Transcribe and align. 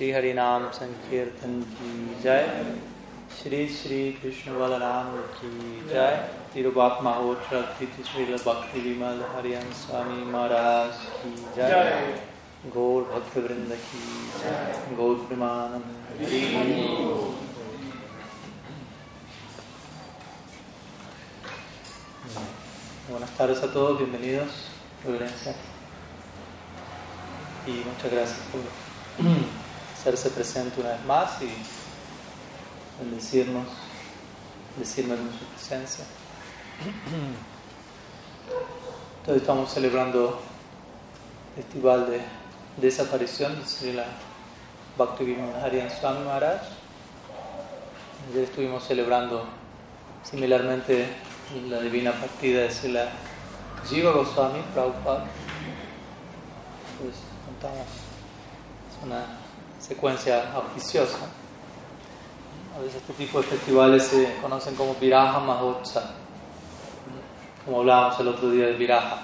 Shri 0.00 0.12
Harinam 0.12 0.72
Sankirtan 0.72 1.62
Ki 1.76 2.22
Jai 2.22 2.64
Shri 3.28 3.68
Shri 3.68 4.16
Krishna 4.18 4.52
Balaram 4.52 5.12
Ki 5.38 5.48
Jai 5.90 6.26
Tirubat 6.54 7.00
Mahotra 7.00 7.78
Titi 7.78 8.02
Srila 8.02 8.42
Bhakti 8.42 8.80
Vimal 8.80 9.20
Hariyan 9.34 9.70
Swami 9.74 10.24
Maharaj 10.24 10.94
Ki 11.20 11.28
Jai 11.54 12.14
Gaur 12.72 13.02
Bhakti 13.12 13.40
Vrinda 13.40 13.76
Ki 13.76 14.00
Jai 14.40 14.96
Gaur 14.96 15.16
Primanam 15.28 15.82
Hari 16.16 16.40
Buenas 23.10 23.30
tardes 23.36 23.62
a 23.62 23.70
todos, 23.70 23.98
bienvenidos, 23.98 24.70
reverencia. 25.04 25.54
Y 27.66 27.82
muchas 27.84 28.10
gracias 28.10 28.38
por 28.50 29.59
hacerse 30.00 30.30
presente 30.30 30.80
una 30.80 30.92
vez 30.92 31.04
más 31.04 31.42
y 31.42 31.50
bendecirnos, 32.98 33.66
decirnos 34.78 35.18
en 35.18 35.30
su 35.38 35.44
presencia. 35.44 36.04
Entonces 39.18 39.42
estamos 39.42 39.70
celebrando 39.70 40.40
el 41.54 41.62
festival 41.62 42.10
de 42.10 42.22
desaparición 42.80 43.60
de 43.60 43.66
Srila 43.66 44.06
Bhaktivinoda 44.96 45.70
Swami 46.00 46.24
Maharaj. 46.24 46.62
Ayer 48.30 48.44
estuvimos 48.44 48.82
celebrando 48.84 49.44
similarmente 50.22 51.08
la 51.68 51.78
divina 51.78 52.12
partida 52.12 52.62
de 52.62 52.70
Srila 52.70 53.06
Jiva 53.86 54.12
Goswami 54.12 54.62
Prabhupada. 54.72 55.26
Pues 56.98 57.16
contamos, 57.44 57.86
es 57.86 59.04
una 59.04 59.39
secuencia 59.90 60.52
auspiciosa. 60.54 61.18
A 62.76 62.78
veces 62.78 63.02
este 63.02 63.12
tipo 63.14 63.40
de 63.40 63.48
festivales 63.48 64.04
se 64.04 64.36
conocen 64.40 64.76
como 64.76 64.94
Viraja 64.94 65.40
Mahotsa, 65.40 66.12
como 67.64 67.80
hablábamos 67.80 68.20
el 68.20 68.28
otro 68.28 68.50
día 68.52 68.66
de 68.66 68.74
Viraja, 68.74 69.18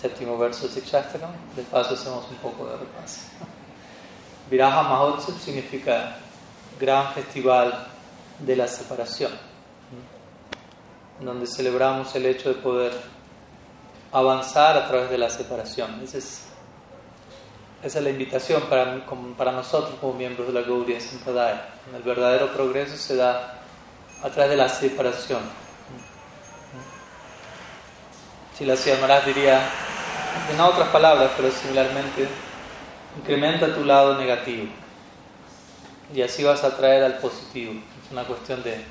séptimo 0.00 0.38
verso 0.38 0.68
de 0.68 0.74
Sikshastakam. 0.74 1.32
De 1.56 1.64
paso 1.64 1.94
hacemos 1.94 2.24
un 2.30 2.36
poco 2.36 2.66
de 2.66 2.76
repaso. 2.76 3.22
Viraja 4.48 4.84
Mahotsa 4.84 5.32
significa 5.32 6.18
gran 6.78 7.12
festival 7.12 7.88
de 8.38 8.54
la 8.54 8.68
separación, 8.68 9.32
donde 11.18 11.48
celebramos 11.48 12.14
el 12.14 12.26
hecho 12.26 12.50
de 12.50 12.54
poder 12.54 12.92
avanzar 14.12 14.76
a 14.76 14.86
través 14.86 15.10
de 15.10 15.18
la 15.18 15.28
separación. 15.28 16.00
Esa 16.00 16.18
es, 16.18 16.44
esa 17.82 17.98
es 17.98 18.04
la 18.04 18.10
invitación 18.10 18.62
para, 18.64 19.06
para 19.36 19.52
nosotros 19.52 19.94
como 20.00 20.12
miembros 20.12 20.48
de 20.48 20.52
la 20.52 20.60
Gaudiya 20.60 21.00
Sampradaya. 21.00 21.68
El 21.94 22.02
verdadero 22.02 22.52
progreso 22.52 22.96
se 22.96 23.16
da 23.16 23.60
a 24.22 24.28
través 24.28 24.50
de 24.50 24.56
la 24.56 24.68
separación. 24.68 25.40
Si 28.56 28.66
la 28.66 28.74
Maharaj 28.74 29.24
diría, 29.24 29.66
en 30.52 30.60
otras 30.60 30.88
palabras, 30.90 31.30
pero 31.36 31.50
similarmente, 31.50 32.28
incrementa 33.18 33.74
tu 33.74 33.84
lado 33.84 34.18
negativo 34.18 34.66
y 36.14 36.20
así 36.22 36.44
vas 36.44 36.62
a 36.64 36.68
atraer 36.68 37.04
al 37.04 37.18
positivo. 37.18 37.72
Es 38.04 38.12
una 38.12 38.24
cuestión 38.24 38.62
de, 38.62 38.84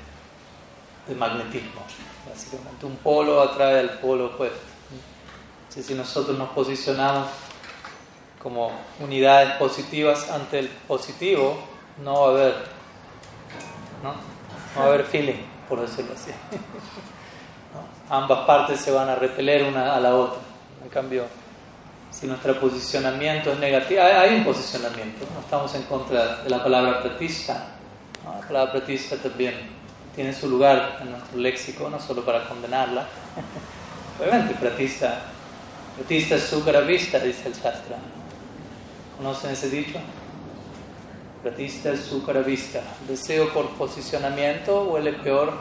de 1.06 1.14
magnetismo. 1.14 1.82
Básicamente, 2.28 2.86
un 2.86 2.96
polo 2.96 3.40
atrae 3.40 3.78
al 3.78 3.90
polo 4.00 4.26
opuesto. 4.26 4.58
Si 5.68 5.94
nosotros 5.94 6.36
nos 6.36 6.48
posicionamos 6.50 7.28
como 8.42 8.72
unidades 9.00 9.52
positivas 9.56 10.30
ante 10.30 10.60
el 10.60 10.68
positivo, 10.68 11.58
no 12.02 12.20
va 12.20 12.26
a 12.26 12.30
haber, 12.30 12.54
¿no? 14.02 14.14
va 14.78 14.84
a 14.84 14.86
haber 14.86 15.04
feeling, 15.04 15.42
por 15.68 15.80
decirlo 15.80 16.12
así. 16.14 16.30
Ambas 18.08 18.46
partes 18.46 18.80
se 18.80 18.90
van 18.90 19.08
a 19.08 19.14
repeler 19.14 19.64
una 19.64 19.94
a 19.94 20.00
la 20.00 20.14
otra. 20.14 20.40
En 20.82 20.88
cambio, 20.88 21.24
si 22.10 22.26
nuestro 22.26 22.58
posicionamiento 22.58 23.52
es 23.52 23.58
negativo, 23.58 24.02
hay, 24.02 24.34
un 24.34 24.44
posicionamiento, 24.44 25.26
no 25.34 25.40
estamos 25.40 25.74
en 25.74 25.82
contra 25.82 26.36
de 26.42 26.50
la 26.50 26.62
palabra 26.62 27.02
pratista. 27.02 27.66
La 28.24 28.46
palabra 28.46 28.72
pratista 28.72 29.16
también 29.16 29.54
tiene 30.14 30.32
su 30.32 30.48
lugar 30.48 30.98
en 31.02 31.12
nuestro 31.12 31.38
léxico, 31.38 31.88
no 31.90 32.00
solo 32.00 32.24
para 32.24 32.48
condenarla. 32.48 33.06
Obviamente, 34.18 34.54
pratista, 34.54 35.20
pratista 35.96 36.36
es 36.36 36.44
su 36.44 36.64
vista, 36.64 37.18
dice 37.18 37.48
el 37.48 37.54
Shastra. 37.54 37.96
¿Conocen 39.20 39.50
ese 39.50 39.68
dicho? 39.68 39.98
Pratista 41.42 41.92
es 41.92 42.00
su 42.06 42.22
vista. 42.42 42.80
Deseo 43.06 43.52
por 43.52 43.68
posicionamiento 43.72 44.84
huele 44.84 45.12
peor 45.12 45.52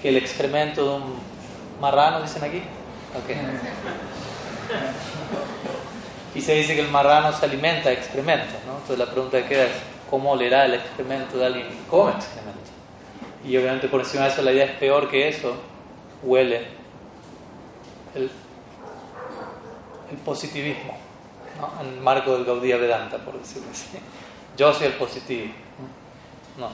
que 0.00 0.10
el 0.10 0.16
excremento 0.16 0.84
de 0.84 0.90
un 1.02 1.14
marrano, 1.80 2.22
dicen 2.22 2.44
aquí. 2.44 2.62
Okay. 3.24 3.38
Y 6.32 6.40
se 6.40 6.54
dice 6.54 6.76
que 6.76 6.82
el 6.82 6.90
marrano 6.90 7.32
se 7.32 7.44
alimenta 7.44 7.88
de 7.88 7.96
excremento, 7.96 8.54
¿no? 8.64 8.74
Entonces 8.74 8.98
la 8.98 9.06
pregunta 9.06 9.42
que 9.42 9.48
queda 9.48 9.64
es, 9.64 9.72
¿cómo 10.08 10.30
olerá 10.30 10.66
el 10.66 10.74
excremento 10.74 11.38
de 11.38 11.46
alguien 11.46 11.66
que 11.66 11.88
come 11.88 12.12
excremento? 12.12 12.70
Y 13.44 13.56
obviamente 13.56 13.88
por 13.88 13.98
encima 13.98 14.26
de 14.26 14.30
eso 14.30 14.42
la 14.42 14.52
idea 14.52 14.66
es 14.66 14.78
peor 14.78 15.10
que 15.10 15.28
eso, 15.28 15.56
huele 16.22 16.68
el, 18.14 18.30
el 20.12 20.16
positivismo, 20.24 21.09
¿no? 21.58 21.80
en 21.80 21.94
el 21.94 22.00
marco 22.00 22.34
del 22.34 22.44
Gaudía 22.44 22.76
Vedanta, 22.76 23.18
por 23.18 23.38
decirlo 23.38 23.68
así. 23.70 23.98
Yo 24.56 24.72
soy 24.74 24.88
el 24.88 24.92
positivo. 24.94 25.52
No. 26.58 26.68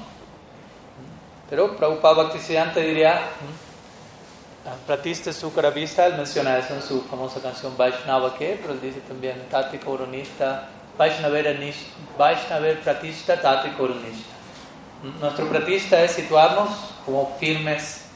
Pero 1.48 1.76
Prabhupada 1.76 2.25
Bhaktisiddhanta 2.25 2.81
diría, 2.81 3.20
Pratista 4.87 5.32
Sukaravista, 5.32 6.06
él 6.06 6.16
menciona 6.16 6.59
eso 6.59 6.75
en 6.75 6.82
su 6.82 7.03
famosa 7.03 7.41
canción 7.41 7.76
Vaishnava 7.76 8.34
que, 8.37 8.59
pero 8.60 8.72
él 8.72 8.81
dice 8.81 9.00
también 9.00 9.47
Tati 9.48 9.78
Koronista, 9.78 10.69
Vaishnaver 10.98 12.81
Pratista 12.81 13.41
Tati 13.41 13.70
Koronista. 13.70 14.34
Nuestro 15.20 15.48
pratista 15.48 16.03
es 16.03 16.12
situarnos 16.12 16.70
como 17.04 17.37
firmes 17.38 18.06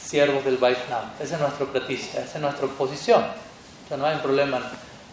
siervos 0.00 0.44
del 0.44 0.58
Vaishnava. 0.58 1.12
Ese 1.18 1.34
es 1.34 1.40
nuestro 1.40 1.66
pratista, 1.66 2.20
esa 2.20 2.38
es 2.38 2.40
nuestra 2.42 2.68
posición. 2.68 3.22
O 3.22 3.88
sea, 3.88 3.96
no 3.96 4.06
hay 4.06 4.16
problema 4.18 4.58
en 4.58 4.64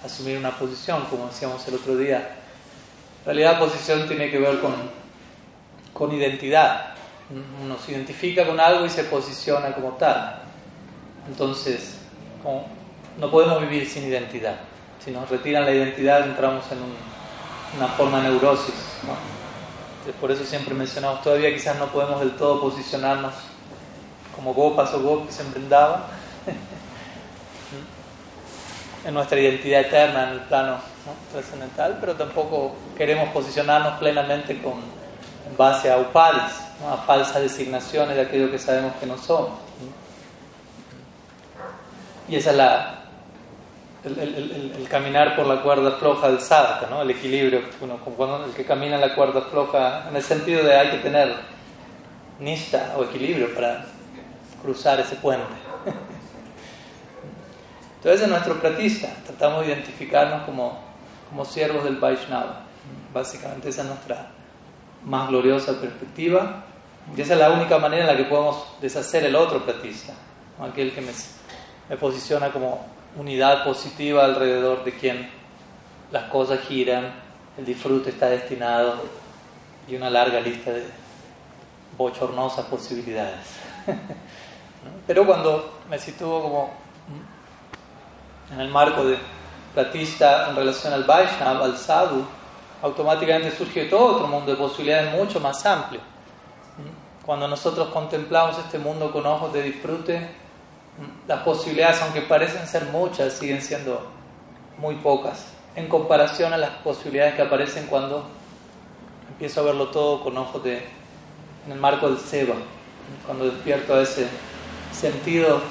asumir 0.03 0.37
una 0.37 0.51
posición, 0.51 1.05
como 1.05 1.27
decíamos 1.27 1.67
el 1.67 1.75
otro 1.75 1.95
día. 1.95 2.35
En 3.19 3.25
realidad, 3.25 3.59
posición 3.59 4.07
tiene 4.07 4.29
que 4.29 4.39
ver 4.39 4.59
con, 4.59 4.73
con 5.93 6.11
identidad. 6.11 6.95
Uno 7.63 7.75
se 7.83 7.91
identifica 7.91 8.45
con 8.45 8.59
algo 8.59 8.85
y 8.85 8.89
se 8.89 9.03
posiciona 9.05 9.73
como 9.73 9.91
tal. 9.91 10.41
Entonces, 11.27 11.97
no 13.19 13.31
podemos 13.31 13.61
vivir 13.61 13.87
sin 13.87 14.05
identidad. 14.05 14.55
Si 15.03 15.11
nos 15.11 15.29
retiran 15.29 15.65
la 15.65 15.71
identidad, 15.71 16.27
entramos 16.27 16.63
en 16.71 16.79
una 17.77 17.87
forma 17.89 18.21
de 18.21 18.29
neurosis. 18.29 18.73
por 20.21 20.31
eso 20.31 20.45
siempre 20.45 20.73
mencionamos, 20.73 21.21
todavía 21.21 21.53
quizás 21.53 21.77
no 21.77 21.87
podemos 21.87 22.19
del 22.19 22.31
todo 22.37 22.61
posicionarnos 22.61 23.33
como 24.35 24.53
gopas 24.53 24.93
o 24.93 25.01
gopis 25.01 25.39
en 25.39 25.51
Vrindavan, 25.51 26.03
en 29.07 29.13
nuestra 29.13 29.39
identidad 29.39 29.81
eterna, 29.81 30.23
en 30.23 30.29
el 30.31 30.39
plano 30.41 30.79
trascendental, 31.31 31.97
pero 32.01 32.13
tampoco 32.15 32.75
queremos 32.97 33.29
posicionarnos 33.29 33.97
plenamente 33.99 34.61
con, 34.61 34.73
en 35.49 35.55
base 35.57 35.89
a 35.89 35.97
upadis, 35.97 36.53
a 36.85 36.97
falsas 36.97 37.41
designaciones 37.41 38.17
de 38.17 38.23
aquello 38.23 38.51
que 38.51 38.59
sabemos 38.59 38.93
que 38.99 39.05
no 39.05 39.17
somos. 39.17 39.59
Y 42.27 42.35
esa 42.35 42.51
es 42.51 42.57
la, 42.57 42.99
el, 44.03 44.85
caminar 44.89 45.37
por 45.37 45.45
la 45.47 45.61
cuerda 45.61 45.91
floja 45.91 46.27
del 46.27 46.41
sarta, 46.41 46.87
¿no? 46.89 47.01
el 47.01 47.09
equilibrio, 47.09 47.61
uno, 47.79 47.99
cuando 48.17 48.43
el 48.43 48.51
que 48.51 48.65
camina 48.65 48.95
en 48.95 49.01
la 49.01 49.15
cuerda 49.15 49.41
floja, 49.43 50.09
en 50.09 50.17
el 50.17 50.23
sentido 50.23 50.65
de 50.65 50.75
hay 50.75 50.91
que 50.91 50.97
tener 50.97 51.33
nista 52.41 52.93
o 52.97 53.05
equilibrio 53.05 53.55
para 53.55 53.85
cruzar 54.61 54.99
ese 54.99 55.15
puente. 55.15 55.47
Entonces, 58.07 58.25
es 58.25 58.31
nuestro 58.31 58.61
pratista, 58.61 59.09
tratamos 59.25 59.65
de 59.65 59.73
identificarnos 59.73 60.43
como, 60.43 60.79
como 61.29 61.43
siervos 61.43 61.83
del 61.83 61.97
Vaishnava. 61.97 62.61
Básicamente, 63.13 63.67
esa 63.67 63.81
es 63.81 63.87
nuestra 63.89 64.27
más 65.03 65.27
gloriosa 65.27 65.77
perspectiva. 65.81 66.63
Y 67.17 67.19
esa 67.19 67.33
es 67.33 67.39
la 67.41 67.51
única 67.51 67.79
manera 67.79 68.03
en 68.03 68.07
la 68.07 68.15
que 68.15 68.23
podemos 68.23 68.65
deshacer 68.79 69.25
el 69.25 69.35
otro 69.35 69.65
pratista, 69.65 70.13
aquel 70.57 70.93
que 70.93 71.01
me 71.01 71.11
me 71.89 71.97
posiciona 71.97 72.49
como 72.49 72.85
unidad 73.17 73.65
positiva 73.65 74.23
alrededor 74.23 74.85
de 74.85 74.93
quien 74.93 75.29
las 76.09 76.29
cosas 76.29 76.61
giran, 76.61 77.11
el 77.57 77.65
disfrute 77.65 78.11
está 78.11 78.29
destinado 78.29 79.01
y 79.85 79.97
una 79.97 80.09
larga 80.09 80.39
lista 80.39 80.71
de 80.71 80.85
bochornosas 81.97 82.67
posibilidades. 82.67 83.47
Pero 85.07 85.25
cuando 85.25 85.81
me 85.89 85.99
sitúo 85.99 86.41
como 86.41 86.86
en 88.51 88.59
el 88.59 88.69
marco 88.69 89.03
de 89.03 89.17
platista 89.73 90.49
en 90.49 90.55
relación 90.55 90.93
al 90.93 91.03
Vaishnava, 91.03 91.65
al 91.65 91.77
sadhu, 91.77 92.25
automáticamente 92.81 93.55
surge 93.55 93.85
todo 93.85 94.15
otro 94.15 94.27
mundo 94.27 94.51
de 94.51 94.57
posibilidades 94.57 95.13
mucho 95.13 95.39
más 95.39 95.65
amplio. 95.65 95.99
Cuando 97.25 97.47
nosotros 97.47 97.89
contemplamos 97.89 98.57
este 98.57 98.79
mundo 98.79 99.11
con 99.11 99.25
ojos 99.25 99.51
de 99.51 99.63
disfrute, 99.63 100.29
las 101.27 101.41
posibilidades, 101.41 102.01
aunque 102.01 102.21
parecen 102.21 102.65
ser 102.67 102.85
muchas, 102.85 103.33
siguen 103.33 103.61
siendo 103.61 104.07
muy 104.77 104.95
pocas 104.95 105.47
en 105.75 105.87
comparación 105.87 106.53
a 106.53 106.57
las 106.57 106.71
posibilidades 106.83 107.35
que 107.35 107.43
aparecen 107.43 107.85
cuando 107.85 108.25
empiezo 109.29 109.61
a 109.61 109.63
verlo 109.63 109.89
todo 109.89 110.23
con 110.23 110.35
ojos 110.37 110.63
de, 110.63 110.77
en 111.65 111.71
el 111.71 111.79
marco 111.79 112.09
del 112.09 112.17
Seba, 112.17 112.55
cuando 113.25 113.45
despierto 113.45 113.93
a 113.93 114.01
ese 114.01 114.27
sentido 114.91 115.61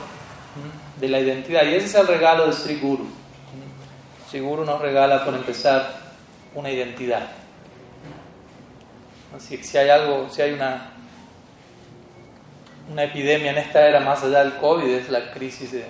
de 1.01 1.09
la 1.09 1.21
identidad. 1.21 1.65
Y 1.65 1.75
ese 1.75 1.87
es 1.87 1.95
el 1.95 2.07
regalo 2.07 2.47
de 2.47 2.53
Sri 2.53 2.79
Guru. 2.79 3.07
Sri 4.29 4.41
Guru 4.41 4.65
nos 4.65 4.81
regala, 4.81 5.25
por 5.25 5.35
empezar, 5.35 5.99
una 6.55 6.71
identidad. 6.71 7.29
Así 9.37 9.59
que 9.59 9.65
si 9.65 9.77
hay 9.77 9.91
algo, 9.91 10.29
si 10.31 10.43
hay 10.43 10.53
una, 10.53 10.93
una 12.91 13.05
epidemia 13.05 13.51
en 13.51 13.59
esta 13.59 13.87
era 13.87 14.01
más 14.01 14.23
allá 14.23 14.43
del 14.45 14.57
COVID, 14.57 14.89
es 14.89 15.11
la 15.11 15.31
crisis 15.31 15.73
de, 15.73 15.85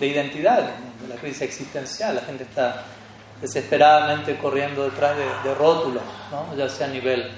de 0.00 0.06
identidad, 0.06 0.70
la 1.08 1.16
crisis 1.16 1.42
existencial. 1.42 2.16
La 2.16 2.22
gente 2.22 2.44
está 2.44 2.84
desesperadamente 3.40 4.36
corriendo 4.36 4.84
detrás 4.84 5.16
de, 5.16 5.54
rótulos, 5.54 6.02
¿no? 6.30 6.56
ya 6.56 6.68
sea 6.68 6.88
a 6.88 6.90
nivel 6.90 7.30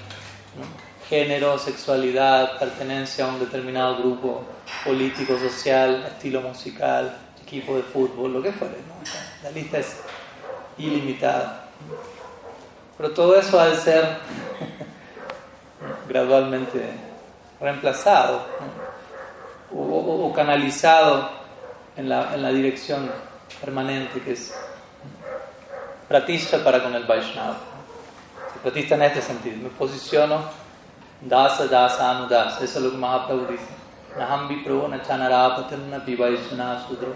género, 1.11 1.59
sexualidad, 1.59 2.57
pertenencia 2.57 3.25
a 3.25 3.27
un 3.27 3.39
determinado 3.41 3.97
grupo 3.97 4.45
político, 4.85 5.37
social, 5.37 6.05
estilo 6.05 6.39
musical, 6.39 7.17
equipo 7.41 7.75
de 7.75 7.83
fútbol, 7.83 8.31
lo 8.31 8.41
que 8.41 8.53
fuere. 8.53 8.75
La 9.43 9.51
lista 9.51 9.79
es 9.79 9.97
ilimitada. 10.77 11.67
Pero 12.97 13.11
todo 13.11 13.37
eso 13.37 13.59
ha 13.59 13.65
de 13.65 13.75
ser 13.75 14.19
gradualmente 16.07 16.81
reemplazado 17.59 18.45
o, 19.75 20.31
canalizado 20.33 21.29
en 21.97 22.07
la, 22.07 22.33
en 22.33 22.41
la 22.41 22.51
dirección 22.51 23.11
permanente 23.59 24.21
que 24.21 24.31
es 24.31 24.53
pratisha 26.07 26.63
para 26.63 26.81
con 26.81 26.95
el 26.95 27.03
Vaishnava. 27.03 27.57
Pratista 28.63 28.95
en 28.95 29.01
este 29.01 29.21
sentido. 29.21 29.57
Me 29.57 29.69
posiciono 29.69 30.60
dasa, 31.21 31.67
dasa, 31.67 32.11
anudas. 32.11 32.61
Eso 32.61 32.79
es 32.79 32.85
lo 32.85 32.91
que 32.91 32.97
Mahaprabhu 32.97 33.47
dice. 33.47 33.81
Naham 34.17 34.47
vipro 34.49 34.87
na 34.87 34.99
chanarapatirna 34.99 35.99
vivaishana 36.05 36.85
sudro. 36.87 37.13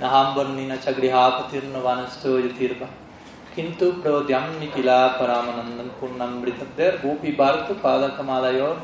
Naham 0.00 0.34
varnina 0.34 0.76
chagrihapatirna 0.76 1.78
vanasto 1.80 2.40
yatirva. 2.40 2.88
Kintu 3.54 4.02
prodyam 4.02 4.58
nikila 4.58 5.18
paramanandam 5.18 5.90
purnam 6.00 6.42
britabder 6.42 7.00
gopi 7.00 7.32
bharta 7.32 7.74
pada 7.80 8.16
kamalayor. 8.16 8.76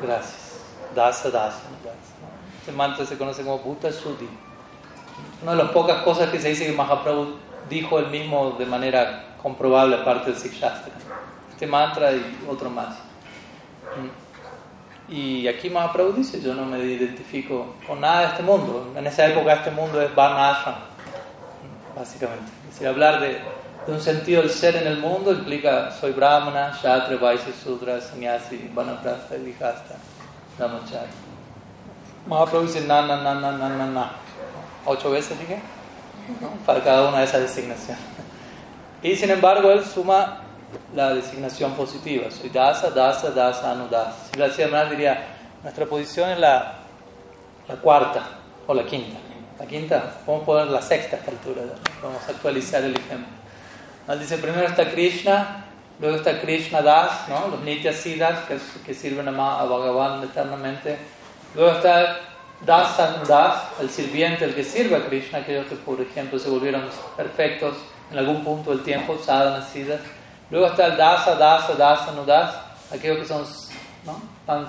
Gracias. 0.00 0.64
Dasa, 0.94 1.30
dasa, 1.30 1.68
dasa. 1.84 2.10
Este 2.58 2.72
mantra 2.72 3.04
se 3.04 3.16
conoce 3.16 3.42
como 3.42 3.58
Bhuta 3.58 3.92
Sudhi. 3.92 4.28
Una 5.42 5.52
de 5.52 5.58
las 5.58 5.70
pocas 5.72 6.02
cosas 6.02 6.30
que 6.30 6.40
se 6.40 6.48
dice 6.48 6.66
que 6.66 6.72
Mahaprabhu 6.72 7.34
dijo 7.68 7.98
él 7.98 8.06
mismo 8.08 8.52
de 8.58 8.66
manera 8.66 9.36
comprobable, 9.42 9.96
aparte 9.96 10.30
del 10.30 10.40
Sikshastra. 10.40 10.92
Este 11.60 11.70
mantra 11.70 12.10
y 12.10 12.38
otro 12.48 12.70
más. 12.70 12.96
Mm. 13.94 15.12
Y 15.12 15.46
aquí 15.46 15.68
Mahaprabhu 15.68 16.14
dice, 16.14 16.40
yo 16.40 16.54
no 16.54 16.64
me 16.64 16.78
identifico 16.78 17.74
con 17.86 18.00
nada 18.00 18.20
de 18.20 18.26
este 18.28 18.42
mundo. 18.42 18.94
En 18.96 19.06
esa 19.06 19.26
época 19.26 19.52
este 19.52 19.70
mundo 19.70 20.00
es 20.00 20.14
Varna 20.14 20.52
mm, 20.52 21.98
básicamente. 21.98 22.50
Es 22.62 22.70
decir, 22.70 22.88
hablar 22.88 23.20
de, 23.20 23.42
de, 23.86 23.92
un 23.92 24.00
sentido 24.00 24.40
del 24.40 24.50
ser 24.50 24.74
en 24.76 24.86
el 24.86 24.96
mundo 25.00 25.32
implica 25.32 25.90
soy 25.90 26.12
Brahmana, 26.12 26.72
Shatra, 26.82 27.18
Vaisya, 27.18 27.52
Sudra, 27.52 28.00
Sannyasi, 28.00 28.70
Vanaprastha, 28.72 29.34
Vihasta, 29.34 29.96
Brahmachari. 30.56 31.10
Mahaprabhu 32.26 32.68
dice 32.68 32.86
na, 32.86 33.02
na, 33.02 33.22
na, 33.22 33.34
na, 33.34 33.52
na, 33.52 33.68
na, 33.68 33.86
na. 33.86 34.10
Ocho 34.86 35.10
veces 35.10 35.38
dije 35.38 35.60
para 36.64 36.82
cada 36.82 37.06
una 37.10 37.18
de 37.18 37.24
esas 37.24 37.42
designaciones. 37.42 38.02
Y 39.02 39.16
sin 39.16 39.30
embargo, 39.30 39.70
él 39.70 39.84
suma 39.84 40.42
la 40.94 41.14
designación 41.14 41.72
positiva. 41.74 42.30
Soy 42.30 42.50
dasa, 42.50 42.90
dasa, 42.90 43.30
dasa, 43.30 43.72
anudasa. 43.72 44.30
Hacía 44.44 44.68
mal, 44.68 44.90
diría, 44.90 45.26
nuestra 45.62 45.86
posición 45.86 46.30
es 46.30 46.38
la, 46.38 46.78
la 47.68 47.76
cuarta 47.76 48.26
o 48.66 48.74
la 48.74 48.84
quinta. 48.84 49.18
La 49.58 49.66
quinta, 49.66 50.14
a 50.26 50.26
poner 50.26 50.68
la 50.68 50.80
sexta 50.80 51.16
a 51.16 51.18
esta 51.18 51.30
altura. 51.30 51.62
Vamos 52.02 52.22
a 52.26 52.30
actualizar 52.30 52.82
el 52.82 52.96
ejemplo. 52.96 53.28
Él 54.08 54.18
dice, 54.18 54.38
primero 54.38 54.66
está 54.66 54.90
Krishna, 54.90 55.66
luego 56.00 56.16
está 56.16 56.40
Krishna 56.40 56.80
Das, 56.82 57.28
¿no? 57.28 57.48
los 57.48 57.60
Nitya 57.60 57.92
Siddhas 57.92 58.40
que, 58.46 58.58
que 58.84 58.94
sirven 58.94 59.28
a, 59.28 59.60
a 59.60 59.64
Bhagavan 59.64 60.24
eternamente. 60.24 60.98
Luego 61.54 61.76
está 61.76 62.16
Das 62.64 62.96
Das, 63.28 63.62
el 63.80 63.90
sirviente, 63.90 64.44
el 64.44 64.54
que 64.54 64.64
sirve 64.64 64.96
a 64.96 65.06
Krishna, 65.06 65.38
aquellos 65.38 65.66
que 65.66 65.76
por 65.76 66.00
ejemplo 66.00 66.38
se 66.38 66.48
volvieron 66.48 66.82
perfectos 67.16 67.76
en 68.10 68.18
algún 68.18 68.42
punto 68.42 68.70
del 68.70 68.82
tiempo, 68.82 69.18
sadhana, 69.22 69.64
siddhas. 69.64 70.00
Luego 70.50 70.66
está 70.66 70.86
el 70.86 70.96
dasa, 70.96 71.36
dasa, 71.36 71.74
dasa, 71.74 72.12
no 72.12 72.24
das, 72.24 72.54
aquellos 72.92 73.18
que 73.18 73.26
son, 73.26 73.44
¿no? 74.04 74.20
están 74.40 74.66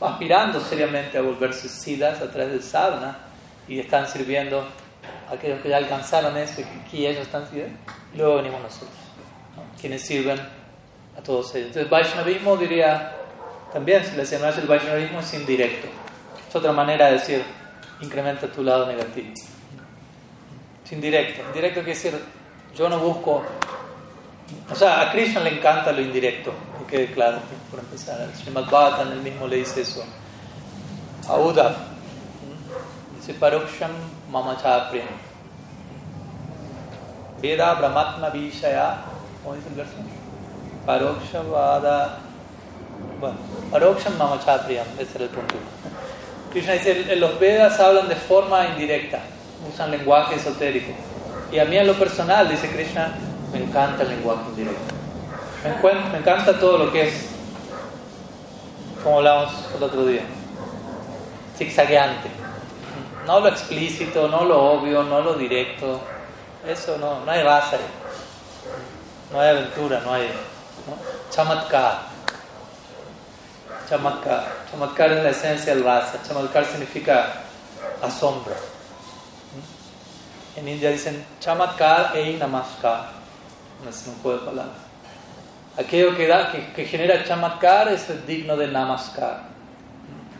aspirando 0.00 0.60
seriamente 0.60 1.16
a 1.16 1.22
volverse 1.22 1.68
siddhas 1.68 2.20
a 2.20 2.30
través 2.30 2.52
del 2.52 2.62
sadhana 2.62 3.18
y 3.66 3.78
están 3.78 4.06
sirviendo 4.06 4.66
a 5.30 5.34
aquellos 5.34 5.60
que 5.60 5.68
ya 5.68 5.78
alcanzaron 5.78 6.36
eso 6.36 6.60
y 6.60 6.90
que 6.90 7.08
ellos 7.08 7.22
están 7.22 7.46
sirviendo. 7.48 7.78
Y 8.12 8.18
luego 8.18 8.36
venimos 8.36 8.60
nosotros, 8.60 8.90
quienes 9.80 10.02
sirven 10.02 10.38
a 10.38 11.22
todos 11.22 11.54
ellos. 11.54 11.68
Entonces, 11.68 11.90
Vaishnavismo 11.90 12.56
diría, 12.56 13.16
también 13.72 14.04
si 14.04 14.10
le 14.12 14.18
decimos 14.18 14.58
el 14.58 14.66
Vaishnavismo 14.66 15.20
es 15.20 15.34
indirecto 15.34 15.88
es 16.52 16.56
otra 16.56 16.72
manera 16.72 17.06
de 17.06 17.12
decir, 17.12 17.42
incrementa 18.02 18.46
tu 18.46 18.62
lado 18.62 18.84
negativo. 18.84 19.32
Es 20.84 20.92
indirecto. 20.92 21.40
Indirecto 21.46 21.80
quiere 21.80 21.94
decir, 21.94 22.20
yo 22.76 22.90
no 22.90 22.98
busco... 22.98 23.42
O 24.70 24.74
sea, 24.74 25.02
a 25.02 25.12
Krishna 25.12 25.40
le 25.40 25.58
encanta 25.58 25.92
lo 25.92 26.00
indirecto, 26.00 26.52
que 26.78 26.96
quede 26.96 27.12
claro, 27.12 27.38
por 27.70 27.80
empezar. 27.80 28.20
El 28.20 28.34
Srimad 28.34 28.70
Bhattan, 28.70 29.12
él 29.12 29.20
mismo 29.20 29.46
le 29.46 29.56
dice 29.56 29.82
eso. 29.82 30.02
A 31.28 31.36
Uddhav, 31.36 31.74
dice 33.16 33.34
Paroksham 33.34 33.90
Mamachapriyam. 34.30 35.08
Veda 37.40 37.74
Brahmatma 37.74 38.30
Vishaya, 38.30 38.98
¿cómo 39.42 39.56
dice 39.56 39.68
el 39.68 39.74
verso? 39.74 39.94
Paroksham 40.86 41.50
Vada... 41.50 42.18
Bueno, 43.20 43.36
Paroksham 43.70 44.16
Mamachapriyam, 44.16 44.86
ese 44.98 45.16
era 45.16 45.24
el 45.24 45.30
punto. 45.30 45.54
Krishna 46.50 46.72
dice, 46.74 47.16
los 47.16 47.38
Vedas 47.38 47.78
hablan 47.80 48.08
de 48.08 48.16
forma 48.16 48.66
indirecta, 48.68 49.20
usan 49.72 49.90
lenguaje 49.90 50.36
esotérico. 50.36 50.92
Y 51.50 51.58
a 51.58 51.64
mí 51.64 51.76
en 51.76 51.86
lo 51.86 51.94
personal, 51.94 52.48
dice 52.48 52.70
Krishna, 52.70 53.14
me 53.52 53.62
encanta 53.62 54.02
el 54.02 54.08
lenguaje 54.08 54.42
indirecto. 54.48 54.94
Me, 55.62 56.18
encanta 56.18 56.58
todo 56.58 56.78
lo 56.78 56.92
que 56.92 57.08
es, 57.08 57.26
como 59.04 59.18
hablamos 59.18 59.52
el 59.76 59.82
otro 59.82 60.06
día, 60.06 60.22
zigzagueante. 61.56 62.28
No 63.26 63.38
lo 63.38 63.48
explícito, 63.48 64.26
no 64.26 64.44
lo 64.44 64.60
obvio, 64.72 65.04
no 65.04 65.20
lo 65.20 65.34
directo. 65.34 66.00
Eso 66.66 66.98
no, 66.98 67.24
no 67.24 67.30
hay 67.30 67.44
base. 67.44 67.76
No 69.30 69.40
hay 69.40 69.50
aventura, 69.50 70.00
no 70.00 70.14
hay 70.14 70.28
¿no? 70.86 70.96
chamatkar. 71.30 72.00
Chamatkar. 73.88 74.44
Chamatkar 74.70 75.12
es 75.12 75.22
la 75.22 75.30
esencia 75.30 75.74
del 75.74 75.84
rasa. 75.84 76.20
Chamatkar 76.26 76.64
significa 76.64 77.34
asombro. 78.02 78.54
En 80.56 80.68
India 80.68 80.90
dicen 80.90 81.24
Chamatkar 81.40 82.16
e 82.16 82.36
Namaskar. 82.36 83.21
Es 83.88 84.06
un 84.06 84.14
juego 84.22 84.38
de 84.38 84.46
palabras. 84.46 84.76
Aquello 85.76 86.14
que, 86.16 86.26
da, 86.26 86.52
que, 86.52 86.84
genera 86.84 87.24
Chamatkar 87.24 87.88
es 87.88 88.26
digno 88.26 88.56
de 88.56 88.68
Namaskar. 88.68 89.44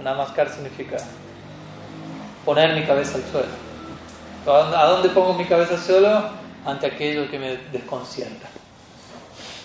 Namaskar 0.03 0.49
significa 0.49 0.99
poner 2.45 2.75
mi 2.75 2.85
cabeza 2.85 3.17
al 3.17 3.25
suelo. 3.25 4.77
¿A 4.77 4.87
dónde 4.87 5.09
pongo 5.09 5.35
mi 5.35 5.45
cabeza 5.47 5.75
al 5.75 5.81
suelo? 5.81 6.23
Ante 6.65 6.87
aquello 6.87 7.31
que 7.31 7.39
me 7.39 7.57
desconcierta. 7.73 8.49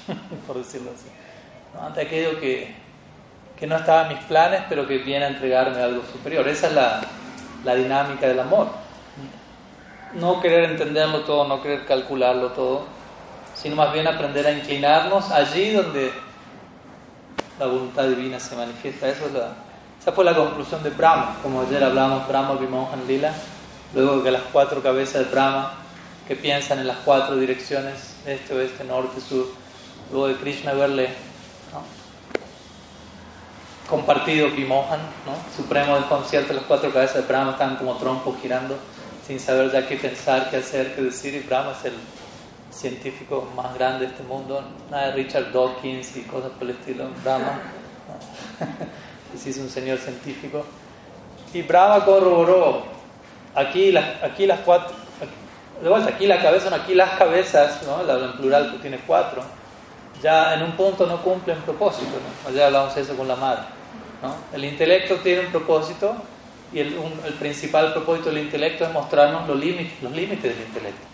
Por 0.47 0.57
decirlo 0.57 0.91
así. 0.95 1.09
Ante 1.79 2.01
aquello 2.01 2.39
que, 2.39 2.73
que 3.59 3.67
no 3.67 3.75
estaba 3.75 4.03
en 4.03 4.15
mis 4.15 4.23
planes, 4.25 4.61
pero 4.69 4.87
que 4.87 4.99
viene 4.99 5.25
a 5.25 5.29
entregarme 5.29 5.81
algo 5.81 6.03
superior. 6.11 6.47
Esa 6.47 6.67
es 6.67 6.73
la, 6.73 7.01
la 7.63 7.75
dinámica 7.75 8.27
del 8.27 8.39
amor. 8.39 8.69
No 10.13 10.39
querer 10.39 10.71
entenderlo 10.71 11.21
todo, 11.21 11.47
no 11.47 11.61
querer 11.61 11.85
calcularlo 11.85 12.53
todo, 12.53 12.85
sino 13.61 13.75
más 13.75 13.91
bien 13.91 14.07
aprender 14.07 14.45
a 14.45 14.51
inclinarnos 14.51 15.31
allí 15.31 15.71
donde 15.71 16.11
la 17.59 17.65
voluntad 17.65 18.03
divina 18.07 18.39
se 18.39 18.55
manifiesta. 18.55 19.09
Es 19.09 19.19
la, 19.33 19.53
esa 19.99 20.11
fue 20.11 20.23
la 20.23 20.35
conclusión 20.35 20.83
de 20.83 20.91
Brahma, 20.91 21.37
como 21.41 21.61
ayer 21.61 21.83
hablamos, 21.83 22.27
Brahma 22.27 22.53
Vimohan 22.55 23.07
Lila, 23.07 23.33
luego 23.93 24.23
que 24.23 24.31
las 24.31 24.43
cuatro 24.51 24.81
cabezas 24.81 25.25
de 25.25 25.31
Brahma 25.31 25.73
que 26.27 26.35
piensan 26.35 26.79
en 26.79 26.87
las 26.87 26.97
cuatro 26.97 27.35
direcciones 27.37 28.15
este, 28.25 28.53
oeste, 28.53 28.83
norte, 28.83 29.21
sur. 29.21 29.47
Luego 30.11 30.27
de 30.27 30.35
Krishna 30.35 30.73
verle 30.73 31.09
compartido 33.89 34.49
Vimohan, 34.51 34.99
¿no? 35.25 35.33
supremo 35.55 35.95
desconcierto, 35.95 36.53
las 36.53 36.63
cuatro 36.63 36.91
cabezas 36.91 37.15
de 37.15 37.21
Brahma 37.21 37.51
están 37.51 37.77
como 37.77 37.95
trompos 37.95 38.35
girando 38.41 38.77
sin 39.25 39.39
saber 39.39 39.71
ya 39.71 39.87
qué 39.87 39.95
pensar, 39.97 40.49
qué 40.49 40.57
hacer, 40.57 40.95
qué 40.95 41.01
decir. 41.01 41.33
Y 41.33 41.39
Brahma 41.39 41.71
es 41.71 41.85
el 41.85 41.93
científico 42.77 43.47
más 43.55 43.73
grande 43.73 44.05
de 44.05 44.11
este 44.11 44.23
mundo, 44.23 44.63
nada 44.91 45.07
de 45.07 45.13
Richard 45.13 45.51
Dawkins 45.51 46.15
y 46.17 46.21
cosas 46.21 46.51
por 46.51 46.63
el 46.63 46.71
estilo. 46.71 47.09
Brahma, 47.23 47.59
sí 49.37 49.49
es 49.49 49.57
un 49.57 49.69
señor 49.69 49.97
científico. 49.97 50.63
Y 51.53 51.63
Brahma 51.63 52.05
corroboró 52.05 52.83
aquí 53.55 53.91
las, 53.91 54.23
aquí 54.23 54.45
las 54.45 54.59
cuatro, 54.59 54.95
de 55.81 55.89
vuelta, 55.89 56.09
aquí 56.09 56.27
la 56.27 56.41
cabeza, 56.41 56.69
no, 56.69 56.75
aquí 56.75 56.93
las 56.93 57.17
cabezas, 57.17 57.83
¿no? 57.83 58.03
la 58.03 58.13
en 58.25 58.33
plural 58.33 58.71
que 58.71 58.77
tiene 58.79 58.99
cuatro, 59.05 59.41
ya 60.21 60.53
en 60.53 60.63
un 60.63 60.71
punto 60.73 61.05
no 61.05 61.21
cumplen 61.21 61.57
propósito. 61.61 62.17
¿no? 62.45 62.51
Ya 62.51 62.67
hablamos 62.67 62.93
de 62.95 63.01
eso 63.01 63.15
con 63.15 63.27
la 63.27 63.35
madre. 63.35 63.63
¿no? 64.21 64.35
El 64.53 64.65
intelecto 64.65 65.15
tiene 65.17 65.41
un 65.41 65.51
propósito 65.51 66.15
y 66.73 66.79
el, 66.79 66.97
el, 67.25 67.33
principal 67.33 67.93
propósito 67.93 68.29
del 68.29 68.39
intelecto 68.39 68.83
es 68.83 68.91
mostrarnos 68.91 69.47
los 69.47 69.57
límites, 69.57 70.01
los 70.01 70.11
límites 70.11 70.55
del 70.55 70.67
intelecto. 70.67 71.07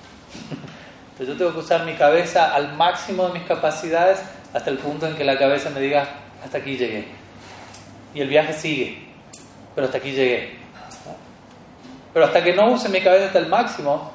Entonces 1.13 1.35
yo 1.35 1.37
tengo 1.37 1.53
que 1.53 1.59
usar 1.59 1.85
mi 1.85 1.93
cabeza 1.93 2.55
al 2.55 2.73
máximo 2.73 3.27
de 3.27 3.33
mis 3.33 3.43
capacidades 3.43 4.19
hasta 4.51 4.71
el 4.71 4.79
punto 4.79 5.05
en 5.05 5.15
que 5.15 5.23
la 5.23 5.37
cabeza 5.37 5.69
me 5.69 5.79
diga, 5.79 6.07
hasta 6.43 6.57
aquí 6.57 6.75
llegué. 6.75 7.07
Y 8.15 8.21
el 8.21 8.27
viaje 8.27 8.51
sigue, 8.53 9.09
pero 9.75 9.85
hasta 9.85 9.99
aquí 9.99 10.11
llegué. 10.11 10.57
Pero 12.13 12.25
hasta 12.25 12.43
que 12.43 12.53
no 12.53 12.71
use 12.71 12.89
mi 12.89 12.99
cabeza 12.99 13.27
hasta 13.27 13.37
el 13.37 13.45
máximo, 13.45 14.11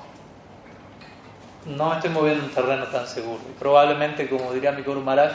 no 1.67 1.95
estoy 1.95 2.11
moviendo 2.11 2.45
un 2.45 2.51
terreno 2.51 2.87
tan 2.87 3.07
seguro. 3.07 3.43
Y 3.49 3.57
probablemente, 3.57 4.29
como 4.29 4.53
diría 4.53 4.73
mi 4.73 4.83
Guru 4.83 5.01
Maharaj, 5.01 5.33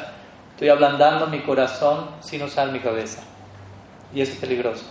estoy 0.52 0.68
ablandando 0.68 1.28
mi 1.28 1.44
corazón 1.44 2.10
sin 2.20 2.44
usar 2.44 2.74
mi 2.74 2.82
cabeza. 2.82 3.22
Y 4.14 4.20
eso 4.20 4.34
es 4.34 4.40
peligroso. 4.40 4.84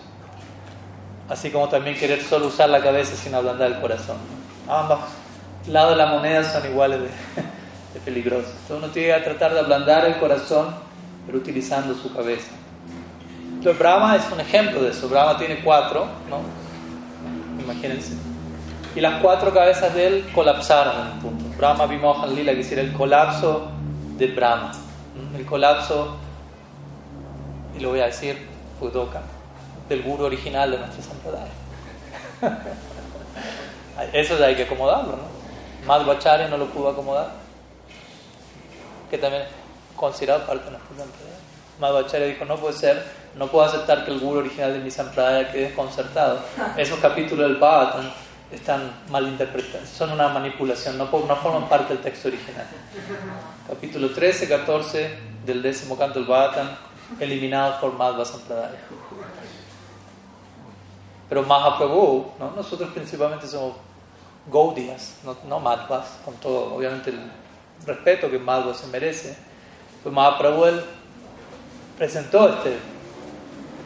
Así 1.29 1.51
como 1.51 1.69
también 1.69 1.99
querer 1.99 2.23
solo 2.23 2.47
usar 2.47 2.71
la 2.71 2.81
cabeza 2.81 3.15
sin 3.15 3.35
ablandar 3.35 3.73
el 3.73 3.81
corazón. 3.81 4.17
Ambos 4.67 5.01
lados 5.69 5.93
de 5.93 5.97
la 5.97 6.07
moneda 6.07 6.45
son 6.45 6.65
iguales 6.67 7.01
de, 7.95 8.01
peligrosos. 8.01 8.51
Entonces 8.51 8.77
uno 8.85 8.89
tiene 8.89 9.15
que 9.15 9.21
tratar 9.21 9.55
de 9.55 9.61
ablandar 9.61 10.05
el 10.07 10.17
corazón, 10.19 10.75
pero 11.27 11.39
utilizando 11.39 11.95
su 11.95 12.13
cabeza. 12.13 12.51
Entonces 13.55 13.79
Brahma 13.79 14.17
es 14.17 14.25
un 14.33 14.41
ejemplo 14.41 14.83
de 14.83 14.91
eso. 14.91 15.09
Brahma 15.09 15.39
tiene 15.39 15.63
cuatro, 15.63 16.07
¿no? 16.29 16.41
Imagínense. 17.63 18.15
Y 18.95 19.01
las 19.01 19.23
cuatro 19.23 19.55
cabezas 19.55 19.95
de 19.95 20.07
él 20.07 20.31
colapsaron 20.35 20.95
en 21.01 21.13
un 21.13 21.19
punto. 21.21 21.57
Brahma 21.57 21.87
Vimohan 21.87 22.35
Lila, 22.35 22.53
que 22.53 22.61
hiciera 22.61 22.83
el 22.83 22.93
colapso 22.93 23.69
de 24.19 24.27
Brahma. 24.27 24.73
El 25.37 25.47
colapso, 25.47 26.17
y 27.77 27.81
lo 27.81 27.91
voy 27.91 28.01
a 28.01 28.07
decir, 28.07 28.37
Udoka, 28.81 29.23
del 29.89 30.03
guru 30.03 30.25
original 30.25 30.71
de 30.71 30.79
nuestra 30.79 31.03
sampradaya. 31.03 31.53
Eso 34.13 34.39
ya 34.39 34.47
hay 34.47 34.57
que 34.57 34.65
acomodarlo, 34.65 35.13
¿no? 35.13 35.42
Madhvacharya 35.87 36.49
no 36.49 36.57
lo 36.57 36.67
pudo 36.67 36.91
acomodar, 36.91 37.33
que 39.11 39.19
también 39.19 39.43
considerado 39.97 40.47
parte 40.47 40.65
de 40.65 40.71
nuestra 40.73 40.97
sampradaya. 40.97 41.39
Madhvacharya 41.81 42.27
dijo, 42.29 42.45
no 42.45 42.57
puede 42.57 42.75
ser, 42.75 43.05
no 43.35 43.49
puedo 43.49 43.65
aceptar 43.65 44.05
que 44.05 44.13
el 44.13 44.21
guru 44.21 44.41
original 44.41 44.73
de 44.73 44.79
mi 44.79 44.91
sampradaya 44.91 45.51
quede 45.51 45.69
desconcertado. 45.69 46.41
Esos 46.77 47.01
capítulos 47.01 47.49
del 47.49 47.57
Bhagavatam 47.59 48.11
están 48.53 48.93
mal 49.09 49.27
interpretados, 49.27 49.89
son 49.89 50.13
una 50.13 50.29
manipulación, 50.29 50.99
no, 50.99 51.05
no 51.05 51.37
forman 51.37 51.69
parte 51.69 51.95
del 51.95 52.03
texto 52.03 52.29
original. 52.29 52.67
Capítulo 53.67 54.11
13, 54.11 54.49
14 54.49 55.19
del 55.45 55.63
décimo 55.63 55.97
canto 55.97 56.21
del 56.21 56.29
Bhagavatam, 56.29 56.69
eliminados 57.19 57.77
por 57.77 57.93
Madhva 57.95 58.25
Sampradaya. 58.25 58.79
Pero 61.29 61.43
Mahaprabhu, 61.43 62.33
¿no? 62.39 62.51
nosotros 62.51 62.91
principalmente 62.93 63.47
somos 63.47 63.77
Gaudias, 64.51 65.17
no, 65.25 65.37
no 65.49 65.61
Madhvas, 65.61 66.19
con 66.25 66.35
todo, 66.35 66.75
obviamente, 66.75 67.11
el 67.11 67.21
respeto 67.87 68.31
que 68.31 68.39
Madhva 68.39 68.75
se 68.75 68.87
merece. 68.89 69.37
Pues 70.03 70.15
Mahaprabhu 70.15 70.81
presentó 71.97 72.49
este, 72.49 72.77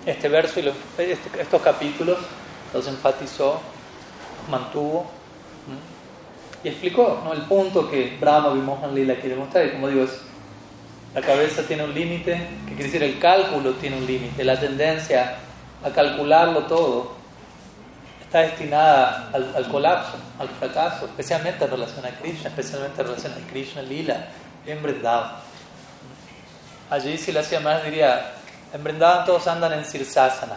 este 0.06 0.28
verso 0.28 0.60
y 0.60 0.68
este, 0.68 1.40
estos 1.40 1.60
capítulos, 1.62 2.18
los 2.72 2.86
enfatizó 2.88 3.60
mantuvo 4.50 5.06
y 6.62 6.68
explicó 6.68 7.22
el 7.32 7.42
punto 7.42 7.88
que 7.88 8.16
Brahma 8.20 8.52
Vimohan 8.52 8.94
Lila 8.94 9.16
quiere 9.16 9.36
mostrar. 9.36 9.66
Y 9.66 9.70
como 9.72 9.88
digo, 9.88 10.04
es, 10.04 10.20
la 11.14 11.20
cabeza 11.20 11.62
tiene 11.62 11.84
un 11.84 11.94
límite, 11.94 12.32
que 12.66 12.74
quiere 12.74 12.84
decir 12.84 13.02
el 13.02 13.18
cálculo 13.18 13.72
tiene 13.74 13.96
un 13.96 14.06
límite, 14.06 14.44
la 14.44 14.58
tendencia 14.58 15.36
a 15.84 15.90
calcularlo 15.90 16.64
todo 16.64 17.12
está 18.36 18.50
destinada 18.50 19.30
al, 19.32 19.68
colapso, 19.68 20.16
al 20.38 20.48
fracaso, 20.48 21.06
especialmente 21.06 21.64
en 21.64 21.70
relación 21.70 22.04
a 22.04 22.10
Krishna, 22.10 22.50
especialmente 22.50 23.00
en 23.00 23.06
relación 23.06 23.32
a 23.32 23.50
Krishna 23.50 23.82
Lila, 23.82 24.26
en 24.66 24.82
Vrindavan. 24.82 25.32
Allí 26.90 27.16
si 27.16 27.32
la 27.32 27.40
hacía 27.40 27.60
más 27.60 27.82
diría, 27.84 28.32
en 28.74 28.84
Vrindavan 28.84 29.24
todos 29.24 29.46
andan 29.46 29.72
en 29.72 29.84
Sirsasana, 29.84 30.56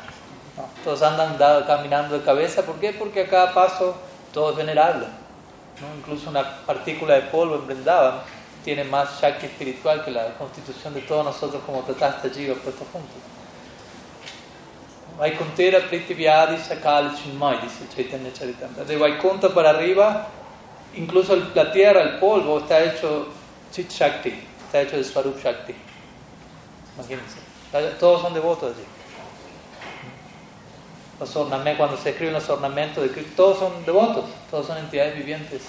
todos 0.83 1.01
andan 1.01 1.37
caminando 1.65 2.19
de 2.19 2.25
cabeza. 2.25 2.63
¿Por 2.63 2.75
qué? 2.79 2.91
Porque 2.91 3.21
a 3.21 3.29
cada 3.29 3.53
paso 3.53 3.95
todo 4.33 4.51
es 4.51 4.57
venerable. 4.57 5.05
Incluso 5.97 6.29
una 6.29 6.57
partícula 6.65 7.15
de 7.15 7.21
polvo 7.23 7.55
en 7.55 7.67
Vrindavan 7.67 8.19
tiene 8.65 8.83
más 8.83 9.21
shakti 9.21 9.45
espiritual 9.45 10.03
que 10.03 10.11
la 10.11 10.33
constitución 10.37 10.93
de 10.93 11.01
todos 11.01 11.23
nosotros 11.23 11.63
como 11.65 11.79
Tatasta 11.83 12.29
Jiva 12.29 12.55
puestos 12.55 12.87
juntos. 12.91 13.38
Vaikuntera 15.19 15.81
Priti 15.81 16.13
Vyadi 16.13 16.57
Sakal 16.57 17.15
Chinmay, 17.15 17.59
dice 17.61 17.87
Chaitanya 17.93 18.31
Charitamrita. 18.31 18.85
De 18.85 18.97
Vaikunta 18.97 19.53
para 19.53 19.71
arriba, 19.71 20.27
incluso 20.95 21.35
la 21.53 21.71
tierra, 21.71 22.01
el 22.01 22.19
polvo, 22.19 22.59
está 22.59 22.81
hecho 22.81 23.27
Chit 23.71 23.91
Shakti, 23.91 24.33
está 24.65 24.81
hecho 24.81 24.95
de 24.95 25.03
Swarup 25.03 25.37
Shakti. 25.43 25.75
Imagínense. 26.95 27.37
Todos 27.99 28.21
son 28.21 28.33
devotos 28.33 28.75
allí 28.75 28.85
los 31.19 31.35
ornamentos, 31.35 31.77
cuando 31.77 31.97
se 31.97 32.11
escriben 32.11 32.33
los 32.33 32.49
ornamentos 32.49 33.03
de 33.03 33.11
Krishna, 33.11 33.33
todos 33.35 33.59
son 33.59 33.85
devotos, 33.85 34.25
todos 34.49 34.67
son 34.67 34.77
entidades 34.77 35.15
vivientes. 35.15 35.63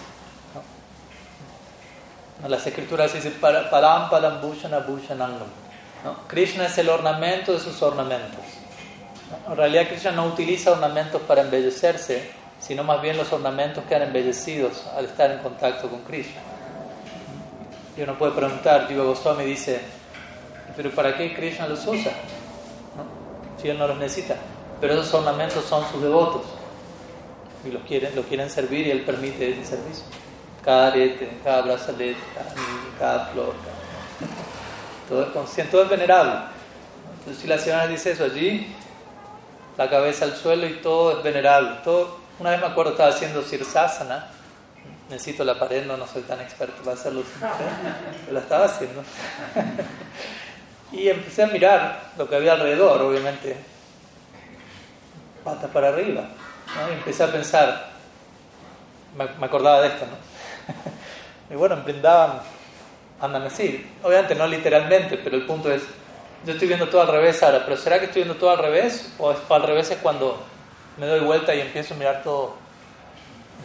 Las 2.47 2.67
escrituras 2.67 3.13
dicen 3.13 3.35
Param. 3.41 4.09
¿no? 6.05 6.29
Krishna 6.29 6.67
es 6.67 6.79
el 6.79 6.89
ornamento 6.89 7.53
de 7.53 7.59
sus 7.59 7.83
ornamentos. 7.83 8.41
En 9.49 9.57
realidad 9.57 9.89
Krishna 9.89 10.13
no 10.13 10.27
utiliza 10.27 10.73
ornamentos 10.73 11.23
para 11.23 11.43
embellecerse, 11.43 12.31
sino 12.59 12.85
más 12.85 13.01
bien 13.01 13.17
los 13.17 13.33
ornamentos 13.33 13.85
quedan 13.85 14.03
embellecidos 14.03 14.87
al 14.97 15.07
estar 15.07 15.31
en 15.31 15.39
contacto 15.39 15.89
con 15.89 16.03
Krishna. 16.03 16.41
Y 17.97 18.03
uno 18.03 18.19
puede 18.19 18.33
preguntar, 18.33 18.89
Jiva 18.89 19.05
Goswami 19.05 19.45
dice, 19.45 19.81
pero 20.77 20.91
¿para 20.91 21.17
qué 21.17 21.35
Krishna 21.35 21.67
los 21.67 21.87
usa? 21.87 22.13
Si 23.61 23.69
él 23.69 23.79
no 23.79 23.87
los 23.87 23.99
necesita 23.99 24.37
pero 24.81 24.95
esos 24.95 25.13
ornamentos 25.13 25.65
son 25.65 25.85
sus 25.91 26.01
devotos 26.01 26.43
y 27.65 27.71
los 27.71 27.83
quieren, 27.83 28.15
los 28.17 28.25
quieren 28.27 28.49
servir 28.49 28.87
y 28.87 28.91
él 28.91 29.03
permite 29.03 29.51
ese 29.51 29.77
servicio. 29.77 30.05
Cada 30.65 30.89
arete, 30.89 31.39
cada 31.45 31.63
brazalete, 31.63 32.21
cada 32.35 32.55
cada 32.99 33.27
flor, 33.27 33.55
todo 35.09 35.23
es 35.25 35.29
consciente, 35.31 35.71
todo 35.71 35.83
es 35.85 35.91
venerable. 35.91 36.35
Entonces 37.19 37.43
si 37.43 37.49
la 37.49 37.59
señora 37.59 37.87
dice 37.87 38.13
eso 38.13 38.25
allí, 38.25 38.75
la 39.81 39.89
cabeza 39.89 40.27
al 40.27 40.37
suelo 40.37 40.67
y 40.67 40.75
todo 40.75 41.17
es 41.17 41.23
venerable. 41.25 41.79
Todo, 41.83 42.19
una 42.39 42.51
vez 42.51 42.61
me 42.61 42.67
acuerdo 42.67 42.91
estaba 42.91 43.09
haciendo 43.09 43.43
sirsasana, 43.43 44.27
necesito 45.09 45.43
la 45.43 45.59
pared, 45.59 45.87
no, 45.87 46.07
soy 46.07 46.21
tan 46.21 46.39
experto 46.43 46.83
para 46.83 46.99
hacerlo, 46.99 47.23
pero 47.41 48.35
la 48.35 48.41
estaba 48.41 48.67
haciendo. 48.67 49.03
y 50.93 51.09
empecé 51.09 51.45
a 51.45 51.47
mirar 51.47 52.11
lo 52.19 52.29
que 52.29 52.37
había 52.37 52.53
alrededor, 52.53 53.01
obviamente 53.01 53.57
patas 55.43 55.71
para 55.71 55.89
arriba. 55.89 56.25
Y 56.91 56.93
empecé 56.93 57.25
a 57.25 57.33
pensar, 57.33 57.89
me, 59.17 59.47
acordaba 59.47 59.81
de 59.81 59.89
esto, 59.89 60.05
¿no? 60.05 61.55
y 61.55 61.57
bueno, 61.57 61.77
emprendaban, 61.77 62.41
andan 63.19 63.45
así. 63.45 63.91
Obviamente 64.03 64.35
no 64.35 64.47
literalmente, 64.47 65.17
pero 65.17 65.37
el 65.37 65.47
punto 65.47 65.73
es, 65.73 65.85
yo 66.45 66.53
estoy 66.53 66.69
viendo 66.69 66.89
todo 66.89 67.03
al 67.03 67.09
revés 67.09 67.43
ahora, 67.43 67.65
pero 67.65 67.77
¿será 67.77 67.99
que 67.99 68.07
estoy 68.07 68.23
viendo 68.23 68.39
todo 68.39 68.51
al 68.51 68.59
revés? 68.59 69.13
¿O 69.19 69.35
al 69.51 69.63
revés 69.63 69.91
es 69.91 69.99
cuando 69.99 70.43
me 70.97 71.07
doy 71.07 71.21
vuelta 71.21 71.55
y 71.55 71.61
empiezo 71.61 71.95
a 71.95 71.97
mirar 71.99 72.23
todo 72.23 72.55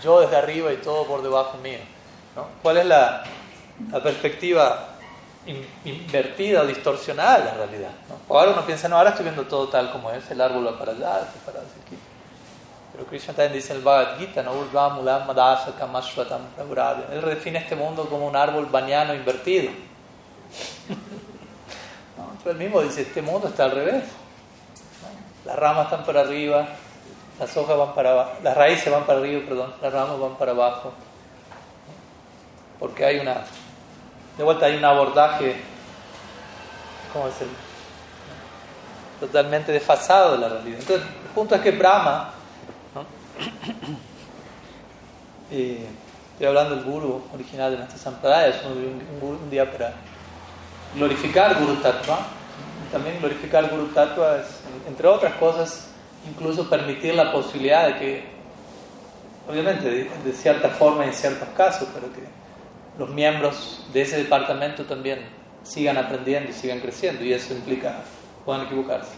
yo 0.03 0.19
desde 0.21 0.35
arriba 0.35 0.73
y 0.73 0.77
todo 0.77 1.05
por 1.05 1.21
debajo 1.21 1.57
mío? 1.59 1.79
¿no? 2.35 2.47
¿Cuál 2.61 2.77
es 2.77 2.85
la, 2.85 3.23
perspectiva 4.03 4.89
invertida 5.83 6.61
o 6.61 6.65
distorsionada 6.65 7.45
la 7.45 7.53
realidad. 7.53 7.91
¿no? 8.09 8.35
Ahora 8.35 8.51
uno 8.51 8.65
piensa, 8.65 8.89
no, 8.89 8.97
ahora 8.97 9.11
estoy 9.11 9.25
viendo 9.25 9.43
todo 9.43 9.67
tal 9.67 9.91
como 9.91 10.09
es, 10.11 10.29
el 10.31 10.41
árbol 10.41 10.65
va 10.65 10.79
para 10.79 10.93
allá, 10.93 11.27
para 11.45 11.59
aquí. 11.59 11.97
Pero 12.91 13.05
Krishna 13.05 13.33
también 13.33 13.53
dice 13.53 13.73
en 13.73 13.79
el 13.79 13.83
Bhagavad 13.83 14.17
Gita, 14.17 14.41
¿no? 14.41 14.53
Él 17.11 17.21
redefine 17.21 17.59
este 17.59 17.75
mundo 17.75 18.07
como 18.09 18.25
un 18.25 18.35
árbol 18.35 18.67
bañano 18.67 19.13
invertido. 19.13 19.71
Él 22.45 22.57
mismo 22.57 22.81
dice, 22.81 23.01
este 23.01 23.21
mundo 23.21 23.47
está 23.47 23.65
al 23.65 23.71
revés. 23.71 24.03
Las 25.45 25.55
ramas 25.55 25.85
están 25.85 26.05
para 26.05 26.21
arriba, 26.21 26.67
las 27.39 27.57
hojas 27.57 27.77
van 27.77 27.93
para 27.93 28.11
abajo, 28.11 28.31
las 28.41 28.55
raíces 28.55 28.91
van 28.91 29.05
para 29.05 29.19
arriba, 29.19 29.43
perdón, 29.47 29.73
las 29.81 29.93
ramas 29.93 30.19
van 30.19 30.35
para 30.35 30.51
abajo. 30.51 30.93
Porque 32.79 33.05
hay 33.05 33.19
una, 33.19 33.43
de 34.37 34.43
vuelta 34.43 34.65
hay 34.65 34.77
un 34.77 34.85
abordaje, 34.85 35.55
¿cómo 37.13 37.27
decirlo? 37.27 37.53
Totalmente 39.19 39.71
desfasado 39.71 40.33
de 40.33 40.37
la 40.39 40.49
realidad. 40.49 40.79
Entonces, 40.79 41.07
el 41.07 41.29
punto 41.33 41.55
es 41.55 41.61
que 41.61 41.71
Brahma, 41.71 42.31
eh, 45.51 45.87
estoy 46.31 46.47
hablando 46.47 46.75
del 46.75 46.85
guru 46.85 47.23
original 47.33 47.71
de 47.71 47.77
nuestra 47.77 47.97
Sampradaya, 47.97 48.47
es 48.47 48.65
un, 48.65 49.01
un, 49.21 49.49
día 49.49 49.71
para 49.71 49.93
glorificar 50.95 51.59
Guru 51.59 51.75
Tattva. 51.77 52.19
También 52.91 53.19
glorificar 53.19 53.69
Guru 53.69 53.87
Tattva 53.87 54.37
es, 54.39 54.47
entre 54.87 55.07
otras 55.07 55.33
cosas, 55.35 55.89
incluso 56.27 56.69
permitir 56.69 57.15
la 57.15 57.31
posibilidad 57.31 57.87
de 57.87 57.99
que, 57.99 58.23
obviamente 59.49 60.09
de, 60.23 60.33
cierta 60.33 60.69
forma 60.69 61.05
en 61.05 61.13
ciertos 61.13 61.49
casos, 61.49 61.87
pero 61.93 62.11
que 62.13 62.23
los 62.97 63.09
miembros 63.09 63.85
de 63.91 64.01
ese 64.01 64.17
departamento 64.17 64.85
también 64.85 65.19
sigan 65.63 65.97
aprendiendo 65.97 66.49
y 66.49 66.53
sigan 66.53 66.79
creciendo, 66.79 67.23
y 67.23 67.33
eso 67.33 67.53
implica, 67.53 67.97
puedan 68.45 68.65
equivocarse. 68.65 69.11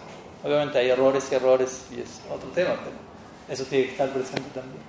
Obviamente 0.44 0.80
hay 0.80 0.90
errores 0.90 1.28
y 1.32 1.36
errores, 1.36 1.88
y 1.96 2.02
es 2.02 2.22
otro 2.32 2.50
tema, 2.50 2.76
pero 2.84 2.96
eso 3.50 3.64
tiene 3.66 3.86
que 3.86 3.92
estar 3.92 4.10
presente 4.10 4.50
también. 4.54 4.82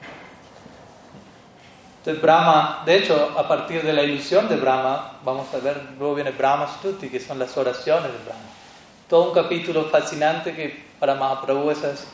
Entonces 2.08 2.22
Brahma, 2.22 2.82
de 2.86 2.96
hecho, 2.96 3.34
a 3.36 3.46
partir 3.46 3.82
de 3.82 3.92
la 3.92 4.02
ilusión 4.02 4.48
de 4.48 4.56
Brahma, 4.56 5.18
vamos 5.22 5.52
a 5.52 5.58
ver, 5.58 5.78
luego 5.98 6.14
viene 6.14 6.30
Brahma 6.30 6.66
Stuti, 6.66 7.10
que 7.10 7.20
son 7.20 7.38
las 7.38 7.54
oraciones 7.54 8.04
de 8.04 8.18
Brahma. 8.24 8.48
Todo 9.06 9.28
un 9.28 9.34
capítulo 9.34 9.84
fascinante 9.90 10.54
que 10.54 10.84
para 10.98 11.16
Mahaprabhu 11.16 11.70
es 11.70 12.06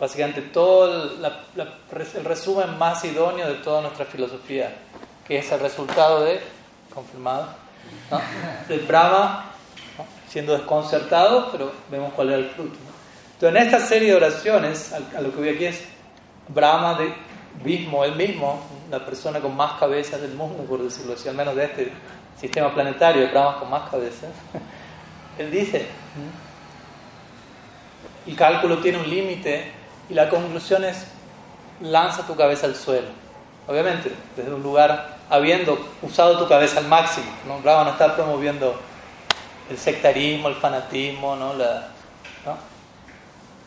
básicamente 0.00 0.40
todo 0.40 1.12
el, 1.14 2.24
resumen 2.24 2.76
más 2.76 3.04
idóneo 3.04 3.46
de 3.46 3.54
toda 3.60 3.82
nuestra 3.82 4.06
filosofía, 4.06 4.74
que 5.24 5.38
es 5.38 5.52
el 5.52 5.60
resultado 5.60 6.24
de, 6.24 6.40
confirmado, 6.92 7.46
del 8.66 8.80
Brahma 8.80 9.52
siendo 10.26 10.52
desconcertado, 10.54 11.48
pero 11.52 11.70
vemos 11.92 12.12
cuál 12.14 12.30
era 12.30 12.38
el 12.38 12.50
fruto. 12.50 12.76
Entonces, 13.34 13.60
en 13.60 13.68
esta 13.68 13.78
serie 13.86 14.08
de 14.08 14.16
oraciones, 14.16 14.92
a, 14.92 15.20
lo 15.20 15.30
que 15.30 15.36
voy 15.36 15.48
aquí 15.50 15.66
es 15.66 15.80
Brahma 16.48 16.98
de 16.98 17.14
mismo, 17.62 18.04
él 18.04 18.16
mismo, 18.16 18.71
la 18.92 19.02
persona 19.06 19.40
con 19.40 19.56
más 19.56 19.80
cabezas 19.80 20.20
del 20.20 20.34
mundo, 20.34 20.64
por 20.64 20.82
decirlo 20.82 21.14
así, 21.14 21.26
al 21.26 21.34
menos 21.34 21.56
de 21.56 21.64
este 21.64 21.92
sistema 22.38 22.74
planetario, 22.74 23.26
Brahma 23.30 23.58
con 23.58 23.70
más 23.70 23.88
cabezas. 23.88 24.28
Él 25.38 25.50
dice, 25.50 25.86
el 28.26 28.36
cálculo 28.36 28.78
tiene 28.78 28.98
un 28.98 29.08
límite 29.08 29.72
y 30.10 30.14
la 30.14 30.28
conclusión 30.28 30.84
es 30.84 31.06
lanza 31.80 32.26
tu 32.26 32.36
cabeza 32.36 32.66
al 32.66 32.76
suelo. 32.76 33.08
Obviamente, 33.66 34.12
desde 34.36 34.52
un 34.52 34.62
lugar 34.62 35.16
habiendo 35.30 35.78
usado 36.02 36.38
tu 36.38 36.46
cabeza 36.46 36.80
al 36.80 36.86
máximo. 36.86 37.32
¿no? 37.48 37.60
Brahma 37.60 37.84
no 37.84 37.90
está 37.92 38.14
promoviendo 38.14 38.78
el 39.70 39.78
sectarismo, 39.78 40.48
el 40.48 40.56
fanatismo, 40.56 41.34
¿no? 41.34 41.54
La, 41.54 41.88
¿no? 42.44 42.58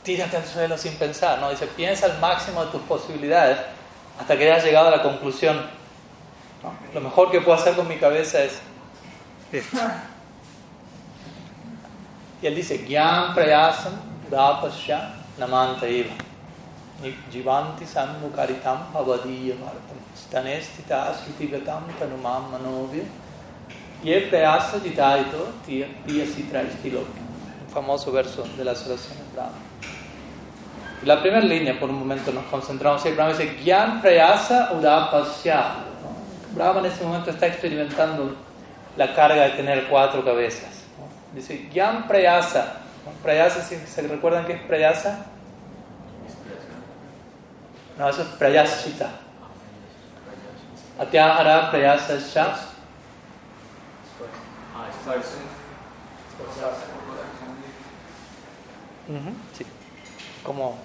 tírate 0.03 0.37
al 0.37 0.45
suelo 0.45 0.77
sin 0.77 0.93
pensar. 0.97 1.39
¿no? 1.39 1.49
Dice, 1.49 1.65
piensa 1.65 2.05
al 2.05 2.19
máximo 2.19 2.63
de 2.63 2.71
tus 2.71 2.81
posibilidades 2.83 3.57
hasta 4.19 4.37
que 4.37 4.51
hayas 4.51 4.63
llegado 4.63 4.87
a 4.87 4.91
la 4.91 5.01
conclusión. 5.03 5.61
Lo 6.93 7.01
mejor 7.01 7.31
que 7.31 7.41
puedo 7.41 7.57
hacer 7.57 7.75
con 7.75 7.87
mi 7.87 7.97
cabeza 7.97 8.43
es 8.43 8.59
Y 12.41 12.47
él 12.47 12.55
dice, 12.55 12.85
Gyan 12.85 13.33
Prayasam 13.33 13.93
Dapasya 14.29 15.13
Namanta 15.39 15.87
Eva. 15.87 16.13
Jivanti 17.31 17.85
Sanmukaritam 17.85 18.93
Avadiya 18.93 19.55
Martam. 19.55 19.97
Stanestita 20.15 21.13
Sritigatam 21.13 21.83
Tanumam 21.99 22.51
Manovya. 22.51 23.03
Ye 24.03 24.29
Prayasa 24.29 24.79
Jitaito 24.79 25.53
Tiya 25.65 26.25
Sitra 26.25 26.61
Un 26.61 27.69
famoso 27.69 28.11
verso 28.11 28.43
de 28.57 28.63
las 28.63 28.85
oraciones 28.85 29.33
Brahma. 29.33 29.64
La 31.05 31.21
primera 31.21 31.45
línea, 31.45 31.79
por 31.79 31.91
un 31.91 31.99
momento 31.99 32.31
nos 32.31 32.45
concentramos 32.45 33.05
ahí. 33.05 33.13
Brahma 33.13 33.33
dice, 33.33 33.57
Gyan 33.63 34.01
Prayasa 34.01 34.73
Udapasya. 34.73 35.75
Brahma 36.55 36.79
en 36.79 36.87
ese 36.87 37.03
momento 37.03 37.29
está 37.29 37.45
experimentando 37.45 38.35
la 38.97 39.13
carga 39.13 39.43
de 39.43 39.49
tener 39.51 39.87
cuatro 39.87 40.25
cabezas. 40.25 40.83
Dice, 41.35 41.69
Gyan 41.71 42.07
Prayasa. 42.07 42.77
Prayasa, 43.21 43.61
¿se 43.61 44.01
recuerdan 44.01 44.45
qué 44.45 44.53
es 44.53 44.61
Prayasa? 44.63 45.27
No, 47.99 48.09
eso 48.09 48.23
es 48.23 48.27
Prayasita. 48.29 49.11
Atyahara 50.97 51.69
Prayasa 51.69 52.17
Sha. 52.17 52.55
Sí. 59.53 59.65
Como 60.43 60.84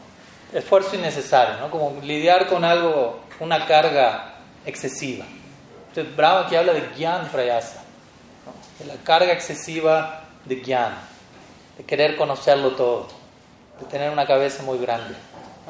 esfuerzo 0.53 0.97
innecesario, 0.97 1.57
¿no? 1.59 1.71
Como 1.71 2.01
lidiar 2.03 2.47
con 2.49 2.65
algo, 2.65 3.21
una 3.41 3.67
carga 3.67 4.35
excesiva. 4.65 5.25
Entonces, 5.89 6.15
Brahma 6.15 6.47
aquí 6.47 6.57
habla 6.57 6.73
de 6.73 6.83
Gyan 6.97 7.29
Prayasa, 7.29 7.83
de 8.79 8.87
la 8.87 8.95
carga 9.03 9.33
excesiva 9.33 10.25
de 10.45 10.57
Gyan, 10.57 10.95
de 11.77 11.85
querer 11.85 12.17
conocerlo 12.17 12.73
todo, 12.73 13.09
de 13.81 13.87
tener 13.87 14.11
una 14.11 14.27
cabeza 14.27 14.63
muy 14.63 14.79
grande, 14.79 15.15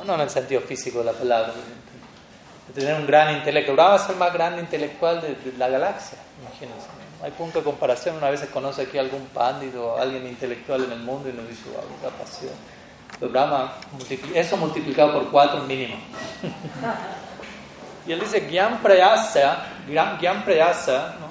no, 0.05 0.15
en 0.15 0.21
el 0.21 0.31
sentido 0.31 0.61
físico 0.63 1.01
de 1.01 1.07
la 1.07 1.13
palabra, 1.13 1.53
de 2.69 2.81
tener 2.81 2.95
un 2.95 3.07
gran 3.07 3.37
intelecto. 3.37 3.73
Brahma 3.73 3.97
es 3.97 4.09
el 4.09 4.17
más 4.17 4.33
grande 4.33 4.61
intelectual 4.61 5.21
de, 5.21 5.37
la 5.59 5.69
galaxia, 5.69 6.19
imagínense. 6.41 6.87
No 7.19 7.27
hay 7.27 7.33
punto 7.33 7.59
de 7.59 7.65
comparación. 7.65 8.17
Una 8.17 8.31
vez 8.31 8.41
se 8.41 8.49
conoce 8.49 8.83
aquí 8.83 8.97
algún 8.97 9.27
pándido, 9.27 9.99
alguien 9.99 10.27
intelectual 10.27 10.85
en 10.85 10.93
el 10.93 11.01
mundo 11.01 11.29
y 11.29 11.35
nos 11.35 11.47
dice, 11.47 11.65
wow, 11.69 11.85
la 12.03 12.09
Brahma, 13.29 13.75
eso 14.35 14.57
multiplicado 14.57 15.13
por 15.13 15.31
cuatro 15.31 15.63
mínimo. 15.65 15.97
y 18.07 18.13
él 18.13 18.21
dice, 18.21 18.49
Gyan 18.49 18.79
Prayasa, 18.79 19.67
Gyan 19.87 20.45
Prayasa, 20.45 21.17
¿no? 21.21 21.31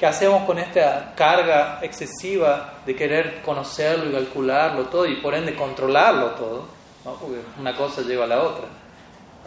¿Qué 0.00 0.06
hacemos 0.06 0.44
con 0.46 0.58
esta 0.58 1.12
carga 1.14 1.78
excesiva 1.82 2.72
de 2.86 2.96
querer 2.96 3.42
conocerlo 3.42 4.08
y 4.08 4.12
calcularlo 4.14 4.84
todo 4.86 5.04
y 5.04 5.16
por 5.16 5.34
ende 5.34 5.54
controlarlo 5.54 6.28
todo? 6.30 6.68
Porque 7.04 7.40
una 7.58 7.76
cosa 7.76 8.00
lleva 8.00 8.24
a 8.24 8.28
la 8.28 8.40
otra. 8.40 8.64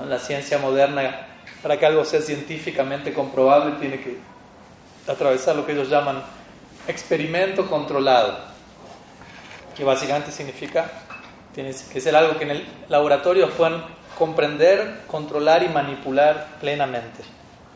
La 0.08 0.19
ciencia 0.19 0.60
moderna, 0.60 1.25
para 1.63 1.79
que 1.79 1.88
algo 1.88 2.06
sea 2.06 2.21
científicamente 2.21 3.13
comprobable, 3.13 3.77
tiene 3.79 3.99
que 3.99 4.19
atravesar 5.08 5.56
lo 5.56 5.65
que 5.65 5.71
ellos 5.71 5.89
llaman 5.89 6.21
experimento 6.88 7.67
controlado, 7.67 8.38
que 9.75 9.84
básicamente 9.84 10.32
significa 10.32 10.91
tiene 11.53 11.73
que 11.91 12.01
ser 12.01 12.15
algo 12.15 12.37
que 12.37 12.43
en 12.43 12.51
el 12.51 12.67
laboratorio 12.89 13.49
puedan 13.51 13.83
comprender, 14.17 15.01
controlar 15.07 15.63
y 15.63 15.69
manipular 15.69 16.47
plenamente. 16.59 17.23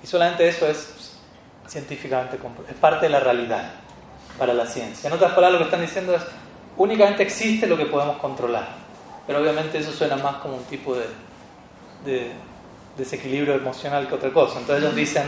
Y 0.03 0.07
solamente 0.07 0.47
eso 0.47 0.67
es 0.67 1.13
científicamente 1.67 2.39
es 2.69 2.75
parte 2.75 3.07
de 3.07 3.11
la 3.11 3.19
realidad 3.19 3.71
para 4.37 4.53
la 4.53 4.65
ciencia. 4.65 5.07
En 5.07 5.13
otras 5.13 5.33
palabras, 5.33 5.53
lo 5.53 5.57
que 5.59 5.65
están 5.65 5.81
diciendo 5.81 6.15
es, 6.15 6.21
únicamente 6.77 7.23
existe 7.23 7.67
lo 7.67 7.75
que 7.75 7.85
podemos 7.85 8.17
controlar, 8.17 8.67
pero 9.25 9.39
obviamente 9.39 9.77
eso 9.77 9.91
suena 9.91 10.15
más 10.15 10.37
como 10.37 10.55
un 10.55 10.63
tipo 10.63 10.95
de, 10.95 11.05
de 12.05 12.31
desequilibrio 12.97 13.55
emocional 13.55 14.07
que 14.07 14.15
otra 14.15 14.31
cosa. 14.31 14.59
Entonces 14.59 14.83
ellos 14.83 14.95
dicen, 14.95 15.23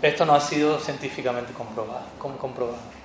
esto 0.00 0.24
no 0.24 0.34
ha 0.34 0.40
sido 0.40 0.78
científicamente 0.78 1.52
comprobado. 1.52 2.04
comprobado 2.18 3.01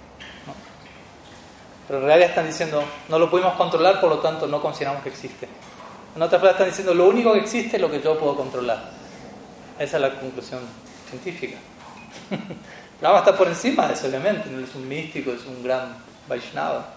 Pero 1.87 1.99
en 1.99 2.05
realidad 2.05 2.29
están 2.29 2.47
diciendo, 2.47 2.83
no 3.07 3.17
lo 3.17 3.29
pudimos 3.29 3.53
controlar, 3.53 4.01
por 4.01 4.09
lo 4.09 4.19
tanto 4.19 4.45
no 4.45 4.61
consideramos 4.61 5.03
que 5.03 5.09
existe. 5.09 5.47
En 6.15 6.21
otras 6.21 6.41
palabras 6.41 6.55
están 6.55 6.67
diciendo, 6.67 6.93
lo 6.93 7.07
único 7.07 7.31
que 7.33 7.39
existe 7.39 7.77
es 7.77 7.81
lo 7.81 7.89
que 7.89 8.01
yo 8.01 8.17
puedo 8.19 8.35
controlar. 8.35 8.91
Esa 9.79 9.97
es 9.97 10.01
la 10.01 10.19
conclusión 10.19 10.61
científica. 11.09 11.57
Brahma 12.99 13.19
está 13.19 13.37
por 13.37 13.47
encima 13.47 13.87
de 13.87 13.93
eso, 13.93 14.07
obviamente, 14.07 14.49
no 14.49 14.59
es 14.59 14.73
un 14.75 14.87
místico, 14.87 15.31
es 15.31 15.45
un 15.45 15.63
gran 15.63 15.95
Vaishnava. 16.27 16.93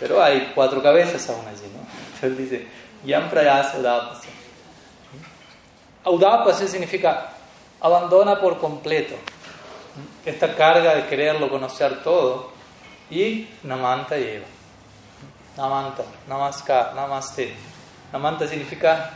Pero 0.00 0.22
hay 0.22 0.52
cuatro 0.54 0.82
cabezas 0.82 1.28
aún 1.28 1.46
allí, 1.46 1.68
¿no? 1.72 1.86
Entonces 2.14 2.38
dice, 2.38 2.66
Yam 3.04 3.28
Prayasa 3.28 3.76
Audapasya. 3.76 4.30
Audapasya 6.04 6.68
significa 6.68 7.30
abandona 7.80 8.40
por 8.40 8.58
completo 8.58 9.14
esta 10.24 10.54
carga 10.54 10.94
de 10.94 11.06
quererlo 11.06 11.50
conocer 11.50 12.02
todo 12.02 12.53
y 13.20 13.48
Namanta 13.62 14.16
lleva. 14.16 14.46
Namanta, 15.56 16.02
Namaskar, 16.28 16.94
Namaste. 16.94 17.54
Namanta 18.12 18.46
significa 18.46 19.10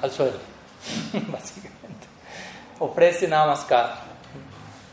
al 0.00 0.10
suelo, 0.10 0.38
básicamente. 1.12 2.06
Ofrece 2.78 3.28
namaskar. 3.28 4.14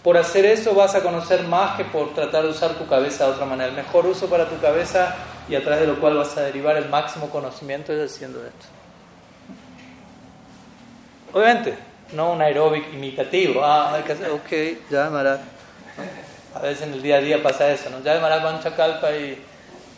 Por 0.03 0.17
hacer 0.17 0.45
eso 0.45 0.73
vas 0.73 0.95
a 0.95 1.01
conocer 1.01 1.43
más 1.43 1.77
que 1.77 1.85
por 1.85 2.13
tratar 2.13 2.43
de 2.43 2.49
usar 2.49 2.73
tu 2.75 2.87
cabeza 2.87 3.25
de 3.25 3.31
otra 3.31 3.45
manera. 3.45 3.69
El 3.69 3.75
mejor 3.75 4.05
uso 4.05 4.27
para 4.27 4.49
tu 4.49 4.59
cabeza 4.59 5.15
y 5.47 5.55
a 5.55 5.61
través 5.61 5.81
de 5.81 5.87
lo 5.87 5.99
cual 5.99 6.15
vas 6.15 6.35
a 6.37 6.41
derivar 6.41 6.77
el 6.77 6.89
máximo 6.89 7.29
conocimiento 7.29 7.93
es 7.93 8.11
haciendo 8.11 8.39
esto. 8.45 8.65
Obviamente, 11.33 11.77
no 12.13 12.31
un 12.31 12.41
aeróbic 12.41 12.93
imitativo. 12.93 13.63
Ah, 13.63 13.93
hay 13.93 14.03
que 14.03 14.13
hacer, 14.13 14.31
ok, 14.31 14.89
ya 14.89 15.09
Maharaj. 15.09 15.39
A 16.53 16.59
veces 16.59 16.83
en 16.87 16.93
el 16.93 17.01
día 17.01 17.17
a 17.17 17.21
día 17.21 17.41
pasa 17.41 17.71
eso, 17.71 17.89
¿no? 17.89 18.01
Ya 18.01 18.19
Maharaj 18.19 18.45
va 18.45 18.59
Chacalpa 18.61 19.11
y, 19.11 19.41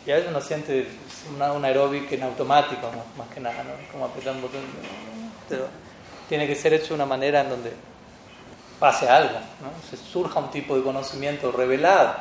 y 0.06 0.10
a 0.10 0.14
veces 0.14 0.30
uno 0.30 0.40
siente 0.40 0.88
una, 1.34 1.52
un 1.52 1.64
aeróbic 1.64 2.12
en 2.12 2.22
automático, 2.22 2.90
más 3.18 3.28
que 3.32 3.40
nada, 3.40 3.64
¿no? 3.64 3.72
Como 3.90 4.04
apretar 4.06 4.34
un 4.34 4.42
botón. 4.42 4.60
Tiene 6.28 6.46
que 6.46 6.54
ser 6.54 6.72
hecho 6.74 6.88
de 6.88 6.94
una 6.94 7.06
manera 7.06 7.40
en 7.40 7.50
donde 7.50 7.72
pase 8.78 9.08
algo, 9.08 9.34
¿no? 9.60 9.70
Se 9.88 9.96
surja 9.96 10.38
un 10.40 10.50
tipo 10.50 10.76
de 10.76 10.82
conocimiento 10.82 11.50
revelado. 11.50 12.14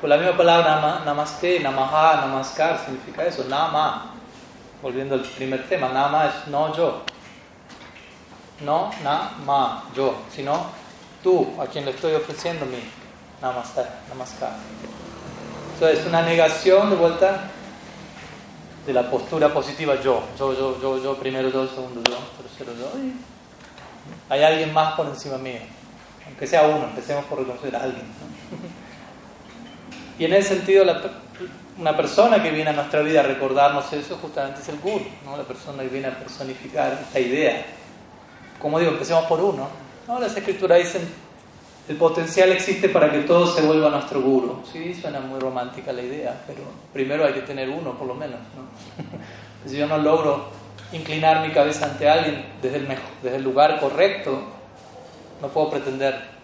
Por 0.00 0.10
la 0.10 0.18
misma 0.18 0.36
palabra 0.36 1.02
namaste, 1.04 1.60
namaha, 1.60 2.26
namaskar 2.26 2.78
significa 2.84 3.24
eso, 3.24 3.44
nama. 3.44 4.12
Volviendo 4.82 5.14
al 5.14 5.22
primer 5.22 5.66
tema, 5.68 5.88
nama 5.88 6.26
es 6.26 6.48
no 6.48 6.76
yo. 6.76 7.02
No, 8.60 8.90
nama, 9.02 9.84
yo, 9.94 10.16
sino 10.30 10.66
tú, 11.22 11.54
a 11.60 11.66
quien 11.66 11.84
le 11.84 11.90
estoy 11.90 12.14
ofreciendo 12.14 12.64
mi 12.66 12.78
namaste, 13.40 13.82
namaskar. 14.08 14.52
Entonces 15.74 16.00
es 16.00 16.06
una 16.06 16.22
negación 16.22 16.90
de 16.90 16.96
vuelta 16.96 17.50
de 18.86 18.92
la 18.92 19.10
postura 19.10 19.52
positiva 19.52 20.00
yo, 20.00 20.22
yo, 20.38 20.54
yo, 20.54 20.80
yo, 20.80 21.02
yo, 21.02 21.16
primero 21.16 21.50
yo, 21.50 21.66
segundo 21.66 22.00
yo, 22.08 22.16
tercero 22.42 22.72
yo. 22.78 22.90
Hay 24.28 24.42
alguien 24.42 24.72
más 24.72 24.94
por 24.94 25.06
encima 25.06 25.36
mío, 25.38 25.58
aunque 26.26 26.46
sea 26.46 26.62
uno, 26.62 26.84
empecemos 26.84 27.24
por 27.26 27.40
reconocer 27.40 27.74
a 27.74 27.82
alguien. 27.82 28.04
Y 30.18 30.24
en 30.24 30.32
ese 30.32 30.56
sentido, 30.56 30.84
una 31.78 31.96
persona 31.96 32.42
que 32.42 32.50
viene 32.50 32.70
a 32.70 32.72
nuestra 32.72 33.00
vida 33.00 33.20
a 33.20 33.22
recordarnos 33.24 33.92
eso 33.92 34.16
justamente 34.16 34.62
es 34.62 34.68
el 34.68 34.78
guru, 34.78 35.04
¿no? 35.24 35.36
la 35.36 35.42
persona 35.42 35.82
que 35.82 35.88
viene 35.88 36.08
a 36.08 36.18
personificar 36.18 36.98
esta 37.02 37.20
idea. 37.20 37.66
Como 38.60 38.78
digo, 38.78 38.92
empecemos 38.92 39.26
por 39.26 39.40
uno. 39.40 39.68
¿no? 40.08 40.20
Las 40.20 40.34
escrituras 40.36 40.78
dicen, 40.78 41.06
el 41.88 41.96
potencial 41.96 42.50
existe 42.50 42.88
para 42.88 43.10
que 43.10 43.20
todo 43.20 43.46
se 43.46 43.62
vuelva 43.62 43.90
nuestro 43.90 44.20
guru. 44.20 44.62
Sí, 44.72 44.94
suena 44.94 45.20
muy 45.20 45.38
romántica 45.38 45.92
la 45.92 46.02
idea, 46.02 46.42
pero 46.46 46.60
primero 46.92 47.24
hay 47.24 47.32
que 47.32 47.42
tener 47.42 47.68
uno, 47.68 47.96
por 47.96 48.08
lo 48.08 48.14
menos. 48.14 48.40
¿no? 48.40 49.68
si 49.70 49.76
yo 49.76 49.86
no 49.86 49.98
logro 49.98 50.48
inclinar 50.92 51.46
mi 51.46 51.52
cabeza 51.52 51.86
ante 51.86 52.08
alguien 52.08 52.44
desde 52.60 52.78
el, 52.78 52.88
mejor, 52.88 53.04
desde 53.22 53.36
el 53.36 53.44
lugar 53.44 53.78
correcto, 53.78 54.42
no 55.40 55.48
puedo 55.48 55.70
pretender 55.70 56.36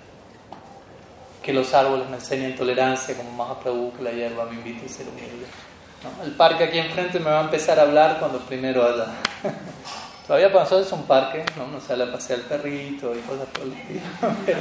que 1.42 1.52
los 1.52 1.74
árboles 1.74 2.08
me 2.08 2.16
enseñen 2.16 2.54
tolerancia 2.54 3.16
como 3.16 3.32
Mahaprabhu, 3.32 3.92
que 3.96 4.02
la 4.02 4.12
hierba 4.12 4.44
me 4.44 4.54
invite 4.54 4.86
a 4.86 4.88
ser 4.88 5.08
humilde. 5.08 5.46
¿no? 6.04 6.24
El 6.24 6.32
parque 6.32 6.64
aquí 6.64 6.78
enfrente 6.78 7.18
me 7.18 7.30
va 7.30 7.40
a 7.40 7.44
empezar 7.44 7.80
a 7.80 7.82
hablar 7.82 8.18
cuando 8.20 8.38
primero 8.38 8.84
haya. 8.84 9.06
Todavía 10.26 10.52
para 10.52 10.64
nosotros 10.64 10.86
es 10.86 10.92
un 10.92 11.02
parque, 11.02 11.44
¿no? 11.56 11.64
Uno 11.64 11.80
sale 11.80 12.04
a 12.04 12.12
pasear 12.12 12.38
el 12.38 12.44
perrito 12.44 13.12
y 13.12 13.18
cosas 13.20 13.46
por 13.48 13.62
el 13.62 13.72
estilo, 13.72 14.02
pero, 14.46 14.60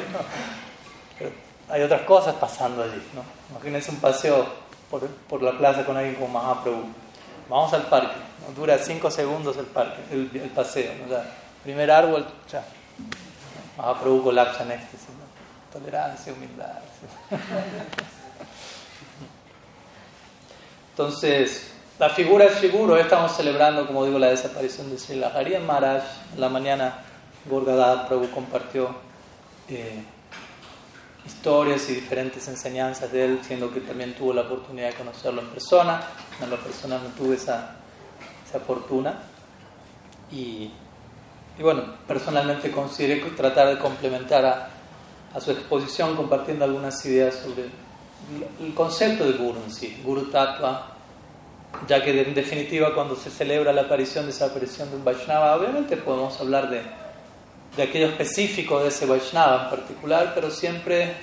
pero, 1.21 1.31
hay 1.69 1.83
otras 1.83 2.01
cosas 2.01 2.35
pasando 2.35 2.83
allí, 2.83 3.01
¿no? 3.13 3.23
Imagínense 3.51 3.91
un 3.91 3.97
paseo 3.97 4.45
por, 4.89 5.07
por 5.07 5.41
la 5.41 5.57
plaza 5.57 5.85
con 5.85 5.95
alguien 5.95 6.15
como 6.15 6.27
Mahaprabhu. 6.39 6.83
Vamos 7.47 7.71
al 7.73 7.83
parque, 7.83 8.15
¿no? 8.45 8.53
dura 8.53 8.77
cinco 8.77 9.11
segundos 9.11 9.55
el 9.57 9.65
parque, 9.67 10.01
el, 10.11 10.29
el 10.33 10.49
paseo, 10.49 10.91
¿no? 11.07 11.15
primer 11.63 11.91
árbol, 11.91 12.25
ya. 12.51 12.63
Mahaprabhu 13.77 14.23
colapsa 14.23 14.63
en 14.63 14.71
éxtasis, 14.71 15.09
¿no? 15.09 15.79
Tolerancia, 15.79 16.33
humildad. 16.33 16.79
Entonces, 20.91 21.71
la 21.99 22.09
figura 22.09 22.45
es 22.45 22.55
seguro, 22.55 22.97
estamos 22.97 23.31
celebrando, 23.35 23.87
como 23.87 24.05
digo, 24.05 24.19
la 24.19 24.27
desaparición 24.27 24.89
de 24.89 24.97
Sri 24.97 25.23
Hari 25.23 25.57
Maharaj. 25.59 26.03
En 26.33 26.41
la 26.41 26.49
mañana, 26.49 26.99
Gorgadad 27.45 28.07
Prabhu 28.07 28.29
compartió 28.31 28.95
eh, 29.69 30.03
historias 31.25 31.89
y 31.89 31.95
diferentes 31.95 32.47
enseñanzas 32.47 33.11
de 33.11 33.25
él, 33.25 33.39
siendo 33.45 33.71
que 33.71 33.81
también 33.81 34.13
tuvo 34.13 34.33
la 34.33 34.41
oportunidad 34.41 34.89
de 34.89 34.95
conocerlo 34.95 35.41
en 35.41 35.47
persona. 35.47 36.01
En 36.41 36.49
la 36.49 36.57
persona 36.57 36.97
no 36.97 37.09
tuve 37.09 37.35
esa, 37.35 37.75
esa 38.47 38.59
fortuna. 38.59 39.19
Y, 40.31 40.71
y, 41.57 41.63
bueno, 41.63 41.83
personalmente 42.07 42.71
consideré 42.71 43.17
tratar 43.31 43.67
de 43.67 43.77
complementar 43.77 44.45
a, 44.45 44.69
a, 45.33 45.41
su 45.41 45.51
exposición 45.51 46.15
compartiendo 46.15 46.65
algunas 46.65 47.05
ideas 47.05 47.35
sobre 47.35 47.65
el 48.59 48.73
concepto 48.73 49.25
de 49.25 49.33
Guru 49.33 49.59
en 49.65 49.71
sí, 49.71 50.01
Guru 50.03 50.29
Tattva 50.29 50.91
ya 51.87 52.03
que 52.03 52.21
en 52.21 52.33
definitiva 52.33 52.93
cuando 52.93 53.15
se 53.15 53.29
celebra 53.29 53.73
la 53.73 53.83
aparición, 53.83 54.25
desaparición 54.25 54.89
de 54.89 54.97
un 54.97 55.05
Vaishnava, 55.05 55.55
obviamente 55.55 55.97
podemos 55.97 56.39
hablar 56.39 56.69
de, 56.69 56.81
de 57.75 57.83
aquello 57.83 58.07
específico 58.07 58.79
de 58.79 58.89
ese 58.89 59.05
Vaishnava 59.05 59.63
en 59.63 59.69
particular, 59.69 60.31
pero 60.35 60.49
siempre 60.51 61.15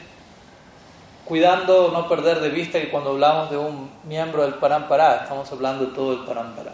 cuidando 1.24 1.90
no 1.92 2.08
perder 2.08 2.40
de 2.40 2.48
vista 2.48 2.80
que 2.80 2.90
cuando 2.90 3.10
hablamos 3.10 3.50
de 3.50 3.58
un 3.58 3.90
miembro 4.04 4.42
del 4.42 4.54
Parampara, 4.54 5.22
estamos 5.22 5.50
hablando 5.52 5.86
de 5.86 5.92
todo 5.92 6.12
el 6.12 6.20
Parampara. 6.20 6.72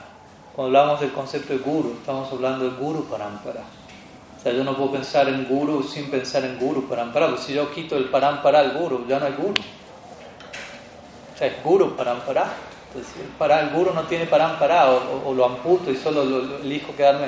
Cuando 0.55 0.79
hablamos 0.79 1.01
del 1.01 1.13
concepto 1.13 1.53
de 1.53 1.59
Guru, 1.59 1.97
estamos 1.99 2.33
hablando 2.33 2.65
del 2.65 2.77
Guru 2.77 3.05
Parampara. 3.07 3.63
O 4.39 4.41
sea, 4.41 4.53
yo 4.53 4.63
no 4.63 4.77
puedo 4.77 4.93
pensar 4.93 5.29
en 5.29 5.47
Guru 5.47 5.83
sin 5.83 6.09
pensar 6.09 6.45
en 6.45 6.57
Guru 6.59 6.89
Parampara, 6.89 7.27
porque 7.27 7.43
si 7.43 7.55
yo 7.55 7.73
quito 7.73 7.97
el 7.97 8.05
Parampara 8.05 8.61
al 8.61 8.79
Guru, 8.79 9.07
ya 9.09 9.19
no 9.19 9.27
hay 9.27 9.33
Guru. 9.33 9.61
O 11.35 11.39
sea, 11.39 11.49
es 11.49 11.65
Guru 11.65 11.97
Parampara. 11.97 12.47
Entonces, 12.95 13.13
para, 13.37 13.61
el 13.61 13.71
guru 13.71 13.93
no 13.93 14.03
tiene 14.05 14.25
parampara 14.27 14.89
o, 14.93 15.29
o, 15.29 15.35
lo 15.35 15.47
amputo 15.47 15.91
y 15.91 15.97
solo 15.97 16.25
lo, 16.25 16.59
elijo 16.59 16.95
quedarme, 16.95 17.27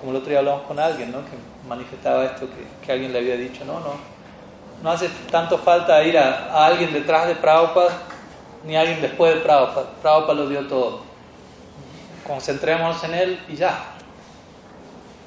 como 0.00 0.10
el 0.10 0.16
otro 0.16 0.30
día 0.30 0.40
hablamos 0.40 0.62
con 0.62 0.80
alguien, 0.80 1.12
¿no? 1.12 1.18
que 1.18 1.53
manifestaba 1.68 2.24
esto, 2.24 2.46
que, 2.84 2.92
alguien 2.92 3.12
le 3.12 3.18
había 3.18 3.36
dicho, 3.36 3.64
no, 3.64 3.80
no, 3.80 3.94
no 4.82 4.90
hace 4.90 5.08
tanto 5.30 5.58
falta 5.58 6.02
ir 6.02 6.18
a, 6.18 6.52
a 6.52 6.66
alguien 6.66 6.92
detrás 6.92 7.26
de 7.26 7.34
Prabhupada 7.34 7.90
ni 8.66 8.76
a 8.76 8.80
alguien 8.80 9.00
después 9.00 9.34
de 9.34 9.40
Prabhupada. 9.40 9.90
Prabhupada 10.02 10.34
lo 10.34 10.48
dio 10.48 10.66
todo. 10.66 11.02
Concentrémonos 12.26 13.02
en 13.04 13.14
él 13.14 13.40
y 13.48 13.56
ya. 13.56 13.78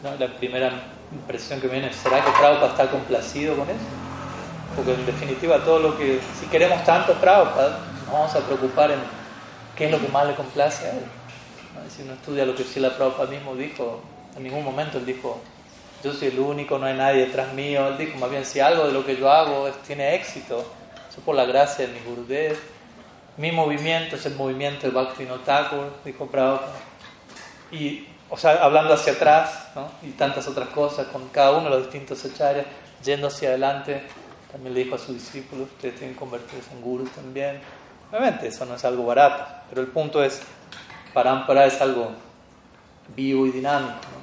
¿No? 0.03 0.15
La 0.17 0.33
primera 0.33 0.71
impresión 1.11 1.61
que 1.61 1.67
viene, 1.67 1.91
¿será 1.93 2.23
que 2.23 2.31
Prabhupada 2.31 2.67
está 2.67 2.89
complacido 2.89 3.55
con 3.55 3.69
eso? 3.69 3.79
Porque 4.75 4.93
en 4.93 5.05
definitiva 5.05 5.63
todo 5.63 5.79
lo 5.79 5.97
que, 5.97 6.19
si 6.39 6.47
queremos 6.47 6.83
tanto 6.83 7.13
Prabhupada, 7.13 7.79
nos 8.05 8.13
vamos 8.13 8.35
a 8.35 8.39
preocupar 8.39 8.91
en 8.91 8.99
qué 9.75 9.85
es 9.85 9.91
lo 9.91 9.99
que 9.99 10.07
más 10.09 10.27
le 10.27 10.35
complace 10.35 10.87
a 10.87 10.91
él. 10.91 11.03
Si 11.95 12.01
uno 12.01 12.13
estudia 12.13 12.45
lo 12.45 12.55
que 12.55 12.63
Sila 12.63 12.95
Prabhupada 12.95 13.29
mismo 13.29 13.55
dijo, 13.55 14.01
en 14.35 14.43
ningún 14.43 14.63
momento 14.63 14.97
él 14.97 15.05
dijo, 15.05 15.41
yo 16.03 16.13
soy 16.13 16.29
el 16.29 16.39
único, 16.39 16.77
no 16.77 16.85
hay 16.85 16.95
nadie 16.95 17.25
detrás 17.25 17.53
mío. 17.53 17.87
Él 17.87 17.97
dijo, 17.97 18.17
más 18.17 18.29
bien, 18.29 18.45
si 18.45 18.59
algo 18.59 18.85
de 18.85 18.93
lo 18.93 19.05
que 19.05 19.15
yo 19.15 19.31
hago 19.31 19.69
tiene 19.85 20.15
éxito, 20.15 20.65
eso 21.09 21.21
por 21.21 21.35
la 21.35 21.45
gracia 21.45 21.87
de 21.87 21.93
mi 21.93 21.99
Gurudev. 21.99 22.57
Mi 23.37 23.51
movimiento 23.51 24.15
es 24.15 24.25
el 24.25 24.35
movimiento 24.35 24.87
de 24.87 24.93
Bhakti 24.93 25.25
Thakur, 25.45 25.91
dijo 26.03 26.27
Prabhupada. 26.27 26.71
Y, 27.71 28.07
o 28.29 28.37
sea, 28.37 28.63
hablando 28.63 28.93
hacia 28.93 29.13
atrás, 29.13 29.69
¿no? 29.75 29.91
y 30.01 30.11
tantas 30.11 30.47
otras 30.47 30.69
cosas, 30.69 31.07
con 31.07 31.29
cada 31.29 31.51
uno 31.51 31.65
de 31.65 31.69
los 31.71 31.83
distintos 31.83 32.23
acharyas, 32.25 32.65
yendo 33.03 33.27
hacia 33.27 33.49
adelante, 33.49 34.03
también 34.51 34.73
le 34.73 34.83
dijo 34.83 34.95
a 34.95 34.97
sus 34.97 35.15
discípulos, 35.15 35.67
ustedes 35.71 35.95
tienen 35.95 36.15
que 36.15 36.19
convertirse 36.19 36.71
en 36.73 36.81
gurus 36.81 37.11
también. 37.11 37.59
Obviamente 38.09 38.47
eso 38.47 38.65
no 38.65 38.75
es 38.75 38.85
algo 38.85 39.05
barato, 39.05 39.45
pero 39.69 39.81
el 39.81 39.87
punto 39.87 40.23
es, 40.23 40.41
Parampara 41.13 41.65
es 41.65 41.79
algo 41.81 42.11
vivo 43.15 43.45
y 43.45 43.51
dinámico. 43.51 43.93
¿no? 43.93 44.16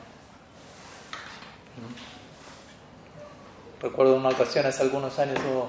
Recuerdo 3.85 4.15
una 4.15 4.31
ocasión, 4.31 4.65
hace 4.65 4.83
algunos 4.83 5.19
años 5.19 5.39
hubo 5.47 5.69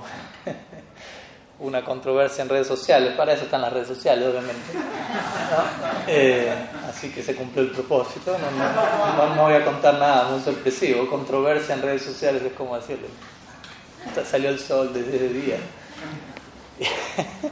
una 1.68 1.84
controversia 1.84 2.44
en 2.44 2.50
redes 2.50 2.66
sociales, 2.66 3.14
para 3.18 3.34
eso 3.34 3.44
están 3.44 3.60
las 3.60 3.74
redes 3.74 3.90
sociales, 3.90 4.30
obviamente. 4.30 4.74
¿no? 4.74 4.82
Eh, 6.08 6.50
así 6.88 7.12
que 7.12 7.22
se 7.22 7.36
cumplió 7.36 7.66
el 7.66 7.72
propósito, 7.72 8.38
no, 8.38 8.52
no, 8.52 9.36
no, 9.36 9.44
voy 9.44 9.56
a 9.56 9.66
contar 9.66 9.96
nada 9.96 10.30
muy 10.30 10.40
sorpresivo. 10.40 11.10
Controversia 11.10 11.76
en 11.76 11.82
redes 11.82 12.04
sociales 12.04 12.42
es 12.42 12.54
como 12.54 12.78
decirle, 12.78 13.08
salió 14.26 14.48
el 14.48 14.60
sol 14.60 14.94
desde 14.94 15.18
el 15.18 15.34
día. 15.34 15.58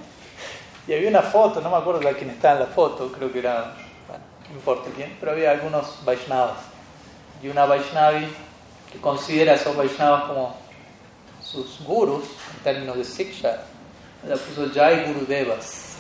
Y 0.86 0.94
había 0.94 1.10
una 1.10 1.22
foto, 1.22 1.62
no 1.62 1.70
me 1.70 1.78
acuerdo 1.78 2.02
de 2.02 2.14
quién 2.14 2.30
estaba 2.30 2.56
en 2.56 2.60
la 2.62 2.66
foto, 2.66 3.10
creo 3.10 3.32
que 3.32 3.40
era, 3.40 3.74
bueno, 4.06 4.24
no 4.50 4.56
importa 4.56 4.90
quién, 4.94 5.16
pero 5.18 5.32
había 5.32 5.52
algunos 5.52 6.04
Vaishnavas. 6.04 6.58
Y 7.42 7.48
una 7.48 7.66
Vaishnavi 7.66 8.28
que 8.94 9.00
considera 9.00 9.54
a 9.54 9.56
esos 9.56 9.76
Vaishnavas 9.76 10.26
como 10.26 10.56
sus 11.42 11.80
gurus, 11.84 12.24
en 12.56 12.64
términos 12.64 12.96
de 12.96 13.04
Siksha, 13.04 13.64
la 14.28 14.36
puso 14.36 14.72
Jai 14.74 15.08
Guru 15.08 15.26
Devas, 15.26 15.96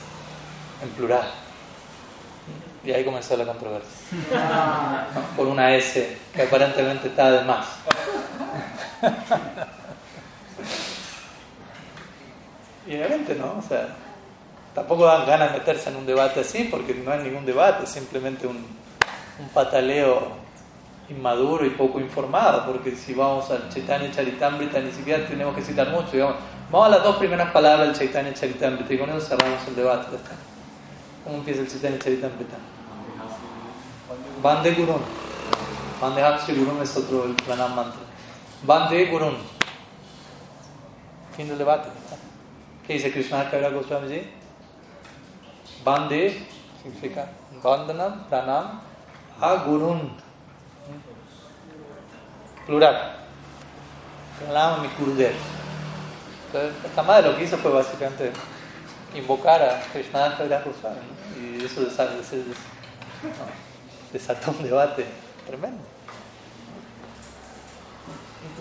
en 0.81 0.89
plural. 0.89 1.27
Y 2.85 2.91
ahí 2.91 3.03
comenzó 3.03 3.35
la 3.35 3.45
controversia. 3.45 3.89
Por 5.35 5.47
una 5.47 5.73
S 5.75 6.17
que 6.33 6.43
aparentemente 6.43 7.07
está 7.07 7.31
de 7.31 7.43
más. 7.45 7.65
y 12.87 12.95
obviamente 12.95 13.35
no, 13.35 13.55
o 13.57 13.61
sea, 13.67 13.87
tampoco 14.75 15.05
dan 15.05 15.25
ganas 15.25 15.53
de 15.53 15.59
meterse 15.59 15.89
en 15.89 15.95
un 15.95 16.05
debate 16.05 16.41
así 16.41 16.65
porque 16.65 16.93
no 16.93 17.11
hay 17.11 17.23
ningún 17.23 17.45
debate, 17.45 17.87
simplemente 17.87 18.45
un, 18.45 18.57
un 18.57 19.49
pataleo 19.53 20.42
inmaduro 21.09 21.65
y 21.65 21.71
poco 21.71 21.99
informado, 21.99 22.65
porque 22.65 22.95
si 22.95 23.13
vamos 23.13 23.49
al 23.51 23.69
Chaitanya 23.69 24.11
Charitamrita 24.11 24.79
ni 24.79 24.91
siquiera 24.91 25.25
tenemos 25.27 25.55
que 25.55 25.61
citar 25.61 25.89
mucho, 25.89 26.11
digamos, 26.11 26.35
vamos 26.71 26.87
a 26.87 26.89
las 26.91 27.03
dos 27.03 27.17
primeras 27.17 27.51
palabras 27.51 27.87
del 27.87 27.97
Chaitanya 27.97 28.33
Charitamrita 28.33 28.93
y 28.93 28.97
con 28.97 29.09
eso 29.09 29.21
cerramos 29.21 29.67
el 29.67 29.75
debate. 29.75 30.17
¿Cómo 31.23 31.37
empieza 31.37 31.61
el 31.61 31.67
Chaitanya 31.67 31.99
Charitamrita? 31.99 32.57
Bande 34.41 34.73
Gurun. 34.73 35.01
Bande 36.01 36.21
Hakshi 36.21 36.53
Gurun 36.53 36.81
es 36.81 36.97
otro 36.97 37.25
el 37.25 37.35
pranam 37.35 37.75
mantra. 37.75 38.01
Bande 38.63 39.05
Gurun. 39.05 39.37
Fin 41.35 41.47
del 41.47 41.57
debate. 41.57 41.89
¿Qué 42.85 42.93
dice 42.93 43.11
Krishna 43.11 43.49
Kavira 43.49 43.69
Goswami? 43.69 44.23
Bande 45.83 46.45
significa 46.81 47.29
Bandanam, 47.63 48.27
Pranam, 48.29 48.81
a 49.39 49.55
Gurun. 49.65 50.22
Plural. 52.65 53.17
Mi 54.81 54.89
Gurudev. 54.99 55.33
Entonces, 56.47 56.85
esta 56.85 57.03
madre 57.03 57.31
lo 57.31 57.37
que 57.37 57.43
hizo 57.43 57.57
fue 57.57 57.71
básicamente 57.71 58.31
invocar 59.15 59.61
a 59.61 59.81
Krishna 59.91 60.35
Kavira 60.37 60.61
Goswami. 60.61 60.99
Y 61.39 61.65
eso 61.65 61.81
desató, 61.81 62.13
desató 64.11 64.51
un 64.51 64.63
debate 64.63 65.05
tremendo. 65.47 65.81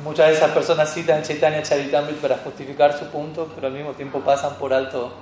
Muchas 0.04 0.28
de 0.28 0.34
esas 0.34 0.50
personas 0.50 0.92
citan 0.92 1.22
Chaitanya 1.22 1.62
Charitamrita 1.62 2.20
para 2.22 2.38
justificar 2.38 2.98
su 2.98 3.06
punto, 3.06 3.50
pero 3.54 3.68
al 3.68 3.72
mismo 3.72 3.92
tiempo 3.92 4.20
pasan 4.20 4.54
por 4.54 4.72
alto 4.72 5.12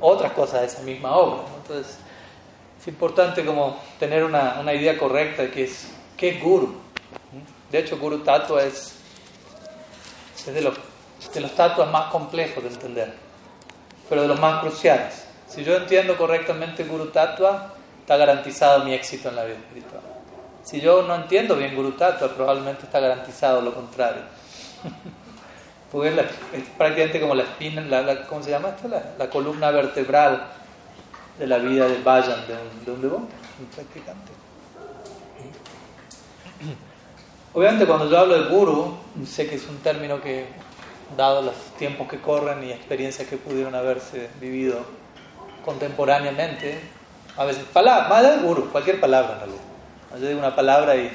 otras 0.00 0.32
cosas 0.32 0.60
de 0.60 0.66
esa 0.66 0.82
misma 0.82 1.16
obra. 1.16 1.42
Entonces, 1.62 1.98
es 2.80 2.88
importante 2.88 3.44
como 3.44 3.78
tener 3.98 4.24
una, 4.24 4.58
una, 4.60 4.72
idea 4.74 4.98
correcta 4.98 5.42
de 5.42 5.50
qué 5.50 5.64
es, 5.64 5.88
qué 6.16 6.30
es 6.30 6.42
Guru. 6.42 6.83
De 7.70 7.78
hecho, 7.78 7.98
Guru 7.98 8.18
Tattva 8.18 8.62
es, 8.62 8.94
es 10.36 10.54
de, 10.54 10.60
los, 10.60 10.74
de 11.32 11.40
los 11.40 11.54
tatuas 11.54 11.90
más 11.90 12.10
complejos 12.10 12.62
de 12.62 12.70
entender, 12.70 13.14
pero 14.08 14.22
de 14.22 14.28
los 14.28 14.38
más 14.38 14.60
cruciales. 14.60 15.24
Si 15.48 15.64
yo 15.64 15.76
entiendo 15.76 16.16
correctamente 16.16 16.84
Guru 16.84 17.06
Tattva, 17.06 17.74
está 18.00 18.16
garantizado 18.16 18.84
mi 18.84 18.92
éxito 18.92 19.28
en 19.28 19.36
la 19.36 19.44
vida 19.44 19.56
espiritual. 19.56 20.02
Si 20.62 20.80
yo 20.80 21.02
no 21.02 21.14
entiendo 21.14 21.56
bien 21.56 21.74
Guru 21.74 21.92
Tattva, 21.92 22.28
probablemente 22.28 22.84
está 22.84 23.00
garantizado 23.00 23.60
lo 23.60 23.74
contrario. 23.74 24.22
Porque 25.92 26.08
es, 26.08 26.16
la, 26.16 26.24
prácticamente 26.76 27.20
como 27.20 27.34
la 27.34 27.44
espina, 27.44 27.80
la, 27.82 28.26
¿cómo 28.26 28.42
se 28.42 28.50
llama 28.50 28.70
esto? 28.70 28.88
La, 28.88 29.30
columna 29.30 29.70
vertebral 29.70 30.48
de 31.38 31.46
la 31.46 31.58
vida 31.58 31.86
del 31.86 32.02
de 32.02 32.10
un, 32.10 32.84
de 32.84 32.90
un 32.90 33.00
devoto, 33.00 33.28
un 33.60 33.66
practicante. 33.66 34.43
Obviamente 37.54 37.86
cuando 37.86 38.10
yo 38.10 38.18
hablo 38.18 38.34
de 38.34 38.48
guru, 38.48 38.96
sé 39.24 39.48
que 39.48 39.54
es 39.54 39.66
un 39.68 39.78
término 39.78 40.20
que, 40.20 40.46
dado 41.16 41.40
los 41.40 41.54
tiempos 41.78 42.08
que 42.08 42.20
corren 42.20 42.64
y 42.64 42.72
experiencias 42.72 43.28
que 43.28 43.36
pudieron 43.36 43.76
haberse 43.76 44.28
vivido 44.40 44.84
contemporáneamente, 45.64 46.80
a 47.36 47.44
veces, 47.44 47.64
palabra, 47.72 48.08
más 48.08 48.22
de 48.22 48.46
guru, 48.46 48.70
cualquier 48.70 49.00
palabra 49.00 49.34
en 49.34 49.38
realidad. 49.38 49.62
Yo 50.20 50.26
digo 50.26 50.38
una 50.40 50.56
palabra 50.56 50.96
y 50.96 51.10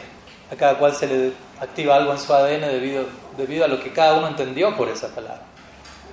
a 0.50 0.56
cada 0.56 0.78
cual 0.78 0.94
se 0.94 1.08
le 1.08 1.34
activa 1.60 1.98
algo 1.98 2.14
en 2.14 2.20
su 2.20 2.34
ADN 2.34 2.62
debido, 2.62 3.06
debido 3.38 3.66
a 3.66 3.68
lo 3.68 3.82
que 3.82 3.92
cada 3.92 4.18
uno 4.18 4.30
entendió 4.30 4.76
por 4.78 4.88
esa 4.88 5.10
palabra. 5.10 5.42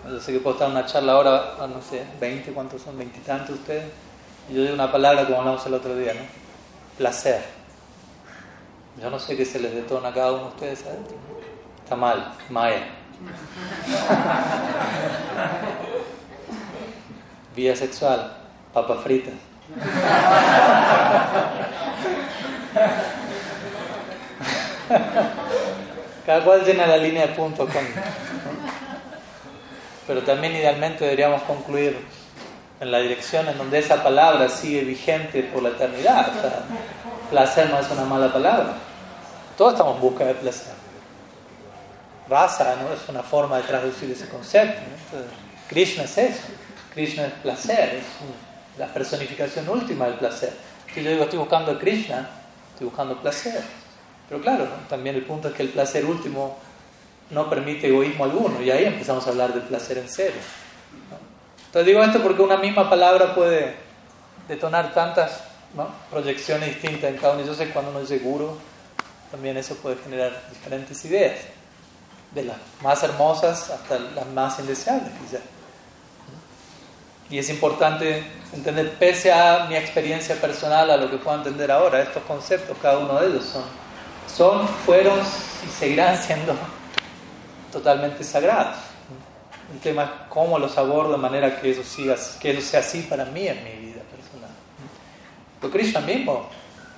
Yo 0.09 0.21
sé 0.21 0.33
que 0.33 0.41
puedo 0.41 0.57
estar 0.57 0.69
en 0.69 0.77
una 0.77 0.87
charla 0.87 1.13
ahora, 1.13 1.55
no 1.69 1.81
sé, 1.83 2.05
20, 2.21 2.53
¿cuántos 2.53 2.83
son? 2.83 2.99
¿Veintitantos 2.99 3.57
ustedes? 3.57 3.85
Y 4.51 4.55
yo 4.55 4.63
digo 4.63 4.75
una 4.75 4.91
palabra 4.91 5.25
como 5.25 5.39
hablamos 5.39 5.65
el 5.67 5.75
otro 5.75 5.97
día, 5.97 6.15
¿no? 6.15 6.21
Placer. 6.99 7.56
Yo 9.01 9.11
no 9.11 9.19
sé 9.19 9.37
qué 9.37 9.45
se 9.45 9.59
les 9.59 9.75
detona 9.75 10.09
a 10.09 10.15
cada 10.15 10.33
uno 10.33 10.43
de 10.45 10.49
ustedes 10.49 10.87
adentro. 10.87 11.17
Está 11.85 11.97
mal, 11.97 12.33
Maya. 12.49 12.87
Vía 17.55 17.77
sexual, 17.77 18.37
papa 18.73 18.97
frita. 18.97 19.33
Cada 26.25 26.45
cual 26.45 26.65
llena 26.65 26.87
la 26.87 26.97
línea 26.97 27.27
de 27.27 27.35
puntos 27.35 27.71
con. 27.71 27.85
Pero 30.07 30.23
también 30.23 30.55
idealmente 30.55 31.05
deberíamos 31.05 31.43
concluir 31.43 31.99
en 32.81 32.91
la 32.91 32.99
dirección 32.99 33.49
en 33.49 33.59
donde 33.59 33.79
esa 33.79 34.03
palabra 34.03 34.49
sigue 34.49 34.83
vigente 34.83 35.43
por 35.43 35.63
la 35.63 35.71
eternidad. 35.71 36.33
Placer 37.31 37.71
no 37.71 37.79
es 37.79 37.91
una 37.91 38.05
mala 38.05 38.33
palabra. 38.33 38.86
Todos 39.57 39.73
estamos 39.73 39.97
en 39.97 40.03
busca 40.03 40.25
de 40.25 40.35
placer. 40.35 40.75
Rasa 42.29 42.77
¿no? 42.77 42.93
es 42.93 43.09
una 43.09 43.23
forma 43.23 43.57
de 43.57 43.63
traducir 43.63 44.11
ese 44.11 44.29
concepto. 44.29 44.81
¿no? 44.81 45.19
Krishna 45.69 46.05
es 46.05 46.19
eso. 46.19 46.43
Krishna 46.93 47.27
es 47.27 47.33
placer, 47.35 47.97
es 47.97 48.05
la 48.79 48.87
personificación 48.87 49.69
última 49.69 50.07
del 50.07 50.15
placer. 50.15 50.53
Si 50.93 51.03
yo 51.03 51.11
digo 51.11 51.25
estoy 51.25 51.39
buscando 51.39 51.73
a 51.73 51.79
Krishna, 51.79 52.29
estoy 52.73 52.87
buscando 52.87 53.21
placer. 53.21 53.63
Pero 54.29 54.41
claro, 54.41 54.65
¿no? 54.65 54.89
también 54.89 55.17
el 55.17 55.25
punto 55.25 55.49
es 55.49 55.55
que 55.55 55.63
el 55.63 55.69
placer 55.69 56.05
último 56.05 56.59
no 57.31 57.49
permite 57.49 57.89
egoísmo 57.89 58.25
alguno 58.25 58.61
y 58.63 58.71
ahí 58.71 58.85
empezamos 58.85 59.27
a 59.27 59.31
hablar 59.31 59.53
del 59.53 59.63
placer 59.63 59.99
en 59.99 60.09
serio. 60.09 60.41
¿no? 61.11 61.17
Entonces 61.67 61.87
digo 61.87 62.03
esto 62.03 62.23
porque 62.23 62.43
una 62.43 62.57
misma 62.57 62.89
palabra 62.89 63.35
puede 63.35 63.75
detonar 64.49 64.93
tantas 64.93 65.43
¿no? 65.75 65.89
proyecciones 66.11 66.69
distintas 66.71 67.11
en 67.11 67.17
cada 67.19 67.35
uno. 67.35 67.45
Yo 67.45 67.55
sé 67.55 67.71
cuando 67.71 67.91
uno 67.91 68.01
dice 68.01 68.19
guru, 68.19 68.59
también 69.31 69.57
eso 69.57 69.75
puede 69.77 69.97
generar 69.97 70.33
diferentes 70.51 71.05
ideas, 71.05 71.39
de 72.33 72.45
las 72.45 72.57
más 72.83 73.03
hermosas 73.03 73.71
hasta 73.71 73.99
las 73.99 74.27
más 74.29 74.59
indeseables 74.59 75.11
quizás. 75.23 75.41
Y 77.29 77.39
es 77.39 77.51
importante 77.51 78.23
entender, 78.53 78.95
pese 78.99 79.33
a 79.33 79.67
mi 79.69 79.75
experiencia 79.75 80.37
personal, 80.37 80.91
a 80.91 80.97
lo 80.97 81.11
que 81.11 81.17
puedo 81.17 81.39
entender 81.39 81.73
ahora, 81.73 82.03
estos 82.03 82.23
conceptos, 82.23 82.77
cada 82.81 82.99
uno 82.99 83.21
de 83.21 83.29
ellos 83.29 83.45
son, 83.45 83.65
son 84.33 84.69
fueron 84.69 85.19
y 85.19 85.71
seguirán 85.71 86.17
siendo 86.17 86.55
totalmente 87.73 88.23
sagrados. 88.23 88.77
El 89.73 89.81
tema 89.81 90.05
es 90.05 90.11
cómo 90.29 90.59
los 90.59 90.79
abordo 90.79 91.13
de 91.13 91.19
manera 91.19 91.61
que 91.61 91.71
eso, 91.71 91.83
siga, 91.83 92.15
que 92.41 92.53
eso 92.53 92.61
sea 92.61 92.81
así 92.81 93.03
para 93.03 93.25
mí 93.25 93.49
en 93.49 93.65
mi 93.65 93.87
vida 93.87 94.03
personal. 94.03 94.51
Porque 95.61 95.79
Krishna 95.79 96.01
mismo 96.01 96.49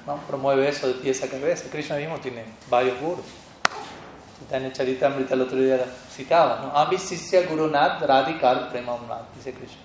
¿no? 0.09 0.17
promueve 0.27 0.69
eso 0.69 0.89
de 0.89 0.95
pies 0.95 1.23
a 1.23 1.29
cabeza. 1.29 1.71
Krishna 1.71 1.97
mismo 1.97 2.19
tiene 2.19 2.45
varios 2.69 2.99
gurus. 3.01 3.27
Chaitanya 4.39 4.73
Charitamrita 4.73 5.35
el 5.35 5.43
otro 5.43 5.59
día 5.59 5.85
citaba, 6.11 6.61
¿no? 6.63 6.77
Ami 6.77 6.97
Sisya 6.97 7.43
Guru 7.43 7.69
Nath 7.69 8.01
Radhikar 8.03 8.71
Prema 8.71 8.93
Nath, 9.07 9.35
dice 9.37 9.53
Krishna. 9.53 9.83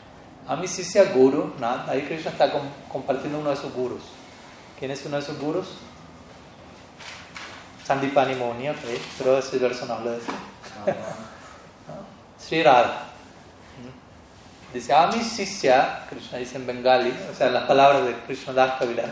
Ami 0.48 0.68
Sisya 0.68 1.06
Guru 1.14 1.54
Nath, 1.60 1.90
ahí 1.90 2.04
Krishna 2.04 2.32
está 2.32 2.52
com 2.52 2.62
compartiendo 2.88 3.40
uno 3.40 3.50
de 3.50 3.58
sus 3.58 3.74
gurus. 3.74 4.04
¿Quién 4.80 4.92
es 4.92 5.06
uno 5.06 5.18
de 5.18 5.24
sus 5.24 5.38
gurus? 5.40 5.68
Sandipani 7.84 8.36
Muni, 8.36 8.70
ok, 8.70 8.78
pero 9.18 9.38
ese 9.38 9.58
verso 9.58 9.86
no 9.86 9.96
habla 9.96 10.12
de 10.12 10.18
eso. 10.18 10.32
Sri 12.40 12.64
Radha. 12.64 13.08
Dice, 14.74 14.94
Ami 14.94 15.22
Sisya, 15.24 16.06
Krishna 16.10 16.38
dice 16.38 16.56
en 16.58 16.66
bengali, 16.66 17.14
o 17.32 17.36
sea, 17.36 17.50
las 17.50 17.66
palabras 17.66 18.06
de 18.06 18.14
Krishna 18.26 18.54
Das 18.54 18.80
Kaviraj. 18.80 19.10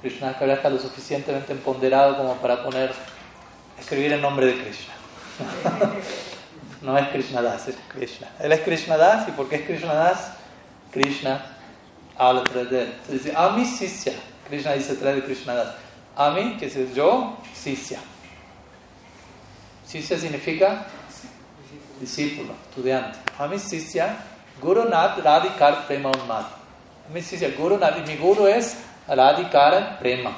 Krishna 0.00 0.32
Kaviraj 0.34 0.58
está 0.58 0.70
lo 0.70 0.78
suficientemente 0.78 1.52
empoderado 1.52 2.16
como 2.16 2.34
para 2.36 2.62
poner, 2.62 2.92
escribir 3.78 4.12
el 4.12 4.20
nombre 4.22 4.46
de 4.46 4.62
Krishna. 4.62 4.94
no 6.82 6.96
es 6.96 7.08
Krishna 7.08 7.42
Das, 7.42 7.68
es 7.68 7.76
Krishna. 7.88 8.28
Él 8.38 8.52
es 8.52 8.60
Krishna 8.60 8.96
Das, 8.96 9.28
¿y 9.28 9.32
por 9.32 9.48
qué 9.48 9.56
es 9.56 9.62
Krishna 9.62 9.94
Das? 9.94 10.30
Krishna 10.92 11.44
habla 12.16 12.44
través 12.44 12.70
de 12.70 12.82
él. 12.82 12.88
Entonces 12.92 13.24
dice, 13.24 13.36
Ami 13.36 13.64
Sisya. 13.64 14.12
Krishna 14.48 14.72
dice 14.72 14.94
través 14.94 15.16
de 15.16 15.24
Krishna 15.24 15.54
Das. 15.54 15.74
Ami, 16.16 16.56
que 16.56 16.66
es 16.66 16.94
yo, 16.94 17.36
Sisya. 17.54 17.98
Sisya 19.86 20.18
significa 20.18 20.86
discípulo, 22.00 22.54
estudiante. 22.68 23.18
Ami 23.38 23.58
Sisya, 23.58 24.16
Guru 24.60 24.88
Nath 24.88 25.18
Radhikar 25.18 25.86
Prema 25.86 26.10
Unmad. 26.10 26.46
Ami 27.10 27.20
Sisya, 27.20 27.50
Guru 27.56 27.78
Nath, 27.78 27.98
y 27.98 28.08
mi 28.08 28.16
guru 28.16 28.46
es 28.46 28.76
Radhikar 29.08 29.98
Prema. 29.98 30.32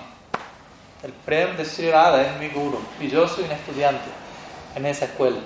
El 1.02 1.12
Prem 1.12 1.56
de 1.56 1.64
Sri 1.64 1.90
Radha 1.90 2.22
es 2.22 2.38
mi 2.38 2.48
guru. 2.48 2.78
Y 3.00 3.08
yo 3.08 3.26
soy 3.26 3.44
un 3.44 3.52
estudiante 3.52 4.08
en 4.74 4.86
esa 4.86 5.06
escuela. 5.06 5.38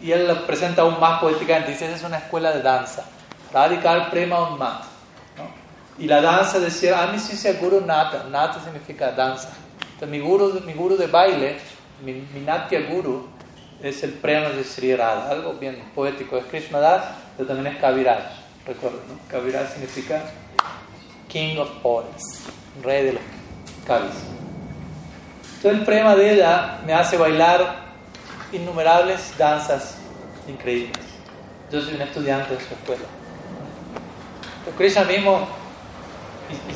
Y 0.00 0.12
él 0.12 0.26
lo 0.26 0.46
presenta 0.46 0.82
aún 0.82 1.00
más 1.00 1.20
poéticamente. 1.20 1.72
Dice, 1.72 1.86
esa 1.86 1.96
es 1.96 2.04
una 2.04 2.18
escuela 2.18 2.52
de 2.52 2.62
danza. 2.62 3.04
Radhikar 3.52 4.10
Prema 4.10 4.50
Unmad. 4.50 4.80
¿no? 5.36 5.50
Y 5.98 6.06
la 6.06 6.20
danza 6.20 6.60
decía, 6.60 7.02
a 7.02 7.08
mí 7.08 7.18
sí 7.18 7.36
se 7.36 7.54
guru 7.54 7.80
nata, 7.80 8.24
nata 8.30 8.60
significa 8.62 9.12
danza. 9.12 9.50
Entonces 9.80 10.08
mi 10.08 10.20
guru, 10.20 10.60
mi 10.64 10.72
guru 10.72 10.96
de 10.96 11.08
baile, 11.08 11.58
mi, 12.02 12.12
mi 12.32 12.40
natya 12.40 12.80
guru, 12.88 13.28
es 13.82 14.02
el 14.02 14.12
prema 14.12 14.50
de 14.50 14.64
Sri 14.64 14.94
Radha, 14.94 15.30
algo 15.30 15.54
bien 15.54 15.82
poético, 15.94 16.36
es 16.36 16.44
Krishna 16.46 16.80
Das, 16.80 17.04
pero 17.36 17.48
también 17.48 17.74
es 17.74 17.80
Kaviraj, 17.80 18.22
recuerden, 18.66 19.00
¿no? 19.08 19.18
Kaviraj 19.28 19.72
significa 19.72 20.22
King 21.30 21.58
of 21.58 21.70
Poets, 21.82 22.42
rey 22.82 23.04
de 23.04 23.12
los 23.14 23.22
kavis. 23.86 24.10
Entonces 25.56 25.80
el 25.80 25.84
prema 25.84 26.16
de 26.16 26.34
ella 26.34 26.80
me 26.84 26.92
hace 26.92 27.16
bailar 27.16 27.90
innumerables 28.52 29.36
danzas 29.38 29.98
increíbles. 30.48 30.98
Yo 31.70 31.80
soy 31.80 31.94
un 31.94 32.02
estudiante 32.02 32.54
de 32.54 32.60
su 32.60 32.74
escuela. 32.74 33.04
Pero 34.64 34.76
Krishna 34.76 35.04
mismo, 35.04 35.46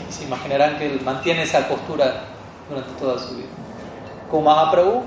se 0.08 0.24
imaginarán 0.24 0.78
que 0.78 1.00
mantiene 1.04 1.42
esa 1.42 1.66
postura 1.66 2.24
durante 2.68 2.90
toda 2.92 3.18
su 3.18 3.36
vida. 3.36 3.48
Como 4.30 4.42
Mahaprabhu, 4.42 5.02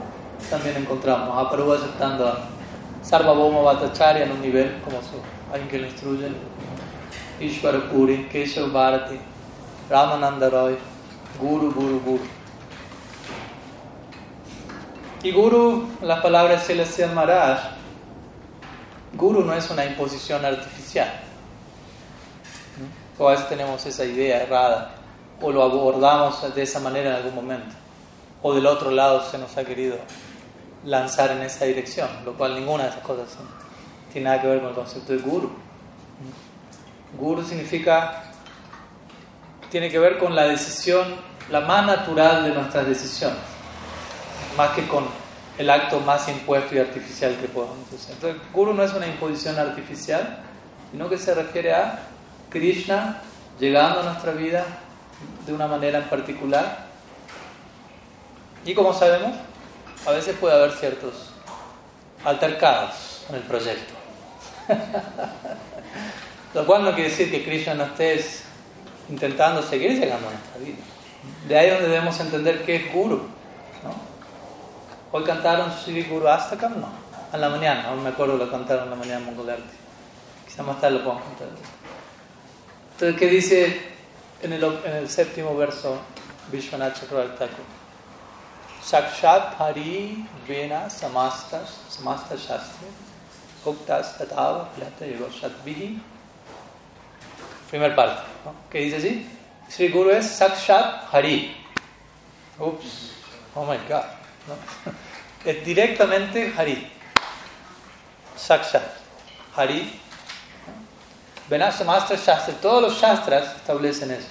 también 0.49 0.75
encontramos 0.77 1.29
Mahaprabhu 1.29 1.73
aceptando 1.73 2.27
a 2.27 2.39
Sarvabhauma 3.01 3.61
Bhattacharya 3.61 4.25
en 4.25 4.31
un 4.31 4.41
nivel 4.41 4.81
como 4.83 4.97
su, 4.97 5.21
alguien 5.51 5.69
que 5.69 5.77
le 5.79 5.87
instruye, 5.87 6.29
Ishvara 7.39 7.89
Puri, 7.89 8.27
Keshav 8.29 8.71
Bharati, 8.71 9.19
Ramananda 9.89 10.49
Roy, 10.49 10.77
Guru, 11.39 11.71
Guru, 11.71 11.99
Guru. 12.01 12.23
Y 15.23 15.31
Guru, 15.31 15.89
las 16.01 16.21
palabras 16.21 16.65
Celestial 16.65 17.13
Maharaj, 17.13 17.59
Guru 19.13 19.43
no 19.43 19.53
es 19.53 19.69
una 19.69 19.85
imposición 19.85 20.45
artificial. 20.45 21.11
O 23.17 23.27
a 23.27 23.31
veces 23.31 23.49
tenemos 23.49 23.85
esa 23.85 24.05
idea 24.05 24.43
errada, 24.43 24.91
o 25.41 25.51
lo 25.51 25.63
abordamos 25.63 26.53
de 26.53 26.61
esa 26.61 26.79
manera 26.79 27.09
en 27.09 27.15
algún 27.15 27.35
momento, 27.35 27.75
o 28.43 28.53
del 28.53 28.65
otro 28.67 28.91
lado 28.91 29.23
se 29.23 29.37
nos 29.37 29.57
ha 29.57 29.63
querido 29.63 29.97
lanzar 30.83 31.31
en 31.31 31.41
esa 31.41 31.65
dirección, 31.65 32.07
lo 32.25 32.33
cual 32.33 32.55
ninguna 32.55 32.83
de 32.83 32.89
esas 32.89 33.01
cosas 33.01 33.25
tiene 34.11 34.29
nada 34.29 34.41
que 34.41 34.47
ver 34.47 34.59
con 34.59 34.69
el 34.69 34.75
concepto 34.75 35.13
de 35.13 35.19
Guru. 35.19 35.51
Guru 37.17 37.43
significa, 37.43 38.26
tiene 39.69 39.89
que 39.89 39.99
ver 39.99 40.17
con 40.17 40.35
la 40.35 40.47
decisión, 40.47 41.15
la 41.49 41.61
más 41.61 41.85
natural 41.85 42.43
de 42.43 42.51
nuestras 42.51 42.87
decisiones, 42.87 43.39
más 44.57 44.71
que 44.71 44.87
con 44.87 45.05
el 45.57 45.69
acto 45.69 45.99
más 46.01 46.27
impuesto 46.29 46.75
y 46.75 46.79
artificial 46.79 47.35
que 47.41 47.47
podamos 47.47 47.87
hacer. 47.87 48.13
Entonces, 48.13 48.41
Guru 48.53 48.73
no 48.73 48.83
es 48.83 48.93
una 48.93 49.07
imposición 49.07 49.57
artificial, 49.57 50.39
sino 50.91 51.09
que 51.09 51.17
se 51.17 51.33
refiere 51.33 51.73
a 51.73 51.99
Krishna 52.49 53.21
llegando 53.59 54.01
a 54.01 54.03
nuestra 54.03 54.31
vida 54.33 54.65
de 55.45 55.53
una 55.53 55.67
manera 55.67 55.99
en 55.99 56.05
particular. 56.05 56.85
Y 58.65 58.73
como 58.73 58.93
sabemos, 58.93 59.35
a 60.05 60.11
veces 60.11 60.35
puede 60.39 60.55
haber 60.55 60.71
ciertos 60.71 61.31
altercados 62.23 63.25
en 63.29 63.35
el 63.35 63.41
proyecto. 63.41 63.93
Lo 66.53 66.65
cual 66.65 66.83
no 66.83 66.93
quiere 66.93 67.09
decir 67.09 67.31
que 67.31 67.43
Krishna 67.43 67.73
no 67.73 67.85
esté 67.85 68.15
intentando 69.09 69.61
seguir 69.61 69.91
llegando 69.91 70.27
a 70.27 70.31
nuestra 70.31 70.57
vida. 70.59 70.77
De 71.47 71.57
ahí 71.57 71.69
donde 71.69 71.89
debemos 71.89 72.19
entender 72.19 72.63
qué 72.65 72.75
es 72.75 72.93
Guru. 72.93 73.17
¿no? 73.83 73.95
Hoy 75.11 75.23
cantaron 75.23 75.71
Sri 75.71 76.03
Guru 76.03 76.27
Astakam, 76.27 76.79
no. 76.79 76.89
A 77.31 77.37
la 77.37 77.49
mañana, 77.49 77.89
aún 77.89 78.03
me 78.03 78.09
acuerdo 78.09 78.37
lo 78.37 78.49
cantaron 78.49 78.85
en 78.85 78.89
la 78.91 78.95
mañana 78.95 79.19
en 79.19 79.25
Mongolarti. 79.25 79.75
Quizá 80.45 80.63
más 80.63 80.79
tarde 80.79 80.97
lo 80.97 81.03
podamos 81.03 81.23
cantar. 81.23 81.47
Entonces, 82.93 83.19
¿qué 83.19 83.27
dice 83.27 83.81
en 84.41 84.53
el, 84.53 84.63
en 84.63 84.93
el 84.93 85.09
séptimo 85.09 85.55
verso 85.55 85.99
Vishwanath 86.51 86.99
Chakravarti 86.99 87.37
Thakur? 87.37 87.77
Hari 89.59 90.25
Vena 90.47 90.89
Samastas 90.89 91.81
Samasta 91.89 92.35
Shastra 92.35 92.87
Uktas 93.65 94.17
Tatava 94.17 94.69
Plata 94.69 95.05
Yogoshatvihi 95.05 96.01
Primer 97.69 97.95
parte, 97.95 98.21
¿no? 98.45 98.53
¿qué 98.69 98.79
dice 98.79 98.97
así? 98.97 99.27
Sri 99.69 99.89
Guru 99.89 100.11
es 100.11 100.25
Sakshat 100.25 101.13
Hari. 101.13 101.55
Ups, 102.59 103.11
oh 103.55 103.65
my 103.65 103.77
god. 103.87 104.05
Es 105.45 105.63
directamente 105.63 106.53
Hari. 106.57 106.91
Sakshat 108.35 108.83
Hari. 109.55 109.99
Venasa 111.49 111.83
Master 111.85 112.17
Shastra, 112.17 112.53
todos 112.55 112.81
los 112.81 113.01
Shastras 113.01 113.55
establecen 113.55 114.11
eso. 114.11 114.27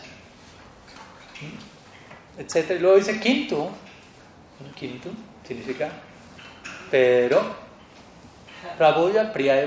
Etc. 2.38 2.70
Y 2.72 2.78
luego 2.78 2.96
dice 2.96 3.18
quinto, 3.18 3.70
quinto 4.74 5.08
significa 5.46 5.90
pero 6.90 7.42
Prabhuya 8.78 9.32
Priya. 9.32 9.66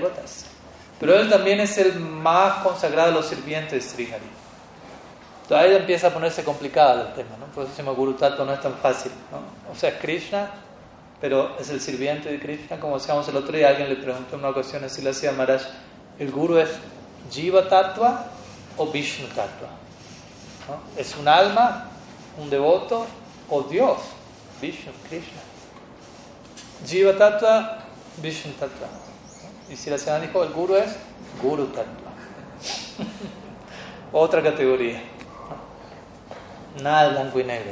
Pero 1.00 1.16
él 1.16 1.30
también 1.30 1.60
es 1.60 1.78
el 1.78 2.00
más 2.00 2.64
consagrado 2.64 3.10
de 3.10 3.16
los 3.16 3.28
sirvientes 3.28 3.72
de 3.84 3.90
Sri 3.90 4.06
Hari. 4.12 4.24
Entonces 5.44 5.68
ahí 5.68 5.76
empieza 5.76 6.08
a 6.08 6.10
ponerse 6.12 6.44
complicado 6.44 7.08
el 7.08 7.14
tema, 7.14 7.38
¿no? 7.40 7.48
Por 7.48 7.66
eso 7.66 7.96
Guru 7.96 8.14
Tattva, 8.14 8.46
no 8.46 8.54
es 8.54 8.62
tan 8.62 8.76
fácil, 8.76 9.12
¿no? 9.32 9.72
O 9.72 9.76
sea, 9.76 9.90
es 9.90 9.96
Krishna, 9.96 10.52
pero 11.20 11.58
es 11.60 11.70
el 11.70 11.82
sirviente 11.82 12.30
de 12.30 12.40
Krishna, 12.40 12.80
como 12.80 13.00
decíamos 13.00 13.28
el 13.30 13.36
otro 13.36 13.58
día, 13.58 13.70
alguien 13.70 13.90
le 13.90 13.96
preguntó 13.96 14.36
en 14.36 14.42
una 14.42 14.50
ocasión 14.50 14.84
a 14.84 14.90
Silasya 14.90 15.32
Maharaj, 15.32 15.64
¿el 16.20 16.32
Guru 16.32 16.60
es 16.60 16.70
Jiva 17.32 17.68
Tattva 17.68 18.28
o 18.78 18.88
Vishnu 18.88 19.28
Tattva? 19.30 19.70
¿Es 20.96 21.16
un 21.18 21.28
alma, 21.28 21.90
un 22.38 22.50
devoto 22.50 23.08
o 23.50 23.64
Dios? 23.64 23.98
Vishnu, 24.62 24.92
Krishna. 25.10 25.42
Jiva 26.86 27.18
Tattva, 27.18 27.80
Vishnu 28.18 28.52
Tattva. 28.54 29.09
Y 29.70 29.76
si 29.76 29.90
la 29.90 29.98
señora 29.98 30.22
dijo, 30.22 30.44
el 30.44 30.52
guru 30.52 30.76
es 30.76 30.96
Guru 31.42 31.68
Tattva. 31.68 32.12
Otra 34.12 34.42
categoría. 34.42 35.02
Nada 36.82 37.10
blanco 37.10 37.40
y 37.40 37.44
negro. 37.44 37.72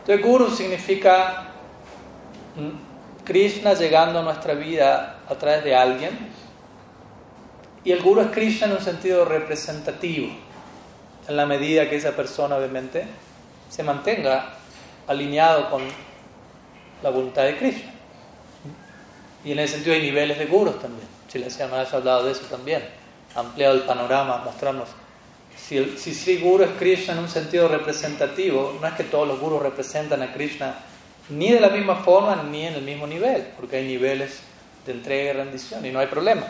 Entonces, 0.00 0.24
Guru 0.24 0.50
significa 0.50 1.48
Krishna 3.24 3.74
llegando 3.74 4.20
a 4.20 4.22
nuestra 4.22 4.54
vida 4.54 5.18
a 5.28 5.34
través 5.34 5.64
de 5.64 5.74
alguien. 5.74 6.16
Y 7.84 7.92
el 7.92 8.02
Guru 8.02 8.20
es 8.20 8.28
Krishna 8.28 8.66
en 8.68 8.74
un 8.74 8.80
sentido 8.80 9.24
representativo, 9.24 10.28
en 11.26 11.36
la 11.36 11.46
medida 11.46 11.88
que 11.88 11.96
esa 11.96 12.12
persona 12.12 12.56
obviamente 12.56 13.06
se 13.68 13.82
mantenga 13.82 14.54
alineado 15.06 15.70
con 15.70 15.82
la 17.02 17.10
voluntad 17.10 17.44
de 17.44 17.56
Krishna. 17.56 17.97
Y 19.48 19.52
en 19.52 19.60
ese 19.60 19.76
sentido 19.76 19.96
hay 19.96 20.02
niveles 20.02 20.38
de 20.38 20.44
gurus 20.44 20.78
también. 20.78 21.08
Si 21.26 21.38
la 21.38 21.48
Maharaj 21.68 21.94
ha 21.94 21.96
hablado 21.96 22.26
de 22.26 22.32
eso 22.32 22.42
también. 22.50 22.84
Ampliado 23.34 23.76
el 23.76 23.80
panorama, 23.80 24.42
mostrarnos. 24.44 24.90
Si, 25.56 25.78
el, 25.78 25.98
si 25.98 26.36
Guru 26.36 26.64
es 26.64 26.70
Krishna 26.78 27.14
en 27.14 27.20
un 27.20 27.30
sentido 27.30 27.66
representativo, 27.66 28.76
no 28.78 28.86
es 28.86 28.92
que 28.92 29.04
todos 29.04 29.26
los 29.26 29.40
gurus 29.40 29.62
representan 29.62 30.20
a 30.20 30.34
Krishna 30.34 30.74
ni 31.30 31.50
de 31.50 31.60
la 31.60 31.70
misma 31.70 31.96
forma 31.96 32.42
ni 32.42 32.66
en 32.66 32.74
el 32.74 32.82
mismo 32.82 33.06
nivel, 33.06 33.48
porque 33.56 33.76
hay 33.76 33.86
niveles 33.86 34.40
de 34.84 34.92
entrega 34.92 35.30
y 35.30 35.32
rendición 35.32 35.86
y 35.86 35.92
no 35.92 35.98
hay 35.98 36.08
problema 36.08 36.44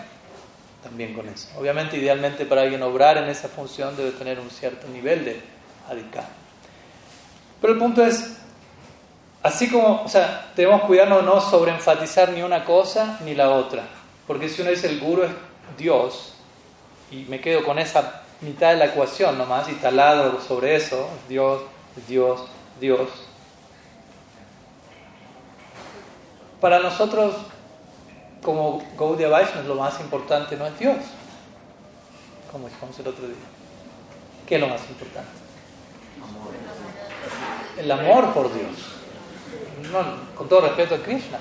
también 0.82 1.14
con 1.14 1.28
eso. 1.28 1.48
Obviamente, 1.56 1.98
idealmente 1.98 2.46
para 2.46 2.62
alguien 2.62 2.82
obrar 2.82 3.16
en 3.18 3.28
esa 3.28 3.48
función 3.48 3.96
debe 3.96 4.11
tener 4.11 4.40
un 4.40 4.50
cierto 4.50 4.88
nivel 4.88 5.24
de 5.24 5.40
adhikar. 5.88 6.26
Pero 7.61 7.74
el 7.74 7.78
punto 7.78 8.04
es, 8.04 8.38
Así 9.42 9.70
como, 9.70 10.03
o 10.03 10.09
sea, 10.09 10.51
debemos 10.57 10.83
cuidarnos 10.83 11.22
no 11.22 11.40
sobreenfatizar 11.40 12.31
ni 12.31 12.42
una 12.42 12.64
cosa 12.64 13.18
ni 13.24 13.35
la 13.35 13.51
otra. 13.51 13.85
Porque 14.27 14.48
si 14.48 14.62
uno 14.62 14.70
dice 14.70 14.88
el 14.88 15.01
guru 15.01 15.22
es 15.22 15.31
Dios, 15.77 16.35
y 17.11 17.24
me 17.24 17.40
quedo 17.40 17.64
con 17.64 17.79
esa 17.79 18.22
mitad 18.40 18.70
de 18.70 18.77
la 18.77 18.87
ecuación 18.87 19.38
nomás, 19.38 19.68
y 19.68 19.74
talado 19.74 20.40
sobre 20.40 20.74
eso, 20.74 21.09
Dios, 21.29 21.62
Dios, 22.09 22.40
Dios. 22.81 23.09
Para 26.60 26.81
nosotros, 26.81 27.37
como 28.42 28.83
Gaudiya 28.98 29.29
Vaishnava, 29.29 29.69
lo 29.69 29.77
más 29.77 30.00
importante 30.00 30.56
no 30.56 30.67
es 30.67 30.77
Dios, 30.81 30.96
como 32.50 32.69
dijimos 32.69 32.98
el 32.98 33.06
otro 33.06 33.25
día. 33.25 33.37
¿Qué 34.48 34.56
es 34.56 34.60
lo 34.60 34.67
más 34.67 34.81
importante? 34.88 35.31
El 37.79 37.90
amor 37.92 38.35
por 38.35 38.52
Dios 38.52 38.98
no, 39.90 40.04
con 40.35 40.48
todo 40.48 40.62
respeto 40.62 40.94
a 40.94 40.98
Krishna. 40.98 41.38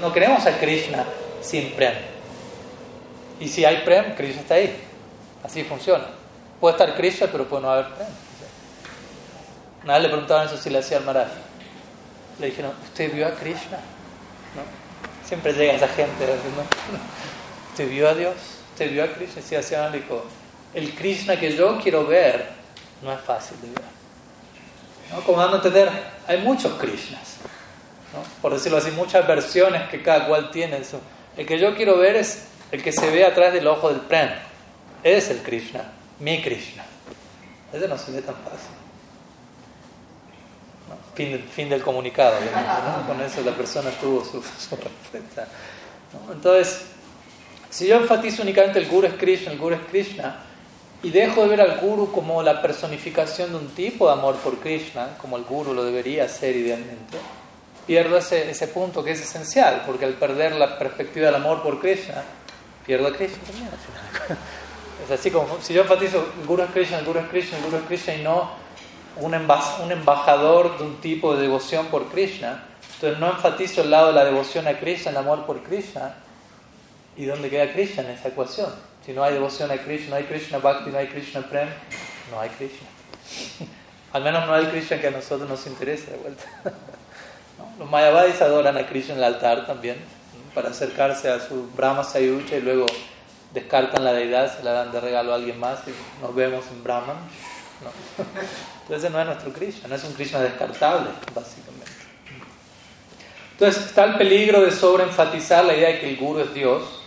no 0.00 0.12
queremos 0.12 0.46
a 0.46 0.58
Krishna 0.58 1.04
sin 1.40 1.72
Prem. 1.72 1.94
Y 3.40 3.48
si 3.48 3.64
hay 3.64 3.78
Prem, 3.84 4.14
Krishna 4.14 4.42
está 4.42 4.54
ahí. 4.54 4.76
Así 5.44 5.64
funciona. 5.64 6.04
Puede 6.60 6.72
estar 6.72 6.96
Krishna, 6.96 7.28
pero 7.30 7.46
puede 7.46 7.62
no 7.62 7.70
haber 7.70 7.94
Prem. 7.94 8.08
Una 9.84 9.94
vez 9.94 10.02
le 10.02 10.08
preguntaban 10.08 10.46
eso 10.46 10.56
si 10.56 10.70
le 10.70 10.78
hacía 10.78 10.98
al 10.98 11.04
Maharaj. 11.04 11.28
Le 12.40 12.46
dijeron, 12.46 12.72
¿usted 12.84 13.12
vio 13.12 13.26
a 13.26 13.30
Krishna? 13.30 13.78
¿No? 14.54 14.62
Siempre 15.26 15.52
llega 15.52 15.74
esa 15.74 15.88
gente. 15.88 16.26
¿no? 16.26 16.62
¿Usted 17.70 17.88
vio 17.88 18.08
a 18.08 18.14
Dios? 18.14 18.34
¿Usted 18.72 18.90
vio 18.90 19.04
a 19.04 19.08
Krishna? 19.08 19.40
Y 19.40 19.42
si 19.44 19.56
hacía 19.56 19.90
dijo, 19.90 20.24
el 20.74 20.94
Krishna 20.94 21.38
que 21.38 21.56
yo 21.56 21.78
quiero 21.80 22.06
ver 22.06 22.48
no 23.02 23.12
es 23.12 23.20
fácil 23.20 23.60
de 23.60 23.68
ver. 23.68 23.97
¿No? 25.10 25.20
Como 25.22 25.38
dando 25.38 25.54
a 25.54 25.58
entender, 25.58 25.90
hay 26.26 26.38
muchos 26.38 26.72
Krishnas. 26.74 27.36
Por 28.42 28.52
decirlo 28.52 28.78
así, 28.78 28.90
muchas 28.90 29.26
versiones 29.26 29.88
que 29.88 30.02
cada 30.02 30.26
cual 30.26 30.50
tiene. 30.50 30.78
Eso. 30.78 31.00
El 31.36 31.46
que 31.46 31.58
yo 31.58 31.74
quiero 31.76 31.98
ver 31.98 32.16
es 32.16 32.46
el 32.72 32.82
que 32.82 32.92
se 32.92 33.10
ve 33.10 33.24
atrás 33.24 33.52
del 33.52 33.66
ojo 33.66 33.88
del 33.90 34.00
Prem. 34.00 34.30
Es 35.02 35.30
el 35.30 35.38
Krishna, 35.38 35.82
mi 36.18 36.42
Krishna. 36.42 36.84
Ese 37.72 37.86
no 37.86 37.98
se 37.98 38.12
ve 38.12 38.22
tan 38.22 38.34
fácil. 38.36 38.78
Fin, 41.52 41.68
del 41.68 41.82
comunicado, 41.82 42.36
Con 43.06 43.20
eso 43.20 43.42
la 43.42 43.52
persona 43.52 43.90
tuvo 43.90 44.24
su, 44.24 44.40
respuesta. 44.76 45.48
Entonces, 46.30 46.86
si 47.70 47.88
yo 47.88 47.96
enfatizo 47.96 48.42
únicamente 48.42 48.78
el 48.78 48.86
Guru 48.86 49.08
es 49.08 49.14
Krishna, 49.14 49.50
el 49.50 49.58
Guru 49.58 49.74
es 49.74 49.80
Krishna, 49.90 50.44
y 51.02 51.10
dejo 51.10 51.42
de 51.42 51.48
ver 51.48 51.60
al 51.60 51.78
Guru 51.78 52.10
como 52.10 52.42
la 52.42 52.60
personificación 52.60 53.50
de 53.50 53.56
un 53.56 53.68
tipo 53.68 54.06
de 54.06 54.12
amor 54.12 54.36
por 54.36 54.58
Krishna, 54.58 55.16
como 55.20 55.36
el 55.36 55.44
Guru 55.44 55.72
lo 55.72 55.84
debería 55.84 56.28
ser 56.28 56.56
idealmente, 56.56 57.18
pierdo 57.86 58.18
ese, 58.18 58.50
ese 58.50 58.68
punto 58.68 59.04
que 59.04 59.12
es 59.12 59.20
esencial, 59.20 59.82
porque 59.86 60.04
al 60.04 60.14
perder 60.14 60.56
la 60.56 60.78
perspectiva 60.78 61.26
del 61.26 61.36
amor 61.36 61.62
por 61.62 61.80
Krishna, 61.80 62.24
pierdo 62.84 63.08
a 63.08 63.12
Krishna 63.12 63.38
también. 63.46 63.68
Es 65.04 65.12
así 65.12 65.30
como 65.30 65.58
si 65.62 65.72
yo 65.72 65.82
enfatizo 65.82 66.26
el 66.40 66.46
Guru 66.46 66.64
es 66.64 66.70
Krishna, 66.70 66.98
el 66.98 67.04
Guru 67.04 67.20
es 67.20 67.28
Krishna, 67.28 67.56
el 67.56 67.64
Guru 67.64 67.76
es 67.76 67.82
Krishna 67.84 68.14
y 68.14 68.22
no 68.22 68.50
un, 69.20 69.32
un 69.34 69.92
embajador 69.92 70.76
de 70.76 70.84
un 70.84 71.00
tipo 71.00 71.34
de 71.34 71.42
devoción 71.42 71.86
por 71.86 72.08
Krishna, 72.08 72.64
entonces 72.94 73.18
no 73.20 73.30
enfatizo 73.30 73.82
el 73.82 73.90
lado 73.90 74.08
de 74.08 74.14
la 74.14 74.24
devoción 74.24 74.66
a 74.66 74.78
Krishna, 74.78 75.12
el 75.12 75.16
amor 75.16 75.46
por 75.46 75.62
Krishna, 75.62 76.16
¿y 77.16 77.24
dónde 77.24 77.48
queda 77.48 77.72
Krishna 77.72 78.02
en 78.02 78.10
esa 78.10 78.28
ecuación? 78.28 78.70
Si 79.08 79.14
no 79.14 79.24
hay 79.24 79.32
devoción 79.32 79.70
a 79.70 79.78
Krishna, 79.78 80.10
no 80.10 80.16
hay 80.16 80.24
Krishna 80.24 80.58
Bhakti, 80.58 80.90
no 80.90 80.98
hay 80.98 81.06
Krishna 81.06 81.40
Prem, 81.40 81.66
no 82.30 82.38
hay 82.38 82.50
Krishna. 82.50 82.86
Al 84.12 84.22
menos 84.22 84.46
no 84.46 84.52
hay 84.52 84.66
Krishna 84.66 85.00
que 85.00 85.06
a 85.06 85.10
nosotros 85.10 85.48
nos 85.48 85.66
interese 85.66 86.10
de 86.10 86.18
vuelta. 86.18 86.44
Los 87.78 87.90
Mayavadis 87.90 88.42
adoran 88.42 88.76
a 88.76 88.86
Krishna 88.86 89.14
en 89.14 89.20
el 89.20 89.24
altar 89.24 89.66
también, 89.66 89.96
para 90.54 90.68
acercarse 90.68 91.30
a 91.30 91.40
su 91.40 91.70
Brahma 91.74 92.04
Sayucha 92.04 92.56
y 92.56 92.60
luego 92.60 92.84
descartan 93.54 94.04
la 94.04 94.12
deidad, 94.12 94.54
se 94.54 94.62
la 94.62 94.72
dan 94.72 94.92
de 94.92 95.00
regalo 95.00 95.32
a 95.32 95.36
alguien 95.36 95.58
más 95.58 95.78
y 95.86 96.20
nos 96.20 96.34
vemos 96.34 96.66
en 96.70 96.84
Brahman. 96.84 97.16
Entonces 98.82 99.10
no 99.10 99.20
es 99.20 99.26
nuestro 99.26 99.54
Krishna, 99.54 99.88
no 99.88 99.94
es 99.94 100.04
un 100.04 100.12
Krishna 100.12 100.40
descartable, 100.40 101.08
básicamente. 101.34 101.92
Entonces 103.52 103.86
está 103.86 104.04
el 104.04 104.18
peligro 104.18 104.60
de 104.60 104.70
sobreenfatizar 104.70 105.64
la 105.64 105.74
idea 105.74 105.88
de 105.88 106.00
que 106.00 106.10
el 106.10 106.18
guru 106.18 106.40
es 106.40 106.52
Dios, 106.52 106.98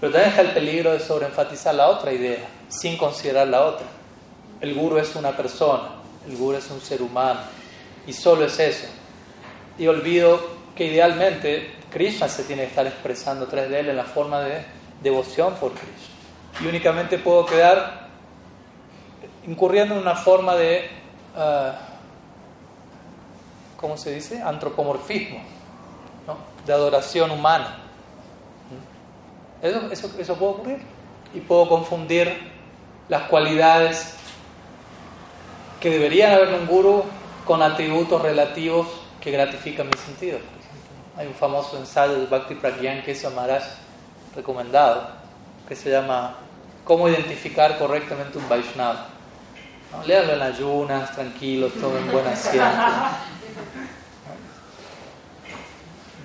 pero 0.00 0.12
también 0.12 0.30
está 0.30 0.42
el 0.42 0.52
peligro 0.52 0.92
de 0.92 1.00
sobreenfatizar 1.00 1.74
la 1.74 1.88
otra 1.88 2.12
idea, 2.12 2.48
sin 2.68 2.96
considerar 2.96 3.48
la 3.48 3.66
otra. 3.66 3.86
El 4.60 4.74
guru 4.74 4.96
es 4.96 5.14
una 5.14 5.36
persona, 5.36 5.90
el 6.26 6.36
guru 6.36 6.56
es 6.56 6.70
un 6.70 6.80
ser 6.80 7.02
humano, 7.02 7.40
y 8.06 8.12
solo 8.12 8.46
es 8.46 8.58
eso. 8.58 8.86
Y 9.78 9.86
olvido 9.86 10.40
que 10.74 10.86
idealmente 10.86 11.74
Krishna 11.90 12.28
se 12.28 12.44
tiene 12.44 12.62
que 12.62 12.68
estar 12.68 12.86
expresando 12.86 13.46
tras 13.46 13.68
de 13.68 13.80
él 13.80 13.88
en 13.90 13.96
la 13.96 14.04
forma 14.04 14.40
de 14.40 14.64
devoción 15.02 15.54
por 15.54 15.72
Krishna. 15.72 16.14
Y 16.62 16.66
únicamente 16.66 17.18
puedo 17.18 17.44
quedar 17.44 18.08
incurriendo 19.46 19.94
en 19.94 20.00
una 20.00 20.16
forma 20.16 20.54
de, 20.54 20.88
uh, 21.36 21.72
¿cómo 23.78 23.96
se 23.96 24.14
dice? 24.14 24.40
Antropomorfismo, 24.42 25.42
¿no? 26.26 26.38
de 26.66 26.72
adoración 26.72 27.30
humana. 27.30 27.89
Eso, 29.62 29.88
eso, 29.90 30.10
eso 30.18 30.36
puede 30.36 30.52
ocurrir. 30.52 30.78
Y 31.34 31.40
puedo 31.40 31.68
confundir 31.68 32.50
las 33.08 33.22
cualidades 33.24 34.14
que 35.80 35.90
deberían 35.90 36.32
haber 36.32 36.48
en 36.48 36.54
un 36.54 36.66
guru 36.66 37.04
con 37.44 37.62
atributos 37.62 38.20
relativos 38.22 38.86
que 39.20 39.30
gratifican 39.30 39.88
mis 39.88 40.00
sentidos. 40.00 40.40
Hay 41.16 41.26
un 41.26 41.34
famoso 41.34 41.76
ensayo 41.78 42.14
de 42.14 42.26
Bhakti 42.26 42.54
Pragyan 42.54 43.02
que 43.02 43.12
es 43.12 43.34
Maharaj 43.34 43.64
recomendado, 44.34 45.08
que 45.68 45.74
se 45.76 45.90
llama 45.90 46.36
Cómo 46.84 47.08
identificar 47.08 47.78
correctamente 47.78 48.38
un 48.38 48.48
Vaishnava. 48.48 49.06
¿No? 49.92 50.04
Léalo 50.06 50.34
en 50.34 50.42
ayunas, 50.42 51.12
tranquilos, 51.12 51.72
en 51.74 52.12
buen 52.12 52.26
asiento. 52.26 52.64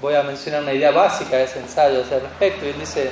Voy 0.01 0.15
a 0.15 0.23
mencionar 0.23 0.63
una 0.63 0.73
idea 0.73 0.91
básica 0.91 1.37
de 1.37 1.43
ese 1.43 1.59
ensayo 1.59 2.01
ese 2.01 2.19
respecto. 2.19 2.65
Y 2.65 2.69
él 2.69 2.79
dice, 2.79 3.11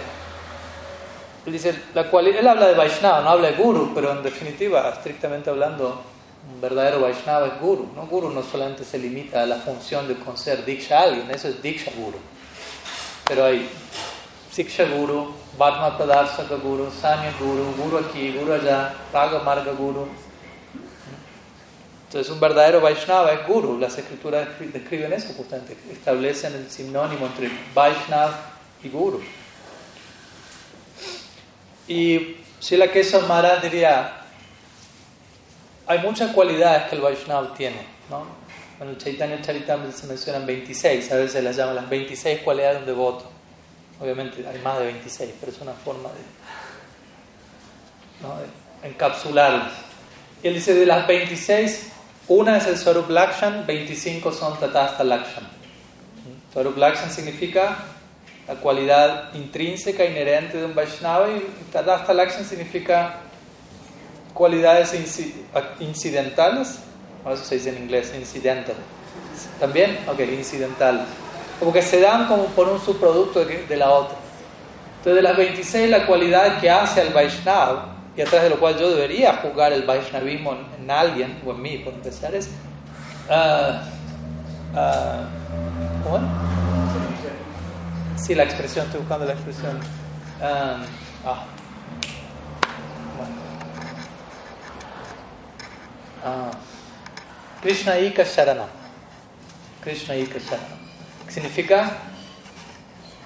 él, 1.45 1.53
dice 1.53 1.75
la 1.93 2.09
cual, 2.09 2.27
él 2.27 2.47
habla 2.47 2.67
de 2.67 2.75
Vaishnava, 2.75 3.21
no 3.21 3.29
habla 3.29 3.51
de 3.51 3.57
Guru, 3.57 3.91
pero 3.93 4.11
en 4.11 4.23
definitiva, 4.23 4.89
estrictamente 4.89 5.49
hablando, 5.49 6.03
un 6.53 6.61
verdadero 6.61 7.01
Vaishnava 7.01 7.47
es 7.47 7.59
Guru. 7.59 7.89
¿no? 7.95 8.05
Guru 8.07 8.29
no 8.29 8.43
solamente 8.43 8.84
se 8.84 8.97
limita 8.97 9.43
a 9.43 9.45
la 9.45 9.57
función 9.57 10.07
de 10.07 10.15
conceder 10.15 10.65
Diksha 10.65 10.99
a 10.99 11.03
alguien, 11.03 11.29
eso 11.31 11.47
es 11.47 11.61
Diksha 11.61 11.91
Guru. 11.95 12.17
Pero 13.25 13.45
hay 13.45 13.69
Siksha 14.51 14.86
Guru, 14.86 15.34
Bhatma 15.57 15.97
Pradarsaka 15.97 16.55
Guru, 16.55 16.91
Sanya 16.91 17.34
Guru, 17.39 17.73
Guru 17.75 17.97
aquí, 17.97 18.31
Guru 18.31 18.53
allá, 18.53 18.93
Paga 19.11 19.39
Marga 19.39 19.71
Guru. 19.71 20.07
Entonces 22.14 22.32
un 22.32 22.39
verdadero 22.39 22.80
Vaishnava 22.80 23.34
es 23.34 23.47
Guru. 23.47 23.80
Las 23.80 23.97
escrituras 23.97 24.47
describen 24.59 25.11
eso 25.14 25.34
justamente, 25.36 25.76
establecen 25.91 26.53
el 26.53 26.70
sinónimo 26.70 27.26
entre 27.26 27.49
Vaishnava 27.74 28.51
y 28.84 28.89
Guru. 28.89 29.20
Y 31.88 32.36
si 32.59 32.78
la 32.78 32.91
Kesha 32.91 33.18
Maharaj 33.22 33.64
diría, 33.64 34.26
hay 35.88 35.99
muchas 36.03 36.30
cualidades 36.34 36.84
que 36.88 36.97
el 36.97 37.01
Vaishnava 37.01 37.51
tiene. 37.55 37.84
¿no? 38.11 38.28
En 38.80 38.89
el 38.89 38.97
Chaitanya 38.99 39.41
Charitamrita 39.41 39.97
se 39.97 40.05
mencionan 40.05 40.45
26, 40.45 41.11
a 41.11 41.16
veces 41.16 41.43
las 41.43 41.55
llaman 41.55 41.74
las 41.78 41.89
26 41.89 42.41
cualidades 42.41 42.76
de 42.76 42.80
un 42.82 42.86
devoto. 42.86 43.26
Obviamente 43.99 44.47
hay 44.47 44.59
más 44.59 44.78
de 44.78 44.86
26, 44.86 45.32
pero 45.39 45.51
es 45.51 45.59
una 45.59 45.74
forma 45.74 46.09
de, 48.84 48.88
encapsularlas. 48.88 49.72
Y 50.43 50.49
él 50.49 50.53
dice, 50.53 50.76
de 50.76 50.86
las 50.86 51.07
26, 51.07 51.92
una 52.28 52.57
es 52.57 52.67
el 52.67 52.78
Swarup 52.78 53.09
Lakshan, 53.09 53.65
25 53.65 54.32
son 54.32 54.57
Tatasta 54.59 55.03
Lakshan. 55.03 55.43
Swarup 56.53 56.78
Lakshan 56.78 57.11
significa 57.11 57.78
la 58.47 58.55
cualidad 58.55 59.34
intrínseca, 59.34 60.05
inherente 60.05 60.57
de 60.57 60.65
un 60.65 60.76
Vaishnava, 60.76 61.30
y 61.30 61.41
Tatasta 61.71 62.13
Lakshan 62.13 62.45
significa 62.45 63.15
cualidades 64.34 64.93
incidentales, 65.80 66.80
eso 67.26 67.43
se 67.43 67.55
dice 67.55 67.69
en 67.69 67.84
inglés, 67.84 68.13
incidental. 68.17 68.76
¿También? 69.59 69.99
Ok, 70.07 70.19
incidentales. 70.19 71.05
Como 71.59 71.71
que 71.71 71.82
se 71.82 72.01
dan 72.01 72.28
como 72.28 72.45
por 72.47 72.67
un 72.67 72.80
subproducto 72.80 73.45
de, 73.45 73.78
la 73.78 73.91
otra. 73.91 74.17
Entonces, 74.97 75.15
de 75.15 75.21
las 75.21 75.38
26, 75.38 75.89
la 75.89 76.05
cualidad 76.05 76.59
que 76.59 76.69
hace 76.69 77.01
al 77.01 77.13
Vaishnava, 77.13 77.92
y 78.16 78.22
a 78.22 78.26
través 78.26 78.43
de 78.43 78.49
lo 78.51 78.59
cual 78.59 78.78
yo 78.78 78.89
debería 78.89 79.38
juzgar 79.38 79.74
el 79.74 79.84
Vaishnavismo 79.84 80.55
en, 80.80 80.91
alguien, 80.91 81.41
o 81.45 81.51
en 81.51 81.61
mí, 81.61 81.78
por 81.80 81.93
empezar, 81.93 82.36
es. 82.36 82.49
Uh, 83.30 83.80
¿Cómo 86.03 86.20
Sí, 88.18 88.36
la 88.36 88.43
expresión, 88.43 88.86
estoy 88.86 89.01
buscando 89.01 89.26
la 89.26 89.34
expresión. 89.34 89.80
ah. 90.41 90.78
Ah. 96.26 96.51
Krishna 97.61 97.99
Ika 97.99 98.24
Sharanam. 98.24 98.68
Krishna 99.82 100.16
Ika 100.16 100.39
Sharanam. 100.39 100.80
Significa 101.28 101.91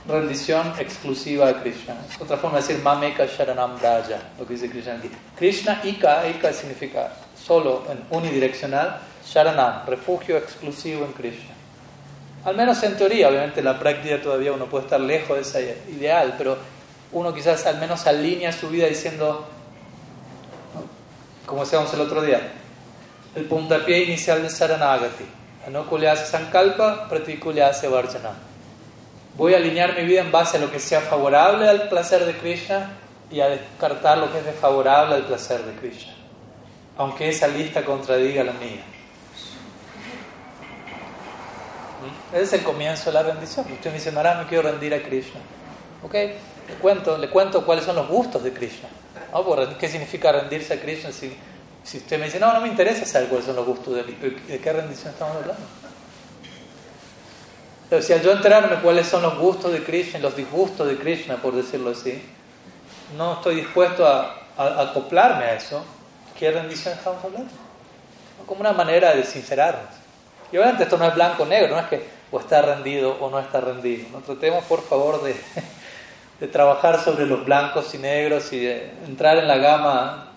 rendición 0.07 0.73
exclusiva 0.79 1.49
a 1.49 1.61
Krishna. 1.61 1.95
otra 2.19 2.37
forma 2.37 2.59
de 2.59 2.67
decir 2.67 2.83
Mameka 2.83 3.25
Sharanam 3.25 3.77
Raja, 3.79 4.19
lo 4.39 4.47
que 4.47 4.53
dice 4.53 4.69
Krishna 4.69 4.95
aquí. 4.95 5.11
Krishna 5.35 5.81
Ika, 5.83 6.27
Ika 6.29 6.53
significa 6.53 7.11
solo, 7.35 7.85
en 7.89 8.03
unidireccional, 8.09 8.99
Sharanam, 9.25 9.85
refugio 9.85 10.37
exclusivo 10.37 11.05
en 11.05 11.11
Krishna. 11.11 11.53
Al 12.45 12.55
menos 12.55 12.81
en 12.83 12.95
teoría, 12.95 13.27
obviamente 13.27 13.59
en 13.59 13.65
la 13.65 13.77
práctica 13.77 14.21
todavía 14.21 14.53
uno 14.53 14.67
puede 14.67 14.85
estar 14.85 15.01
lejos 15.01 15.35
de 15.35 15.41
ese 15.41 15.77
ideal, 15.89 16.35
pero 16.37 16.57
uno 17.11 17.33
quizás 17.33 17.65
al 17.65 17.77
menos 17.77 18.07
alinea 18.07 18.51
su 18.53 18.69
vida 18.69 18.87
diciendo, 18.87 19.45
como 21.45 21.61
decíamos 21.63 21.93
el 21.93 22.01
otro 22.01 22.21
día, 22.21 22.41
el 23.35 23.45
puntapié 23.45 24.03
inicial 24.03 24.41
de 24.41 24.49
Saranagati. 24.49 25.25
Anukulyasa 25.67 26.25
Sankalpa, 26.25 27.09
Pratikulyasa 27.09 27.89
Varjana. 27.89 28.46
Voy 29.37 29.53
a 29.53 29.57
alinear 29.57 29.95
mi 29.95 30.03
vida 30.03 30.21
en 30.21 30.31
base 30.31 30.57
a 30.57 30.59
lo 30.59 30.71
que 30.71 30.79
sea 30.79 30.99
favorable 30.99 31.69
al 31.69 31.89
placer 31.89 32.25
de 32.25 32.35
Krishna 32.35 32.89
y 33.29 33.39
a 33.39 33.49
descartar 33.49 34.17
lo 34.17 34.31
que 34.31 34.39
es 34.39 34.45
desfavorable 34.45 35.13
al 35.13 35.25
placer 35.25 35.61
de 35.63 35.73
Krishna. 35.73 36.13
Aunque 36.97 37.29
esa 37.29 37.47
lista 37.47 37.85
contradiga 37.85 38.43
la 38.43 38.53
mía. 38.53 38.81
¿Mm? 42.01 42.35
Ese 42.35 42.43
es 42.43 42.53
el 42.53 42.63
comienzo 42.63 43.11
de 43.11 43.13
la 43.13 43.21
rendición. 43.21 43.71
Usted 43.71 43.91
me 43.91 43.97
dice, 43.97 44.11
ahora 44.15 44.39
me 44.41 44.47
quiero 44.47 44.71
rendir 44.71 44.95
a 44.95 45.03
Krishna. 45.03 45.39
Ok, 46.01 46.13
le 46.13 46.73
cuento, 46.81 47.15
le 47.19 47.29
cuento 47.29 47.63
cuáles 47.63 47.85
son 47.85 47.95
los 47.95 48.07
gustos 48.07 48.43
de 48.43 48.51
Krishna. 48.51 48.89
¿Qué 49.79 49.87
significa 49.87 50.31
rendirse 50.31 50.73
a 50.73 50.81
Krishna? 50.81 51.11
Si, 51.11 51.31
si 51.83 51.97
usted 51.97 52.17
me 52.17 52.25
dice, 52.25 52.39
no, 52.39 52.51
no 52.53 52.61
me 52.61 52.69
interesa 52.69 53.05
saber 53.05 53.27
cuáles 53.27 53.45
son 53.45 53.55
los 53.55 53.67
gustos 53.67 53.93
de 53.93 54.03
¿de 54.03 54.59
qué 54.59 54.73
rendición 54.73 55.13
estamos 55.13 55.35
hablando? 55.35 55.63
Pero 57.89 58.01
si 58.01 58.13
al 58.13 58.21
yo 58.21 58.31
enterarme 58.31 58.77
cuáles 58.77 59.07
son 59.07 59.21
los 59.21 59.37
gustos 59.37 59.71
de 59.71 59.83
Krishna, 59.83 60.19
los 60.19 60.35
disgustos 60.35 60.87
de 60.87 60.97
Krishna, 60.97 61.37
por 61.37 61.55
decirlo 61.55 61.91
así, 61.91 62.21
no 63.17 63.33
estoy 63.33 63.55
dispuesto 63.55 64.05
a, 64.05 64.43
acoplarme 64.57 65.45
a 65.45 65.53
eso, 65.53 65.83
¿qué 66.37 66.51
rendición 66.51 66.93
estamos 66.95 67.23
hablando? 67.23 67.51
Como 68.45 68.61
una 68.61 68.73
manera 68.73 69.13
de 69.15 69.23
sincerarnos. 69.23 69.89
Y 70.51 70.57
obviamente 70.57 70.83
esto 70.83 70.97
no 70.97 71.07
es 71.07 71.15
blanco 71.15 71.43
o 71.43 71.45
negro, 71.45 71.75
no 71.75 71.81
es 71.81 71.87
que 71.87 72.17
o 72.29 72.39
está 72.39 72.61
rendido 72.61 73.17
o 73.21 73.29
no 73.29 73.39
está 73.39 73.61
rendido. 73.61 74.07
No 74.11 74.19
tratemos, 74.19 74.65
por 74.65 74.81
favor, 74.81 75.23
de, 75.23 75.35
de 76.39 76.47
trabajar 76.47 77.01
sobre 77.01 77.25
los 77.25 77.45
blancos 77.45 77.93
y 77.93 77.99
negros 77.99 78.51
y 78.51 78.59
de 78.59 78.91
entrar 79.05 79.37
en 79.37 79.47
la 79.47 79.57
gama 79.57 80.31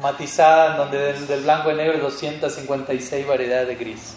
matizada 0.00 0.72
en 0.72 0.76
donde 0.78 1.12
del, 1.12 1.42
blanco 1.42 1.70
y 1.70 1.74
negro 1.74 1.94
hay 1.94 2.00
256 2.00 3.26
variedades 3.26 3.68
de 3.68 3.74
gris. 3.76 4.14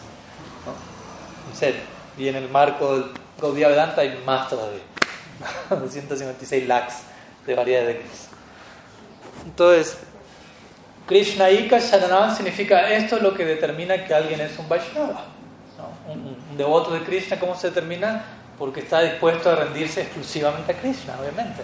En 1.51 1.55
serio. 1.55 1.94
Y 2.18 2.28
en 2.28 2.36
el 2.36 2.49
marco 2.49 2.93
del 2.93 3.11
Gaudiya 3.39 3.68
Vedanta 3.68 4.01
hay 4.01 4.22
más 4.26 4.49
todavía. 4.49 4.82
256 5.70 6.68
lakhs 6.68 7.01
de 7.45 7.55
variedades 7.55 7.88
de 7.88 7.93
gris. 8.01 8.30
Entonces, 9.45 9.97
Krishna 11.07 11.51
Ika 11.51 11.80
Sharanam 11.80 12.36
significa 12.36 12.89
esto 12.89 13.18
es 13.18 13.22
lo 13.22 13.34
que 13.34 13.45
determina 13.45 14.05
que 14.05 14.13
alguien 14.13 14.41
es 14.41 14.57
un 14.57 14.68
Vaishnava. 14.68 15.26
Un, 16.07 16.38
un, 16.49 16.57
devoto 16.57 16.91
de 16.91 17.01
Krishna, 17.01 17.39
¿cómo 17.39 17.55
se 17.55 17.68
determina? 17.68 18.24
Porque 18.57 18.80
está 18.80 19.01
dispuesto 19.01 19.51
a 19.51 19.55
rendirse 19.55 20.01
exclusivamente 20.01 20.72
a 20.72 20.76
Krishna, 20.76 21.16
obviamente. 21.20 21.61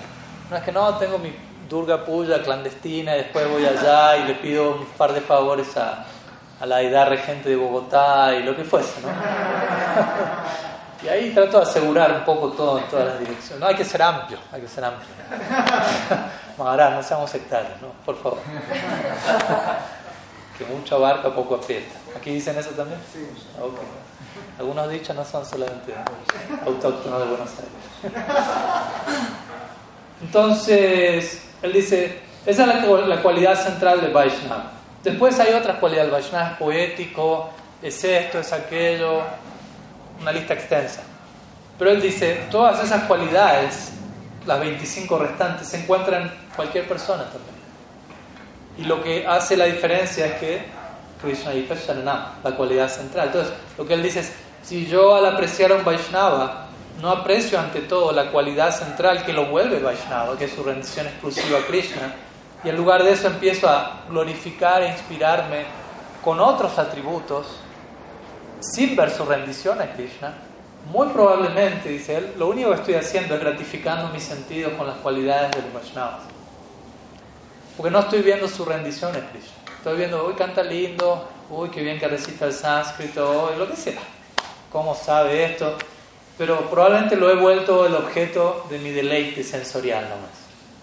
No 0.49 0.57
es 0.57 0.63
que 0.63 0.71
no, 0.71 0.97
tengo 0.97 1.17
mi 1.17 1.33
Durga 1.69 2.03
Puya 2.03 2.43
clandestina 2.43 3.15
y 3.15 3.19
después 3.19 3.49
voy 3.49 3.65
allá 3.65 4.17
y 4.17 4.27
le 4.27 4.35
pido 4.35 4.75
un 4.75 4.85
par 4.97 5.13
de 5.13 5.21
favores 5.21 5.77
a, 5.77 6.05
a 6.61 6.65
la 6.65 6.81
edad 6.81 7.07
regente 7.07 7.49
de 7.49 7.55
Bogotá 7.55 8.35
y 8.35 8.43
lo 8.43 8.55
que 8.55 8.63
fuese, 8.63 9.01
¿no? 9.01 9.09
y 11.03 11.09
ahí 11.09 11.31
trato 11.31 11.57
de 11.57 11.63
asegurar 11.63 12.13
un 12.13 12.23
poco 12.23 12.51
todo 12.51 12.77
en 12.77 12.85
todas 12.85 13.07
las 13.07 13.19
direcciones. 13.19 13.59
No, 13.59 13.65
hay 13.65 13.75
que 13.75 13.83
ser 13.83 14.01
amplio, 14.01 14.37
hay 14.51 14.61
que 14.61 14.67
ser 14.67 14.85
amplio. 14.85 15.09
Maharaj, 16.57 16.93
no 16.93 17.03
seamos 17.03 17.29
sectarios, 17.31 17.81
¿no? 17.81 17.87
Por 18.05 18.15
favor. 18.21 18.39
que 20.57 20.65
mucho 20.65 20.95
abarca, 20.97 21.33
poco 21.33 21.55
aprieta. 21.55 21.95
¿Aquí 22.15 22.31
dicen 22.31 22.57
eso 22.57 22.69
también? 22.71 22.99
Sí. 23.11 23.27
Okay. 23.59 23.87
Algunos 24.59 24.89
dichos 24.89 25.15
no 25.15 25.25
son 25.25 25.43
solamente 25.43 25.95
autóctonos 26.65 27.19
de 27.19 27.25
Buenos 27.25 27.49
Aires. 27.49 27.71
Entonces, 30.21 31.41
él 31.63 31.73
dice, 31.73 32.21
esa 32.45 32.63
es 32.63 33.07
la, 33.07 33.21
cualidad 33.21 33.55
central 33.55 34.01
de 34.01 34.09
Vaishnava. 34.09 34.80
Después 35.03 35.39
hay 35.39 35.53
otras 35.53 35.77
cualidades, 35.77 36.11
Vaishnava 36.11 36.51
es 36.51 36.57
poético, 36.57 37.49
es 37.81 38.03
esto, 38.03 38.39
es 38.39 38.53
aquello, 38.53 39.21
una 40.21 40.31
lista 40.31 40.53
extensa. 40.53 41.01
Pero 41.79 41.91
él 41.91 42.01
dice, 42.01 42.45
todas 42.51 42.83
esas 42.83 43.03
cualidades, 43.03 43.91
las 44.45 44.59
25 44.59 45.17
restantes, 45.17 45.67
se 45.67 45.77
encuentran 45.77 46.23
en 46.23 46.31
cualquier 46.55 46.87
persona 46.87 47.23
también. 47.23 47.61
Y 48.77 48.83
lo 48.83 49.03
que 49.03 49.25
hace 49.25 49.57
la 49.57 49.65
diferencia 49.65 50.27
es 50.27 50.33
que 50.33 50.65
Krishna 51.21 51.53
y 51.53 51.67
la 52.43 52.51
cualidad 52.55 52.87
central. 52.89 53.27
Entonces, 53.27 53.53
lo 53.77 53.85
que 53.87 53.93
él 53.95 54.03
dice 54.03 54.21
es, 54.21 54.33
si 54.63 54.85
yo 54.85 55.15
al 55.15 55.25
apreciar 55.25 55.71
un 55.71 55.83
Vaishnava, 55.83 56.67
no 57.01 57.09
aprecio 57.09 57.59
ante 57.59 57.81
todo 57.81 58.11
la 58.11 58.31
cualidad 58.31 58.71
central 58.71 59.23
que 59.25 59.33
lo 59.33 59.45
vuelve 59.45 59.79
Vaishnava, 59.79 60.37
que 60.37 60.45
es 60.45 60.51
su 60.51 60.63
rendición 60.63 61.07
exclusiva 61.07 61.59
a 61.59 61.65
Krishna, 61.65 62.13
y 62.63 62.69
en 62.69 62.77
lugar 62.77 63.03
de 63.03 63.11
eso 63.11 63.27
empiezo 63.27 63.67
a 63.67 64.03
glorificar 64.09 64.83
e 64.83 64.89
inspirarme 64.89 65.65
con 66.23 66.39
otros 66.39 66.77
atributos, 66.77 67.47
sin 68.59 68.95
ver 68.95 69.09
su 69.09 69.25
rendición 69.25 69.81
a 69.81 69.93
Krishna, 69.93 70.33
muy 70.91 71.07
probablemente, 71.09 71.89
dice 71.89 72.17
él, 72.17 72.33
lo 72.37 72.47
único 72.49 72.69
que 72.69 72.75
estoy 72.75 72.93
haciendo 72.95 73.35
es 73.35 73.41
gratificando 73.41 74.09
mis 74.09 74.23
sentidos 74.23 74.73
con 74.73 74.87
las 74.87 74.97
cualidades 74.97 75.51
del 75.51 75.71
Vaishnava. 75.71 76.19
Porque 77.77 77.91
no 77.91 77.99
estoy 77.99 78.21
viendo 78.21 78.47
su 78.47 78.65
rendición 78.65 79.11
a 79.15 79.29
Krishna. 79.31 79.53
Estoy 79.77 79.97
viendo, 79.97 80.27
uy, 80.27 80.33
canta 80.33 80.63
lindo, 80.63 81.27
uy, 81.49 81.69
qué 81.69 81.81
bien 81.81 81.99
que 81.99 82.07
recita 82.07 82.45
el 82.45 82.53
sánscrito, 82.53 83.49
uy, 83.51 83.57
lo 83.57 83.67
que 83.67 83.75
sea. 83.75 84.01
¿Cómo 84.71 84.95
sabe 84.95 85.45
esto? 85.45 85.75
pero 86.41 86.71
probablemente 86.71 87.15
lo 87.15 87.29
he 87.29 87.35
vuelto 87.35 87.85
el 87.85 87.93
objeto 87.93 88.65
de 88.67 88.79
mi 88.79 88.89
deleite 88.89 89.43
sensorial 89.43 90.05
nomás. 90.05 90.31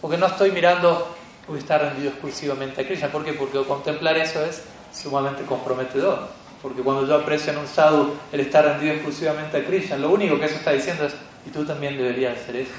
Porque 0.00 0.16
no 0.16 0.26
estoy 0.26 0.52
mirando, 0.52 1.16
está 1.56 1.78
rendido 1.78 2.10
exclusivamente 2.10 2.82
a 2.82 2.86
Krishna. 2.86 3.08
¿Por 3.08 3.24
qué? 3.24 3.32
Porque 3.32 3.62
contemplar 3.64 4.16
eso 4.18 4.44
es 4.44 4.62
sumamente 4.92 5.44
comprometedor. 5.44 6.28
Porque 6.60 6.82
cuando 6.82 7.06
yo 7.06 7.14
aprecio 7.14 7.52
en 7.52 7.58
un 7.58 7.66
sadhu 7.66 8.14
el 8.32 8.40
estar 8.40 8.64
rendido 8.64 8.92
exclusivamente 8.94 9.56
a 9.56 9.64
Krishna, 9.64 9.96
lo 9.96 10.10
único 10.10 10.38
que 10.38 10.46
eso 10.46 10.56
está 10.56 10.72
diciendo 10.72 11.06
es, 11.06 11.14
y 11.46 11.50
tú 11.50 11.64
también 11.64 11.96
deberías 11.96 12.38
hacer 12.38 12.56
eso. 12.56 12.72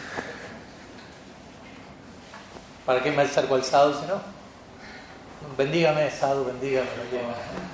¿Para 2.85 3.01
qué 3.01 3.11
me 3.11 3.21
acerco 3.21 3.55
al 3.55 3.63
sadhu 3.63 3.93
si 3.93 4.07
no? 4.07 4.19
Bendígame, 5.57 6.11
sadhu, 6.11 6.45
bendígame. 6.45 6.87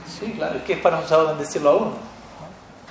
Sí, 0.07 0.33
claro, 0.37 0.57
es 0.57 0.63
que 0.63 0.73
es 0.73 0.79
para 0.79 0.99
un 0.99 1.07
sadhu 1.07 1.27
bendecirlo 1.27 1.69
a 1.69 1.75
uno. 1.75 2.15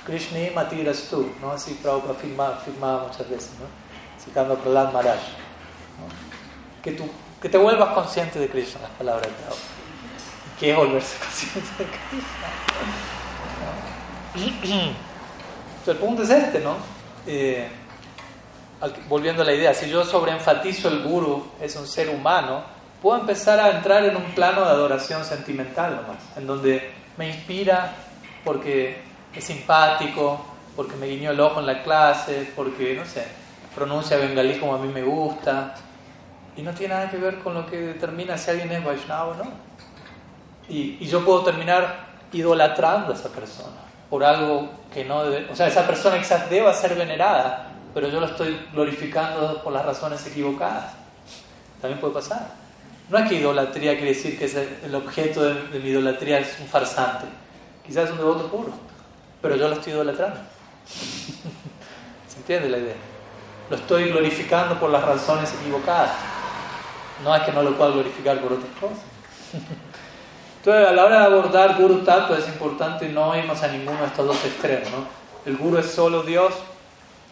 Krishna 0.05 0.39
Matiras 0.53 1.07
tú, 1.09 1.31
¿no? 1.41 1.51
Así 1.51 1.73
Prabhupada 1.81 2.55
afirmaba 2.55 3.07
muchas 3.07 3.27
veces, 3.27 3.51
¿no? 3.59 3.65
Citando 4.23 4.53
a 4.53 4.57
Prahlad 4.57 4.93
Maharaj. 4.93 5.19
Que, 6.83 6.91
tú, 6.91 7.09
que 7.45 7.49
te 7.49 7.59
vuelvas 7.59 7.89
consciente 7.89 8.39
de 8.39 8.49
Krishna, 8.49 8.81
las 8.81 8.89
palabras 8.97 9.27
de 9.27 9.33
Prabhupada. 9.33 9.61
¿Qué 10.59 10.71
es 10.71 10.75
volverse 10.75 11.15
consciente 11.23 11.69
de 11.77 11.85
Krishna? 14.63 14.91
El 15.85 15.97
punto 15.97 16.23
es 16.23 16.31
este, 16.31 16.59
¿no? 16.61 16.75
Eh, 17.27 17.69
volviendo 19.07 19.43
a 19.43 19.45
la 19.45 19.53
idea, 19.53 19.75
si 19.75 19.87
yo 19.87 20.03
sobreenfatizo 20.03 20.87
el 20.87 21.03
guru 21.03 21.51
es 21.61 21.75
un 21.75 21.85
ser 21.85 22.09
humano, 22.09 22.63
puedo 22.99 23.19
empezar 23.19 23.59
a 23.59 23.69
entrar 23.77 24.03
en 24.05 24.15
un 24.15 24.31
plano 24.33 24.61
de 24.61 24.69
adoración 24.69 25.23
sentimental 25.23 25.97
nomás, 25.97 26.23
en 26.35 26.47
donde 26.47 26.95
me 27.15 27.27
inspira 27.27 27.93
porque 28.43 29.03
es 29.35 29.43
simpático, 29.43 30.43
porque 30.75 30.95
me 30.95 31.05
guiñó 31.05 31.29
el 31.29 31.39
ojo 31.39 31.59
en 31.59 31.67
la 31.67 31.83
clase, 31.83 32.51
porque, 32.55 32.95
no 32.95 33.05
sé, 33.05 33.27
pronuncia 33.75 34.17
bengalí 34.17 34.57
como 34.57 34.73
a 34.73 34.79
mí 34.79 34.91
me 34.91 35.03
gusta. 35.03 35.75
Y 36.57 36.61
no 36.61 36.73
tiene 36.73 36.93
nada 36.93 37.09
que 37.09 37.17
ver 37.17 37.39
con 37.39 37.53
lo 37.53 37.65
que 37.65 37.77
determina 37.77 38.37
si 38.37 38.51
alguien 38.51 38.71
es 38.71 38.83
Vaishnava 38.83 39.27
o 39.27 39.35
no. 39.35 39.51
Y, 40.69 41.05
yo 41.05 41.23
puedo 41.23 41.43
terminar 41.43 42.05
idolatrando 42.31 43.11
a 43.11 43.15
esa 43.15 43.29
persona 43.29 43.75
por 44.09 44.23
algo 44.23 44.69
que 44.93 45.03
no 45.03 45.23
debe. 45.23 45.51
O 45.51 45.55
sea, 45.55 45.67
esa 45.67 45.85
persona 45.85 46.17
quizás 46.17 46.49
deba 46.49 46.73
ser 46.73 46.95
venerada, 46.95 47.71
pero 47.93 48.07
yo 48.07 48.19
lo 48.19 48.27
estoy 48.27 48.57
glorificando 48.73 49.61
por 49.63 49.73
las 49.73 49.85
razones 49.85 50.25
equivocadas. 50.27 50.93
También 51.81 51.99
puede 51.99 52.13
pasar. 52.13 52.47
No 53.09 53.17
es 53.19 53.29
que 53.29 53.35
idolatría 53.35 53.93
quiere 53.93 54.13
decir 54.13 54.39
que 54.39 54.45
el 54.85 54.95
objeto 54.95 55.43
de, 55.43 55.53
de 55.67 55.79
mi 55.79 55.89
idolatría 55.89 56.39
es 56.39 56.59
un 56.59 56.67
farsante. 56.67 57.25
Quizás 57.85 58.05
es 58.05 58.11
un 58.11 58.17
devoto 58.17 58.47
puro 58.47 58.85
pero 59.45 59.57
yo 59.57 59.67
lo 59.67 59.75
estoy 59.75 59.93
idolatrando. 59.93 60.39
¿Se 62.27 62.37
entiende 62.37 62.67
la 62.67 62.79
idea? 62.79 62.95
Lo 63.69 63.75
estoy 63.75 64.09
glorificando 64.09 64.79
por 64.79 64.89
las 64.89 65.05
razones 65.05 65.53
equivocadas. 65.61 66.09
No 67.23 67.35
es 67.35 67.43
que 67.43 67.51
no 67.51 67.63
lo 67.63 67.77
pueda 67.77 67.91
glorificar 67.91 68.39
por 68.39 68.53
otras 68.53 68.71
cosas. 68.79 68.97
Entonces, 70.57 70.87
a 70.87 70.91
la 70.91 71.05
hora 71.05 71.19
de 71.19 71.25
abordar 71.25 71.77
Guru 71.79 72.03
Tattva 72.03 72.37
es 72.37 72.47
importante 72.47 73.07
no 73.07 73.35
irnos 73.37 73.61
a 73.61 73.67
ninguno 73.67 74.01
de 74.01 74.07
estos 74.07 74.25
dos 74.25 74.45
extremos. 74.45 74.89
¿no? 74.91 75.07
El 75.45 75.57
Guru 75.57 75.77
es 75.77 75.91
solo 75.91 76.23
Dios 76.23 76.53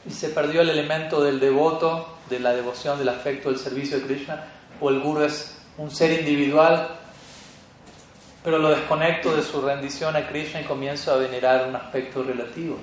y 0.06 0.12
se 0.12 0.30
perdió 0.30 0.62
el 0.62 0.70
elemento 0.70 1.24
del 1.24 1.40
devoto, 1.40 2.18
de 2.30 2.40
la 2.40 2.54
devoción, 2.54 3.00
del 3.00 3.10
afecto, 3.10 3.50
del 3.50 3.58
servicio 3.58 4.00
de 4.00 4.06
Krishna, 4.06 4.46
o 4.80 4.90
el 4.90 5.00
Guru 5.00 5.24
es 5.24 5.58
un 5.78 5.90
ser 5.90 6.20
individual 6.20 7.00
pero 8.44 8.58
lo 8.58 8.70
desconecto 8.70 9.36
de 9.36 9.42
su 9.42 9.62
rendición 9.62 10.16
a 10.16 10.28
Krishna 10.28 10.62
y 10.62 10.66
comienzo 10.66 11.14
a 11.14 11.18
venerar 11.18 11.68
un 11.68 11.76
aspecto 11.76 12.24
relativo. 12.24 12.78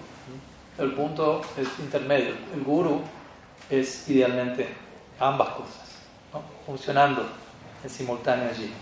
El 0.78 0.92
punto 0.94 1.42
es 1.58 1.68
intermedio. 1.78 2.32
El 2.54 2.62
guru 2.62 3.02
es 3.68 4.08
idealmente 4.08 4.68
ambas 5.18 5.50
cosas, 5.50 5.89
funcionando 6.66 7.26
en 7.82 7.90
simultáneo 7.90 8.48
allí. 8.48 8.72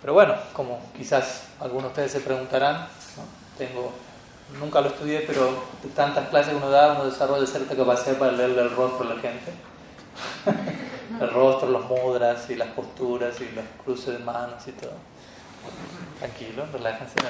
Pero 0.00 0.12
bueno, 0.14 0.34
como 0.52 0.80
quizás 0.96 1.44
algunos 1.60 1.84
de 1.84 1.88
ustedes 1.88 2.12
se 2.12 2.20
preguntarán, 2.20 2.86
tengo, 3.56 3.92
nunca 4.58 4.80
lo 4.80 4.88
estudié, 4.88 5.20
pero 5.20 5.64
de 5.82 5.88
tantas 5.94 6.28
clases 6.28 6.50
que 6.50 6.56
uno 6.56 6.70
da, 6.70 6.92
uno 6.92 7.06
desarrolla 7.06 7.46
cierta 7.46 7.74
capacidad 7.74 8.18
para 8.18 8.32
leerle 8.32 8.62
el 8.62 8.76
rostro 8.76 9.10
a 9.10 9.14
la 9.14 9.20
gente. 9.20 9.52
el 11.20 11.30
rostro, 11.30 11.70
los 11.70 11.84
mudras 11.86 12.50
y 12.50 12.56
las 12.56 12.68
posturas 12.68 13.40
y 13.40 13.50
los 13.54 13.64
cruces 13.82 14.18
de 14.18 14.24
manos 14.24 14.66
y 14.66 14.72
todo. 14.72 14.92
Tranquilo, 16.18 16.66
relájense. 16.72 17.14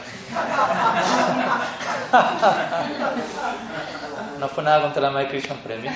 No 4.39 4.49
fue 4.49 4.65
nada 4.65 4.83
contra 4.83 5.03
la 5.03 5.11
Madre 5.11 5.29
Christian 5.29 5.59
Premium. 5.59 5.95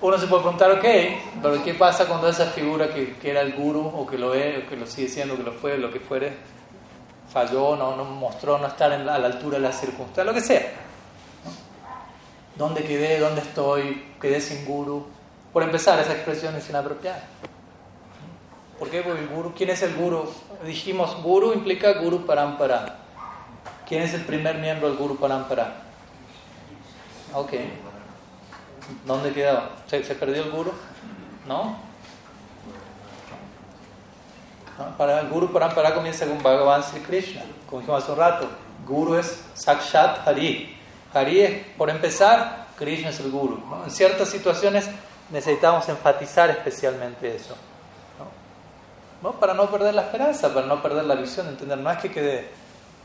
Uno 0.00 0.16
se 0.16 0.26
puede 0.26 0.42
preguntar, 0.42 0.70
ok, 0.72 0.84
pero 1.42 1.64
¿qué 1.64 1.74
pasa 1.74 2.06
cuando 2.06 2.28
esa 2.28 2.46
figura 2.46 2.88
que, 2.88 3.16
era 3.22 3.40
el 3.40 3.54
guru, 3.54 3.84
o 3.84 4.06
que 4.06 4.16
lo 4.16 4.34
es, 4.34 4.64
o 4.64 4.68
que 4.68 4.76
lo 4.76 4.86
sigue 4.86 5.08
siendo, 5.08 5.36
que 5.36 5.42
lo 5.42 5.52
fue, 5.52 5.76
lo 5.76 5.92
que 5.92 5.98
fuere, 5.98 6.32
falló, 7.32 7.74
no, 7.74 7.96
no 7.96 8.04
mostró 8.04 8.58
no 8.58 8.68
estar 8.68 8.92
a 8.92 8.98
la 8.98 9.26
altura 9.26 9.58
de 9.58 9.64
las 9.64 9.80
circunstancias, 9.80 10.26
lo 10.26 10.34
que 10.34 10.40
sea? 10.40 10.72
¿Dónde 12.54 12.84
quedé? 12.84 13.18
¿Dónde 13.18 13.40
estoy? 13.40 14.04
¿Quedé 14.20 14.40
sin 14.40 14.64
guru? 14.64 15.06
Por 15.52 15.62
empezar, 15.62 15.98
esa 16.00 16.12
expresión 16.12 16.54
es 16.56 16.68
inapropiada. 16.68 17.22
¿Por 18.78 18.90
qué? 18.90 19.02
Porque 19.02 19.20
el 19.20 19.28
guru, 19.28 19.52
¿quién 19.56 19.70
es 19.70 19.82
el 19.82 19.94
guru? 19.94 20.30
Dijimos, 20.64 21.20
guru 21.22 21.52
implica 21.52 21.94
guru 21.94 22.24
parampara. 22.24 22.98
¿Quién 23.88 24.02
es 24.02 24.14
el 24.14 24.22
primer 24.22 24.58
miembro 24.58 24.88
del 24.88 24.96
guru 24.96 25.16
parampara? 25.16 25.82
Ok. 27.34 27.52
¿Dónde 29.04 29.32
quedó? 29.32 29.62
¿Se, 29.86 30.00
perdió 30.00 30.44
el 30.44 30.50
guru? 30.50 30.72
¿No? 31.46 31.76
Para 34.96 35.20
el 35.20 35.28
guru 35.28 35.52
parampara 35.52 35.94
comienza 35.94 36.26
con 36.26 36.42
Bhagavan 36.42 36.82
Sri 36.84 37.00
Krishna, 37.00 37.42
como 37.68 37.80
dijimos 37.80 38.02
hace 38.02 38.12
un 38.12 38.18
rato. 38.18 38.48
Guru 38.86 39.16
es 39.16 39.42
Sakshat 39.54 40.26
Hari. 40.26 40.76
Hari 41.12 41.40
es, 41.40 41.66
por 41.76 41.90
empezar, 41.90 42.66
Krishna 42.76 43.10
es 43.10 43.20
el 43.20 43.30
guru. 43.30 43.60
En 43.84 43.90
ciertas 43.90 44.28
situaciones 44.28 44.88
necesitamos 45.30 45.88
enfatizar 45.88 46.50
especialmente 46.50 47.34
eso. 47.34 47.56
¿no? 49.22 49.32
Para 49.32 49.54
no 49.54 49.70
perder 49.70 49.94
la 49.94 50.02
esperanza, 50.02 50.54
para 50.54 50.66
no 50.66 50.80
perder 50.80 51.04
la 51.04 51.16
visión, 51.16 51.48
entender, 51.48 51.78
no 51.78 51.90
es 51.90 51.98
que 51.98 52.10
quede 52.10 52.48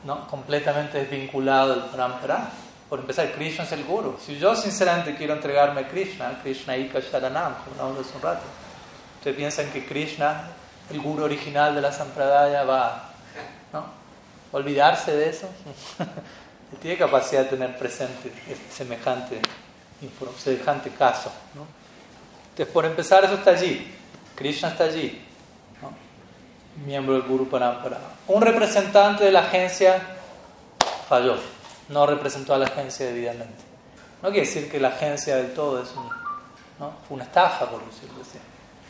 ¿no? 0.04 0.28
completamente 0.28 1.00
desvinculado 1.00 1.76
del 1.76 1.84
parampara. 1.86 2.50
Por 2.94 3.00
empezar, 3.00 3.32
Krishna 3.32 3.64
es 3.64 3.72
el 3.72 3.86
guru. 3.86 4.20
Si 4.24 4.38
yo 4.38 4.56
sinceramente 4.56 5.16
quiero 5.16 5.34
entregarme 5.34 5.82
a 5.82 5.88
Krishna, 5.88 6.40
Krishna 6.44 6.78
Ika 6.78 7.00
Sharanam, 7.00 7.56
como 7.56 7.82
hablamos 7.82 8.06
hace 8.06 8.16
un 8.16 8.22
rato, 8.22 8.44
ustedes 9.18 9.36
piensan 9.36 9.72
que 9.72 9.84
Krishna, 9.84 10.50
el 10.92 11.02
guru 11.02 11.24
original 11.24 11.74
de 11.74 11.82
la 11.82 11.92
Sampradaya, 11.92 12.64
va 12.66 13.10
¿no? 13.74 13.84
olvidarse 14.52 15.12
de 15.12 15.28
eso. 15.28 15.50
tiene 16.84 16.96
capacidad 16.96 17.46
de 17.46 17.50
tener 17.50 17.76
presente 17.80 18.32
semejante, 18.70 19.42
semejante 20.38 20.92
caso. 20.92 21.32
Entonces, 22.52 22.72
por 22.72 22.86
empezar, 22.86 23.26
eso 23.26 23.34
está 23.34 23.50
allí. 23.50 23.92
Krishna 24.36 24.70
está 24.70 24.84
allí, 24.84 25.20
miembro 26.86 27.16
del 27.16 27.24
Guru 27.24 27.50
Parampara. 27.50 27.98
Un 28.28 28.44
representante 28.44 29.24
de 29.24 29.32
la 29.32 29.40
agencia 29.40 30.00
falló, 31.10 31.38
no 31.90 32.06
representó 32.06 32.54
a 32.54 32.58
la 32.58 32.66
agencia 32.66 33.06
debidamente. 33.06 33.64
No 34.22 34.30
quiere 34.30 34.46
decir 34.46 34.72
que 34.72 34.80
la 34.80 34.90
agencia 34.90 35.36
del 35.36 35.54
todo 35.54 35.82
es 35.82 35.90
un, 35.96 36.08
¿no? 36.80 36.94
fue 37.08 37.16
una 37.16 37.26
estafa, 37.26 37.70
por 37.70 37.86
decirlo 37.86 38.22
así. 38.22 38.40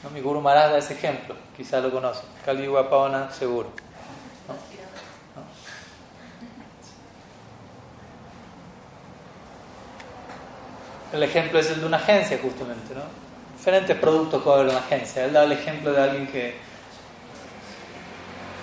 ¿No? 0.04 0.10
Mi 0.12 0.22
Guru 0.22 0.42
Maharaj 0.42 0.72
da 0.72 0.78
ese 0.78 0.94
ejemplo, 0.94 1.36
quizás 1.58 1.84
lo 1.84 1.92
conocen. 1.92 2.26
Kali 2.46 2.68
Pavana, 2.68 3.32
seguro. 3.32 3.70
El 11.14 11.22
ejemplo 11.22 11.60
es 11.60 11.70
el 11.70 11.80
de 11.80 11.86
una 11.86 11.98
agencia, 11.98 12.40
justamente, 12.42 12.96
¿no? 12.96 13.02
Diferentes 13.56 13.96
productos 13.98 14.42
en 14.46 14.70
una 14.70 14.80
agencia. 14.80 15.26
Él 15.26 15.34
da 15.34 15.44
el 15.44 15.52
ejemplo 15.52 15.94
de 15.94 16.02
alguien 16.02 16.28
que. 16.28 16.56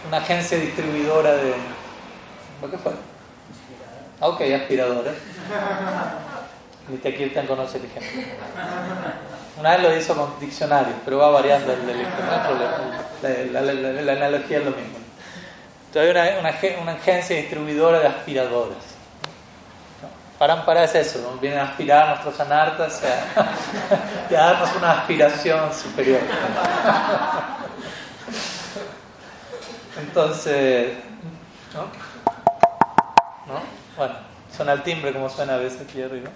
Una 0.09 0.16
agencia 0.16 0.59
distribuidora 0.59 1.33
de. 1.35 1.55
¿Qué 2.68 2.76
fue? 2.76 3.09
Ah, 4.20 4.28
ok, 4.28 4.40
aspiradores. 4.40 5.14
Ni 6.88 6.98
Kirtan 6.98 7.46
conoce 7.46 7.78
el 7.78 7.84
ejemplo. 7.84 8.22
Una 9.58 9.76
vez 9.76 9.82
lo 9.82 9.96
hizo 9.96 10.14
con 10.16 10.40
diccionarios, 10.40 10.96
pero 11.04 11.18
va 11.18 11.30
variando 11.30 11.72
el 11.72 11.86
del 11.86 13.52
La, 13.52 13.60
la, 13.62 14.12
analogía 14.12 14.58
es 14.58 14.64
lo 14.64 14.70
mismo. 14.70 14.98
Entonces 15.86 16.16
hay 16.16 16.38
una, 16.38 16.40
una, 16.40 16.82
una 16.82 16.92
agencia 16.92 17.36
distribuidora 17.36 18.00
de 18.00 18.06
aspiradores 18.06 18.90
para 20.40 20.84
es 20.84 20.94
eso, 20.94 21.38
vienen 21.38 21.58
a 21.58 21.64
aspirar 21.64 22.02
a 22.02 22.10
nuestros 22.12 22.40
anartas 22.40 23.02
y 24.30 24.34
a, 24.34 24.40
darnos 24.40 24.74
una 24.74 24.92
aspiración 24.92 25.70
superior. 25.74 26.20
Entonces, 29.98 30.94
¿no? 31.74 31.82
¿no? 33.52 33.80
Bueno, 34.01 34.14
suena 34.57 34.72
el 34.72 34.82
timbre 34.82 35.12
como 35.12 35.28
suena 35.28 35.57
a 35.57 35.59
veces 35.59 35.82
aquí 35.82 36.01
arriba. 36.01 36.30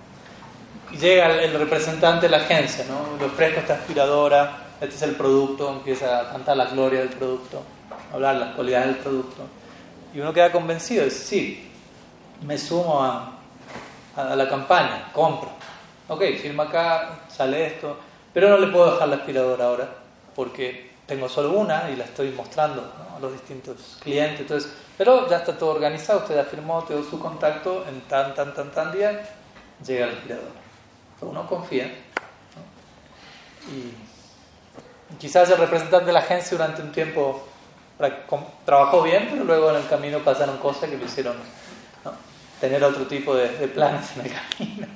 Llega 1.00 1.42
el, 1.42 1.58
representante 1.58 2.26
de 2.26 2.28
la 2.28 2.44
agencia, 2.44 2.84
¿no? 2.86 3.16
Le 3.18 3.24
ofrezco 3.24 3.60
esta 3.60 3.72
aspiradora, 3.72 4.66
este 4.82 4.96
es 4.96 5.00
el 5.00 5.12
producto, 5.12 5.70
empieza 5.70 6.20
a 6.20 6.28
cantar 6.30 6.58
la 6.58 6.66
gloria 6.66 7.00
del 7.00 7.08
producto, 7.08 7.62
a 8.12 8.16
hablar 8.16 8.36
las 8.36 8.54
cualidades 8.54 8.88
del 8.88 8.96
producto. 8.96 9.44
Y 10.12 10.20
uno 10.20 10.34
queda 10.34 10.52
convencido, 10.52 11.06
dice, 11.06 11.24
sí, 11.24 11.72
me 12.42 12.58
sumo 12.58 13.02
a, 13.02 13.32
a 14.14 14.36
la 14.36 14.46
campaña, 14.46 15.10
compra. 15.10 15.48
Ok, 16.08 16.20
firma 16.42 16.64
acá, 16.64 17.20
sale 17.28 17.64
esto, 17.68 17.96
pero 18.34 18.50
no 18.50 18.58
le 18.58 18.66
puedo 18.66 18.92
dejar 18.92 19.08
la 19.08 19.16
aspiradora 19.16 19.64
ahora 19.64 19.88
porque 20.34 20.90
tengo 21.06 21.28
solo 21.28 21.52
una 21.52 21.90
y 21.90 21.96
la 21.96 22.04
estoy 22.04 22.30
mostrando 22.30 22.92
a 23.14 23.20
los 23.20 23.32
distintos 23.32 23.98
clientes. 24.02 24.40
Entonces, 24.40 24.72
pero 24.96 25.28
ya 25.28 25.38
está 25.38 25.56
todo 25.56 25.70
organizado, 25.70 26.20
usted 26.20 26.36
ya 26.36 26.44
firmó, 26.44 26.82
todo 26.84 27.02
su 27.02 27.18
contacto, 27.18 27.84
en 27.88 28.00
tan, 28.02 28.34
tan, 28.34 28.54
tan, 28.54 28.70
tan 28.70 28.92
día 28.92 29.22
llega 29.84 30.06
la 30.06 30.12
aspiradora. 30.12 30.60
Uno 31.20 31.46
confía. 31.46 31.86
Y 33.70 35.16
quizás 35.16 35.48
el 35.50 35.58
representante 35.58 36.06
de 36.06 36.12
la 36.12 36.20
agencia 36.20 36.56
durante 36.56 36.82
un 36.82 36.92
tiempo 36.92 37.46
trabajó 38.64 39.02
bien, 39.02 39.28
pero 39.30 39.44
luego 39.44 39.70
en 39.70 39.76
el 39.76 39.88
camino 39.88 40.18
pasaron 40.18 40.58
cosas 40.58 40.90
que 40.90 40.96
lo 40.96 41.04
hicieron 41.04 41.36
tener 42.60 42.82
otro 42.82 43.06
tipo 43.06 43.34
de, 43.34 43.48
planes 43.68 44.16
en 44.16 44.26
el 44.26 44.32
camino. 44.32 44.86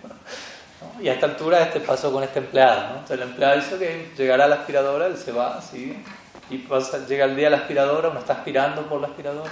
Y 1.00 1.08
a 1.08 1.14
esta 1.14 1.26
altura 1.26 1.62
este 1.62 1.80
pasó 1.80 2.12
con 2.12 2.22
este 2.22 2.40
empleado. 2.40 2.80
¿no? 2.80 2.88
Entonces 2.94 3.16
el 3.16 3.22
empleado 3.22 3.56
dice 3.56 3.78
que 3.78 4.10
llegará 4.16 4.46
la 4.46 4.56
aspiradora, 4.56 5.06
él 5.06 5.16
se 5.16 5.32
va 5.32 5.56
así, 5.56 6.02
y 6.50 6.58
pasa, 6.58 7.06
llega 7.06 7.24
el 7.26 7.36
día 7.36 7.50
la 7.50 7.58
aspiradora, 7.58 8.08
uno 8.08 8.20
está 8.20 8.34
aspirando 8.34 8.82
por 8.82 9.00
la 9.00 9.08
aspiradora, 9.08 9.50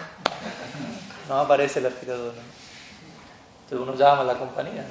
no 1.28 1.38
aparece 1.38 1.80
la 1.80 1.88
aspiradora. 1.88 2.38
Entonces 3.64 3.88
uno 3.88 3.94
llama 3.96 4.22
a 4.22 4.24
la 4.24 4.34
compañía. 4.34 4.84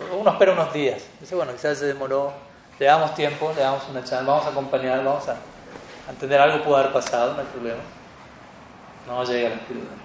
¿no? 0.00 0.16
Uno 0.16 0.30
espera 0.30 0.52
unos 0.52 0.72
días. 0.72 1.04
Dice, 1.20 1.34
bueno, 1.34 1.52
quizás 1.52 1.78
se 1.78 1.86
demoró, 1.86 2.32
le 2.78 2.86
damos 2.86 3.14
tiempo, 3.14 3.52
le 3.54 3.62
damos 3.62 3.88
una 3.88 4.00
chance, 4.00 4.24
vamos 4.24 4.46
a 4.46 4.50
acompañar, 4.50 5.04
vamos 5.04 5.28
a, 5.28 5.36
entender 6.10 6.40
algo 6.40 6.64
puede 6.64 6.80
haber 6.80 6.92
pasado, 6.92 7.34
no 7.34 7.40
hay 7.40 7.46
problema. 7.46 7.80
No 9.06 9.24
llega 9.24 9.50
la 9.50 9.56
aspiradora 9.56 10.04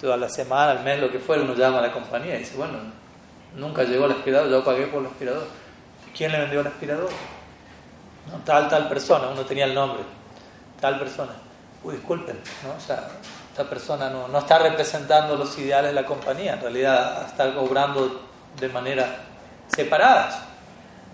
toda 0.00 0.16
la 0.16 0.28
semana, 0.28 0.72
al 0.72 0.84
mes, 0.84 1.00
lo 1.00 1.10
que 1.10 1.18
fuera, 1.18 1.42
uno 1.42 1.54
llama 1.54 1.78
a 1.78 1.82
la 1.82 1.92
compañía 1.92 2.36
y 2.36 2.40
dice, 2.40 2.56
bueno, 2.56 2.78
nunca 3.54 3.84
llegó 3.84 4.06
el 4.06 4.12
aspirador, 4.12 4.50
yo 4.50 4.64
pagué 4.64 4.86
por 4.86 5.00
el 5.00 5.06
aspirador. 5.06 5.46
¿Quién 6.16 6.32
le 6.32 6.40
vendió 6.40 6.60
el 6.60 6.66
aspirador? 6.66 7.10
Tal, 8.44 8.68
tal 8.68 8.88
persona, 8.88 9.28
uno 9.28 9.42
tenía 9.42 9.64
el 9.64 9.74
nombre, 9.74 10.02
tal 10.80 10.98
persona. 10.98 11.32
Uy, 11.82 11.94
disculpen, 11.94 12.38
¿no? 12.64 12.76
O 12.76 12.80
sea, 12.80 13.08
esta 13.50 13.68
persona 13.68 14.10
no, 14.10 14.28
no 14.28 14.38
está 14.38 14.58
representando 14.58 15.36
los 15.36 15.56
ideales 15.58 15.94
de 15.94 16.00
la 16.00 16.06
compañía, 16.06 16.54
en 16.54 16.60
realidad 16.60 17.26
está 17.26 17.54
cobrando 17.54 18.28
de 18.58 18.68
manera 18.68 19.24
separadas. 19.68 20.40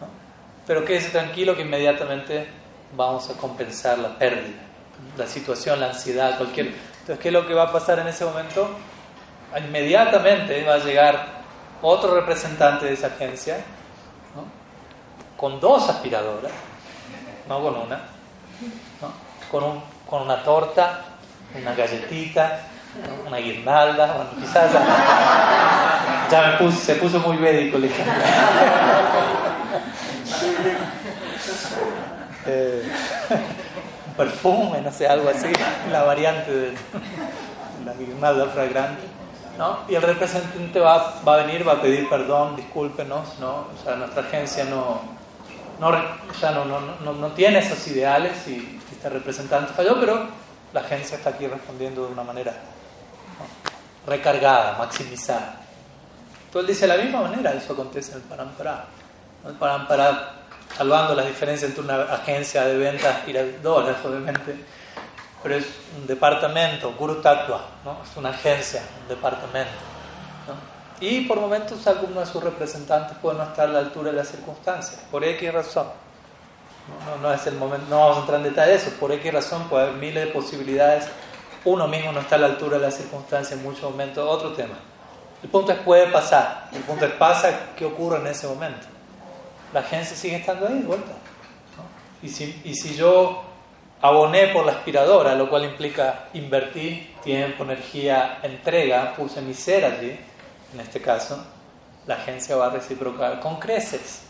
¿no? 0.01 0.07
Pero 0.67 0.85
quédese 0.85 1.11
tranquilo 1.11 1.55
que 1.55 1.63
inmediatamente 1.63 2.49
vamos 2.97 3.31
a 3.31 3.35
compensar 3.35 3.99
la 3.99 4.19
pérdida, 4.19 4.61
la 5.17 5.27
situación, 5.27 5.81
la 5.81 5.91
ansiedad, 5.91 6.37
cualquier 6.37 6.73
entonces, 7.05 7.23
¿qué 7.23 7.29
es 7.29 7.35
lo 7.35 7.47
que 7.47 7.53
va 7.53 7.65
a 7.65 7.71
pasar 7.71 7.99
en 7.99 8.07
ese 8.07 8.25
momento? 8.25 8.67
Inmediatamente 9.63 10.65
va 10.65 10.77
a 10.77 10.79
llegar 10.79 11.44
otro 11.85 12.15
representante 12.15 12.87
de 12.87 12.95
esa 12.95 13.09
agencia 13.09 13.59
con 15.37 15.61
dos 15.61 15.87
aspiradoras, 15.91 16.51
no 17.47 17.61
con 17.63 17.77
una, 17.77 18.01
con, 19.51 19.65
un, 19.65 19.83
con 20.09 20.23
una 20.23 20.43
torta, 20.43 21.01
una 21.61 21.75
galletita, 21.75 22.61
una 23.27 23.37
guirnalda, 23.37 24.07
bueno, 24.15 24.31
quizás 24.41 24.73
ya, 26.31 26.57
me 26.59 26.73
se 26.73 26.95
puso 26.95 27.19
muy 27.21 27.37
médico 27.37 27.77
el 27.77 27.85
ejemplo. 27.85 28.15
eh, 32.47 32.83
perfume, 34.17 34.81
no 34.81 34.91
sé, 34.91 35.07
algo 35.07 35.29
así, 35.29 35.53
la 35.93 36.05
variante 36.05 36.51
de 36.51 36.73
la 37.85 37.93
guirnalda 37.93 38.47
fragrante. 38.47 39.14
¿No? 39.59 39.81
Y 39.89 39.95
el 39.95 40.03
representante 40.03 40.81
va, 40.81 41.21
va, 41.27 41.35
a 41.35 41.45
venir, 41.45 41.67
va 41.67 41.73
a 41.73 41.83
pedir 41.83 42.09
perdón, 42.09 42.57
discúlpenos, 42.57 43.39
¿no? 43.39 43.67
O 43.75 43.85
sea, 43.85 43.97
nuestra 43.97 44.23
agencia 44.23 44.65
no, 44.65 45.01
no, 45.81 45.91
no, 45.91 46.81
no, 47.05 47.13
no, 47.13 47.29
tiene 47.33 47.59
esos 47.59 47.87
ideales 47.89 48.47
y 48.49 48.81
este 48.93 49.09
representante 49.09 49.73
falló, 49.73 49.99
pero 50.01 50.27
la 50.73 50.81
agencia 50.81 51.17
está 51.17 51.31
aquí 51.31 51.47
respondiendo 51.47 52.07
de 52.07 52.13
una 52.13 52.25
manera 52.25 52.55
recargada, 54.07 54.77
maximizada. 54.79 55.61
Entonces 56.47 56.69
dice 56.69 56.87
de 56.87 56.97
la 56.97 57.03
misma 57.03 57.23
manera, 57.23 57.53
eso 57.53 57.73
acontece 57.73 58.13
en 58.13 58.19
el 58.19 58.23
Parampara. 58.25 58.85
El 59.47 59.55
Parampara 59.55 60.35
salvando 60.77 61.15
las 61.15 61.27
diferencias 61.27 61.71
entre 61.71 61.85
una 61.85 62.03
agencia 62.03 62.65
de 62.65 62.77
ventas 62.77 63.17
y 63.27 63.33
las 63.33 63.63
dólares, 63.63 63.97
obviamente, 64.05 64.57
pero 65.45 65.57
es 65.57 65.67
un 66.01 66.07
departamento, 66.07 66.95
Guru 66.95 67.21
Tattva, 67.21 67.67
¿no? 67.85 67.99
es 68.03 68.17
una 68.17 68.31
agencia, 68.31 68.83
un 69.03 69.09
departamento. 69.09 69.73
Y 71.01 71.27
por 71.27 71.39
momentos 71.39 71.87
algunos 71.87 72.27
de 72.27 72.33
sus 72.33 72.43
representantes 72.43 73.19
pueden 73.19 73.39
no 73.39 73.45
estar 73.45 73.69
a 73.69 73.73
la 73.73 73.79
altura 73.81 74.11
de 74.11 74.17
las 74.17 74.29
circunstancias, 74.29 75.03
por 75.11 75.23
X 75.23 75.53
razón. 75.53 75.89
No, 77.07 77.29
no, 77.29 77.35
es 77.35 77.47
el 77.47 77.57
momento, 77.57 77.87
no 77.91 78.01
vamos 78.01 78.17
a 78.17 78.21
entrar 78.21 78.39
en 78.39 78.45
detalle 78.45 78.71
de 78.71 78.77
eso, 78.79 78.91
por 78.99 79.13
X 79.13 79.35
razón 79.35 79.69
puede 79.69 79.85
haber 79.85 79.97
miles 79.97 80.25
de 80.25 80.33
posibilidades, 80.33 81.09
uno 81.67 81.89
mismo 81.89 82.11
no 82.11 82.21
está 82.21 82.37
a 82.37 82.39
la 82.39 82.47
altura 82.47 82.79
de 82.79 82.85
las 82.85 82.95
circunstancias 82.95 83.59
en 83.59 83.63
muchos 83.63 83.83
momentos, 83.83 84.27
otro 84.27 84.55
tema. 84.55 84.77
El 85.43 85.51
punto 85.51 85.73
es 85.73 85.79
puede 85.81 86.07
pasar, 86.07 86.71
el 86.73 86.81
punto 86.85 87.05
es 87.05 87.13
pasa, 87.13 87.51
¿qué 87.77 87.85
ocurre 87.85 88.19
en 88.19 88.29
ese 88.29 88.47
momento? 88.47 88.87
La 89.75 89.81
agencia 89.81 90.17
sigue 90.17 90.37
estando 90.37 90.67
ahí 90.69 90.79
de 90.79 90.87
vuelta. 90.87 91.13
Y, 92.23 92.31
si, 92.31 92.63
y 92.65 92.75
si 92.75 92.95
yo 92.95 93.54
aboné 94.05 94.49
por 94.49 94.67
la 94.67 94.73
aspiradora, 94.73 95.35
lo 95.35 95.49
cual 95.49 95.65
implica 95.65 96.29
invertir 96.35 97.17
tiempo, 97.23 97.65
energía, 97.65 98.39
entrega, 98.43 99.15
puse 99.17 99.41
mi 99.41 99.55
ser 99.55 99.83
allí, 99.83 100.15
en 100.75 100.81
este 100.81 101.01
caso, 101.01 101.43
la 102.07 102.17
agencia 102.17 102.55
va 102.55 102.67
a 102.67 102.71
reciprocar 102.71 103.41
con 103.41 103.59
creces. 103.59 104.21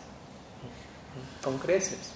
Con 1.43 1.59
creces. 1.59 2.12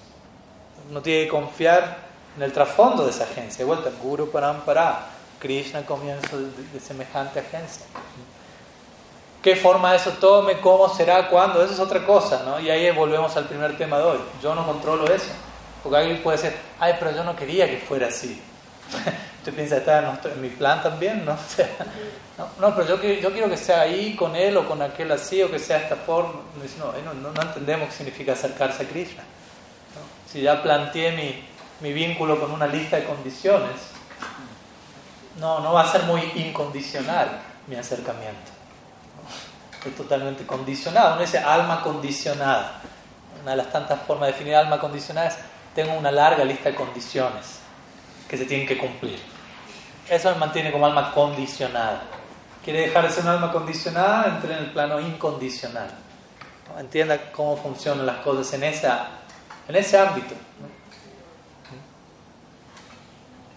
Uno 0.89 1.03
tiene 1.03 1.25
que 1.25 1.31
confiar 1.31 1.97
en 2.37 2.45
el 2.45 2.53
trasfondo 2.53 3.05
de 3.05 3.11
esa 3.11 3.25
agencia. 3.25 3.59
De 3.59 3.65
vuelta, 3.65 3.91
Guru 4.01 4.31
Parampara, 4.31 5.07
Krishna 5.41 5.85
comienzo 5.85 6.39
de, 6.39 6.79
semejante 6.79 7.41
agencia. 7.41 7.87
¿Qué 9.43 9.57
forma 9.57 9.97
eso 9.97 10.13
tome? 10.13 10.61
¿Cómo 10.61 10.89
será? 10.95 11.29
¿Cuándo? 11.29 11.61
Eso 11.65 11.73
es 11.73 11.81
otra 11.81 12.07
cosa, 12.07 12.45
¿no? 12.45 12.61
Y 12.61 12.71
ahí 12.71 12.89
volvemos 12.93 13.37
al 13.37 13.47
primer 13.47 13.77
tema 13.77 13.99
de 13.99 14.05
hoy. 14.05 14.19
Yo 14.41 14.55
no 14.55 14.65
controlo 14.65 15.13
eso. 15.13 15.33
Porque 15.83 15.99
alguien 15.99 16.22
puede 16.22 16.39
decir, 16.39 16.57
ay, 16.81 16.95
pero 16.99 17.12
yo 17.12 17.24
no 17.24 17.37
quería 17.37 17.68
que 17.68 17.79
fuera 17.79 18.09
así. 18.09 18.41
Usted 19.39 19.55
piensa, 19.55 19.76
está 19.79 20.18
en, 20.24 20.41
mi 20.41 20.49
plan 20.49 20.83
también, 20.83 21.24
¿no? 21.24 21.37
no, 22.61 22.74
pero 22.74 22.87
yo, 22.87 23.03
yo, 23.03 23.33
quiero 23.33 23.49
que 23.49 23.57
sea 23.57 23.83
ahí 23.83 24.14
con 24.16 24.35
él 24.35 24.57
o 24.57 24.66
con 24.66 24.83
aquel 24.83 25.12
así 25.12 25.43
o 25.43 25.51
que 25.51 25.59
sea 25.59 25.79
esta 25.79 25.97
forma. 25.97 26.41
No, 26.79 27.14
no, 27.14 27.33
no 27.33 27.43
entendemos 27.43 27.89
qué 27.91 27.97
significa 27.97 28.33
acercarse 28.33 28.83
a 28.83 28.87
Krishna. 28.87 29.22
Si 30.31 30.43
ya 30.43 30.62
planteé 30.62 31.12
mi, 31.12 31.45
mi 31.81 31.93
vínculo 31.93 32.39
con 32.39 32.51
una 32.51 32.66
lista 32.66 32.97
de 32.97 33.05
condiciones, 33.05 33.76
no, 35.39 35.61
no 35.61 35.72
va 35.72 35.83
a 35.83 35.93
ser 35.93 36.03
muy 36.03 36.20
incondicional 36.35 37.41
mi 37.66 37.76
acercamiento. 37.76 38.53
Es 39.87 39.97
totalmente 39.97 40.45
condicionado. 40.45 41.12
Uno 41.12 41.20
dice 41.20 41.39
alma 41.39 41.83
condicionada. 41.83 42.81
Una 43.43 43.53
de 43.53 43.57
las 43.57 43.70
tantas 43.70 44.01
formas 44.03 44.26
de 44.29 44.33
definir 44.33 44.57
alma 44.57 44.81
condicionada 44.81 45.29
es 45.29 45.37
tengo 45.79 45.97
una 45.97 46.11
larga 46.11 46.45
lista 46.45 46.70
de 46.70 46.74
condiciones 46.74 47.61
que 48.29 48.37
se 48.37 48.47
tienen 48.47 48.66
que 48.66 48.76
cumplir. 48.76 49.16
Eso 50.11 50.29
me 50.33 50.39
mantiene 50.39 50.72
como 50.72 50.85
alma 50.87 51.12
condicionada. 51.14 52.03
Quiere 52.64 52.81
dejar 52.81 53.05
de 53.05 53.11
ser 53.11 53.22
un 53.22 53.31
alma 53.31 53.53
condicionada, 53.53 54.26
entre 54.26 54.55
en 54.55 54.64
el 54.64 54.72
plano 54.72 54.99
incondicional. 54.99 55.89
Entienda 56.81 57.31
cómo 57.31 57.57
funcionan 57.57 58.07
las 58.07 58.16
cosas 58.16 58.53
en, 58.55 58.64
esa, 58.64 59.07
en 59.68 59.76
ese 59.76 59.97
ámbito. 59.97 60.35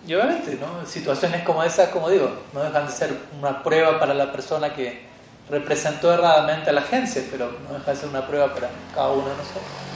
Y 0.06 0.14
obviamente, 0.14 0.60
¿no? 0.62 0.86
situaciones 0.86 1.42
como 1.44 1.64
esas, 1.64 1.90
como 1.90 2.08
digo, 2.08 2.30
no 2.54 2.62
dejan 2.62 2.86
de 2.86 2.92
ser 2.92 3.18
una 3.40 3.64
prueba 3.64 4.00
para 4.00 4.14
la 4.14 4.32
persona 4.32 4.72
que 4.76 5.08
representó 5.50 6.14
erradamente 6.14 6.70
a 6.70 6.74
la 6.74 6.82
agencia, 6.82 7.24
pero 7.32 7.52
no 7.68 7.80
deja 7.80 7.90
de 7.90 7.98
ser 7.98 8.10
una 8.10 8.28
prueba 8.28 8.54
para 8.54 8.70
cada 8.94 9.10
uno 9.10 9.28
de 9.28 9.38
nosotros. 9.38 9.91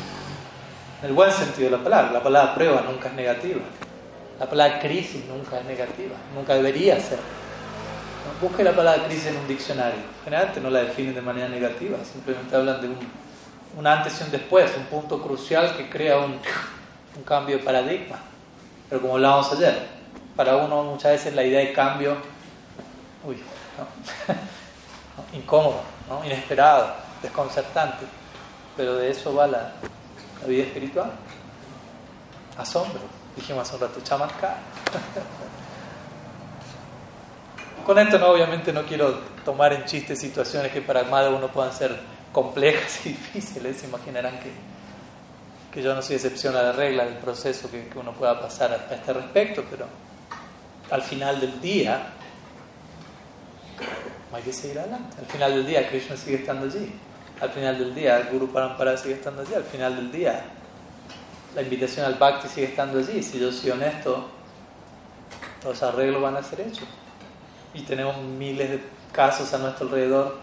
En 1.05 1.09
el 1.09 1.15
buen 1.15 1.31
sentido 1.31 1.69
de 1.69 1.77
la 1.77 1.83
palabra, 1.83 2.11
la 2.13 2.23
palabra 2.23 2.55
prueba 2.55 2.81
nunca 2.81 3.09
es 3.09 3.13
negativa. 3.13 3.61
La 4.39 4.47
palabra 4.47 4.79
crisis 4.79 5.23
nunca 5.25 5.59
es 5.59 5.65
negativa, 5.65 6.15
nunca 6.33 6.55
debería 6.55 6.99
ser. 6.99 7.19
Busque 8.41 8.63
la 8.63 8.75
palabra 8.75 9.05
crisis 9.05 9.27
en 9.27 9.37
un 9.37 9.47
diccionario. 9.47 9.99
Generalmente 10.23 10.61
no 10.61 10.71
la 10.71 10.79
definen 10.79 11.13
de 11.13 11.21
manera 11.21 11.47
negativa, 11.47 11.99
simplemente 12.11 12.55
hablan 12.55 12.81
de 12.81 12.87
un, 12.87 12.97
un 13.77 13.85
antes 13.85 14.19
y 14.19 14.23
un 14.23 14.31
después, 14.31 14.71
un 14.75 14.85
punto 14.85 15.21
crucial 15.21 15.77
que 15.77 15.91
crea 15.91 16.17
un, 16.17 16.39
un 17.15 17.23
cambio 17.23 17.59
de 17.59 17.63
paradigma. 17.63 18.17
Pero 18.89 18.99
como 18.99 19.13
hablábamos 19.13 19.51
ayer, 19.51 19.85
para 20.35 20.55
uno 20.55 20.85
muchas 20.85 21.11
veces 21.11 21.35
la 21.35 21.43
idea 21.43 21.59
de 21.59 21.71
cambio, 21.71 22.17
uy, 23.23 23.37
incómodo, 25.37 25.83
inesperado, 26.25 26.95
desconcertante, 27.21 28.05
pero 28.75 28.95
de 28.95 29.11
eso 29.11 29.35
va 29.35 29.45
la, 29.45 29.71
vida 30.45 30.63
espiritual. 30.63 31.11
Asombro, 32.57 33.01
dijimos 33.35 33.67
hace 33.67 33.75
un 33.75 33.81
rato, 33.81 34.01
chamarca. 34.01 34.57
Con 37.85 37.99
esto 37.99 38.17
no, 38.17 38.27
obviamente 38.27 38.73
no 38.73 38.83
quiero 38.83 39.19
tomar 39.43 39.73
en 39.73 39.85
chiste 39.85 40.15
situaciones 40.15 40.71
que 40.71 40.81
para 40.81 41.03
más 41.03 41.25
de 41.25 41.33
uno 41.33 41.47
puedan 41.49 41.71
ser 41.71 41.95
complejas 42.31 43.05
y 43.05 43.09
difíciles, 43.13 43.77
se 43.77 43.87
imaginarán 43.87 44.39
que, 44.39 44.51
que 45.71 45.83
yo 45.83 45.93
no 45.93 46.01
soy 46.01 46.15
excepción 46.15 46.55
a 46.55 46.63
la 46.63 46.71
regla 46.71 47.05
del 47.05 47.15
proceso 47.15 47.69
que, 47.69 47.87
que 47.87 47.99
uno 47.99 48.13
pueda 48.13 48.39
pasar 48.39 48.71
a 48.71 48.93
este 48.93 49.13
respecto, 49.13 49.63
pero 49.69 49.85
al 50.89 51.01
final 51.01 51.39
del 51.39 51.61
día 51.61 52.13
hay 54.33 54.43
que 54.43 54.53
seguir 54.53 54.79
adelante. 54.79 55.17
Al 55.19 55.25
final 55.25 55.55
del 55.55 55.65
día 55.65 55.87
Krishna 55.87 56.17
sigue 56.17 56.37
estando 56.37 56.65
allí. 56.65 56.91
Al 57.41 57.49
final 57.49 57.77
del 57.77 57.93
día 57.93 58.17
el 58.17 58.27
Guru 58.29 58.51
Parampara 58.51 58.97
sigue 58.97 59.15
estando 59.15 59.41
allí. 59.41 59.53
Al 59.53 59.63
final 59.63 59.95
del 59.95 60.11
día 60.11 60.43
la 61.55 61.61
invitación 61.61 62.05
al 62.05 62.15
Bhakti 62.15 62.47
sigue 62.47 62.67
estando 62.67 62.99
allí. 62.99 63.21
Si 63.21 63.39
yo 63.39 63.51
soy 63.51 63.71
honesto, 63.71 64.29
los 65.63 65.83
arreglos 65.83 66.21
van 66.21 66.37
a 66.37 66.43
ser 66.43 66.61
hechos. 66.61 66.87
Y 67.73 67.81
tenemos 67.81 68.17
miles 68.17 68.69
de 68.69 68.83
casos 69.11 69.53
a 69.53 69.57
nuestro 69.57 69.87
alrededor. 69.87 70.37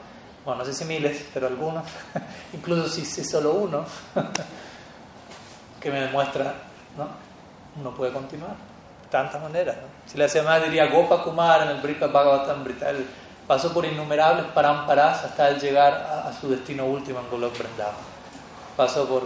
Bueno, 0.45 0.61
no 0.61 0.65
sé 0.65 0.75
si 0.75 0.85
miles, 0.85 1.27
pero 1.33 1.47
algunos. 1.47 1.85
Incluso 2.53 2.89
si 2.89 3.03
es 3.03 3.31
solo 3.31 3.55
uno. 3.55 3.85
que 5.81 5.91
me 5.91 6.01
demuestra, 6.01 6.55
¿no? 6.97 7.09
Uno 7.81 7.95
puede 7.95 8.13
continuar 8.13 8.55
tantas 9.13 9.41
maneras. 9.41 9.77
Si 10.07 10.17
le 10.17 10.25
hace 10.25 10.43
más, 10.43 10.65
diría 10.65 10.87
Gopa 10.87 11.23
Kumar 11.23 11.63
en 11.63 11.69
el 11.69 11.83
Brika 11.83 12.07
Bhagavatam 12.07 12.65
Él 12.67 13.07
pasó 13.47 13.73
por 13.73 13.85
innumerables 13.85 14.47
paramparas 14.47 15.25
hasta 15.25 15.49
el 15.49 15.61
llegar 15.61 15.95
a, 16.27 16.33
su 16.39 16.49
destino 16.49 16.87
último 16.87 17.21
en 17.21 17.31
Golok 17.31 17.59
Vrindavan. 17.59 17.95
Pasó 18.77 19.07
por 19.07 19.25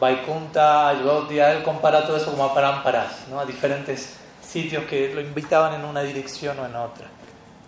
Vaikunta, 0.00 0.88
Ayodhya, 0.88 1.52
él 1.52 1.62
compara 1.62 2.04
todo 2.04 2.16
eso 2.16 2.30
como 2.30 2.44
a 2.44 2.54
paramparas, 2.54 3.28
¿no? 3.28 3.38
a 3.38 3.44
diferentes 3.44 4.16
sitios 4.42 4.84
que 4.84 5.14
lo 5.14 5.20
invitaban 5.20 5.74
en 5.74 5.84
una 5.84 6.02
dirección 6.02 6.58
o 6.58 6.66
en 6.66 6.74
otra, 6.74 7.06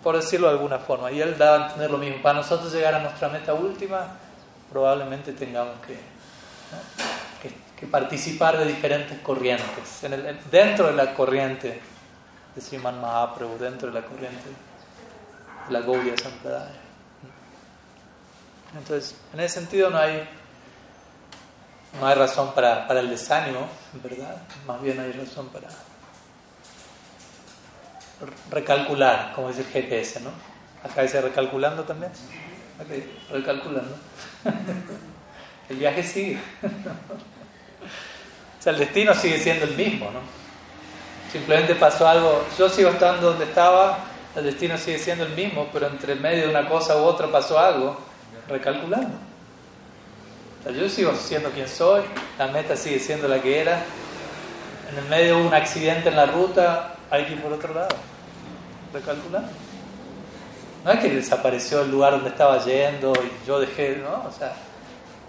por 0.03 0.15
decirlo 0.15 0.47
de 0.47 0.53
alguna 0.53 0.79
forma. 0.79 1.11
Y 1.11 1.21
él 1.21 1.37
daba 1.37 1.57
a 1.57 1.65
entender 1.67 1.91
lo 1.91 1.97
mismo. 1.97 2.21
Para 2.21 2.39
nosotros 2.39 2.73
llegar 2.73 2.95
a 2.95 2.99
nuestra 2.99 3.29
meta 3.29 3.53
última, 3.53 4.07
probablemente 4.69 5.31
tengamos 5.31 5.75
que 5.85 6.15
que 7.75 7.87
participar 7.87 8.57
de 8.57 8.65
diferentes 8.65 9.19
corrientes, 9.19 10.03
en 10.03 10.13
el, 10.13 10.39
dentro 10.49 10.87
de 10.87 10.93
la 10.93 11.13
corriente 11.13 11.81
de 12.55 12.61
Sriman 12.61 13.01
Mahaprabhu, 13.01 13.57
dentro 13.57 13.89
de 13.89 13.99
la 13.99 14.05
corriente 14.05 14.43
la 15.69 15.81
Gaudiya 15.81 16.17
Sampradaya. 16.17 16.81
Entonces, 18.77 19.15
en 19.33 19.39
ese 19.39 19.59
sentido 19.59 19.89
no 19.89 19.97
hay, 19.97 20.27
no 21.99 22.07
hay 22.07 22.15
razón 22.15 22.53
para, 22.53 22.87
para 22.87 22.99
el 22.99 23.09
desánimo, 23.09 23.67
¿verdad? 24.03 24.41
Más 24.67 24.81
bien 24.81 24.99
hay 24.99 25.11
razón 25.13 25.47
para 25.49 25.69
recalcular, 28.49 29.33
como 29.33 29.49
dice 29.49 29.61
el 29.61 29.67
GPS, 29.67 30.19
¿no? 30.21 30.31
Acá 30.83 31.01
dice 31.01 31.21
recalculando 31.21 31.83
también. 31.83 32.11
Recalculando. 33.31 33.95
el 35.69 35.77
viaje 35.77 36.03
sigue 36.03 36.39
el 38.65 38.77
destino 38.77 39.13
sigue 39.13 39.39
siendo 39.39 39.65
el 39.65 39.75
mismo, 39.75 40.09
¿no? 40.11 40.19
Simplemente 41.31 41.75
pasó 41.75 42.07
algo, 42.07 42.45
yo 42.57 42.69
sigo 42.69 42.89
estando 42.89 43.29
donde 43.31 43.45
estaba, 43.45 43.99
el 44.35 44.43
destino 44.43 44.77
sigue 44.77 44.99
siendo 44.99 45.25
el 45.25 45.33
mismo, 45.33 45.67
pero 45.71 45.87
entre 45.87 46.15
medio 46.15 46.43
de 46.43 46.49
una 46.49 46.67
cosa 46.67 46.97
u 46.97 47.03
otra 47.03 47.27
pasó 47.27 47.57
algo, 47.57 47.97
recalculando. 48.47 49.17
yo 50.65 50.89
sigo 50.89 51.13
siendo 51.15 51.49
quien 51.51 51.67
soy, 51.67 52.03
la 52.37 52.47
meta 52.47 52.75
sigue 52.75 52.99
siendo 52.99 53.27
la 53.27 53.41
que 53.41 53.61
era, 53.61 53.81
en 54.91 54.97
el 54.97 55.05
medio 55.05 55.37
hubo 55.37 55.47
un 55.47 55.53
accidente 55.53 56.09
en 56.09 56.15
la 56.15 56.25
ruta, 56.25 56.95
hay 57.09 57.25
que 57.25 57.33
ir 57.33 57.41
por 57.41 57.53
otro 57.53 57.73
lado, 57.73 57.95
recalculando. 58.93 59.49
No 60.83 60.91
es 60.91 60.99
que 60.99 61.09
desapareció 61.09 61.81
el 61.81 61.89
lugar 61.89 62.11
donde 62.11 62.29
estaba 62.29 62.63
yendo 62.63 63.13
y 63.13 63.47
yo 63.47 63.59
dejé, 63.59 63.97
¿no? 63.97 64.27
O 64.27 64.31
sea, 64.31 64.53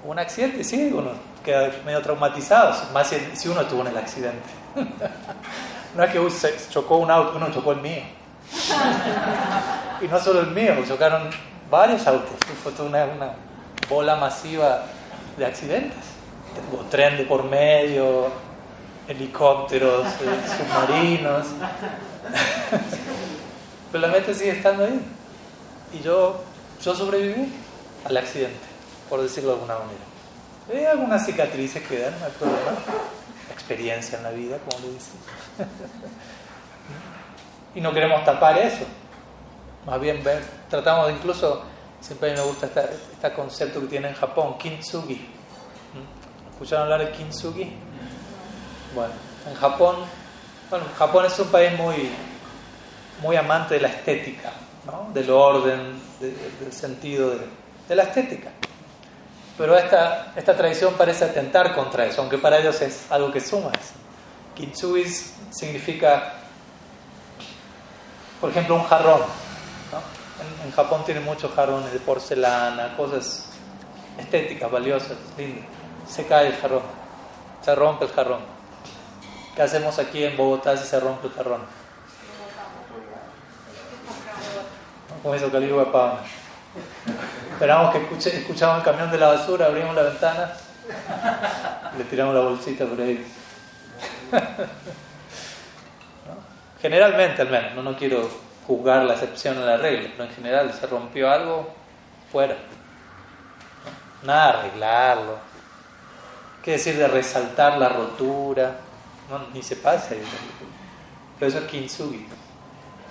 un 0.05 0.19
accidente, 0.19 0.63
sí, 0.63 0.91
uno 0.93 1.13
queda 1.45 1.71
medio 1.85 2.03
traumatizado, 2.03 2.75
más 2.93 3.09
si, 3.35 3.49
uno 3.49 3.65
tuvo 3.67 3.83
en 3.83 3.87
el 3.89 3.97
accidente. 3.97 4.49
no 5.97 6.03
es 6.03 6.11
que 6.11 6.31
se 6.31 6.69
chocó 6.71 6.97
un 6.97 7.11
auto, 7.11 7.37
uno 7.37 7.51
chocó 7.53 7.73
el 7.73 7.81
mío. 7.81 8.03
y 10.01 10.09
no 10.09 10.21
solo 10.21 10.41
el 10.41 10.51
mío, 10.51 10.75
chocaron 10.87 11.31
varios 11.71 12.07
autos. 12.07 12.37
Fue 12.63 12.73
toda 12.73 12.89
una, 12.89 13.33
bola 13.89 14.17
masiva 14.17 14.85
de 15.37 15.47
accidentes. 15.47 16.05
tren 16.91 17.17
de 17.17 17.25
por 17.25 17.45
medio, 17.45 18.29
helicópteros, 19.09 20.07
eh, 20.07 20.41
submarinos. 20.57 21.47
Pero 23.93 24.07
la 24.07 24.13
mente 24.13 24.35
sigue 24.35 24.51
estando 24.51 24.85
ahí. 24.85 25.01
Y 25.93 26.01
yo, 26.01 26.43
yo 26.83 26.95
sobreviví 26.95 27.53
al 28.05 28.17
accidente, 28.17 28.67
por 29.09 29.23
decirlo 29.23 29.51
de 29.51 29.55
alguna 29.57 29.79
manera. 29.79 30.01
Hay 30.73 30.85
algunas 30.85 31.25
cicatrices 31.25 31.83
que 31.87 32.01
dan, 32.01 32.19
no 32.19 32.27
hay 32.27 32.33
problema. 32.33 32.73
Experiencia 33.53 34.19
en 34.19 34.25
la 34.25 34.31
vida, 34.31 34.59
como 34.59 34.85
le 34.85 34.93
dicen. 34.93 35.15
y 37.77 37.81
no 37.81 37.93
queremos 37.93 38.25
tapar 38.25 38.59
eso. 38.59 38.85
Más 39.85 40.01
bien 40.01 40.25
ver, 40.25 40.43
tratamos 40.69 41.07
de 41.07 41.13
incluso, 41.13 41.63
siempre 42.01 42.33
me 42.33 42.41
gusta 42.41 42.67
este, 42.67 43.33
concepto 43.35 43.81
que 43.83 43.87
tiene 43.87 44.09
en 44.09 44.15
Japón, 44.15 44.59
kintsugi. 44.59 45.29
¿Escucharon 46.51 46.85
hablar 46.85 47.07
de 47.07 47.13
kintsugi? 47.13 47.73
Bueno, 48.95 49.13
en 49.49 49.55
Japón, 49.55 49.97
bueno, 50.71 50.87
Japón 50.99 51.27
es 51.27 51.39
un 51.39 51.49
país 51.49 51.79
muy, 51.79 52.11
muy 53.23 53.37
amante 53.37 53.75
de 53.75 53.81
la 53.81 53.89
estética, 53.89 54.53
¿no? 54.87 55.11
del 55.13 55.31
orden, 55.31 56.01
del 56.19 56.73
sentido 56.73 57.37
de, 57.89 57.95
la 57.95 58.05
estética. 58.05 58.51
Pero 59.59 59.77
esta, 59.77 60.33
esta 60.35 60.57
tradición 60.57 60.95
parece 60.95 61.27
atentar 61.27 61.75
contra 61.75 62.07
eso, 62.07 62.23
aunque 62.23 62.39
para 62.39 62.59
ellos 62.59 62.81
es 62.81 63.11
algo 63.11 63.31
que 63.31 63.41
suma. 63.41 63.71
Kintsugi 64.55 65.05
significa, 65.51 66.36
por 68.41 68.51
ejemplo, 68.51 68.75
un 68.75 68.85
jarrón. 68.85 69.21
¿no? 69.21 70.65
En, 70.65 70.73
Japón 70.73 71.03
tienen 71.05 71.25
muchos 71.25 71.53
jarrones 71.55 71.93
de 71.93 71.99
porcelana, 72.01 72.97
cosas 72.97 73.47
estéticas, 74.19 74.71
valiosas, 74.71 75.17
lindas. 75.37 75.65
Se 76.09 76.27
cae 76.27 76.49
el 76.49 76.57
jarrón, 76.57 76.83
se 77.63 77.75
rompe 77.75 78.05
el 78.05 78.13
jarrón. 78.13 78.41
¿Qué 79.55 79.63
hacemos 79.63 79.99
aquí 79.99 80.23
en 80.23 80.37
Bogotá 80.37 80.77
si 80.77 80.87
se 80.87 81.01
rompe 81.01 81.29
el 81.29 81.33
jarrón? 81.33 81.63
Como 85.23 85.51
Caligo 85.51 85.85
Pablo. 85.91 86.19
Esperamos 87.53 87.91
que 87.93 88.03
escuche, 88.03 88.37
escuchamos 88.39 88.79
el 88.79 88.85
camión 88.85 89.11
de 89.11 89.19
la 89.19 89.29
basura, 89.29 89.67
abrimos 89.67 89.95
la 89.95 90.03
ventana, 90.03 90.53
le 91.97 92.05
tiramos 92.05 92.35
la 92.35 92.43
bolsita 92.43 92.85
por 92.85 93.01
ahí. 93.01 93.27
Generalmente, 96.81 97.43
al 97.43 97.51
menos, 97.51 97.75
no, 97.75 97.83
no 97.83 97.97
quiero 97.97 98.29
juzgar 98.67 99.05
la 99.05 99.15
excepción 99.15 99.59
a 99.59 99.65
la 99.65 99.77
regla, 99.77 100.11
pero 100.13 100.29
en 100.29 100.35
general, 100.35 100.73
se 100.73 100.87
rompió 100.87 101.31
algo, 101.31 101.69
fuera. 102.31 102.57
Nada 104.23 104.59
arreglarlo. 104.61 105.39
¿Qué 106.63 106.73
decir 106.73 106.97
de 106.97 107.07
resaltar 107.07 107.79
la 107.79 107.89
rotura? 107.89 108.77
No, 109.31 109.39
ni 109.55 109.63
se 109.63 109.77
pasa. 109.77 110.15
Pero 111.39 111.49
eso 111.49 111.59
es 111.59 111.65
kintsugi. 111.67 112.27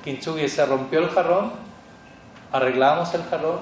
Kintsugi 0.03 0.47
se 0.49 0.66
rompió 0.66 0.99
el 0.99 1.09
jarrón, 1.09 1.53
arreglamos 2.51 3.13
el 3.13 3.24
jarrón, 3.24 3.59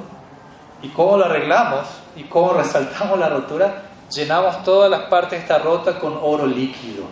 y 0.83 0.89
cómo 0.89 1.17
lo 1.17 1.25
arreglamos 1.25 1.87
y 2.15 2.23
cómo 2.23 2.53
resaltamos 2.53 3.17
la 3.17 3.29
rotura, 3.29 3.83
llenamos 4.11 4.63
todas 4.63 4.91
las 4.91 5.03
partes 5.03 5.31
de 5.31 5.37
esta 5.37 5.57
rota 5.57 5.97
con 5.97 6.19
oro 6.21 6.45
líquido. 6.45 7.05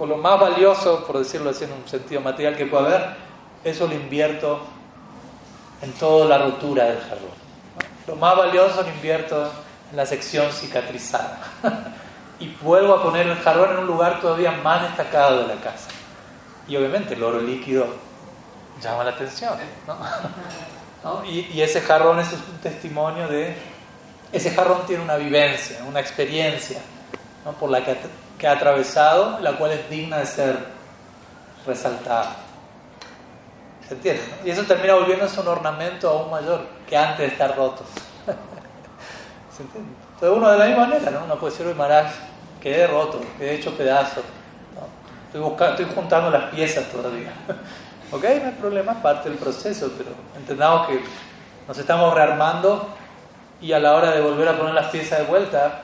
Con 0.00 0.08
lo 0.08 0.16
más 0.16 0.40
valioso, 0.40 1.04
por 1.04 1.18
decirlo 1.18 1.50
así 1.50 1.64
en 1.64 1.72
un 1.72 1.86
sentido 1.86 2.22
material 2.22 2.56
que 2.56 2.64
pueda 2.64 2.86
haber, 2.86 3.16
eso 3.62 3.86
lo 3.86 3.92
invierto 3.92 4.62
en 5.82 5.92
toda 5.92 6.24
la 6.24 6.38
rotura 6.38 6.84
del 6.84 7.00
jarrón. 7.00 7.28
Lo 8.06 8.16
más 8.16 8.34
valioso 8.34 8.80
lo 8.80 8.88
invierto 8.88 9.52
en 9.90 9.98
la 9.98 10.06
sección 10.06 10.50
cicatrizada. 10.52 11.38
y 12.40 12.48
vuelvo 12.62 12.94
a 12.94 13.02
poner 13.02 13.26
el 13.26 13.36
jarrón 13.40 13.72
en 13.72 13.78
un 13.80 13.88
lugar 13.88 14.22
todavía 14.22 14.52
más 14.52 14.84
destacado 14.84 15.42
de 15.42 15.54
la 15.54 15.60
casa. 15.60 15.90
Y 16.66 16.78
obviamente 16.78 17.12
el 17.12 17.22
oro 17.22 17.42
líquido 17.42 17.86
llama 18.82 19.04
la 19.04 19.10
atención. 19.10 19.52
¿no? 19.86 21.24
Y, 21.26 21.60
ese 21.60 21.82
jarrón 21.82 22.20
es 22.20 22.32
un 22.32 22.58
testimonio 22.62 23.28
de... 23.28 23.54
Ese 24.32 24.50
jarrón 24.52 24.86
tiene 24.86 25.02
una 25.02 25.16
vivencia, 25.16 25.84
una 25.86 26.00
experiencia 26.00 26.80
por 27.58 27.68
la 27.68 27.84
que, 27.84 27.98
que 28.40 28.48
ha 28.48 28.52
atravesado, 28.52 29.38
la 29.40 29.52
cual 29.52 29.72
es 29.72 29.90
digna 29.90 30.16
de 30.16 30.24
ser 30.24 30.56
resaltada. 31.66 32.36
¿Se 33.86 33.92
entiende? 33.92 34.22
Y 34.46 34.50
eso 34.50 34.62
termina 34.62 34.94
volviéndose 34.94 35.38
un 35.40 35.48
ornamento 35.48 36.08
aún 36.08 36.30
mayor 36.30 36.62
que 36.88 36.96
antes 36.96 37.18
de 37.18 37.26
estar 37.26 37.54
roto. 37.54 37.82
¿Se 39.54 39.62
entiende? 39.62 39.90
Entonces 40.14 40.38
uno 40.38 40.50
de 40.50 40.58
la 40.58 40.64
misma 40.64 40.86
manera, 40.86 41.10
¿no? 41.10 41.24
Uno 41.24 41.36
puede 41.38 41.52
decir, 41.52 41.74
Maharaj, 41.74 42.06
quedé 42.62 42.86
roto, 42.86 43.20
quedé 43.36 43.56
hecho 43.56 43.76
pedazo. 43.76 44.22
Estoy, 45.26 45.42
buscando, 45.42 45.74
estoy 45.74 45.94
juntando 45.94 46.30
las 46.30 46.44
piezas 46.50 46.86
todavía. 46.86 47.32
ok, 48.10 48.22
no 48.22 48.46
hay 48.46 48.56
problema, 48.58 48.92
es 48.92 48.98
parte 48.98 49.28
del 49.28 49.36
proceso, 49.36 49.92
pero 49.98 50.10
entendamos 50.34 50.86
que 50.86 51.02
nos 51.68 51.76
estamos 51.76 52.14
rearmando 52.14 52.88
y 53.60 53.72
a 53.72 53.78
la 53.78 53.94
hora 53.94 54.12
de 54.12 54.22
volver 54.22 54.48
a 54.48 54.56
poner 54.56 54.72
las 54.72 54.86
piezas 54.86 55.18
de 55.18 55.24
vuelta, 55.26 55.82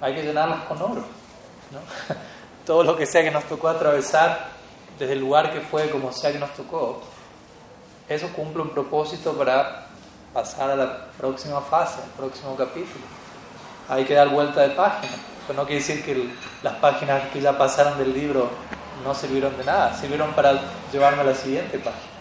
hay 0.00 0.14
que 0.14 0.22
llenarlas 0.22 0.60
con 0.60 0.80
oro. 0.80 1.15
¿No? 1.70 1.80
Todo 2.66 2.82
lo 2.82 2.96
que 2.96 3.06
sea 3.06 3.22
que 3.22 3.30
nos 3.30 3.44
tocó 3.44 3.68
atravesar, 3.68 4.48
desde 4.98 5.12
el 5.12 5.20
lugar 5.20 5.52
que 5.52 5.60
fue, 5.60 5.90
como 5.90 6.12
sea 6.12 6.32
que 6.32 6.38
nos 6.38 6.52
tocó, 6.54 7.02
eso 8.08 8.28
cumple 8.34 8.62
un 8.62 8.70
propósito 8.70 9.32
para 9.34 9.86
pasar 10.32 10.70
a 10.70 10.76
la 10.76 11.06
próxima 11.18 11.60
fase, 11.60 12.02
al 12.02 12.10
próximo 12.10 12.56
capítulo. 12.56 13.04
Hay 13.88 14.04
que 14.04 14.14
dar 14.14 14.28
vuelta 14.28 14.62
de 14.62 14.70
página. 14.70 15.12
Pero 15.46 15.60
no 15.60 15.66
quiere 15.66 15.80
decir 15.80 16.04
que 16.04 16.28
las 16.62 16.74
páginas 16.74 17.28
que 17.32 17.40
ya 17.40 17.56
pasaron 17.56 17.98
del 17.98 18.12
libro 18.12 18.50
no 19.04 19.14
sirvieron 19.14 19.56
de 19.56 19.64
nada, 19.64 19.94
sirvieron 19.94 20.32
para 20.32 20.60
llevarme 20.92 21.22
a 21.22 21.24
la 21.24 21.34
siguiente 21.34 21.78
página. 21.78 22.16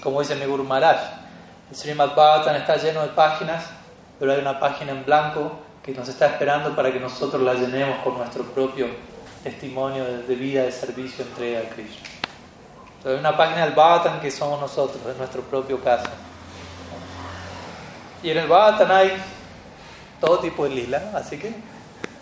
Como 0.00 0.20
dice 0.20 0.36
mi 0.36 0.46
Guru 0.46 0.62
Maharaj, 0.62 0.98
el 1.70 1.76
Srimad 1.76 2.14
Bhagavatam 2.14 2.56
está 2.56 2.76
lleno 2.76 3.02
de 3.02 3.08
páginas, 3.08 3.64
pero 4.18 4.32
hay 4.32 4.38
una 4.38 4.60
página 4.60 4.92
en 4.92 5.04
blanco 5.04 5.58
que 5.88 5.94
nos 5.94 6.06
está 6.06 6.26
esperando 6.26 6.76
para 6.76 6.92
que 6.92 7.00
nosotros 7.00 7.40
la 7.40 7.54
llenemos 7.54 8.00
con 8.04 8.18
nuestro 8.18 8.44
propio 8.44 8.88
testimonio 9.42 10.04
de, 10.04 10.34
vida, 10.34 10.64
de 10.64 10.70
servicio, 10.70 11.24
entrega 11.24 11.60
a 11.60 11.62
Krishna. 11.62 12.06
Entonces, 12.98 13.12
hay 13.12 13.18
una 13.18 13.34
página 13.34 13.64
del 13.64 13.74
Bhagavatam 13.74 14.20
que 14.20 14.30
somos 14.30 14.60
nosotros, 14.60 15.00
es 15.10 15.16
nuestro 15.16 15.40
propio 15.40 15.82
caso. 15.82 16.10
Y 18.22 18.28
en 18.28 18.36
el 18.36 18.46
Bhagavatam 18.46 18.90
hay 18.90 19.12
todo 20.20 20.40
tipo 20.40 20.64
de 20.64 20.74
lila, 20.74 21.10
así 21.14 21.38
que 21.38 21.54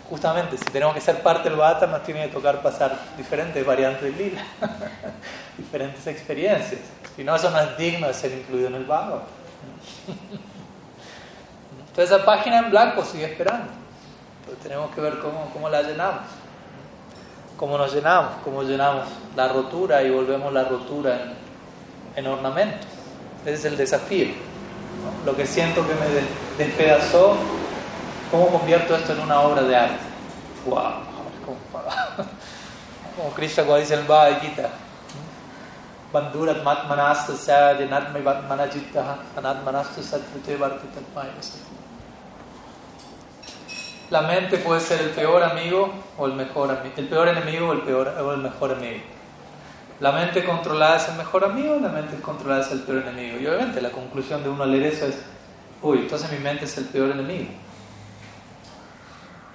justamente 0.09 0.57
si 0.57 0.63
tenemos 0.63 0.95
que 0.95 1.01
ser 1.01 1.21
parte 1.21 1.49
del 1.49 1.57
bata 1.57 1.87
nos 1.87 2.03
tiene 2.03 2.27
que 2.27 2.33
tocar 2.33 2.61
pasar 2.61 2.97
diferentes 3.17 3.65
variantes 3.65 4.01
de 4.01 4.11
lila, 4.11 4.45
diferentes 5.57 6.07
experiencias. 6.07 6.79
Si 7.17 7.21
no, 7.21 7.35
eso 7.35 7.51
no 7.51 7.59
es 7.59 7.77
digno 7.77 8.07
de 8.07 8.13
ser 8.13 8.31
incluido 8.31 8.69
en 8.69 8.75
el 8.75 8.85
vago. 8.85 9.23
Entonces 11.97 12.15
esa 12.15 12.23
página 12.23 12.59
en 12.59 12.69
blanco 12.69 13.03
sigue 13.03 13.25
esperando. 13.25 13.71
Entonces 14.41 14.63
tenemos 14.63 14.93
que 14.93 15.01
ver 15.01 15.17
cómo, 15.17 15.49
cómo 15.51 15.67
la 15.67 15.81
llenamos. 15.81 16.21
Cómo 17.57 17.75
nos 17.75 17.91
llenamos, 17.91 18.33
cómo 18.43 18.61
llenamos 18.61 19.07
la 19.35 19.47
rotura 19.47 20.03
y 20.03 20.11
volvemos 20.11 20.53
la 20.53 20.63
rotura 20.65 21.15
en, 21.15 21.33
en 22.23 22.31
ornamento. 22.31 22.85
Ese 23.43 23.53
es 23.53 23.65
el 23.65 23.77
desafío. 23.77 24.27
Lo 25.25 25.35
que 25.35 25.47
siento 25.47 25.81
que 25.87 25.93
me 25.95 26.63
despedazó 26.63 27.35
¿Cómo 28.29 28.49
convierto 28.49 28.93
esto 28.93 29.13
en 29.13 29.21
una 29.21 29.39
obra 29.39 29.63
de 29.63 29.73
arte? 29.73 30.03
¡Wow! 30.65 30.81
Como 33.15 33.29
Krishna 33.33 33.63
cuando 33.63 33.79
dice 33.79 33.93
el 33.93 34.03
Bhagavad 34.03 34.41
Gita. 34.41 34.69
Bandurat 36.11 36.61
matmanasta 36.61 37.35
sadyanatmai 37.37 38.21
manajitta 38.21 39.19
anatmanastu 39.37 40.03
satvite 40.03 40.57
La 44.09 44.21
mente 44.21 44.57
puede 44.57 44.79
ser 44.79 45.01
el 45.01 45.09
peor 45.09 45.43
amigo 45.43 45.93
o 46.17 46.27
el 46.27 46.33
mejor 46.33 46.71
amigo, 46.71 46.93
el 46.95 47.07
peor 47.07 47.27
enemigo 47.27 47.69
o 47.69 47.73
el, 47.73 47.81
peor, 47.81 48.07
o 48.07 48.33
el 48.33 48.39
mejor 48.39 48.71
amigo. 48.71 49.01
La 49.99 50.11
mente 50.11 50.45
controlada 50.45 50.97
es 50.97 51.09
el 51.09 51.15
mejor 51.15 51.43
amigo, 51.43 51.77
la 51.81 51.89
mente 51.89 52.21
controlada 52.21 52.61
es 52.61 52.71
el 52.71 52.81
peor 52.81 52.99
enemigo. 52.99 53.39
Y 53.39 53.47
obviamente 53.47 53.81
la 53.81 53.91
conclusión 53.91 54.43
de 54.43 54.49
uno 54.49 54.63
al 54.63 54.71
leer 54.71 54.93
eso 54.93 55.07
es, 55.07 55.17
uy, 55.81 55.99
entonces 55.99 56.31
mi 56.31 56.37
mente 56.37 56.65
es 56.65 56.77
el 56.77 56.85
peor 56.85 57.11
enemigo. 57.11 57.49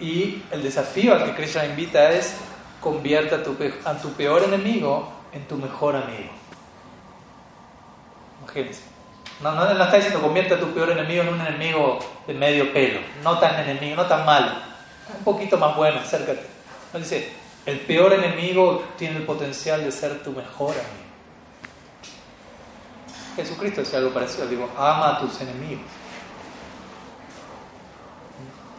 Y 0.01 0.43
el 0.51 0.63
desafío 0.63 1.15
al 1.15 1.25
que 1.25 1.35
Krishna 1.35 1.65
invita 1.65 2.11
es 2.11 2.35
convierte 2.81 3.37
a 3.37 3.43
tu, 3.43 3.57
a 3.85 3.95
tu 3.95 4.13
peor 4.15 4.43
enemigo 4.43 5.11
en 5.33 5.47
tu 5.47 5.57
mejor 5.57 5.97
amigo. 5.97 6.31
Imagínense. 8.43 8.91
No, 9.43 9.53
no, 9.53 9.64
está 9.70 9.97
diciendo 9.97 10.20
convierte 10.20 10.55
a 10.55 10.61
tu 10.61 10.72
peor 10.72 10.90
enemigo 10.90 11.22
en 11.22 11.28
un 11.30 11.40
enemigo 11.40 11.99
de 12.26 12.34
medio 12.34 12.72
pelo, 12.72 13.01
no 13.24 13.38
tan 13.38 13.59
enemigo, 13.59 13.97
no 13.97 14.07
tan 14.07 14.24
malo, 14.24 14.53
un 15.18 15.24
poquito 15.24 15.57
más 15.57 15.76
bueno, 15.76 15.99
acércate. 15.99 16.47
No 16.93 17.01
dice, 17.01 17.32
el 17.66 17.80
peor 17.80 18.12
enemigo 18.12 18.84
tiene 18.97 19.16
el 19.16 19.24
potencial 19.24 19.82
de 19.82 19.90
ser 19.90 20.22
tu 20.22 20.30
mejor 20.30 20.70
amigo. 20.70 21.03
Jesucristo 23.34 23.80
decía 23.80 23.99
algo 23.99 24.12
parecido, 24.12 24.47
digo, 24.47 24.68
ama 24.76 25.16
a 25.16 25.18
tus 25.18 25.40
enemigos. 25.40 25.86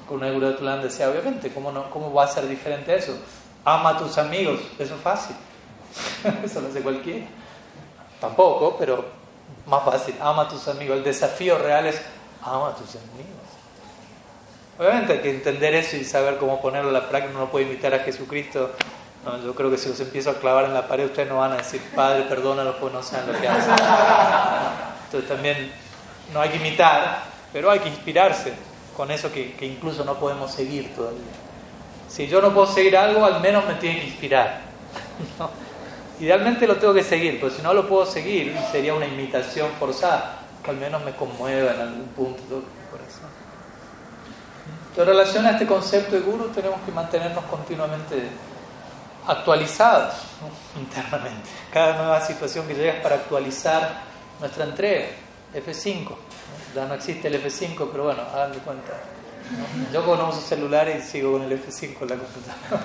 Guru 0.07 0.53
Tulan 0.53 0.82
decía, 0.82 1.09
obviamente, 1.09 1.51
¿cómo, 1.51 1.72
no, 1.72 1.89
¿cómo 1.89 2.14
va 2.14 2.26
a 2.26 2.28
ser 2.28 2.47
diferente 2.47 2.95
eso? 2.95 3.18
Ama 3.66 3.89
a 3.89 3.97
tus 3.97 4.18
amigos, 4.18 4.59
eso 4.78 4.95
es 4.95 5.01
fácil. 5.01 5.36
eso 6.43 6.61
lo 6.61 6.68
hace 6.68 6.82
cualquiera. 6.82 7.26
Tampoco, 8.22 8.78
pero 8.78 9.23
más 9.66 9.84
fácil, 9.84 10.16
ama 10.22 10.43
a 10.43 10.47
tus 10.47 10.68
amigos. 10.68 10.97
El 10.97 11.03
desafío 11.03 11.57
real 11.57 11.86
es 11.86 12.01
ama 12.41 12.70
a 12.70 12.76
tus 12.76 12.95
amigos. 12.95 13.43
Obviamente 14.78 15.14
hay 15.14 15.20
que 15.20 15.30
entender 15.30 15.76
eso 15.76 15.95
y 15.95 16.03
saber 16.03 16.38
cómo 16.38 16.61
ponerlo 16.61 16.89
a 16.89 16.93
la 16.93 17.09
práctica. 17.09 17.32
Uno 17.32 17.45
no 17.45 17.51
puede 17.51 17.66
imitar 17.66 17.93
a 17.93 17.99
Jesucristo. 17.99 18.72
yo 19.43 19.55
creo 19.55 19.70
que 19.70 19.78
si 19.78 19.89
los 19.89 19.99
empiezo 19.99 20.32
a 20.32 20.36
clavar 20.36 20.66
en 20.66 20.74
la 20.74 20.88
pared, 20.88 21.05
ustedes 21.05 21.30
no 21.30 21.38
van 21.38 21.53
a 21.53 21.57
decir, 21.57 21.82
Padre, 21.95 22.24
perdónalos 22.24 22.76
porque 22.76 22.95
no 22.95 23.03
saben 23.03 23.34
lo 23.34 23.39
que 23.39 23.47
hacen. 23.47 23.76
Entonces 25.05 25.30
también 25.30 25.72
no 26.34 26.41
hay 26.41 26.49
que 26.49 26.57
imitar, 26.57 27.24
pero 27.51 27.70
hay 27.70 27.80
que 27.80 27.89
inspirarse 27.89 28.53
con 28.95 29.11
eso 29.11 29.32
que, 29.32 29.55
incluso 29.61 30.03
no 30.03 30.16
podemos 30.16 30.51
seguir 30.51 30.93
todavía. 30.95 31.22
Si 32.07 32.28
yo 32.28 32.41
no 32.41 32.53
puedo 32.53 32.68
seguir 32.68 32.97
algo, 32.97 33.26
al 33.26 33.39
menos 33.41 33.66
me 33.66 33.76
tiene 33.76 34.01
que 34.01 34.07
inspirar. 34.07 34.61
Idealmente 36.24 36.66
lo 36.66 36.78
tengo 36.78 36.94
que 36.94 37.04
seguir, 37.04 37.38
pero 37.38 37.54
si 37.54 37.62
no 37.62 37.74
lo 37.74 37.86
puedo 37.86 38.06
seguir, 38.06 38.58
sería 38.72 38.94
una 38.94 39.06
imitación 39.06 39.70
forzada, 39.78 40.40
que 40.64 40.72
al 40.72 40.78
menos 40.78 41.04
me 41.04 41.14
conmueva 41.14 41.74
en 41.74 41.82
algún 41.82 42.08
punto 42.16 42.42
del 42.42 42.64
corazón. 42.90 43.30
En 44.96 45.06
relación 45.06 45.46
a 45.46 45.52
este 45.52 45.68
concepto 45.68 46.16
de 46.16 46.22
guru, 46.22 46.48
tenemos 46.48 46.80
que 46.86 46.94
mantenernos 46.94 47.44
continuamente 47.44 48.24
actualizados 49.28 50.14
internamente. 50.80 51.50
Cada 51.70 51.98
nueva 51.98 52.22
situación 52.22 52.70
que 52.70 52.74
llega 52.74 52.94
es 52.94 53.02
para 53.02 53.16
actualizar 53.16 54.04
nuestra 54.40 54.64
entrega. 54.64 55.08
F5. 55.54 56.08
Ya 56.74 56.86
no 56.86 56.94
existe 56.94 57.28
el 57.28 57.44
F5, 57.44 57.90
pero 57.92 58.06
bueno, 58.06 58.22
hagan 58.34 58.54
de 58.54 58.60
cuenta. 58.60 58.94
Yo 59.91 60.04
como 60.04 60.18
no 60.18 60.30
uso 60.30 60.41
celulares 60.41 61.06
y 61.06 61.08
sigo 61.08 61.34
con 61.34 61.43
el 61.43 61.51
F5 61.51 62.01
en 62.01 62.10
la 62.10 62.16
computadora. 62.16 62.84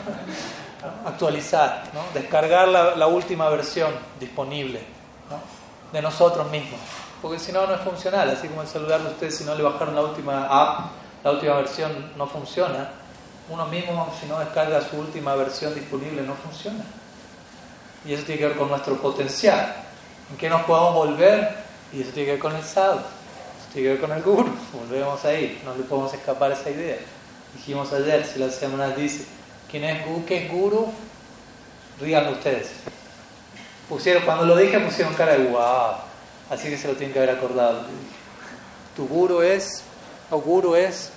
Actualizar, 1.07 1.85
¿no? 1.93 2.03
descargar 2.15 2.69
la, 2.69 3.07
última 3.07 3.49
versión 3.49 3.91
disponible 4.21 4.81
de 5.93 6.03
nosotros 6.03 6.51
mismos. 6.51 6.79
Porque 7.21 7.39
si 7.39 7.53
no, 7.53 7.67
no 7.67 7.75
es 7.75 7.81
funcional. 7.81 8.31
Así 8.31 8.49
como 8.49 8.63
el 8.63 8.69
celular 8.69 9.01
de 9.03 9.09
ustedes, 9.09 9.37
si 9.37 9.45
no 9.45 9.55
le 9.55 9.63
bajaron 9.63 9.95
la 9.95 10.03
última 10.03 10.47
app, 10.47 10.91
la 11.25 11.33
última 11.33 11.55
versión 11.55 12.13
no 12.17 12.27
funciona. 12.27 12.91
Uno 13.51 13.67
mismo, 13.67 14.15
si 14.21 14.27
no 14.27 14.39
descarga 14.39 14.81
su 14.83 14.99
última 14.99 15.35
versión 15.35 15.75
disponible, 15.75 16.23
no 16.23 16.35
funciona. 16.35 16.85
Y 18.05 18.13
eso 18.13 18.25
tiene 18.25 18.41
que 18.41 18.49
ver 18.49 18.57
con 18.57 18.69
nuestro 18.69 18.97
potencial. 18.97 19.75
¿En 20.31 20.37
qué 20.37 20.49
nos 20.49 20.63
podemos 20.63 20.95
volver? 20.95 21.57
Y 21.93 22.03
eso 22.03 22.11
tiene 22.13 22.27
que 22.27 22.33
ver 22.33 22.41
con 22.41 22.55
el 22.55 22.63
sadhu, 22.63 23.01
eso 23.69 23.73
tiene 23.73 23.89
que 23.89 23.93
ver 23.95 24.01
con 24.01 24.13
el 24.13 24.23
guru. 24.23 24.51
Volvemos 24.73 25.25
ahí, 25.25 25.61
no 25.65 25.75
le 25.75 25.85
podemos 25.85 26.13
escapar 26.15 26.53
a 26.53 26.55
esa 26.55 26.71
idea. 26.71 26.99
Dijimos 27.55 27.93
ayer, 27.93 28.25
si 28.25 28.39
la 28.39 28.51
semana 28.51 28.91
dice, 28.91 29.25
¿quién 29.71 29.85
es 29.85 30.07
guru? 30.07 30.25
¿Qué 30.27 30.45
es 30.45 30.51
guru? 30.51 30.93
Ríganlo 32.01 32.33
ustedes. 32.33 32.71
Pusieron, 33.89 34.23
cuando 34.25 34.45
lo 34.45 34.57
dije 34.57 34.79
pusieron 34.81 35.15
cara 35.15 35.33
de 35.33 35.49
wow, 35.49 35.95
así 36.51 36.69
que 36.69 36.77
se 36.77 36.89
lo 36.89 36.95
tienen 36.95 37.13
que 37.13 37.19
haber 37.21 37.37
acordado. 37.37 37.83
Tu 38.95 39.07
guru 39.07 39.43
es, 39.43 39.83
o 40.31 40.39
guru 40.41 40.75
es 40.75 41.13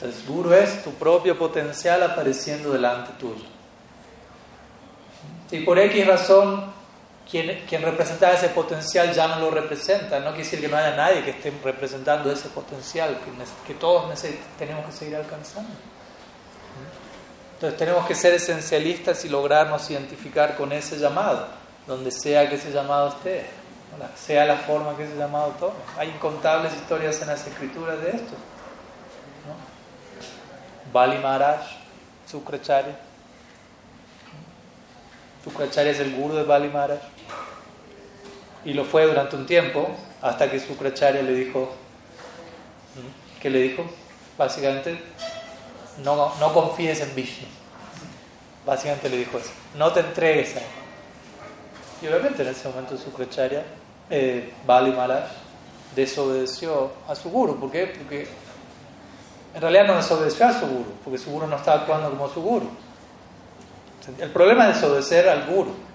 Entonces, 0.00 0.28
guru 0.28 0.52
es 0.52 0.84
tu 0.84 0.92
propio 0.92 1.36
potencial 1.36 2.00
apareciendo 2.04 2.72
delante 2.72 3.10
tuyo. 3.18 3.44
Y 5.50 5.60
por 5.64 5.76
X 5.78 6.06
razón, 6.06 6.72
quien, 7.30 7.64
quien 7.68 7.82
representaba 7.82 8.32
ese 8.32 8.48
potencial 8.48 9.12
ya 9.12 9.28
no 9.28 9.40
lo 9.40 9.50
representa. 9.50 10.18
No 10.18 10.30
quiere 10.30 10.44
decir 10.44 10.60
que 10.60 10.68
no 10.68 10.76
haya 10.76 10.96
nadie 10.96 11.22
que 11.22 11.30
esté 11.30 11.52
representando 11.62 12.32
ese 12.32 12.48
potencial 12.48 13.18
que, 13.66 13.74
todos 13.74 14.22
tenemos 14.58 14.86
que 14.86 14.92
seguir 14.92 15.16
alcanzando. 15.16 15.70
Entonces 17.54 17.78
tenemos 17.78 18.06
que 18.06 18.14
ser 18.14 18.34
esencialistas 18.34 19.24
y 19.24 19.28
lograrnos 19.28 19.90
identificar 19.90 20.56
con 20.56 20.72
ese 20.72 20.96
llamado, 20.96 21.48
donde 21.86 22.10
sea 22.10 22.48
que 22.48 22.54
ese 22.54 22.70
llamado 22.70 23.08
esté, 23.08 23.46
sea 24.16 24.44
la 24.44 24.56
forma 24.58 24.96
que 24.96 25.04
ese 25.04 25.16
llamado 25.16 25.48
tome. 25.58 25.74
Hay 25.98 26.08
incontables 26.08 26.72
historias 26.72 27.20
en 27.20 27.28
las 27.28 27.46
escrituras 27.46 28.00
de 28.00 28.10
esto. 28.10 28.34
Bali 30.92 31.18
Maharaj, 31.18 31.60
Sukracharya, 32.26 32.96
Sukracharya 35.44 35.92
es 35.92 36.00
el 36.00 36.14
guru 36.14 36.36
de 36.36 36.44
Bali 36.44 36.68
Maharaj. 36.68 37.00
Y 38.68 38.74
lo 38.74 38.84
fue 38.84 39.06
durante 39.06 39.34
un 39.34 39.46
tiempo, 39.46 39.88
hasta 40.20 40.50
que 40.50 40.60
Sukracharya 40.60 41.22
le 41.22 41.32
dijo, 41.32 41.70
¿qué 43.40 43.48
le 43.48 43.62
dijo? 43.62 43.82
Básicamente, 44.36 45.00
no, 46.04 46.34
no 46.38 46.52
confíes 46.52 47.00
en 47.00 47.14
Vishnu. 47.14 47.46
Básicamente 48.66 49.08
le 49.08 49.16
dijo 49.16 49.38
eso, 49.38 49.52
no 49.74 49.90
te 49.90 50.00
entregues 50.00 50.56
a 50.56 50.58
él. 50.58 50.66
Y 52.02 52.08
obviamente 52.08 52.42
en 52.42 52.48
ese 52.48 52.68
momento 52.68 52.98
Sukracharya, 52.98 53.64
eh, 54.10 54.52
Bali 54.66 54.92
Maharaj, 54.92 55.30
desobedeció 55.96 56.92
a 57.08 57.14
su 57.14 57.30
guru. 57.30 57.58
¿Por 57.58 57.70
qué? 57.70 57.86
Porque 57.86 58.28
en 59.54 59.62
realidad 59.62 59.86
no 59.86 59.96
desobedeció 59.96 60.46
a 60.46 60.60
su 60.60 60.66
guru, 60.66 60.92
porque 61.02 61.16
su 61.16 61.30
guru 61.30 61.46
no 61.46 61.56
estaba 61.56 61.80
actuando 61.80 62.10
como 62.10 62.28
su 62.28 62.42
guru. 62.42 62.68
El 64.18 64.28
problema 64.28 64.68
es 64.68 64.74
desobedecer 64.74 65.26
al 65.26 65.46
guru. 65.46 65.87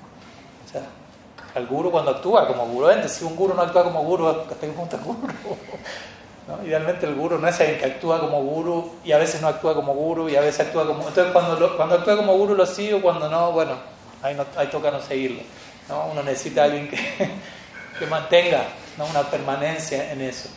Al 1.55 1.67
guru 1.67 1.91
cuando 1.91 2.11
actúa 2.11 2.47
como 2.47 2.65
guru. 2.65 2.87
Si 3.07 3.23
un 3.23 3.35
guru 3.35 3.53
no 3.53 3.61
actúa 3.61 3.83
como 3.83 4.01
guru, 4.03 4.27
¿hasta 4.27 4.55
qué 4.55 4.67
punto 4.67 4.95
es 4.95 5.03
guru? 5.03 5.19
Idealmente 6.65 7.05
el 7.05 7.15
guru 7.15 7.39
no 7.39 7.47
es 7.47 7.59
alguien 7.59 7.79
que 7.79 7.85
actúa 7.85 8.19
como 8.19 8.41
guru 8.43 8.95
y 9.05 9.11
a 9.11 9.17
veces 9.17 9.41
no 9.41 9.47
actúa 9.47 9.73
como 9.73 9.93
guru 9.93 10.27
y 10.29 10.35
a 10.35 10.41
veces 10.41 10.67
actúa 10.67 10.85
como... 10.85 11.07
Entonces 11.07 11.31
cuando, 11.31 11.77
cuando 11.77 11.95
actúa 11.95 12.17
como 12.17 12.35
guru 12.35 12.55
lo 12.55 12.65
sigo, 12.65 13.01
cuando 13.01 13.29
no, 13.29 13.51
bueno, 13.51 13.73
ahí, 14.21 14.35
ahí 14.57 14.67
toca 14.67 14.91
no 14.91 15.01
seguirlo. 15.01 15.41
¿no? 15.87 16.07
Uno 16.11 16.23
necesita 16.23 16.61
a 16.61 16.65
alguien 16.65 16.89
que, 16.89 16.97
que 17.99 18.05
mantenga 18.07 18.65
una 18.97 19.21
permanencia 19.23 20.11
en 20.11 20.21
eso. 20.21 20.49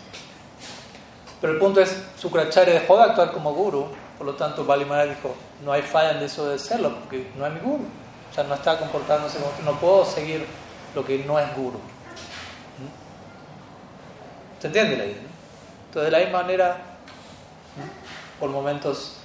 Pero 1.40 1.52
el 1.52 1.58
punto 1.58 1.80
es, 1.80 1.96
Sukracharya 2.18 2.74
dejó 2.74 2.96
de 2.96 3.04
actuar 3.04 3.32
como 3.32 3.52
guru 3.52 3.86
por 4.16 4.26
lo 4.26 4.34
tanto, 4.34 4.64
Balimara 4.64 5.04
dijo, 5.04 5.34
no 5.64 5.72
hay 5.72 5.82
falla 5.82 6.12
en 6.12 6.22
eso 6.22 6.48
de 6.48 6.58
serlo, 6.58 6.94
porque 7.00 7.30
no 7.36 7.46
es 7.46 7.52
mi 7.52 7.60
guru. 7.60 7.84
O 8.30 8.34
sea, 8.34 8.44
no 8.44 8.54
está 8.54 8.78
comportándose 8.78 9.38
como... 9.38 9.52
No 9.64 9.78
puedo 9.78 10.04
seguir 10.04 10.46
lo 10.96 11.04
que 11.04 11.18
no 11.18 11.38
es 11.38 11.54
guru. 11.54 11.78
¿Mm? 11.78 12.90
¿Se 14.60 14.66
entiende 14.66 14.96
la 14.96 15.04
idea? 15.04 15.22
Entonces, 15.86 16.10
de 16.10 16.10
la 16.10 16.24
misma 16.24 16.42
manera, 16.42 16.76
¿Mm? 17.76 18.40
por 18.40 18.50
momentos, 18.50 19.18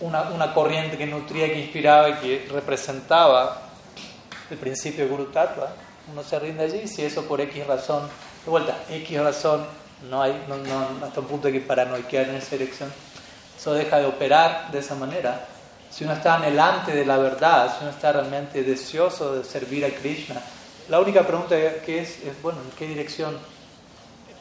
una, 0.00 0.22
una, 0.30 0.52
corriente 0.52 0.98
que 0.98 1.06
nutría, 1.06 1.46
que 1.46 1.60
inspiraba 1.60 2.08
y 2.08 2.14
que 2.14 2.48
representaba 2.50 3.62
el 4.50 4.58
principio 4.58 5.04
de 5.04 5.10
Guru 5.10 5.26
Tattva, 5.26 5.74
uno 6.10 6.22
se 6.22 6.38
rinde 6.38 6.64
allí, 6.64 6.88
si 6.88 7.02
eso 7.02 7.24
por 7.26 7.40
X 7.40 7.66
razón, 7.66 8.08
de 8.44 8.50
vuelta, 8.50 8.76
X 8.90 9.20
razón, 9.20 9.64
no 10.10 10.20
hay, 10.20 10.44
no, 10.48 10.56
no, 10.56 11.06
hasta 11.06 11.20
un 11.20 11.26
punto 11.26 11.46
de 11.46 11.54
que 11.54 11.60
paranoiquear 11.60 12.28
en 12.28 12.36
esa 12.36 12.56
dirección 12.56 12.90
eso 13.64 13.72
deja 13.72 13.98
de 13.98 14.06
operar 14.06 14.70
de 14.72 14.80
esa 14.80 14.94
manera. 14.94 15.46
Si 15.94 16.02
uno 16.02 16.14
está 16.14 16.34
anhelante 16.34 16.92
de 16.92 17.06
la 17.06 17.18
verdad, 17.18 17.72
si 17.72 17.84
uno 17.84 17.92
está 17.92 18.10
realmente 18.10 18.64
deseoso 18.64 19.36
de 19.36 19.44
servir 19.44 19.84
a 19.84 19.90
Krishna, 19.90 20.42
la 20.88 20.98
única 20.98 21.24
pregunta 21.24 21.54
que 21.86 22.00
es, 22.00 22.18
es 22.24 22.42
bueno, 22.42 22.58
¿en 22.62 22.70
qué 22.76 22.88
dirección 22.88 23.38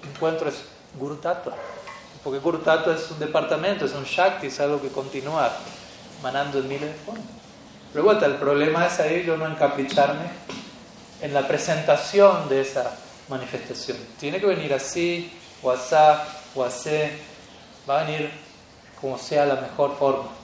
encuentro 0.04 0.50
es 0.50 0.64
Guru 0.98 1.18
Tattva? 1.18 1.54
Porque 2.24 2.40
Guru 2.40 2.58
Tattva 2.58 2.96
es 2.96 3.12
un 3.12 3.20
departamento, 3.20 3.86
es 3.86 3.94
un 3.94 4.04
Shakti, 4.04 4.48
es 4.48 4.60
algo 4.60 4.82
que 4.82 4.88
continúa 4.88 5.52
manando 6.24 6.58
en 6.58 6.68
miles 6.68 6.90
de 6.90 6.96
formas. 7.06 7.26
Pero 7.94 8.12
el 8.12 8.36
problema 8.38 8.88
es 8.88 9.00
ahí 9.00 9.24
yo 9.24 9.38
no 9.38 9.46
encapricharme 9.46 10.26
en 11.22 11.36
la 11.36 11.48
presentación 11.48 12.50
de 12.50 12.62
esa 12.62 12.98
manifestación. 13.30 13.98
Tiene 14.20 14.40
que 14.40 14.48
venir 14.48 14.74
así, 14.74 15.32
o 15.62 15.70
asá, 15.70 16.26
o 16.56 16.64
así, 16.64 16.98
va 17.88 18.02
a 18.02 18.06
venir 18.06 18.32
como 19.00 19.20
sea 19.20 19.46
la 19.46 19.56
mejor 19.58 19.96
forma. 20.00 20.43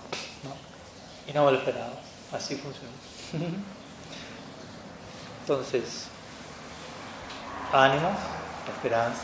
Y 1.29 1.33
no 1.33 1.49
lo 1.49 1.57
esperado. 1.57 1.93
Así 2.33 2.55
funciona. 2.55 2.89
Entonces, 5.41 6.07
ánimo, 7.71 8.11
esperanza. 8.75 9.21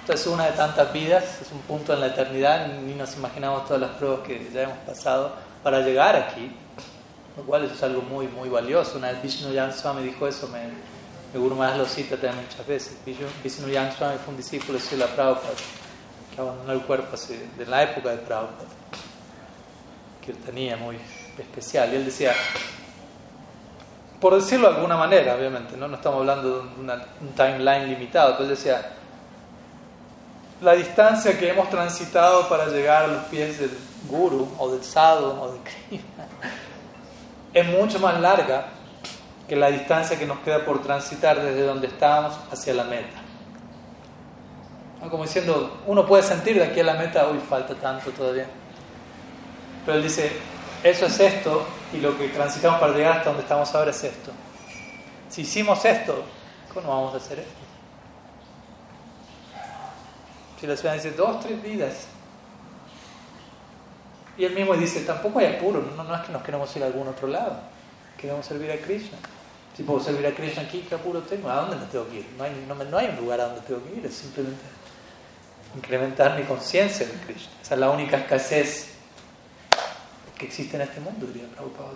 Entonces, 0.00 0.26
una 0.26 0.46
de 0.46 0.52
tantas 0.52 0.92
vidas, 0.92 1.40
es 1.40 1.50
un 1.50 1.60
punto 1.60 1.94
en 1.94 2.00
la 2.00 2.08
eternidad, 2.08 2.68
ni 2.68 2.94
nos 2.94 3.16
imaginamos 3.16 3.64
todas 3.64 3.80
las 3.80 3.90
pruebas 3.92 4.20
que 4.20 4.50
ya 4.52 4.64
hemos 4.64 4.78
pasado 4.78 5.32
para 5.62 5.80
llegar 5.80 6.14
aquí, 6.14 6.54
lo 7.36 7.42
cual 7.44 7.64
es 7.64 7.82
algo 7.82 8.02
muy, 8.02 8.28
muy 8.28 8.48
valioso. 8.48 8.98
Una 8.98 9.12
vez 9.12 9.22
Vishnu 9.22 9.54
Jan 9.54 9.72
Swami 9.72 10.02
dijo 10.02 10.28
eso, 10.28 10.46
me, 10.48 10.66
me 11.32 11.40
Guru 11.40 11.56
lo 11.56 11.86
cita 11.86 12.16
también 12.16 12.44
muchas 12.44 12.66
veces. 12.66 12.96
Vishnu 13.42 13.68
Yang 13.68 13.96
Swami 13.96 14.18
fue 14.18 14.34
un 14.34 14.36
discípulo 14.36 14.78
de 14.78 14.84
Srila 14.84 15.06
Prabhupada 15.06 15.54
que 16.34 16.40
abandonó 16.40 16.72
el 16.72 16.82
cuerpo 16.82 17.14
así, 17.14 17.40
de 17.56 17.66
la 17.66 17.82
época 17.82 18.10
de 18.10 18.18
Prabhupada, 18.18 18.68
que 20.24 20.32
él 20.32 20.38
tenía 20.38 20.76
muy 20.76 20.98
especial. 21.38 21.92
Y 21.92 21.96
él 21.96 22.04
decía, 22.04 22.32
por 24.20 24.34
decirlo 24.34 24.68
de 24.70 24.76
alguna 24.76 24.96
manera, 24.96 25.34
obviamente, 25.34 25.76
no, 25.76 25.88
no 25.88 25.96
estamos 25.96 26.20
hablando 26.20 26.62
de 26.62 26.68
un 26.80 27.32
timeline 27.36 27.88
limitado, 27.88 28.32
entonces 28.32 28.58
decía, 28.58 28.90
la 30.60 30.72
distancia 30.72 31.38
que 31.38 31.50
hemos 31.50 31.68
transitado 31.68 32.48
para 32.48 32.66
llegar 32.66 33.04
a 33.04 33.06
los 33.08 33.24
pies 33.24 33.58
del 33.58 33.76
guru 34.08 34.50
o 34.58 34.70
del 34.70 34.82
sadhu 34.82 35.40
o 35.40 35.52
del 35.52 35.60
krishna 35.62 36.26
es 37.52 37.66
mucho 37.66 37.98
más 38.00 38.20
larga 38.20 38.66
que 39.48 39.56
la 39.56 39.70
distancia 39.70 40.18
que 40.18 40.26
nos 40.26 40.38
queda 40.40 40.64
por 40.64 40.82
transitar 40.82 41.40
desde 41.40 41.62
donde 41.62 41.86
estábamos 41.86 42.34
hacia 42.50 42.74
la 42.74 42.84
meta. 42.84 43.23
Como 45.10 45.24
diciendo, 45.24 45.82
uno 45.86 46.06
puede 46.06 46.22
sentir 46.22 46.56
de 46.56 46.64
aquí 46.64 46.80
a 46.80 46.84
la 46.84 46.94
meta, 46.94 47.28
uy, 47.28 47.38
falta 47.38 47.74
tanto 47.74 48.10
todavía. 48.10 48.46
Pero 49.84 49.98
él 49.98 50.02
dice, 50.02 50.32
eso 50.82 51.06
es 51.06 51.20
esto 51.20 51.66
y 51.92 51.98
lo 51.98 52.16
que 52.16 52.28
transitamos 52.28 52.80
para 52.80 52.92
llegar 52.92 53.18
hasta 53.18 53.30
donde 53.30 53.42
estamos 53.42 53.74
ahora 53.74 53.90
es 53.90 54.04
esto. 54.04 54.30
Si 55.28 55.42
hicimos 55.42 55.84
esto, 55.84 56.24
¿cómo 56.72 56.88
vamos 56.88 57.14
a 57.14 57.16
hacer 57.18 57.40
esto? 57.40 57.52
Si 60.60 60.66
la 60.66 60.76
ciudad 60.76 60.94
dice 60.94 61.10
dos, 61.12 61.40
tres 61.40 61.62
vidas. 61.62 62.06
Y 64.36 64.44
él 64.44 64.54
mismo 64.54 64.74
dice, 64.74 65.00
tampoco 65.00 65.38
hay 65.38 65.46
apuro, 65.46 65.82
no, 65.96 66.02
no 66.02 66.14
es 66.14 66.22
que 66.22 66.32
nos 66.32 66.42
queremos 66.42 66.74
ir 66.76 66.82
a 66.82 66.86
algún 66.86 67.06
otro 67.06 67.28
lado, 67.28 67.56
queremos 68.18 68.44
servir 68.44 68.70
a 68.72 68.76
Krishna. 68.76 69.18
Si 69.76 69.82
puedo 69.82 70.00
servir 70.00 70.26
a 70.26 70.34
Krishna 70.34 70.62
aquí, 70.62 70.84
¿qué 70.88 70.94
apuro 70.94 71.20
tengo? 71.20 71.50
¿A 71.50 71.56
dónde 71.56 71.76
me 71.76 71.86
tengo 71.86 72.08
que 72.08 72.16
ir? 72.16 72.26
No 72.36 72.44
hay, 72.44 72.64
no, 72.66 72.74
no 72.74 72.98
hay 72.98 73.08
un 73.08 73.16
lugar 73.16 73.40
a 73.40 73.46
donde 73.46 73.60
tengo 73.62 73.82
que 73.84 73.96
ir, 73.96 74.06
es 74.06 74.14
simplemente 74.14 74.62
incrementar 75.74 76.38
mi 76.38 76.44
conciencia 76.44 77.06
de 77.06 77.12
Krishna. 77.12 77.52
Esa 77.62 77.74
es 77.74 77.80
la 77.80 77.90
única 77.90 78.16
escasez 78.18 78.94
que 80.38 80.46
existe 80.46 80.76
en 80.76 80.82
este 80.82 81.00
mundo, 81.00 81.26
diría 81.26 81.48
Prabhupada 81.48 81.90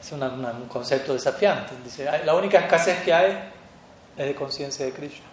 Es 0.00 0.12
un 0.12 0.68
concepto 0.68 1.12
desafiante. 1.12 1.72
Dice, 1.84 2.08
la 2.24 2.34
única 2.34 2.58
escasez 2.60 3.02
que 3.02 3.12
hay 3.12 3.50
es 4.16 4.26
de 4.26 4.34
conciencia 4.34 4.84
de 4.84 4.92
Krishna. 4.92 5.26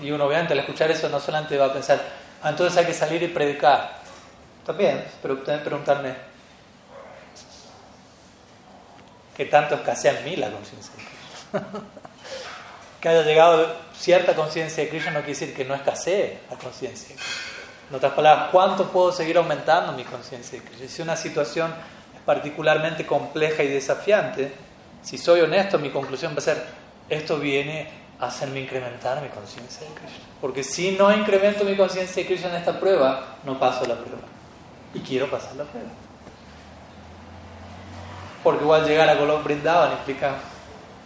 Y 0.00 0.10
uno 0.10 0.24
obviamente 0.24 0.52
al 0.52 0.60
escuchar 0.60 0.90
eso 0.90 1.08
no 1.08 1.20
solamente 1.20 1.56
va 1.56 1.66
a 1.66 1.72
pensar, 1.72 2.00
ah, 2.42 2.50
entonces 2.50 2.76
hay 2.78 2.86
que 2.86 2.94
salir 2.94 3.22
y 3.22 3.28
predicar. 3.28 3.98
También, 4.66 5.04
pero 5.22 5.38
también 5.38 5.64
preguntarme, 5.64 6.14
¿qué 9.36 9.44
tanto 9.46 9.76
escasea 9.76 10.18
en 10.18 10.24
mí 10.24 10.36
la 10.36 10.50
conciencia 10.50 10.92
de 10.96 11.02
Krishna? 11.04 11.82
que 13.00 13.08
haya 13.08 13.22
llegado 13.22 13.87
cierta 13.98 14.34
conciencia 14.34 14.84
de 14.84 14.90
Krishna 14.90 15.10
no 15.10 15.18
quiere 15.20 15.38
decir 15.38 15.54
que 15.54 15.64
no 15.64 15.74
escasee 15.74 16.38
la 16.50 16.56
conciencia 16.56 17.16
de. 17.16 17.22
En 17.90 17.96
otras 17.96 18.12
palabras, 18.12 18.48
¿cuánto 18.52 18.90
puedo 18.90 19.12
seguir 19.12 19.38
aumentando 19.38 19.92
mi 19.92 20.04
conciencia 20.04 20.60
de 20.60 20.64
Krishna? 20.64 20.88
Si 20.88 21.02
una 21.02 21.16
situación 21.16 21.72
es 22.14 22.20
particularmente 22.20 23.06
compleja 23.06 23.62
y 23.62 23.68
desafiante, 23.68 24.52
si 25.02 25.16
soy 25.16 25.40
honesto, 25.40 25.78
mi 25.78 25.90
conclusión 25.90 26.34
va 26.34 26.38
a 26.38 26.42
ser, 26.42 26.62
esto 27.08 27.38
viene 27.38 27.88
a 28.20 28.26
hacerme 28.26 28.60
incrementar 28.60 29.22
mi 29.22 29.28
conciencia 29.28 29.88
de 29.88 29.94
Krishna. 29.94 30.24
Porque 30.40 30.62
si 30.62 30.92
no 30.92 31.12
incremento 31.12 31.64
mi 31.64 31.76
conciencia 31.76 32.22
de 32.22 32.26
Krishna 32.26 32.50
en 32.50 32.56
esta 32.56 32.78
prueba, 32.78 33.38
no 33.44 33.58
paso 33.58 33.86
la 33.86 33.94
prueba. 33.94 34.22
Y 34.94 35.00
quiero 35.00 35.30
pasar 35.30 35.56
la 35.56 35.64
prueba. 35.64 35.88
Porque 38.44 38.62
igual 38.62 38.86
llegar 38.86 39.08
a 39.08 39.14
Golok 39.14 39.44
Brindavan 39.44 39.92
implica 39.92 40.36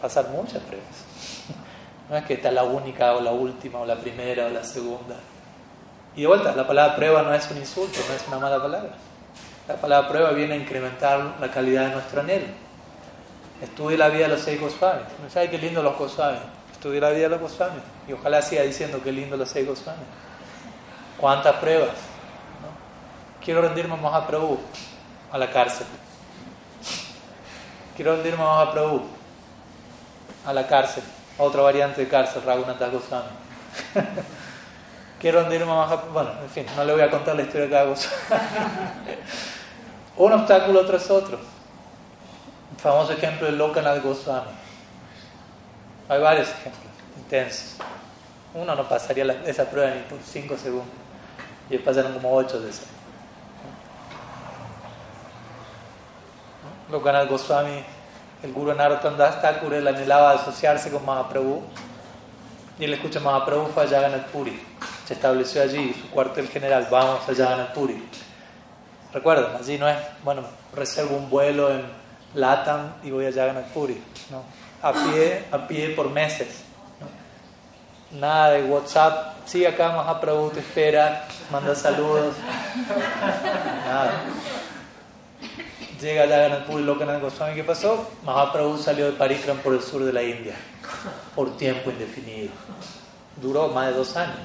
pasar 0.01 0.29
muchas 0.29 0.63
pruebas. 0.63 1.13
No 2.13 2.19
es 2.19 2.27
que 2.27 2.35
esta 2.35 2.49
es 2.49 2.55
la 2.55 2.65
única 2.65 3.15
o 3.15 3.23
la 3.23 3.33
última 3.33 3.79
o 3.79 3.87
la 3.87 3.97
primera 3.97 4.45
o 4.45 4.51
la 4.51 4.63
segunda. 4.63 5.17
Y 6.15 6.21
de 6.21 6.27
vuelta, 6.27 6.55
la 6.55 6.67
palabra 6.67 6.95
prueba 6.95 7.23
no 7.23 7.33
es 7.33 7.51
un 7.51 7.57
insulto, 7.57 7.99
no 8.07 8.15
es 8.15 8.29
una 8.29 8.39
mala 8.39 8.61
palabra. 8.61 8.91
La 9.67 9.77
palabra 9.77 10.11
prueba 10.11 10.31
viene 10.33 10.53
a 10.53 10.57
incrementar 10.59 11.37
la 11.41 11.51
calidad 11.51 11.87
de 11.87 11.93
nuestro 11.93 12.21
anhelo. 12.21 12.49
Estudie 13.63 13.97
la 13.97 14.11
vida 14.11 14.25
de 14.25 14.29
los 14.29 14.43
seis 14.43 14.61
Goswamis. 14.61 15.07
¿No 15.23 15.31
sabe 15.31 15.49
qué 15.49 15.57
lindo 15.57 15.83
los 15.83 15.97
Goswamis? 15.97 16.43
Estudie 16.73 17.01
la 17.01 17.09
vida 17.09 17.23
de 17.23 17.29
los 17.31 17.41
Goswamis. 17.41 17.83
Y 18.07 18.13
ojalá 18.13 18.43
siga 18.43 18.61
diciendo 18.61 19.01
qué 19.03 19.11
lindo 19.11 19.39
los 19.39 19.49
seis 19.49 19.67
Goswamis. 19.67 20.05
¿Cuántas 21.17 21.57
pruebas? 21.57 21.97
Quiero 23.43 23.63
rendirme 23.63 23.97
más 23.97 24.13
a 24.13 24.27
Prabhu 24.27 24.59
a 25.33 25.39
la 25.39 25.51
cárcel. 25.51 25.87
Quiero 27.97 28.17
rendirme 28.17 28.45
más 28.45 28.69
a 28.69 28.71
Prabhu 28.71 29.01
a 30.45 30.53
la 30.53 30.67
cárcel. 30.67 31.05
Otra 31.39 31.63
variante 31.63 32.03
de 32.03 32.09
cárcel, 32.09 32.43
Raghunath 32.45 32.79
Goswami. 32.93 33.29
quiero 35.21 35.41
rendirme 35.41 35.67
más 35.67 35.91
a... 35.91 35.97
Bueno, 35.97 36.31
en 36.43 36.51
fin, 36.51 36.67
no 36.77 36.85
le 36.85 36.93
voy 36.93 37.03
a 37.03 37.11
contar 37.11 37.37
la 37.37 37.43
historia 37.43 37.67
de 37.67 37.71
cada. 37.71 37.85
Un 40.17 40.33
obstáculo 40.33 40.85
tras 40.85 41.11
otro. 41.11 41.39
El 41.39 42.81
famoso 42.81 43.13
ejemplo 43.13 43.47
de 43.47 43.53
Lokanath 43.53 44.03
Goswami. 44.03 44.51
Hay 46.09 46.21
varios 46.21 46.49
ejemplos 46.51 46.93
intensos. 47.17 47.77
Uno 48.55 48.75
no 48.75 48.89
pasaría 48.89 49.25
esa 49.47 49.65
prueba 49.71 49.91
ni 49.95 50.03
por 50.03 50.19
5 50.21 50.57
segundos. 50.59 50.89
Y 51.71 51.79
pasaron 51.79 52.13
como 52.15 52.35
8 52.35 52.61
de 52.61 52.71
esas. 52.71 52.87
Lokanath 56.91 57.31
Goswami, 57.31 57.83
el 58.43 58.53
Guru 58.53 58.75
Narottam 58.75 59.17
Das 59.17 59.41
Thakur, 59.41 59.75
él 59.75 59.87
anhelaba 59.87 60.33
asociarse 60.33 60.91
con 60.91 61.05
Mahaprabhu. 61.05 61.63
Y 62.79 62.85
él 62.85 62.95
escucha 62.95 63.21
Mahaprabhu 63.21 63.69
fue 63.73 63.85
a 63.85 63.89
Jagannath 63.89 64.27
Puri 64.27 64.73
se 65.07 65.15
estableció 65.15 65.63
allí 65.63 65.95
su 66.01 66.11
cuartel 66.11 66.49
general, 66.49 66.87
vamos 66.91 67.29
a 67.29 67.35
Jagannath 67.35 67.75
Puri. 67.75 68.03
Recuerden, 69.13 69.57
allí 69.57 69.77
no 69.79 69.89
es, 69.89 69.97
bueno, 70.25 70.43
reservo 70.75 71.17
un 71.17 71.29
vuelo 71.29 71.71
en 71.71 71.83
Latam 72.35 72.95
y 73.03 73.11
voy 73.11 73.27
a 73.27 73.33
Jagannath 73.33 73.69
Puri, 73.73 74.03
no, 74.31 74.43
a 74.81 74.93
pie, 74.93 75.45
a 75.51 75.67
pie 75.67 75.91
por 75.91 76.11
meses. 76.11 76.65
Nada 78.13 78.51
de 78.53 78.65
WhatsApp, 78.65 79.37
sí, 79.47 79.65
acá 79.65 79.91
Mahaprabhu 79.93 80.51
te 80.51 80.61
espera, 80.61 81.27
manda 81.51 81.75
saludos, 81.75 82.35
nada. 83.87 84.13
Llega 86.03 86.27
Jagannath 86.27 86.69
Lokanath 86.69 87.23
Goswami, 87.23 87.55
¿qué 87.55 87.63
pasó? 87.63 88.11
Mahaprabhu 88.25 88.77
salió 88.77 89.07
de 89.07 89.13
Parikram 89.13 89.59
por 89.59 89.73
el 89.73 89.81
sur 89.81 90.03
de 90.03 90.13
la 90.13 90.21
India, 90.21 90.53
por 91.37 91.57
tiempo 91.57 91.93
indefinido. 91.93 92.51
Duró 93.41 93.69
más 93.69 93.87
de 93.87 93.93
dos 93.93 94.17
años. 94.17 94.37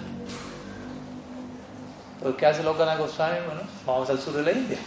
¿qué 2.38 2.46
hace 2.46 2.62
Lokanath 2.62 3.00
Goswami? 3.00 3.38
Bueno, 3.44 3.62
vamos 3.88 4.08
al 4.08 4.20
sur 4.20 4.34
de 4.34 4.44
la 4.44 4.52
India. 4.52 4.78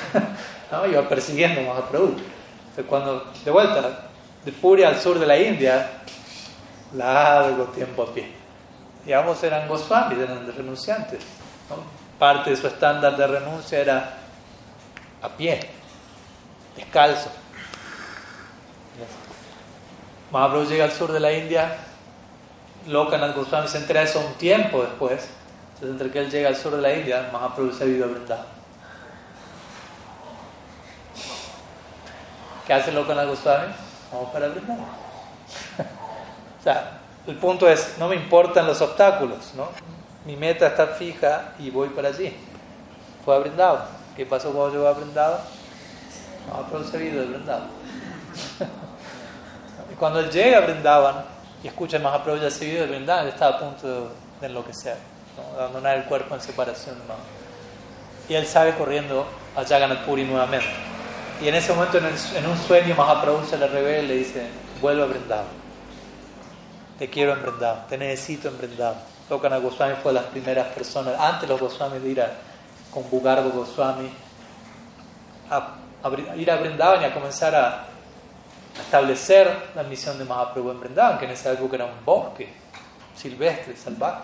¿No? 0.72 0.86
Iba 0.86 1.06
persiguiendo 1.06 1.60
Mahaprabhu. 1.60 2.16
Entonces, 2.16 2.86
cuando, 2.88 3.30
de 3.44 3.50
vuelta, 3.50 4.08
de 4.46 4.52
Puri 4.52 4.84
al 4.84 4.98
sur 4.98 5.18
de 5.18 5.26
la 5.26 5.36
India, 5.36 5.90
largo 6.94 7.64
tiempo 7.64 8.04
a 8.04 8.14
pie. 8.14 8.32
Y 9.06 9.10
eran 9.10 9.68
Goswamis, 9.68 10.20
eran 10.20 10.50
renunciantes. 10.56 11.20
Parte 12.18 12.48
de 12.48 12.56
su 12.56 12.66
estándar 12.66 13.14
de 13.14 13.26
renuncia 13.26 13.78
era 13.78 14.18
a 15.20 15.28
pie, 15.28 15.60
descalzo. 16.76 17.30
Mahaprabhu 20.30 20.66
llega 20.66 20.84
al 20.84 20.92
sur 20.92 21.12
de 21.12 21.20
la 21.20 21.32
India, 21.32 21.76
Lokanath 22.86 23.36
Goswami 23.36 23.68
se 23.68 23.78
entera 23.78 24.02
eso 24.02 24.18
un 24.20 24.34
tiempo 24.34 24.82
después 24.82 25.28
entonces, 25.82 26.00
entre 26.00 26.12
que 26.12 26.24
él 26.24 26.30
llega 26.30 26.48
al 26.48 26.54
sur 26.54 26.76
de 26.76 26.80
la 26.80 26.94
India, 26.94 27.28
Mahaprabhu 27.32 27.72
se 27.72 27.82
ha 27.82 27.86
ido 27.88 28.04
a 28.04 28.08
Vrindavan. 28.08 28.46
¿Qué 32.64 32.72
hace 32.72 32.92
la 32.92 33.24
Goswami? 33.24 33.72
Vamos 34.12 34.30
para 34.30 34.46
Vrindavan. 34.46 34.84
o 36.60 36.62
sea, 36.62 37.00
el 37.26 37.34
punto 37.34 37.68
es, 37.68 37.96
no 37.98 38.06
me 38.06 38.14
importan 38.14 38.64
los 38.64 38.80
obstáculos, 38.80 39.54
¿no? 39.56 39.70
Mi 40.24 40.36
meta 40.36 40.68
está 40.68 40.86
fija 40.86 41.54
y 41.58 41.70
voy 41.70 41.88
para 41.88 42.10
allí. 42.10 42.36
Fue 43.24 43.34
a 43.34 43.38
Vrindavan. 43.40 43.82
¿Qué 44.16 44.24
pasó 44.24 44.52
cuando 44.52 44.70
llegó 44.70 44.86
a 44.86 44.92
Vrindavan? 44.92 45.40
Mahaprabhu 46.48 46.84
se 46.84 46.96
ha 46.96 47.02
ido 47.02 47.22
a 47.22 47.24
Vrindavan. 47.26 47.68
y 49.92 49.94
cuando 49.94 50.20
él 50.20 50.30
llega 50.30 50.58
a 50.58 50.60
Vrindavan 50.62 51.24
y 51.62 51.68
escucha 51.68 51.96
a 51.98 52.00
Mahaprabhu 52.00 52.40
ya 52.40 52.50
se 52.50 52.64
ha 52.64 52.68
ido 52.68 52.84
a 52.84 52.86
Vrindavan, 52.86 53.24
él 53.24 53.32
está 53.32 53.48
a 53.48 53.58
punto 53.58 54.12
de 54.40 54.46
enloquecer 54.46 55.12
abandonar 55.58 55.98
el 55.98 56.04
cuerpo 56.04 56.34
en 56.34 56.40
separación. 56.40 56.96
Y 58.28 58.34
él 58.34 58.46
sale 58.46 58.74
corriendo 58.74 59.26
a 59.56 59.64
Jagannath 59.64 60.04
Puri 60.04 60.24
nuevamente. 60.24 60.68
Y 61.40 61.48
en 61.48 61.54
ese 61.54 61.72
momento, 61.72 61.98
en, 61.98 62.46
un 62.46 62.58
sueño, 62.58 62.94
Mahaprabhu 62.94 63.44
se 63.46 63.58
le 63.58 63.66
revela 63.66 64.02
y 64.04 64.06
le 64.06 64.16
dice: 64.16 64.46
Vuelve 64.80 65.02
a 65.02 65.06
Vrindavan. 65.06 65.62
Te 66.98 67.10
quiero 67.10 67.32
en 67.32 67.42
Vrindavan, 67.42 67.86
te 67.88 67.98
necesito 67.98 68.48
en 68.48 68.58
Vrindavan. 68.58 69.00
Lokanath 69.28 69.62
Goswami 69.62 69.94
fue 70.02 70.12
de 70.12 70.20
las 70.20 70.28
primeras 70.28 70.66
personas, 70.68 71.18
antes 71.18 71.48
los 71.48 71.58
Goswami 71.58 71.98
de 71.98 72.08
ir 72.08 72.20
a, 72.20 72.30
con 72.92 73.08
Bugardo 73.10 73.50
Goswami, 73.50 74.10
a, 75.50 75.76
ir 76.36 76.50
a 76.50 76.56
Vrindavan 76.56 77.02
y 77.02 77.04
a 77.04 77.14
comenzar 77.14 77.54
a, 77.54 77.86
establecer 78.80 79.70
la 79.74 79.82
misión 79.82 80.16
de 80.18 80.24
Mahaprabhu 80.24 80.70
en 80.70 80.80
Vrindavan, 80.80 81.18
que 81.18 81.26
en 81.26 81.32
esa 81.32 81.52
época 81.52 81.76
era 81.76 81.84
un 81.84 82.04
bosque 82.04 82.48
silvestre, 83.14 83.76
salvaje. 83.76 84.22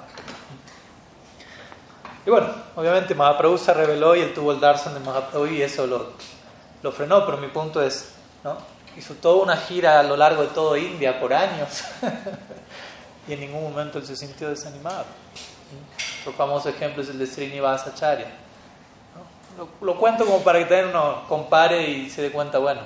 Y 2.25 2.31
bueno, 2.31 2.49
obviamente 2.75 3.15
Mahaprabhu 3.15 3.59
se 3.59 3.75
reveló 3.75 4.17
y 4.17 4.21
él 4.21 4.35
tuvo 4.35 4.53
el 4.53 4.61
darshan 4.61 4.95
de 4.95 5.01
Mahaprabhu 5.01 5.47
y 5.47 5.63
eso 5.63 5.87
lo, 5.87 6.13
lo 6.83 6.93
frenó, 6.93 7.25
pero 7.27 7.39
mi 7.39 7.49
punto 7.49 7.83
es, 7.83 8.15
¿no? 8.43 8.57
hizo 8.99 9.15
toda 9.15 9.43
una 9.43 9.57
gira 9.57 10.01
a 10.01 10.03
lo 10.03 10.17
largo 10.17 10.43
de 10.43 10.49
todo 10.49 10.77
India 10.77 11.21
por 11.21 11.33
años 11.33 11.85
y 13.29 13.33
en 13.33 13.41
ningún 13.41 13.63
momento 13.63 13.99
él 13.99 14.07
se 14.07 14.17
sintió 14.17 14.49
desanimado. 14.49 15.05
Otro 16.21 16.33
famoso 16.33 16.69
ejemplo 16.69 17.03
es 17.03 17.09
el 17.09 17.19
de 17.19 17.27
Srinivasacharya. 17.27 18.27
¿No? 19.59 19.65
Lo, 19.81 19.93
lo, 19.93 19.99
cuento 19.99 20.25
como 20.25 20.43
para 20.43 20.67
que 20.67 20.85
uno 20.85 21.25
compare 21.29 21.91
y 21.91 22.09
se 22.09 22.23
dé 22.23 22.31
cuenta, 22.31 22.59
bueno, 22.59 22.81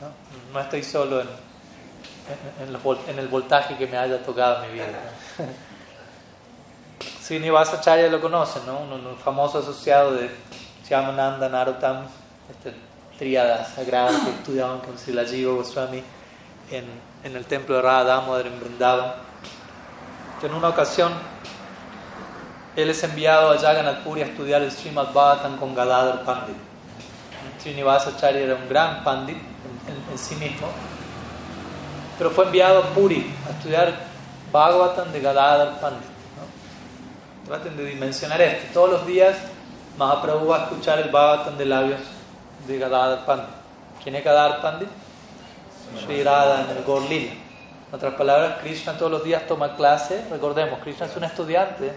no, 0.00 0.52
no 0.52 0.60
estoy 0.60 0.82
solo 0.82 1.20
en, 1.20 1.28
en, 2.60 2.74
en, 2.74 2.98
en, 3.08 3.18
el 3.18 3.28
voltaje 3.28 3.76
que 3.76 3.86
me 3.86 3.96
haya 3.96 4.22
tocado 4.22 4.64
en 4.64 4.72
mi 4.72 4.74
vida. 4.74 4.86
Srinivasacharya 7.22 8.08
lo 8.08 8.20
conocen, 8.20 8.66
¿no? 8.66 8.80
Un, 8.80 9.06
un 9.06 9.16
famoso 9.16 9.58
asociado 9.58 10.12
de 10.12 10.30
Shyamananda 10.88 11.48
Narottam, 11.48 12.06
este, 12.50 12.74
tríada 13.18 13.64
sagrada 13.64 14.10
que 14.24 14.30
estudiaban 14.30 14.78
con 14.80 14.96
Srila 14.96 15.24
Jiva 15.24 15.52
Goswami 15.52 16.02
en, 16.70 16.84
en 17.24 17.36
el 17.36 17.44
templo 17.44 17.76
de 17.76 17.82
Radha 17.82 18.04
Damodar 18.04 18.46
en 18.46 18.60
Vrindavan. 18.60 19.12
En 20.42 20.54
una 20.54 20.68
ocasión, 20.68 21.12
él 22.78 22.90
es 22.90 23.02
enviado 23.02 23.50
a 23.50 23.58
Jagannath 23.58 24.04
Puri 24.04 24.22
a 24.22 24.26
estudiar 24.26 24.62
el 24.62 24.70
Srimad 24.70 25.12
Bhagavatam 25.12 25.56
con 25.56 25.74
Gadadhar 25.74 26.22
Pandit. 26.22 26.54
Srinivasacharya 27.60 28.40
era 28.40 28.54
un 28.54 28.68
gran 28.68 29.02
pandit 29.02 29.36
en, 29.36 30.16
sí 30.16 30.36
mismo, 30.36 30.68
pero 32.16 32.30
fue 32.30 32.44
enviado 32.44 32.78
a 32.78 32.82
Puri 32.90 33.34
a 33.48 33.50
estudiar 33.50 33.92
Bhagavatam 34.52 35.10
de 35.10 35.20
Gadadhar 35.20 35.80
Pandit. 35.80 36.08
Traten 37.46 37.76
de 37.76 37.84
dimensionar 37.84 38.40
esto. 38.40 38.68
Todos 38.72 38.90
los 38.90 39.06
días 39.08 39.36
Mahaprabhu 39.96 40.46
va 40.46 40.58
a 40.58 40.62
escuchar 40.66 41.00
el 41.00 41.10
Bhagavatam 41.10 41.58
de 41.58 41.66
labios 41.66 42.00
de 42.68 42.78
Gadadhar 42.78 43.26
Pandit. 43.26 43.54
¿Quién 44.04 44.14
es 44.14 44.24
Gadadhar 44.24 44.62
Pandit? 44.62 44.88
Sri 46.04 46.22
Radha 46.22 46.70
en 46.70 46.76
el 46.76 46.84
Gorlila. 46.84 47.32
En 47.32 47.94
otras 47.94 48.14
palabras, 48.14 48.58
Krishna 48.60 48.92
todos 48.92 49.10
los 49.10 49.24
días 49.24 49.48
toma 49.48 49.74
clase. 49.74 50.24
Recordemos, 50.30 50.78
Krishna 50.78 51.06
es 51.06 51.16
un 51.16 51.24
estudiante 51.24 51.92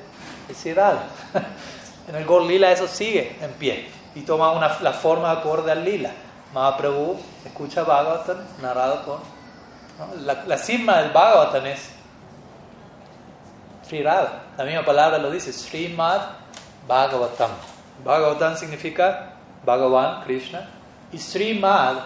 Sri 0.53 0.71
en 2.07 2.15
el 2.15 2.25
Gorlila 2.25 2.71
eso 2.71 2.87
sigue 2.87 3.37
en 3.41 3.51
pie 3.53 3.89
y 4.15 4.21
toma 4.21 4.51
una, 4.51 4.79
la 4.81 4.93
forma 4.93 5.31
acorde 5.31 5.71
al 5.71 5.83
lila. 5.83 6.11
Mahaprabhu 6.53 7.17
escucha 7.45 7.83
Bhagavatam 7.83 8.37
narrado 8.61 9.05
por. 9.05 9.19
La, 10.21 10.43
la 10.45 10.57
cima 10.57 10.97
del 11.01 11.11
Bhagavatam 11.11 11.65
es 11.67 11.89
Sri 13.87 14.03
Radha. 14.03 14.43
La 14.57 14.65
misma 14.65 14.83
palabra 14.83 15.17
lo 15.17 15.31
dice, 15.31 15.53
Srimad 15.53 16.21
Bhagavatam. 16.87 17.51
Bhagavatam 18.03 18.57
significa 18.57 19.33
Bhagavan, 19.65 20.23
Krishna, 20.23 20.67
y 21.11 21.17
Srimad, 21.17 21.97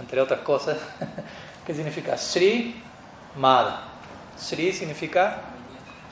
entre 0.00 0.20
otras 0.20 0.40
cosas, 0.40 0.78
¿qué 1.66 1.74
significa? 1.74 2.16
Sri 2.16 2.82
Mad. 3.36 3.66
Sri 4.38 4.72
significa 4.72 5.42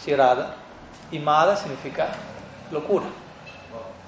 Shirada 0.04 0.63
y 1.10 1.18
Mada 1.18 1.56
significa 1.56 2.08
locura. 2.70 3.06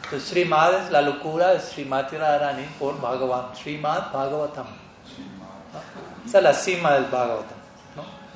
Entonces 0.05 0.29
Srimad 0.29 0.75
es 0.75 0.91
la 0.91 1.03
locura 1.03 1.49
de 1.49 1.61
Srimati 1.61 2.17
Radharani 2.17 2.65
por 2.79 3.01
Bhagavan, 3.01 3.57
Srimad 3.57 4.13
Bhagavatam. 4.13 4.67
¿no? 4.67 6.25
Esa 6.25 6.39
es 6.39 6.45
la 6.45 6.55
cima 6.55 6.93
del 6.93 7.05
Bhagavatam. 7.07 7.57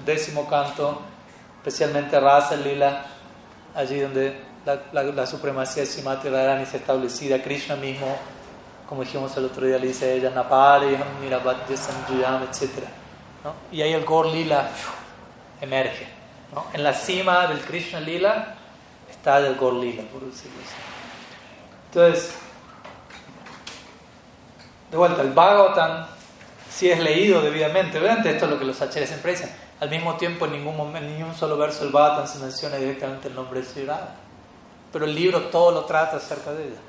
Décimo 0.05 0.49
canto, 0.49 1.01
especialmente 1.59 2.19
Rasa 2.19 2.57
Lila, 2.57 3.05
allí 3.74 4.01
donde 4.01 4.43
la, 4.65 4.81
la, 4.93 5.03
la 5.05 5.27
supremacía 5.27 5.85
de 5.85 5.87
Srimati 5.87 6.28
Radharani 6.28 6.65
es 6.65 6.74
establecida, 6.74 7.41
Krishna 7.41 7.77
mismo, 7.77 8.16
como 8.89 9.03
dijimos 9.03 9.37
el 9.37 9.45
otro 9.45 9.65
día, 9.65 9.78
le 9.78 9.87
dice 9.87 10.12
ella, 10.12 10.31
Napare, 10.31 10.99
Mirabat, 11.20 11.73
Sanjuyam, 11.73 12.43
etc. 12.43 12.85
Y 13.70 13.81
ahí 13.82 13.93
el 13.93 14.05
Gor 14.05 14.27
Lila 14.27 14.69
emerge. 15.61 16.20
¿No? 16.55 16.66
En 16.72 16.82
la 16.82 16.93
cima 16.93 17.47
del 17.47 17.60
Krishna 17.60 18.01
Lila 18.01 18.56
está 19.10 19.39
el 19.39 19.55
Gor 19.56 19.74
Lila, 19.74 20.02
por 20.05 20.24
decirlo 20.24 20.59
así. 20.64 20.74
Entonces, 21.86 22.35
de 24.90 24.97
vuelta, 24.97 25.22
el 25.22 25.32
Bhagavatam, 25.32 26.06
si 26.70 26.90
es 26.90 26.98
leído 27.01 27.43
debidamente, 27.43 27.98
obviamente 27.98 28.31
esto 28.31 28.44
es 28.47 28.51
lo 28.51 28.59
que 28.59 28.64
los 28.64 28.81
achares 28.81 29.09
siempre 29.09 29.32
dicen, 29.32 29.51
al 29.81 29.90
mismo 29.90 30.16
tiempo 30.16 30.47
en 30.47 30.52
ningún, 30.52 30.77
momento, 30.77 31.09
en 31.09 31.18
ningún 31.18 31.35
solo 31.35 31.56
verso 31.56 31.85
del 31.85 31.93
Bhagavatam 31.93 32.27
se 32.27 32.39
menciona 32.39 32.77
directamente 32.77 33.28
el 33.28 33.35
nombre 33.35 33.60
de 33.60 33.66
Sri 33.66 33.85
Radha 33.85 34.14
pero 34.93 35.05
el 35.05 35.14
libro 35.14 35.43
todo 35.44 35.70
lo 35.70 35.85
trata 35.85 36.16
acerca 36.16 36.52
de 36.52 36.64
ella. 36.64 36.81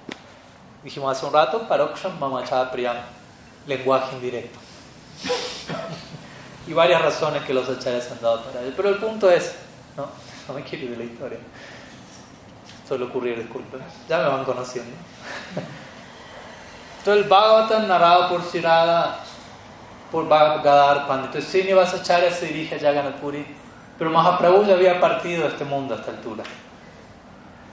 Dijimos 0.84 1.16
hace 1.16 1.26
un 1.26 1.34
rato, 1.34 1.68
Paroksham 1.68 2.18
Mamachada 2.20 2.72
Priyam, 2.72 2.98
lenguaje 3.68 4.16
indirecto. 4.16 4.60
Y 6.72 6.74
varias 6.74 7.02
razones 7.02 7.44
que 7.44 7.54
los 7.54 7.68
acharyas 7.68 8.10
han 8.12 8.22
dado 8.22 8.44
para 8.46 8.62
ello. 8.62 8.72
Pero 8.78 8.90
el 8.90 8.96
punto 8.96 9.30
es, 9.30 9.54
no, 9.98 10.08
no 10.48 10.54
me 10.54 10.64
quiero 10.64 10.86
ir 10.86 10.92
de 10.92 10.98
la 10.98 11.04
historia. 11.04 11.38
Suele 12.88 13.04
ocurrir, 13.04 13.38
disculpen. 13.38 13.82
Ya 14.08 14.20
me 14.20 14.30
van 14.30 14.46
conociendo. 14.46 14.96
Entonces 17.00 17.24
el 17.24 17.30
Bhagavatam 17.30 17.88
narrado 17.88 18.30
por 18.30 18.44
Sirada, 18.44 19.20
por 20.12 20.30
Gadar 20.30 21.08
Pandit. 21.08 21.28
Entonces 21.28 21.52
Srinivasacharya 21.52 22.32
se 22.32 22.46
dirige 22.46 22.76
a 22.76 22.80
Jagannath 22.80 23.16
Puri, 23.16 23.46
pero 23.98 24.10
Mahaprabhu 24.10 24.66
ya 24.66 24.76
había 24.76 25.00
partido 25.02 25.44
de 25.44 25.50
este 25.50 25.66
mundo 25.66 25.94
a 25.94 25.98
esta 25.98 26.12
altura. 26.12 26.44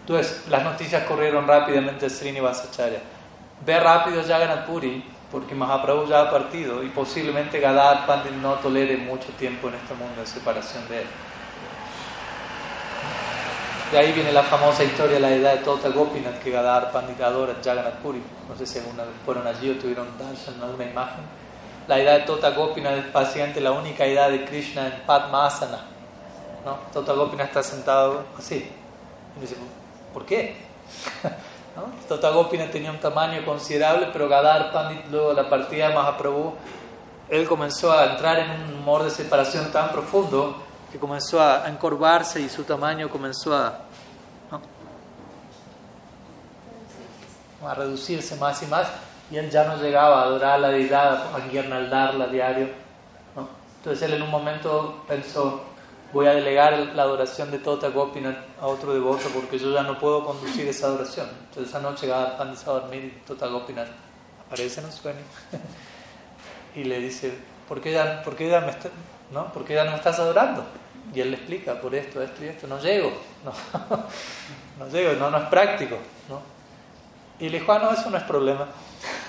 Entonces, 0.00 0.44
las 0.48 0.64
noticias 0.64 1.04
corrieron 1.04 1.46
rápidamente 1.46 2.06
a 2.06 2.10
Srinivasacharya. 2.10 3.00
Ve 3.64 3.78
rápido 3.78 4.22
Jagannath 4.22 4.66
Puri, 4.66 5.04
porque 5.30 5.54
Mahaprabhu 5.54 6.06
ya 6.06 6.22
ha 6.22 6.30
partido 6.30 6.82
y 6.82 6.88
posiblemente 6.88 7.60
Gadar 7.60 8.06
Pandit 8.06 8.32
no 8.32 8.54
tolere 8.54 8.96
mucho 8.96 9.28
tiempo 9.38 9.68
en 9.68 9.74
este 9.74 9.94
mundo 9.94 10.20
de 10.20 10.26
separación 10.26 10.88
de 10.88 11.02
él. 11.02 11.06
De 13.92 13.98
ahí 13.98 14.12
viene 14.12 14.32
la 14.32 14.42
famosa 14.42 14.84
historia 14.84 15.14
de 15.14 15.20
la 15.20 15.32
edad 15.32 15.54
de 15.54 15.64
Tota 15.64 15.88
Gopinath 15.88 16.40
que 16.40 16.50
Gadar 16.50 16.92
Pandit 16.92 17.20
adora 17.20 17.56
Jagannath 17.62 18.00
Puri. 18.02 18.22
No 18.48 18.56
sé 18.56 18.66
si 18.66 18.78
alguna 18.78 19.04
vez 19.04 19.14
fueron 19.24 19.46
allí 19.46 19.70
o 19.70 19.78
tuvieron 19.78 20.06
darshan 20.18 20.62
alguna 20.62 20.84
imagen. 20.84 21.24
La 21.86 21.98
edad 21.98 22.18
de 22.18 22.26
Tota 22.26 22.50
Gopinath 22.50 22.98
es 22.98 23.12
básicamente 23.12 23.60
la 23.60 23.72
única 23.72 24.04
edad 24.04 24.30
de 24.30 24.44
Krishna 24.44 24.86
en 24.86 25.02
Padmasana. 25.06 25.84
¿no? 26.64 26.74
Tota 26.92 27.14
Gopinath 27.14 27.48
está 27.48 27.62
sentado 27.62 28.24
así. 28.38 28.70
Y 29.36 29.40
dice, 29.40 29.56
¿Por 30.12 30.26
qué? 30.26 30.56
¿No? 31.78 32.32
Gopinath 32.32 32.70
tenía 32.70 32.90
un 32.90 32.98
tamaño 32.98 33.44
considerable, 33.44 34.08
pero 34.12 34.28
Gadar 34.28 34.72
Pandit, 34.72 35.06
luego 35.10 35.32
la 35.32 35.48
partida 35.48 35.88
de 35.88 35.94
Mahaprabhu, 35.94 36.54
él 37.28 37.46
comenzó 37.46 37.92
a 37.92 38.12
entrar 38.12 38.38
en 38.38 38.50
un 38.50 38.74
humor 38.74 39.04
de 39.04 39.10
separación 39.10 39.70
tan 39.70 39.90
profundo 39.90 40.56
que 40.90 40.98
comenzó 40.98 41.40
a 41.40 41.68
encorvarse 41.68 42.40
y 42.40 42.48
su 42.48 42.64
tamaño 42.64 43.08
comenzó 43.10 43.54
a, 43.54 43.80
a 47.66 47.74
reducirse 47.74 48.36
más 48.36 48.62
y 48.62 48.66
más 48.66 48.88
y 49.30 49.36
él 49.36 49.50
ya 49.50 49.64
no 49.64 49.76
llegaba 49.76 50.22
a 50.22 50.24
adorar 50.24 50.52
a 50.52 50.58
la 50.58 50.68
deidad, 50.70 51.34
a 51.34 51.48
guirnaldarla 51.48 52.24
a 52.24 52.28
diario. 52.28 52.68
¿no? 53.36 53.48
Entonces 53.76 54.02
él 54.08 54.14
en 54.14 54.22
un 54.22 54.30
momento 54.30 55.04
pensó, 55.06 55.64
voy 56.12 56.26
a 56.26 56.34
delegar 56.34 56.72
la 56.94 57.02
adoración 57.02 57.50
de 57.50 57.58
Tota 57.58 57.88
Gopinath 57.88 58.38
a 58.60 58.66
otro 58.66 58.94
devoto 58.94 59.28
porque 59.34 59.58
yo 59.58 59.72
ya 59.72 59.82
no 59.82 59.98
puedo 59.98 60.24
conducir 60.24 60.66
esa 60.66 60.86
adoración. 60.86 61.28
Entonces 61.48 61.68
esa 61.68 61.80
noche 61.80 62.06
Gadar 62.06 62.40
a 62.40 62.70
dormir 62.70 63.04
y 63.04 63.26
Tota 63.26 63.46
Gopinath 63.46 63.88
aparece 64.46 64.80
en 64.80 64.86
un 64.86 64.92
sueño 64.92 65.20
y 66.74 66.84
le 66.84 67.00
dice, 67.00 67.32
¿por 67.68 67.80
qué 67.80 67.92
ya, 67.92 68.22
por 68.22 68.36
qué 68.36 68.48
ya, 68.48 68.60
me, 68.60 68.70
está, 68.70 68.88
¿no? 69.30 69.52
¿por 69.52 69.64
qué 69.64 69.74
ya 69.74 69.84
no 69.84 69.90
me 69.92 69.96
estás 69.98 70.18
adorando? 70.18 70.64
Y 71.14 71.20
él 71.20 71.30
le 71.30 71.36
explica, 71.36 71.80
por 71.80 71.94
esto, 71.94 72.22
esto 72.22 72.44
y 72.44 72.48
esto, 72.48 72.66
no 72.66 72.78
llego, 72.80 73.12
no, 73.44 73.52
no 74.78 74.90
llego, 74.90 75.12
no, 75.14 75.30
no 75.30 75.38
es 75.38 75.48
práctico. 75.48 75.96
¿no? 76.28 76.40
Y 77.38 77.48
le 77.48 77.60
dijo, 77.60 77.72
ah, 77.72 77.78
no, 77.78 77.92
eso 77.92 78.10
no 78.10 78.18
es 78.18 78.24
problema. 78.24 78.66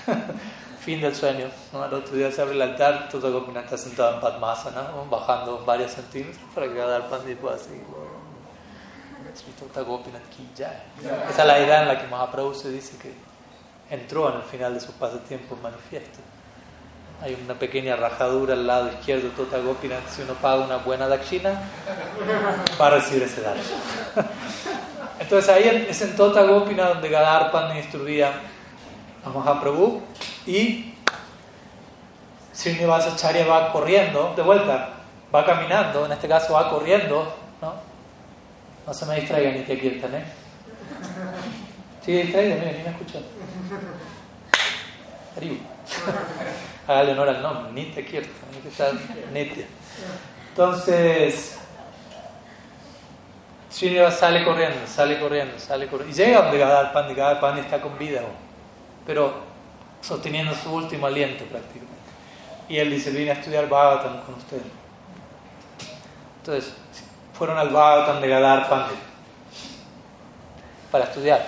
fin 0.80 1.00
del 1.00 1.14
sueño. 1.14 1.46
¿no? 1.72 1.82
Al 1.82 1.92
otro 1.92 2.16
día 2.16 2.30
se 2.32 2.42
abre 2.42 2.54
el 2.54 2.62
altar, 2.62 3.08
Tota 3.10 3.28
Gopinath 3.28 3.64
está 3.64 3.78
sentado 3.78 4.14
en 4.14 4.20
Padmasana, 4.20 4.82
¿no? 4.94 5.04
bajando 5.06 5.64
varios 5.64 5.92
centímetros 5.92 6.42
para 6.54 6.68
que 6.68 6.74
cada 6.74 7.08
pandit 7.08 7.38
pueda 7.38 7.58
seguir. 7.58 7.82
Esa 11.30 11.42
es 11.42 11.46
la 11.46 11.58
idea 11.60 11.82
en 11.82 11.88
la 11.88 12.00
que 12.00 12.06
Mahaprabhu 12.08 12.54
se 12.54 12.70
dice 12.70 12.96
que 12.98 13.14
entró 13.94 14.30
en 14.30 14.36
el 14.36 14.42
final 14.42 14.74
de 14.74 14.80
sus 14.80 14.94
pasatiempos 14.94 15.60
manifiesto. 15.60 16.18
Hay 17.22 17.38
una 17.44 17.54
pequeña 17.54 17.96
rajadura 17.96 18.54
al 18.54 18.66
lado 18.66 18.88
izquierdo 18.88 19.28
de 19.28 19.34
Tota 19.34 19.58
Gopinath. 19.58 20.08
Si 20.08 20.22
uno 20.22 20.32
paga 20.34 20.64
una 20.64 20.78
buena 20.78 21.06
dakshina, 21.06 21.50
va 22.80 22.86
a 22.86 22.90
recibir 22.90 23.24
ese 23.24 23.42
darshan. 23.42 23.78
Entonces 25.20 25.50
ahí 25.50 25.86
es 25.88 26.00
en 26.00 26.16
Tota 26.16 26.42
Gopinath 26.44 26.94
donde 26.94 27.10
Gadar 27.10 27.52
Pandit 27.52 27.84
instruía 27.84 28.32
a 29.24 29.28
Mahaprabhu 29.28 30.02
y 30.46 30.94
Srinivasacharya 32.54 33.46
va 33.46 33.72
corriendo, 33.72 34.34
de 34.36 34.42
vuelta, 34.42 34.90
va 35.34 35.46
caminando, 35.46 36.06
en 36.06 36.12
este 36.12 36.28
caso 36.28 36.54
va 36.54 36.70
corriendo, 36.70 37.34
¿no? 37.60 37.74
No 38.86 38.94
se 38.94 39.06
me 39.06 39.16
distraigan 39.16 39.54
ni 39.54 39.62
te 39.62 39.78
quietan, 39.78 40.14
¿eh? 40.14 40.24
Sí, 42.04 42.12
distraído, 42.12 42.56
miren, 42.56 42.78
ni 42.78 42.82
me 42.82 42.90
escuchan. 42.90 43.22
Haribu. 45.36 45.56
Hágale 46.86 47.12
honor 47.12 47.28
al 47.28 47.42
nombre, 47.42 47.84
Kirtan, 48.04 48.32
tiene 48.50 48.62
que 48.62 48.68
estar 48.68 48.92
Nitya. 49.32 49.66
Entonces, 50.48 51.58
Srinivas 53.70 54.18
sale 54.18 54.44
corriendo, 54.44 54.78
sale 54.86 55.20
corriendo, 55.20 55.58
sale 55.58 55.86
corriendo. 55.86 56.14
Y 56.14 56.18
llega 56.18 56.42
donde 56.42 56.58
Gadar 56.58 56.92
Pandi, 56.92 57.14
Gadar 57.14 57.40
Pandi 57.40 57.60
está 57.60 57.80
con 57.80 57.96
vida, 57.96 58.22
pero 59.06 59.32
sosteniendo 60.00 60.54
su 60.54 60.72
último 60.72 61.06
aliento 61.06 61.44
prácticamente. 61.44 61.90
Y 62.68 62.78
él 62.78 62.90
dice, 62.90 63.10
vine 63.10 63.32
a 63.32 63.34
estudiar 63.34 63.68
Bhagavatam 63.68 64.20
con 64.22 64.34
ustedes. 64.36 64.62
Entonces, 66.38 66.72
fueron 67.34 67.58
al 67.58 67.70
Bhagavatam 67.70 68.20
de 68.20 68.28
Gadar 68.28 68.68
Pandit 68.68 68.98
para 70.90 71.04
estudiar. 71.04 71.46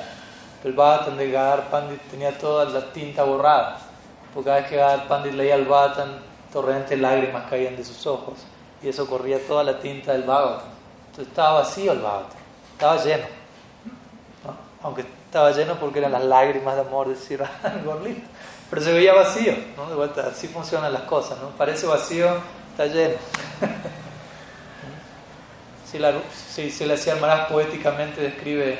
Pero 0.63 0.71
el 0.71 0.77
Bhagavatam 0.77 1.17
de 1.17 1.31
Gadar 1.31 1.71
Pandit 1.71 2.01
tenía 2.11 2.37
toda 2.37 2.65
la 2.67 2.93
tinta 2.93 3.23
borrada. 3.25 3.79
Porque 4.35 4.49
cada 4.49 4.61
vez 4.61 4.69
que 4.69 4.77
Gadar 4.77 5.09
Pandit 5.09 5.33
leía 5.35 5.55
el 5.55 5.65
Bhagavatam, 5.65 6.09
torrentes 6.53 6.99
lágrimas 6.99 7.45
caían 7.49 7.77
de 7.77 7.85
sus 7.85 8.07
ojos. 8.07 8.39
Y 8.83 8.89
eso 8.89 9.07
corría 9.07 9.39
toda 9.47 9.63
la 9.65 9.79
tinta 9.79 10.13
del 10.13 10.23
Bhagavatam. 10.23 10.69
Entonces 11.07 11.29
estaba 11.29 11.61
vacío 11.61 11.93
el 11.93 11.99
Bhagavatam, 12.01 12.39
estaba 12.73 13.05
lleno. 13.05 13.27
Aunque 14.83 15.05
estaba 15.33 15.51
lleno 15.53 15.77
porque 15.77 15.99
eran 15.99 16.13
las 16.13 16.25
lágrimas 16.25 16.75
de 16.75 16.83
amor 16.83 17.09
de 17.09 17.17
Sri 17.17 17.39
Gorlita. 17.87 18.29
Pero 18.69 18.83
se 18.83 18.93
veía 18.93 19.15
vacío, 19.15 19.55
¿no? 19.79 19.89
De 19.89 19.95
vuelta, 19.95 20.27
así 20.27 20.47
funcionan 20.47 20.93
las 20.93 21.05
cosas, 21.05 21.39
¿no? 21.39 21.49
Parece 21.57 21.87
vacío, 21.87 22.29
está 22.73 22.85
lleno. 22.85 23.15
si, 25.91 25.99
la, 25.99 26.13
si 26.51 26.85
le 26.85 26.93
hacía 26.93 27.17
más 27.17 27.47
poéticamente 27.47 28.21
describe 28.21 28.79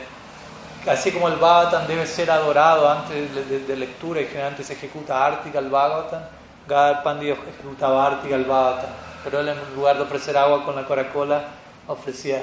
así 0.87 1.11
como 1.11 1.29
el 1.29 1.37
Bhagavatam 1.37 1.87
debe 1.87 2.07
ser 2.07 2.31
adorado 2.31 2.87
antes 2.87 3.67
de, 3.67 3.77
lectura 3.77 4.21
y 4.21 4.27
generalmente 4.27 4.63
se 4.63 4.75
ejecuta 4.75 5.25
Ártica 5.25 5.59
el 5.59 5.71
Bhagavatam, 5.71 6.21
Gadar 6.69 7.03
Pandi 7.03 7.31
ejecutaba 7.31 8.09
Ártica 8.09 8.35
el 8.35 8.45
Bhagavatam, 8.45 8.91
pero 9.25 9.41
él 9.41 9.49
en 9.49 9.75
lugar 9.75 9.97
de 9.97 10.03
ofrecer 10.03 10.37
agua 10.37 10.67
con 10.67 10.77
la 10.77 10.85
Coca-Cola 10.85 11.45
ofrecía 11.89 12.43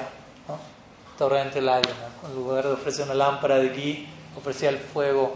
¿no? 1.19 1.27
torrente 1.27 1.61
lágrimas, 1.61 1.97
en 2.25 2.35
lugar 2.35 2.65
de 2.65 2.73
ofrecer 2.73 3.05
una 3.05 3.13
lámpara 3.13 3.57
de 3.57 3.69
gui 3.69 4.07
ofrecía 4.37 4.69
el 4.69 4.77
fuego 4.77 5.35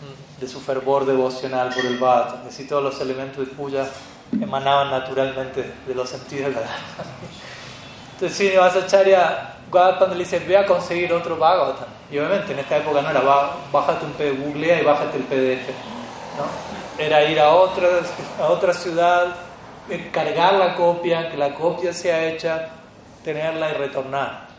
mm, 0.00 0.40
de 0.40 0.48
su 0.48 0.60
fervor 0.60 1.04
devocional 1.04 1.70
por 1.74 1.84
el 1.84 1.98
Bhagavatam, 1.98 2.46
así 2.46 2.66
todos 2.66 2.82
los 2.82 3.00
elementos 3.00 3.46
de 3.46 3.52
puya 3.52 3.86
emanaban 4.40 4.90
naturalmente 4.90 5.72
de 5.86 5.94
los 5.94 6.08
sentidos 6.08 6.54
de 6.54 6.60
la 6.60 6.68
Entonces 8.14 8.36
Srinivasacharya 8.36 9.50
Gadar 9.72 10.08
le 10.10 10.18
dice, 10.18 10.38
ve 10.38 10.56
a 10.56 10.66
conseguir 10.66 11.12
otro 11.12 11.36
Bhagavatam 11.36 11.88
y 12.10 12.18
obviamente 12.18 12.52
en 12.52 12.60
esta 12.60 12.76
época 12.76 13.02
no 13.02 13.10
era 13.10 13.22
bájate 13.72 14.06
un 14.06 14.12
PDF, 14.12 14.40
googlea 14.40 14.80
y 14.80 14.84
bájate 14.84 15.16
el 15.16 15.24
PDF. 15.24 15.68
¿no? 16.38 17.02
Era 17.04 17.24
ir 17.24 17.40
a 17.40 17.52
otra, 17.54 17.88
a 18.40 18.46
otra 18.46 18.72
ciudad, 18.72 19.34
cargar 20.12 20.54
la 20.54 20.76
copia, 20.76 21.28
que 21.28 21.36
la 21.36 21.54
copia 21.54 21.92
sea 21.92 22.24
hecha, 22.24 22.68
tenerla 23.24 23.70
y 23.70 23.74
retornar. 23.74 24.53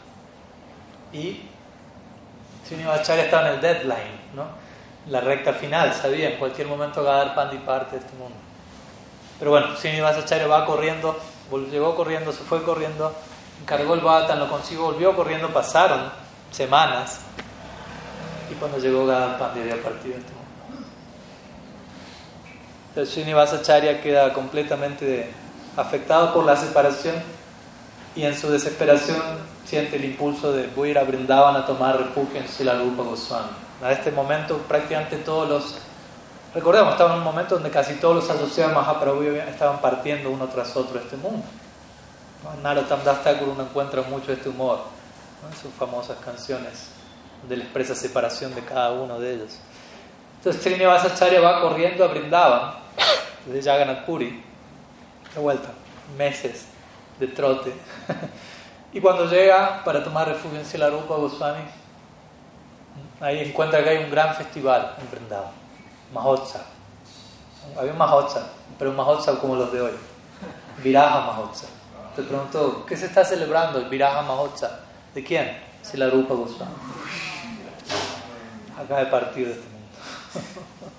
Y 1.16 1.42
Srinivacharya 2.68 3.26
estaba 3.26 3.48
en 3.48 3.54
el 3.56 3.62
deadline, 3.62 4.20
¿no? 4.36 4.66
la 5.08 5.22
recta 5.22 5.54
final, 5.54 5.94
sabía, 5.94 6.32
en 6.32 6.38
cualquier 6.38 6.68
momento 6.68 7.04
va 7.04 7.22
a 7.22 7.26
dar 7.26 7.36
parte 7.36 7.96
de 7.96 8.02
este 8.02 8.18
mundo. 8.18 8.36
Pero 9.40 9.52
bueno, 9.52 9.76
Srinivacharya 9.78 10.48
va 10.48 10.66
corriendo, 10.66 11.18
llegó 11.72 11.96
corriendo, 11.96 12.32
se 12.32 12.44
fue 12.44 12.64
corriendo, 12.64 13.14
cargó 13.66 13.94
el 13.94 14.02
Bhatan, 14.02 14.40
lo 14.40 14.50
consiguió, 14.50 14.86
volvió 14.86 15.16
corriendo, 15.16 15.50
pasaron 15.54 16.12
semanas 16.52 17.22
y 18.52 18.56
cuando 18.56 18.78
llegó 18.78 19.06
Gadar 19.06 19.42
había 19.42 19.82
partido 19.82 20.18
este 20.18 20.32
mundo. 20.32 20.88
Entonces 22.90 23.14
Srinivasacharya 23.14 24.02
queda 24.02 24.34
completamente 24.34 25.32
afectado 25.78 26.34
por 26.34 26.46
la 26.46 26.56
separación 26.56 27.16
y 28.16 28.24
en 28.24 28.36
su 28.38 28.50
desesperación 28.50 29.22
siente 29.66 29.98
el 29.98 30.06
impulso 30.06 30.52
de 30.52 30.68
voy 30.68 30.90
a 30.90 30.92
ir 30.92 30.98
a 31.00 31.04
Brindavan 31.04 31.56
a 31.56 31.66
tomar 31.66 31.98
refugio 31.98 32.40
en 32.40 32.48
Silarupa 32.48 33.04
Goswami. 33.04 33.50
A 33.84 33.92
este 33.92 34.12
momento 34.12 34.58
prácticamente 34.60 35.18
todos 35.18 35.50
los... 35.50 35.78
Recordemos, 36.54 36.94
estaba 36.94 37.14
en 37.14 37.20
un 37.20 37.26
momento 37.26 37.56
donde 37.56 37.70
casi 37.70 37.96
todos 37.96 38.16
los 38.16 38.30
asociados 38.30 38.74
Mahaprabhu 38.74 39.24
estaban 39.24 39.82
partiendo 39.82 40.30
uno 40.30 40.48
tras 40.48 40.76
otro 40.78 40.94
de 40.94 41.04
este 41.04 41.18
mundo. 41.18 41.44
Narottam 42.62 43.04
Das 43.04 43.24
Thakur 43.24 43.50
uno 43.50 43.64
encuentra 43.64 44.04
mucho 44.04 44.32
este 44.32 44.50
humor 44.50 44.80
en 45.50 45.58
sus 45.58 45.74
famosas 45.74 46.18
canciones 46.24 46.90
de 47.50 47.58
la 47.58 47.64
expresa 47.64 47.96
separación 47.96 48.54
de 48.56 48.62
cada 48.62 48.92
uno 48.92 49.20
de 49.20 49.34
ellos. 49.34 49.58
Entonces 50.38 50.62
Srinivasacharya 50.62 51.42
va 51.42 51.60
corriendo 51.60 52.06
a 52.06 52.08
Brindavan, 52.08 52.76
desde 53.46 53.70
Jagannath 53.70 54.06
Puri, 54.06 54.44
de 55.34 55.40
vuelta, 55.40 55.70
meses 56.18 56.66
de 57.20 57.28
trote. 57.28 57.74
y 58.95 58.99
cuando 58.99 59.27
llega 59.27 59.84
para 59.84 60.03
tomar 60.03 60.27
refugio 60.27 60.57
en 60.57 60.65
Silarupa 60.65 61.15
Goswami, 61.15 61.61
ahí 63.19 63.47
encuentra 63.47 63.84
que 63.84 63.89
hay 63.89 64.03
un 64.03 64.09
gran 64.09 64.34
festival 64.34 64.95
en 64.99 65.11
Brindavan, 65.11 65.51
Mahotsav. 66.11 66.63
Había 67.77 67.91
un 67.91 67.97
Mahotsav, 67.99 68.47
pero 68.80 68.89
un 68.89 68.95
Mahotsav 68.95 69.39
como 69.39 69.55
los 69.55 69.72
de 69.72 69.81
hoy, 69.81 69.91
Viraja 70.84 71.22
Mahotsav. 71.22 71.69
Te 72.15 72.23
preguntó, 72.23 72.85
¿qué 72.88 72.97
se 72.97 73.05
está 73.05 73.23
celebrando 73.23 73.77
el 73.77 73.85
Viraja 73.85 74.23
Mahotsav? 74.23 74.72
¿De 75.13 75.23
quién? 75.23 75.61
Silarupa 75.84 76.34
Goswami 76.34 76.73
acaba 78.77 78.99
de 79.01 79.05
partir 79.07 79.47
de 79.47 79.53
este 79.53 79.65
mundo. 79.69 80.94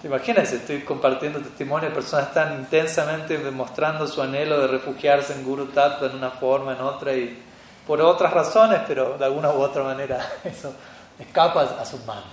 ¿Te 0.00 0.06
imaginas? 0.06 0.52
Estoy 0.52 0.82
compartiendo 0.82 1.40
testimonio 1.40 1.88
de 1.88 1.94
personas 1.94 2.32
tan 2.32 2.60
intensamente 2.60 3.36
demostrando 3.36 4.06
su 4.06 4.22
anhelo 4.22 4.60
de 4.60 4.68
refugiarse 4.68 5.32
en 5.32 5.44
Guru 5.44 5.66
Tattva 5.66 6.06
en 6.06 6.14
una 6.14 6.30
forma, 6.30 6.72
en 6.74 6.80
otra, 6.82 7.12
y 7.14 7.36
por 7.84 8.00
otras 8.00 8.32
razones, 8.32 8.80
pero 8.86 9.18
de 9.18 9.24
alguna 9.24 9.50
u 9.50 9.60
otra 9.60 9.82
manera 9.82 10.24
eso 10.44 10.72
escapa 11.18 11.62
a 11.62 11.84
sus 11.84 12.04
manos. 12.04 12.26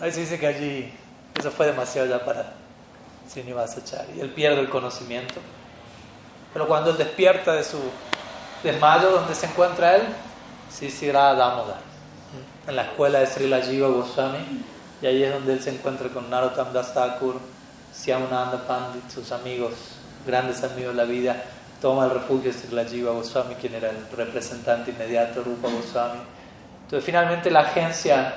A 0.00 0.04
veces 0.04 0.28
dice 0.28 0.40
que 0.40 0.48
allí 0.48 0.92
eso 1.38 1.52
fue 1.52 1.66
demasiado 1.66 2.08
ya 2.08 2.24
para 2.24 2.54
Srinivasacharya 3.28 4.16
y 4.16 4.20
él 4.20 4.30
pierde 4.30 4.60
el 4.60 4.68
conocimiento. 4.68 5.36
Pero 6.52 6.66
cuando 6.66 6.90
él 6.90 6.96
despierta 6.96 7.52
de 7.52 7.62
su 7.62 7.78
desmayo, 8.64 9.12
donde 9.12 9.36
se 9.36 9.46
encuentra 9.46 9.94
él, 9.94 10.02
sí, 10.68 10.90
Damodar 11.12 11.90
en 12.66 12.76
la 12.76 12.82
escuela 12.82 13.20
de 13.20 13.26
Srila 13.26 13.60
Jiva 13.60 13.88
Goswami 13.88 14.64
y 15.02 15.06
ahí 15.06 15.22
es 15.22 15.32
donde 15.32 15.54
él 15.54 15.60
se 15.60 15.70
encuentra 15.70 16.08
con 16.08 16.28
Narottam 16.28 16.72
Das 16.72 16.92
Thakur, 16.92 17.36
Syamunanda 17.92 18.66
Pandit, 18.66 19.08
sus 19.10 19.32
amigos, 19.32 19.72
grandes 20.26 20.62
amigos 20.62 20.94
de 20.94 21.02
la 21.02 21.04
vida, 21.04 21.42
toma 21.80 22.04
el 22.04 22.10
refugio 22.10 22.52
de 22.52 22.84
Jiva 22.84 23.12
Goswami, 23.12 23.54
quien 23.54 23.74
era 23.74 23.90
el 23.90 24.06
representante 24.14 24.90
inmediato 24.90 25.40
de 25.40 25.46
Rupa 25.46 25.68
Goswami. 25.68 26.20
Entonces 26.84 27.04
finalmente 27.04 27.50
la 27.50 27.60
agencia 27.60 28.34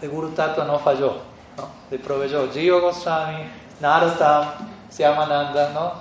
de 0.00 0.08
Guru 0.08 0.30
Tattva 0.30 0.64
no 0.64 0.78
falló, 0.78 1.18
¿no? 1.56 1.68
le 1.90 1.98
proveyó 1.98 2.50
Jiva 2.50 2.80
Goswami, 2.80 3.44
Narottam, 3.80 4.46
Syamananda, 4.90 5.70
¿no? 5.72 5.92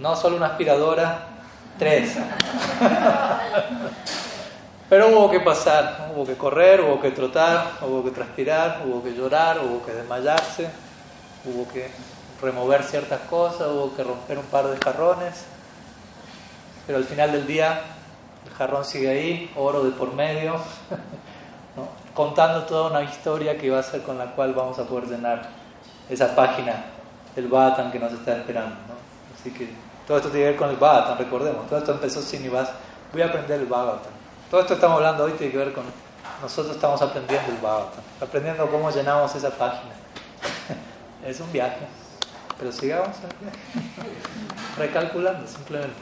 no 0.00 0.16
solo 0.16 0.36
una 0.36 0.48
aspiradora, 0.48 1.28
tres. 1.78 2.16
Pero 4.88 5.08
hubo 5.08 5.30
que 5.30 5.40
pasar, 5.40 6.12
hubo 6.14 6.26
que 6.26 6.34
correr, 6.34 6.82
hubo 6.82 7.00
que 7.00 7.10
trotar, 7.10 7.78
hubo 7.82 8.04
que 8.04 8.10
transpirar, 8.10 8.82
hubo 8.86 9.02
que 9.02 9.14
llorar, 9.14 9.58
hubo 9.60 9.84
que 9.84 9.92
desmayarse, 9.92 10.68
hubo 11.46 11.66
que 11.68 11.90
remover 12.42 12.82
ciertas 12.82 13.20
cosas, 13.22 13.68
hubo 13.68 13.96
que 13.96 14.04
romper 14.04 14.38
un 14.38 14.44
par 14.44 14.66
de 14.66 14.76
jarrones. 14.76 15.46
Pero 16.86 16.98
al 16.98 17.04
final 17.04 17.32
del 17.32 17.46
día 17.46 17.80
el 18.46 18.52
jarrón 18.52 18.84
sigue 18.84 19.08
ahí, 19.08 19.50
oro 19.56 19.82
de 19.84 19.90
por 19.92 20.12
medio, 20.12 20.56
contando 22.14 22.64
toda 22.64 22.90
una 22.90 23.02
historia 23.02 23.56
que 23.56 23.70
va 23.70 23.78
a 23.78 23.82
ser 23.82 24.02
con 24.02 24.18
la 24.18 24.26
cual 24.32 24.52
vamos 24.52 24.78
a 24.78 24.84
poder 24.84 25.08
llenar 25.08 25.48
esa 26.10 26.36
página 26.36 26.84
del 27.34 27.48
Bhatan 27.48 27.90
que 27.90 27.98
nos 27.98 28.12
está 28.12 28.36
esperando. 28.36 28.76
Así 29.34 29.50
que 29.50 29.70
todo 30.06 30.18
esto 30.18 30.28
tiene 30.28 30.44
que 30.44 30.50
ver 30.50 30.58
con 30.58 30.68
el 30.68 30.76
Bhatan, 30.76 31.16
recordemos, 31.16 31.66
todo 31.68 31.78
esto 31.78 31.92
empezó 31.92 32.20
sin 32.20 32.44
Ibas. 32.44 32.68
Voy 33.12 33.22
a 33.22 33.26
aprender 33.26 33.60
el 33.60 33.66
Bhagavatam. 33.66 34.23
Todo 34.50 34.60
esto 34.60 34.74
estamos 34.74 34.96
hablando 34.96 35.24
hoy 35.24 35.32
tiene 35.32 35.52
que 35.52 35.58
ver 35.58 35.72
con 35.72 35.84
nosotros 36.42 36.74
estamos 36.74 37.00
aprendiendo 37.00 37.52
el 37.52 37.58
Bhagavatam, 37.58 38.02
aprendiendo 38.20 38.70
cómo 38.70 38.90
llenamos 38.90 39.34
esa 39.34 39.50
página. 39.50 39.92
es 41.26 41.40
un 41.40 41.50
viaje, 41.50 41.86
pero 42.58 42.70
sigamos 42.70 43.16
recalculando 44.78 45.48
simplemente. 45.48 45.96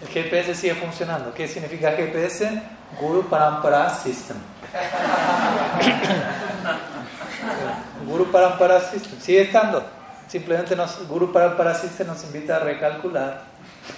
El 0.00 0.08
GPS 0.08 0.54
sigue 0.54 0.74
funcionando. 0.74 1.32
¿Qué 1.34 1.46
significa 1.46 1.92
GPS? 1.92 2.62
Guru 3.00 3.28
Parampara 3.28 3.90
System. 3.90 4.38
Guru 8.06 8.30
Parampara 8.30 8.80
System. 8.80 9.20
Sigue 9.20 9.42
estando. 9.42 9.84
Simplemente 10.28 10.76
nos, 10.76 11.06
Guru 11.08 11.32
Parampara 11.32 11.74
System 11.74 12.08
nos 12.08 12.22
invita 12.24 12.56
a 12.56 12.60
recalcular. 12.60 13.42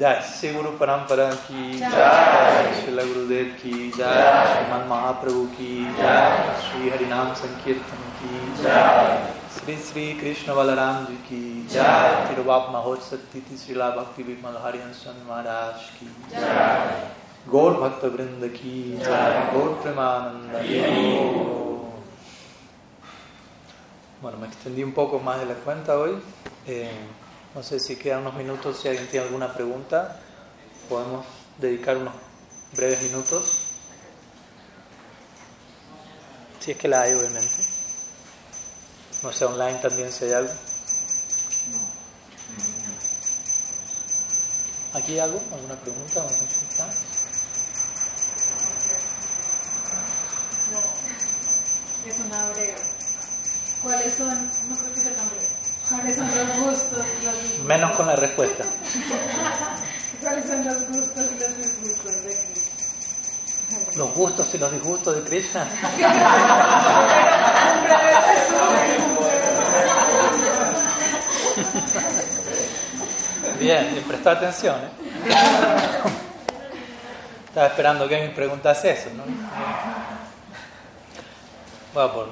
जय 0.00 0.20
श्री 0.26 0.52
गुरु 0.52 0.70
परंपरा 0.78 1.24
की 1.40 1.78
जय 1.78 2.70
श्रीला 2.76 3.02
गुरुदेव 3.04 3.46
की 3.62 3.72
जय 3.96 4.22
श्रीमन 4.46 4.86
महाप्रभु 4.90 5.44
की 5.56 5.74
जय 5.96 6.54
श्री 6.60 6.90
हरिनाम 6.90 7.32
संकीर्तन 7.34 8.06
की 8.20 8.62
जय 8.62 9.18
श्री 9.56 9.76
श्री 9.88 10.06
कृष्ण 10.20 10.54
बलराम 10.56 11.04
जी 11.06 11.16
की 11.26 11.42
जय 11.72 12.16
तिरुवाप 12.28 12.70
महोत्सव 12.72 13.28
तिथि 13.32 13.56
श्रीला 13.56 13.90
भक्ति 13.96 14.22
विमल 14.22 14.58
हरिहंस 14.64 15.04
महाराज 15.28 15.86
की 15.98 16.10
जय 16.30 17.06
गौर 17.48 17.80
भक्त 17.80 18.04
वृंद 18.16 18.50
की 18.56 18.82
जय 18.98 19.48
गौर 19.54 19.80
Premanand 19.82 21.58
Bueno, 24.22 24.38
me 24.38 24.46
extendí 24.46 24.82
un 24.84 24.90
poco 24.92 25.18
más 25.18 25.38
de 25.40 25.46
la 25.46 25.54
cuenta 25.56 25.94
hoy. 25.98 26.10
Eh, 26.66 26.88
no 27.54 27.62
sé 27.62 27.80
si 27.80 27.96
quedan 27.96 28.20
unos 28.20 28.34
minutos, 28.34 28.78
si 28.80 28.88
alguien 28.88 29.08
tiene 29.08 29.26
alguna 29.26 29.52
pregunta, 29.52 30.20
podemos 30.88 31.26
dedicar 31.58 31.96
unos 31.96 32.14
breves 32.76 33.02
minutos. 33.02 33.58
Si 36.60 36.72
es 36.72 36.76
que 36.76 36.88
la 36.88 37.02
hay, 37.02 37.14
obviamente. 37.14 37.56
No 39.22 39.32
sé, 39.32 39.44
online 39.44 39.78
también 39.78 40.12
si 40.12 40.24
hay 40.26 40.32
algo. 40.32 40.52
¿Aquí 44.92 45.12
hay 45.12 45.18
algo? 45.20 45.40
¿Alguna 45.52 45.74
pregunta? 45.76 46.20
¿Alguna 46.20 46.38
consulta? 46.38 46.86
No, 50.72 52.10
es 52.10 52.18
una 52.18 52.48
breve. 52.50 52.76
¿Cuáles 53.82 54.14
son, 54.14 54.50
no 54.68 54.76
creo 54.76 54.94
que 54.94 55.00
se 55.00 55.14
cambie, 55.14 55.38
cuáles 55.90 56.16
son 56.16 56.26
los 56.26 56.56
gustos 56.56 57.04
y 57.20 57.24
los 57.24 57.34
disgustos? 57.34 57.66
Menos 57.66 57.96
con 57.96 58.06
la 58.06 58.16
respuesta. 58.16 58.64
¿Cuáles 60.22 60.46
son 60.46 60.64
los 60.64 60.88
gustos 60.88 61.26
y 61.36 61.40
los 61.40 61.56
disgustos 61.56 62.22
de 62.22 62.30
Cristo? 62.30 62.70
Los 63.96 64.14
gustos 64.14 64.54
y 64.54 64.58
los 64.58 64.72
disgustos 64.72 65.16
de 65.16 65.22
Krishna. 65.22 65.64
Bien, 73.60 73.96
y 73.96 74.00
presta 74.00 74.32
atención. 74.32 74.76
¿eh? 74.76 74.88
Estaba 77.46 77.66
esperando 77.66 78.08
que 78.08 78.16
me 78.16 78.30
preguntase 78.30 78.92
eso, 78.92 79.10
¿no? 79.16 79.24
Bueno, 81.92 82.12
por, 82.12 82.28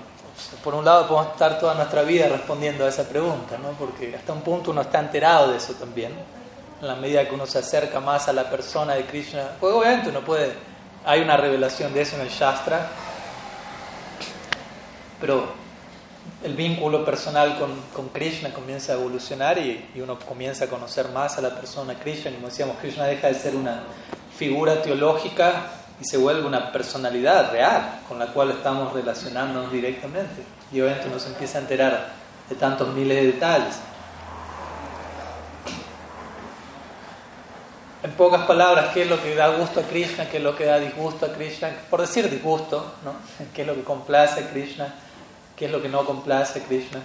por 0.63 0.75
un 0.75 0.85
lado 0.85 1.07
podemos 1.07 1.33
estar 1.33 1.59
toda 1.59 1.75
nuestra 1.75 2.03
vida 2.03 2.29
respondiendo 2.29 2.85
a 2.85 2.89
esa 2.89 3.09
pregunta, 3.09 3.59
¿no? 3.59 3.71
Porque 3.73 4.15
hasta 4.17 4.33
un 4.33 4.41
punto 4.41 4.71
uno 4.71 4.81
está 4.81 5.01
enterado 5.01 5.51
de 5.51 5.59
eso 5.59 5.75
también. 5.75 6.13
En 6.81 6.87
la 6.87 6.95
medida 6.95 7.29
que 7.29 7.35
uno 7.35 7.47
se 7.47 7.59
acerca 7.59 8.01
más 8.01 8.29
a 8.29 8.33
la 8.33 8.49
persona 8.49 8.95
de 8.95 9.05
Krishna, 9.05 9.51
pues 9.61 9.75
obviamente 9.75 10.11
uno 10.11 10.21
puede, 10.21 10.53
hay 11.05 11.21
una 11.21 11.37
revelación 11.37 11.93
de 11.93 12.03
eso 12.03 12.17
en 12.17 12.23
el 12.23 12.29
Shastra, 12.29 12.89
pero 15.21 15.49
el 16.45 16.55
vínculo 16.55 17.05
personal 17.05 17.59
con, 17.59 17.71
con 17.95 18.09
Krishna 18.11 18.53
comienza 18.53 18.93
a 18.93 18.97
evolucionar 18.97 19.59
y, 19.59 19.91
uno 19.97 20.19
comienza 20.19 20.67
a 20.67 20.69
conocer 20.69 21.09
más 21.09 21.37
a 21.39 21.41
la 21.41 21.51
persona 21.51 21.95
Krishna. 21.99 22.31
Como 22.31 22.47
decíamos, 22.47 22.77
Krishna 22.79 23.05
deja 23.05 23.29
de 23.29 23.35
ser 23.35 23.57
una 23.57 23.83
figura 24.37 24.81
teológica 24.81 25.78
y 26.01 26.05
se 26.05 26.17
vuelve 26.17 26.47
una 26.47 26.71
personalidad 26.71 27.51
real 27.51 28.01
con 28.07 28.19
la 28.19 28.27
cual 28.27 28.51
estamos 28.51 28.93
relacionándonos 28.93 29.73
directamente. 29.73 30.45
Y 30.73 30.81
obviamente 30.81 31.09
uno 31.09 31.19
se 31.19 31.29
empieza 31.29 31.59
a 31.59 31.63
enterar 31.63 32.09
de 32.49 32.55
tantos 32.57 32.89
miles 32.95 33.17
de 33.17 33.33
detalles. 33.33 33.77
En 38.01 38.13
pocas 38.13 38.47
palabras, 38.47 38.91
¿qué 38.95 39.03
es 39.03 39.11
lo 39.11 39.21
que 39.21 39.35
da 39.35 39.49
gusto 39.49 39.81
a 39.81 39.83
Krishna? 39.83 40.29
¿Qué 40.29 40.37
es 40.37 40.43
lo 40.43 40.55
que 40.55 40.67
da 40.67 40.79
disgusto 40.79 41.27
a 41.27 41.33
Krishna? 41.33 41.71
Por 41.91 42.01
decir 42.01 42.31
disgusto, 42.31 42.95
¿no? 43.05 43.15
¿Qué 43.55 43.63
es 43.63 43.67
lo 43.67 43.75
que 43.75 43.83
complace 43.83 44.41
a 44.41 44.49
Krishna? 44.51 44.95
¿Qué 45.57 45.67
es 45.67 45.73
lo 45.73 45.83
que 45.83 45.89
no 45.89 46.05
complace 46.05 46.61
a 46.61 46.63
Krishna? 46.63 47.01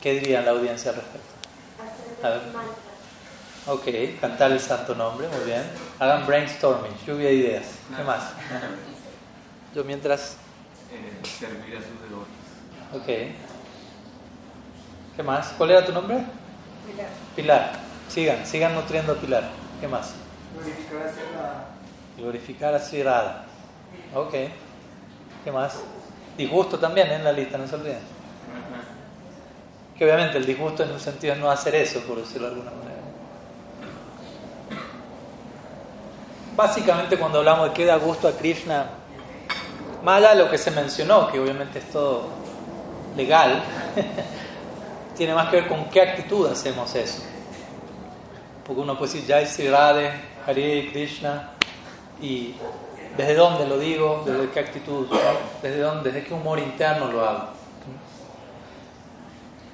¿Qué 0.00 0.14
diría 0.14 0.42
la 0.42 0.50
audiencia 0.50 0.90
al 0.90 0.96
respecto? 0.96 1.28
A 2.24 2.28
ver. 2.30 2.85
Ok, 3.68 3.84
cantar 4.20 4.52
el 4.52 4.60
santo 4.60 4.94
nombre, 4.94 5.26
muy 5.26 5.44
bien. 5.44 5.62
Hagan 5.98 6.24
brainstorming, 6.24 6.92
lluvia 7.04 7.28
de 7.28 7.34
ideas. 7.34 7.64
¿Qué 7.96 8.04
más? 8.04 8.30
Yo 9.74 9.82
mientras... 9.82 10.36
Eh, 10.92 11.26
servir 11.26 11.76
a 11.76 11.80
sus 11.80 12.00
devotos. 12.08 12.28
Ok. 12.94 13.06
¿Qué 15.16 15.22
más? 15.24 15.48
¿Cuál 15.58 15.72
era 15.72 15.84
tu 15.84 15.92
nombre? 15.92 16.24
Pilar. 16.86 17.08
Pilar. 17.34 17.72
Sigan, 18.08 18.46
sigan 18.46 18.74
nutriendo 18.74 19.14
a 19.14 19.16
Pilar. 19.16 19.50
¿Qué 19.80 19.88
más? 19.88 20.14
Glorificar 20.54 21.02
a 21.02 21.12
Sierra. 21.12 21.64
Glorificar 22.16 22.74
a. 24.14 24.18
Ok. 24.18 24.34
¿Qué 25.44 25.50
más? 25.52 25.80
Disgusto 26.38 26.78
también 26.78 27.08
¿eh? 27.08 27.16
en 27.16 27.24
la 27.24 27.32
lista, 27.32 27.58
no 27.58 27.66
se 27.66 27.74
olviden. 27.74 27.98
Que 29.98 30.04
obviamente 30.04 30.38
el 30.38 30.46
disgusto 30.46 30.84
en 30.84 30.92
un 30.92 31.00
sentido 31.00 31.34
es 31.34 31.40
no 31.40 31.50
hacer 31.50 31.74
eso, 31.74 32.00
por 32.02 32.18
decirlo 32.18 32.48
de 32.48 32.54
alguna 32.54 32.70
manera. 32.70 32.95
Básicamente 36.56 37.18
cuando 37.18 37.38
hablamos 37.38 37.68
de 37.68 37.74
qué 37.74 37.84
da 37.84 37.96
gusto 37.96 38.26
a 38.26 38.32
Krishna, 38.32 38.86
más 40.02 40.18
allá 40.18 40.34
de 40.34 40.44
lo 40.44 40.50
que 40.50 40.56
se 40.56 40.70
mencionó, 40.70 41.30
que 41.30 41.38
obviamente 41.38 41.80
es 41.80 41.90
todo 41.90 42.28
legal, 43.14 43.62
tiene 45.16 45.34
más 45.34 45.50
que 45.50 45.56
ver 45.56 45.68
con 45.68 45.84
qué 45.90 46.00
actitud 46.00 46.48
hacemos 46.50 46.94
eso. 46.94 47.22
Porque 48.64 48.80
uno 48.80 48.98
puede 48.98 49.12
decir 49.12 49.28
Jai 49.28 49.46
Sri 49.46 49.68
Hare 49.68 50.90
Krishna, 50.90 51.50
y 52.20 52.54
desde 53.16 53.34
dónde 53.34 53.66
lo 53.66 53.78
digo, 53.78 54.22
desde 54.24 54.50
qué 54.50 54.60
actitud, 54.60 55.08
¿no? 55.10 55.18
desde 55.62 55.80
dónde, 55.80 56.10
desde 56.10 56.26
qué 56.26 56.34
humor 56.34 56.58
interno 56.58 57.12
lo 57.12 57.26
hago. 57.26 57.48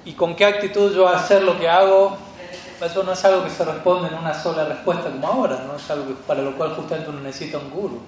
Y 0.05 0.13
con 0.13 0.35
qué 0.35 0.45
actitud 0.45 0.93
yo 0.93 1.07
hacer 1.07 1.43
lo 1.43 1.57
que 1.57 1.69
hago, 1.69 2.17
eso 2.85 3.03
no 3.03 3.13
es 3.13 3.23
algo 3.25 3.43
que 3.43 3.49
se 3.49 3.63
responde 3.65 4.07
en 4.07 4.15
una 4.15 4.33
sola 4.33 4.65
respuesta 4.65 5.09
como 5.09 5.27
ahora, 5.27 5.63
¿no? 5.67 5.75
es 5.75 5.89
algo 5.91 6.13
para 6.27 6.41
lo 6.41 6.55
cual 6.55 6.75
justamente 6.75 7.09
uno 7.09 7.21
necesita 7.21 7.57
un 7.57 7.69
guru. 7.69 8.01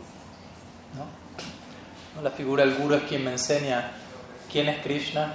La 2.23 2.31
figura 2.31 2.65
del 2.65 2.75
guru 2.75 2.95
es 2.95 3.03
quien 3.03 3.25
me 3.25 3.31
enseña 3.31 3.91
quién 4.51 4.69
es 4.69 4.81
Krishna, 4.81 5.33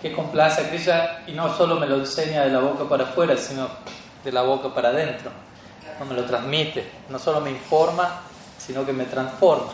qué 0.00 0.12
complace 0.12 0.62
a 0.62 0.68
Krishna 0.70 1.22
y 1.26 1.32
no 1.32 1.54
solo 1.54 1.76
me 1.76 1.86
lo 1.86 1.96
enseña 1.96 2.42
de 2.44 2.50
la 2.50 2.60
boca 2.60 2.88
para 2.88 3.04
afuera, 3.04 3.36
sino 3.36 3.68
de 4.24 4.32
la 4.32 4.42
boca 4.42 4.74
para 4.74 4.88
adentro. 4.88 5.30
No 5.98 6.06
me 6.06 6.14
lo 6.14 6.24
transmite, 6.24 6.90
no 7.10 7.18
solo 7.18 7.40
me 7.40 7.50
informa, 7.50 8.22
sino 8.58 8.86
que 8.86 8.92
me 8.92 9.04
transforma. 9.04 9.72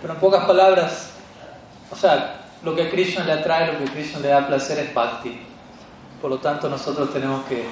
Pero 0.00 0.14
en 0.14 0.20
pocas 0.20 0.44
palabras, 0.44 1.10
o 1.90 1.96
sea, 1.96 2.44
lo 2.62 2.74
que 2.74 2.84
a 2.84 2.90
Krishna 2.90 3.24
le 3.24 3.32
atrae, 3.32 3.72
lo 3.72 3.78
que 3.78 3.90
a 3.90 3.92
Krishna 3.92 4.20
le 4.20 4.28
da 4.28 4.46
placer 4.46 4.78
es 4.78 4.94
Bhakti. 4.94 5.53
Por 6.20 6.30
lo 6.30 6.38
tanto, 6.38 6.68
nosotros 6.68 7.12
tenemos 7.12 7.44
que, 7.46 7.64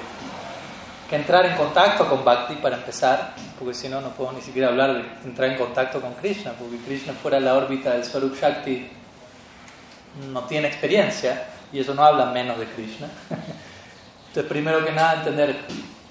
que 1.09 1.15
entrar 1.15 1.45
en 1.45 1.55
contacto 1.55 2.07
con 2.07 2.23
Bhakti 2.23 2.55
para 2.55 2.77
empezar, 2.77 3.33
porque 3.57 3.73
si 3.73 3.89
no, 3.89 4.01
no 4.01 4.09
podemos 4.09 4.35
ni 4.35 4.41
siquiera 4.41 4.69
hablar 4.69 4.93
de 4.93 5.03
entrar 5.25 5.49
en 5.49 5.57
contacto 5.57 6.01
con 6.01 6.13
Krishna, 6.15 6.53
porque 6.57 6.77
Krishna 6.77 7.13
fuera 7.13 7.39
de 7.39 7.45
la 7.45 7.55
órbita 7.55 7.91
del 7.91 8.03
Swarup 8.03 8.35
Shakti 8.35 8.89
no 10.31 10.43
tiene 10.43 10.67
experiencia, 10.67 11.47
y 11.71 11.79
eso 11.79 11.93
no 11.95 12.03
habla 12.03 12.27
menos 12.27 12.59
de 12.59 12.65
Krishna. 12.67 13.07
Entonces, 14.27 14.49
primero 14.49 14.85
que 14.85 14.91
nada, 14.91 15.15
entender, 15.15 15.55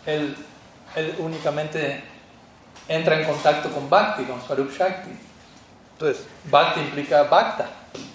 él, 0.06 0.36
él 0.96 1.14
únicamente 1.18 2.02
entra 2.88 3.20
en 3.20 3.26
contacto 3.26 3.70
con 3.70 3.88
Bhakti, 3.88 4.24
con 4.24 4.42
Swarup 4.42 4.70
Shakti. 4.70 5.10
Entonces, 5.92 6.26
Bhakti 6.50 6.80
implica 6.80 7.22
Bhakta. 7.24 7.66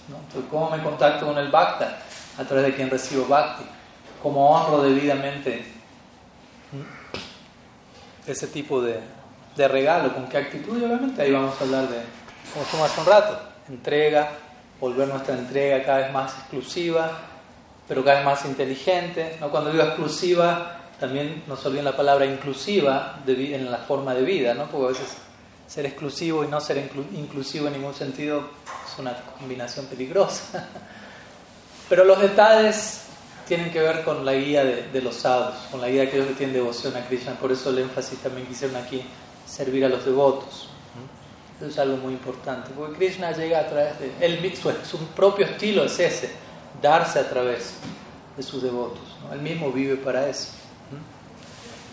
¿no? 0.10 0.18
Entonces, 0.18 0.44
¿cómo 0.50 0.70
me 0.70 0.82
contacto 0.84 1.26
con 1.26 1.38
el 1.38 1.50
Bhakta? 1.50 2.00
A 2.38 2.44
través 2.44 2.68
de 2.68 2.76
quien 2.76 2.90
recibo 2.90 3.26
Bhakti. 3.26 3.64
¿Cómo 4.22 4.50
honro 4.50 4.82
debidamente 4.82 5.64
ese 8.26 8.48
tipo 8.48 8.82
de, 8.82 9.00
de 9.56 9.68
regalo? 9.68 10.14
¿Con 10.14 10.28
qué 10.28 10.38
actitud? 10.38 10.80
Y 10.80 10.86
obviamente 10.86 11.22
ahí 11.22 11.32
vamos 11.32 11.60
a 11.60 11.64
hablar 11.64 11.88
de, 11.88 11.98
como 12.54 12.66
dijimos 12.66 12.92
hace 12.92 13.02
un 13.02 13.08
rato, 13.08 13.40
entrega, 13.70 14.32
volver 14.80 15.08
nuestra 15.08 15.36
entrega 15.36 15.84
cada 15.84 15.98
vez 16.00 16.12
más 16.12 16.34
exclusiva, 16.34 17.12
pero 17.88 18.04
cada 18.04 18.18
vez 18.18 18.26
más 18.26 18.46
inteligente. 18.46 19.38
¿no? 19.40 19.50
Cuando 19.50 19.72
digo 19.72 19.84
exclusiva, 19.84 20.82
también 21.00 21.44
no 21.48 21.56
se 21.56 21.68
olviden 21.68 21.86
la 21.86 21.96
palabra 21.96 22.26
inclusiva 22.26 23.20
en 23.26 23.72
la 23.72 23.78
forma 23.78 24.14
de 24.14 24.24
vida, 24.24 24.54
¿no? 24.54 24.66
porque 24.66 24.86
a 24.86 24.90
veces 25.00 25.18
ser 25.68 25.86
exclusivo 25.86 26.44
y 26.44 26.48
no 26.48 26.62
ser 26.62 26.78
inclu, 26.78 27.06
inclusivo 27.14 27.68
en 27.68 27.74
ningún 27.74 27.94
sentido 27.94 28.50
es 28.86 29.00
una 29.00 29.14
combinación 29.38 29.86
peligrosa. 29.88 30.68
Pero 31.90 32.04
los 32.04 32.20
detalles 32.20 33.07
tienen 33.48 33.72
que 33.72 33.80
ver 33.80 34.04
con 34.04 34.26
la 34.26 34.34
guía 34.34 34.64
de, 34.64 35.02
los 35.02 35.16
sadhus, 35.16 35.56
con 35.72 35.82
la 35.82 35.88
guía 35.90 36.02
de 36.02 36.08
aquellos 36.08 36.28
que 36.28 36.34
tienen 36.34 36.54
devoción 36.54 36.96
a 36.96 37.06
Krishna. 37.06 37.34
Por 37.34 37.52
eso 37.52 37.70
el 37.70 37.80
énfasis 37.80 38.20
también 38.20 38.48
quisieron 38.48 38.76
aquí 38.76 39.04
servir 39.48 39.86
a 39.86 39.90
los 39.90 40.06
devotos. 40.06 40.70
Eso 41.58 41.68
es 41.68 41.80
algo 41.80 41.98
muy 41.98 42.14
importante, 42.14 42.70
porque 42.76 42.98
Krishna 42.98 43.32
llega 43.32 43.62
a 43.62 43.68
través 43.68 43.94
de 44.00 44.12
él, 44.22 44.54
su, 44.56 44.72
su 44.86 45.00
propio 45.08 45.46
estilo 45.46 45.86
es 45.86 46.00
ese, 46.00 46.30
darse 46.84 47.18
a 47.18 47.28
través 47.28 47.74
de 48.36 48.44
sus 48.44 48.62
devotos. 48.62 49.02
¿no? 49.24 49.34
Él 49.34 49.42
mismo 49.42 49.72
vive 49.72 49.96
para 49.96 50.28
eso. 50.28 50.50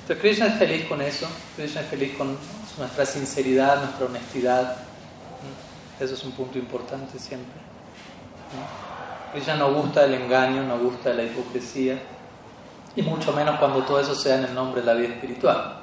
Entonces 0.02 0.20
Krishna 0.20 0.47
es 0.48 0.59
feliz 0.59 0.85
con 0.85 1.01
eso, 1.01 1.26
Krishna 1.56 1.81
es 1.81 1.86
feliz 1.86 2.14
con 2.18 2.36
nuestra 2.76 3.06
sinceridad, 3.06 3.82
nuestra 3.82 4.05
honestidad. 4.05 4.76
Eso 5.98 6.12
es 6.12 6.24
un 6.24 6.32
punto 6.32 6.59
importante 6.59 7.18
siempre. 7.18 7.59
Krishna 9.35 9.56
no 9.56 9.74
gusta 9.74 10.02
del 10.02 10.15
engaño, 10.15 10.62
no 10.62 10.78
gusta 10.78 11.12
la 11.12 11.24
hipocresía, 11.24 12.01
y 12.94 13.02
mucho 13.02 13.32
menos 13.32 13.59
cuando 13.59 13.82
todo 13.82 13.98
eso 13.98 14.15
sea 14.15 14.36
en 14.39 14.44
el 14.44 14.55
nombre 14.55 14.81
de 14.81 14.86
la 14.86 14.94
vida 14.94 15.09
espiritual, 15.09 15.81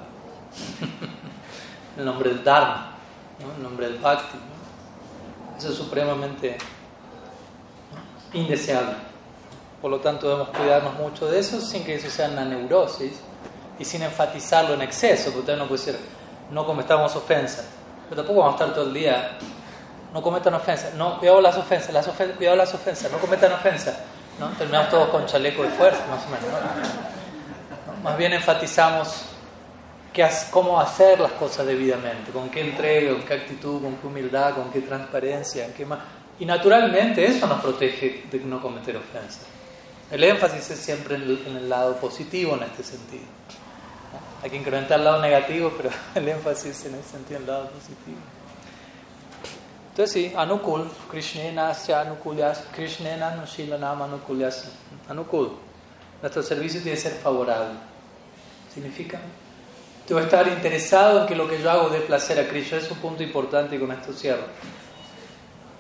el 1.98 2.06
nombre 2.06 2.30
del 2.30 2.46
Dharma, 2.46 2.94
¿no? 3.42 3.54
el 3.54 3.62
nombre 3.62 3.90
del 3.90 3.98
Bhakti. 3.98 4.38
Eso 5.58 5.70
es 5.70 5.76
supremamente 5.76 6.58
indeseable. 8.32 8.96
Por 9.82 9.92
lo 9.92 10.00
tanto, 10.00 10.30
debemos 10.30 10.56
cuidarnos 10.56 10.94
mucho 10.94 11.30
de 11.30 11.40
eso 11.40 11.60
sin 11.60 11.84
que 11.84 11.96
eso 11.96 12.10
sea 12.10 12.30
una 12.30 12.46
neurosis 12.46 13.20
y 13.78 13.84
sin 13.84 14.02
enfatizarlo 14.02 14.76
en 14.76 14.84
exceso, 14.84 15.26
porque 15.26 15.40
usted 15.40 15.58
no 15.58 15.68
puede 15.68 15.86
decir, 15.86 16.00
no 16.52 16.66
cometamos 16.66 17.14
ofensas, 17.18 17.66
pero 18.08 18.22
tampoco 18.22 18.46
vamos 18.46 18.62
a 18.62 18.64
estar 18.64 18.76
todo 18.76 18.88
el 18.88 18.94
día, 18.94 19.38
no 20.14 20.22
cometan 20.22 20.54
ofensas, 20.54 20.94
no, 20.94 21.20
cuidado 21.20 21.42
las 21.42 21.58
ofensas, 21.58 21.94
las 21.94 22.08
ofensas 22.08 22.38
cuidado 22.38 22.58
las 22.58 22.74
ofensas, 22.74 23.12
no 23.12 23.18
cometan 23.18 23.54
ofensas, 23.54 23.98
¿no? 24.40 24.50
Terminamos 24.50 24.90
todos 24.90 25.10
con 25.10 25.26
chaleco 25.26 25.64
de 25.64 25.70
fuerza, 25.70 26.06
más 26.08 26.26
o 26.26 26.30
menos. 26.30 26.46
¿no? 27.88 28.04
Más 28.04 28.18
bien 28.18 28.34
enfatizamos 28.34 29.26
cómo 30.52 30.80
hacer 30.80 31.20
las 31.20 31.32
cosas 31.34 31.66
debidamente, 31.66 32.32
con 32.32 32.50
qué 32.50 32.62
entrega, 32.62 33.14
con 33.14 33.24
qué 33.24 33.34
actitud, 33.34 33.82
con 33.82 33.96
qué 33.96 34.08
humildad, 34.08 34.56
con 34.56 34.72
qué 34.72 34.82
transparencia. 34.82 35.68
Y 36.40 36.46
naturalmente 36.46 37.26
eso 37.26 37.48
nos 37.48 37.62
protege 37.62 38.26
de 38.30 38.40
no 38.40 38.62
cometer 38.62 38.98
ofensas. 38.98 39.46
El 40.10 40.24
énfasis 40.24 40.72
es 40.72 40.80
siempre 40.80 41.16
en 41.16 41.24
el, 41.24 41.70
lado 41.70 41.96
positivo 41.96 42.56
en 42.56 42.64
este 42.64 42.84
sentido. 42.84 43.24
Hay 44.44 44.50
que 44.50 44.58
incrementar 44.58 45.00
el 45.00 45.06
lado 45.06 45.22
negativo, 45.22 45.72
pero 45.78 45.90
el 46.16 46.28
énfasis 46.28 46.86
en 46.86 46.96
ese 46.96 47.12
sentido 47.12 47.38
en 47.38 47.44
el 47.44 47.48
lado 47.48 47.70
positivo. 47.70 48.18
Entonces 49.92 50.14
sí, 50.14 50.34
Anukul, 50.38 50.90
Krishnena 51.10 51.74
Sya 51.74 52.02
Anukulyas, 52.02 52.64
Krishnena 52.74 53.36
Nushilanam 53.36 54.02
Anukulyas, 54.02 54.70
Anukul. 55.10 55.52
Nuestro 56.22 56.42
servicio 56.42 56.82
tiene 56.82 56.96
que 56.96 57.02
ser 57.02 57.14
favorable. 57.14 57.78
¿Significa? 58.74 59.20
Debo 60.08 60.22
estar 60.22 60.48
interesado 60.48 61.22
en 61.22 61.28
que 61.28 61.36
lo 61.36 61.48
que 61.48 61.62
yo 61.62 61.70
hago 61.70 61.90
dé 61.90 62.00
placer 62.00 62.40
a 62.40 62.48
Krishna. 62.48 62.78
Es 62.78 62.90
un 62.90 63.00
punto 63.00 63.22
importante 63.22 63.78
con 63.78 63.92
esto 63.92 64.14
cierro. 64.14 64.44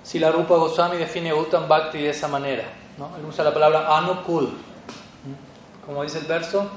Si 0.03 0.19
la 0.19 0.29
Rupa 0.29 0.55
Goswami 0.55 0.97
define 0.97 1.33
Uttam 1.33 1.69
Bhakti 1.69 1.99
de 1.99 2.09
esa 2.09 2.27
manera, 2.27 2.65
¿no? 2.97 3.15
él 3.17 3.23
usa 3.25 3.45
la 3.45 3.53
palabra 3.53 3.97
Anukul. 3.97 4.49
Como 5.85 6.03
dice 6.03 6.19
el 6.19 6.25
verso, 6.25 6.69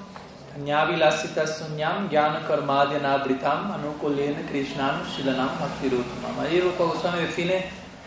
Karmadhyana 2.47 3.25
britam 3.25 3.73
anukulena 3.73 4.47
krishnanu 4.49 5.05
shilanam 5.05 5.51
bhaktirutamam. 5.59 6.39
Ahí 6.41 6.61
Rupa 6.61 6.85
Goswami 6.85 7.23
define 7.23 7.65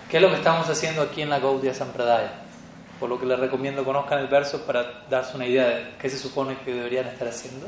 qué 0.10 0.18
es 0.18 0.24
lo 0.24 0.30
que 0.30 0.38
estamos 0.38 0.70
haciendo 0.70 1.02
aquí 1.02 1.22
en 1.22 1.30
la 1.30 1.40
Gaudiya 1.40 1.74
Sampradaya. 1.74 2.32
Por 3.00 3.10
lo 3.10 3.20
que 3.20 3.26
les 3.26 3.38
recomiendo 3.38 3.84
conozcan 3.84 4.20
el 4.20 4.28
verso 4.28 4.62
para 4.62 5.04
darse 5.10 5.36
una 5.36 5.46
idea 5.46 5.68
de 5.68 5.96
qué 6.00 6.10
se 6.10 6.18
supone 6.18 6.58
que 6.64 6.74
deberían 6.74 7.08
estar 7.08 7.28
haciendo. 7.28 7.68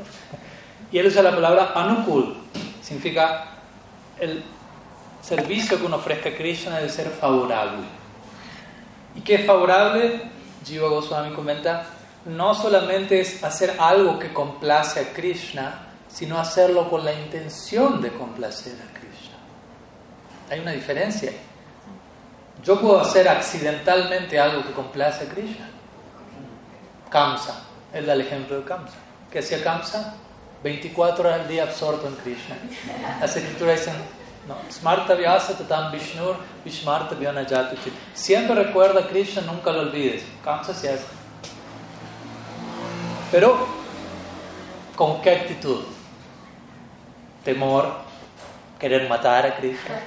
Y 0.90 0.98
él 0.98 1.06
usa 1.06 1.22
la 1.22 1.32
palabra 1.32 1.72
anukul, 1.74 2.36
significa 2.80 3.44
el 4.18 4.42
servicio 5.20 5.78
que 5.78 5.86
uno 5.86 5.96
ofrezca 5.96 6.30
a 6.30 6.32
Krishna 6.32 6.76
debe 6.76 6.88
ser 6.88 7.08
favorable. 7.10 7.86
¿Y 9.14 9.20
qué 9.20 9.36
es 9.36 9.46
favorable? 9.46 10.22
Jiva 10.64 10.88
Goswami 10.88 11.34
comenta, 11.34 11.86
no 12.24 12.54
solamente 12.54 13.20
es 13.20 13.42
hacer 13.42 13.76
algo 13.78 14.18
que 14.18 14.32
complace 14.32 15.00
a 15.00 15.12
Krishna, 15.12 15.86
sino 16.08 16.38
hacerlo 16.38 16.90
con 16.90 17.04
la 17.04 17.12
intención 17.12 18.00
de 18.02 18.12
complacer 18.12 18.74
a 18.74 18.98
Krishna. 18.98 19.36
Hay 20.50 20.60
una 20.60 20.72
diferencia. 20.72 21.32
Yo 22.62 22.80
puedo 22.80 23.00
hacer 23.00 23.28
accidentalmente 23.28 24.38
algo 24.38 24.62
que 24.62 24.72
complace 24.72 25.24
a 25.24 25.28
Krishna. 25.28 25.68
Kamsa, 27.08 27.62
él 27.92 28.06
da 28.06 28.12
el 28.12 28.20
ejemplo 28.20 28.58
de 28.58 28.64
Kamsa. 28.64 28.96
¿Qué 29.30 29.38
hacía 29.38 29.62
Kamsa? 29.62 30.14
24 30.62 31.26
horas 31.26 31.40
al 31.40 31.48
día 31.48 31.62
absorto 31.62 32.06
en 32.06 32.14
Krishna. 32.16 32.56
Las 33.20 33.34
escrituras 33.34 33.78
dicen, 33.78 33.94
no, 34.46 34.56
Smarta 34.70 35.14
Vyasa 35.14 35.56
tatam 35.56 35.92
Vishnur 35.92 36.36
Vishmarta 36.64 37.16
Siempre 38.14 38.54
recuerda 38.54 39.00
a 39.00 39.06
Krishna, 39.08 39.42
nunca 39.42 39.70
lo 39.72 39.80
olvides. 39.80 40.22
Kamsa 40.44 40.74
se 40.74 40.90
hace. 40.90 41.19
Pero, 43.30 43.66
¿con 44.96 45.22
qué 45.22 45.30
actitud? 45.30 45.82
Temor, 47.44 47.92
querer 48.78 49.08
matar 49.08 49.46
a 49.46 49.56
Krishna. 49.56 50.00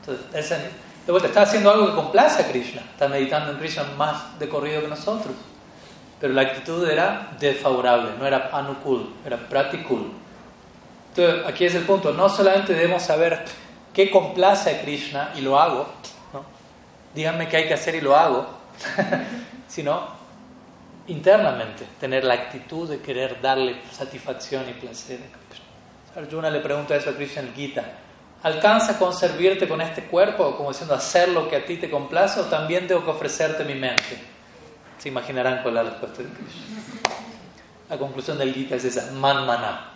Entonces, 0.00 0.26
ese, 0.34 0.58
de 1.06 1.12
vuelta, 1.12 1.28
está 1.28 1.42
haciendo 1.42 1.70
algo 1.70 1.86
que 1.86 1.94
complace 1.94 2.42
a 2.42 2.48
Krishna. 2.48 2.82
Está 2.82 3.08
meditando 3.08 3.52
en 3.52 3.58
Krishna 3.58 3.84
más 3.96 4.38
de 4.38 4.48
corrido 4.48 4.82
que 4.82 4.88
nosotros. 4.88 5.34
Pero 6.20 6.34
la 6.34 6.42
actitud 6.42 6.88
era 6.88 7.30
desfavorable, 7.40 8.10
no 8.18 8.26
era 8.26 8.50
anukul, 8.52 9.14
era 9.24 9.36
pratikul. 9.36 10.12
Entonces, 11.10 11.46
aquí 11.46 11.64
es 11.64 11.74
el 11.74 11.84
punto. 11.84 12.12
No 12.12 12.28
solamente 12.28 12.74
debemos 12.74 13.02
saber 13.02 13.42
qué 13.94 14.10
complace 14.10 14.70
a 14.70 14.82
Krishna 14.82 15.32
y 15.34 15.40
lo 15.40 15.58
hago, 15.58 15.88
¿no? 16.32 16.44
díganme 17.14 17.48
qué 17.48 17.58
hay 17.58 17.68
que 17.68 17.74
hacer 17.74 17.94
y 17.94 18.00
lo 18.00 18.14
hago, 18.16 18.46
sino 19.68 20.23
internamente 21.08 21.86
tener 22.00 22.24
la 22.24 22.34
actitud 22.34 22.88
de 22.88 23.00
querer 23.00 23.40
darle 23.40 23.82
satisfacción 23.92 24.68
y 24.68 24.72
placer 24.72 25.20
a. 25.20 26.18
Arjuna 26.20 26.48
le 26.48 26.60
pregunta 26.60 26.94
eso 26.94 27.10
a 27.10 27.14
Krishna 27.14 27.42
en 27.42 27.54
Gita. 27.54 27.84
¿Alcanza 28.42 28.98
con 28.98 29.12
servirte 29.12 29.66
con 29.66 29.80
este 29.80 30.04
cuerpo, 30.04 30.56
como 30.56 30.70
diciendo 30.70 30.94
hacer 30.94 31.30
lo 31.30 31.48
que 31.48 31.56
a 31.56 31.64
ti 31.64 31.76
te 31.76 31.90
complace, 31.90 32.40
o 32.40 32.44
también 32.44 32.86
tengo 32.86 33.04
que 33.04 33.10
ofrecerte 33.10 33.64
mi 33.64 33.74
mente? 33.74 34.22
Se 34.98 35.08
imaginarán 35.08 35.62
cuál 35.62 35.76
es 35.76 35.84
la 35.84 35.90
respuesta 35.90 36.22
de 36.22 36.28
Krishna. 36.28 37.12
La 37.88 37.98
conclusión 37.98 38.38
del 38.38 38.54
Gita 38.54 38.76
es 38.76 38.84
esa, 38.84 39.12
manmana. 39.12 39.92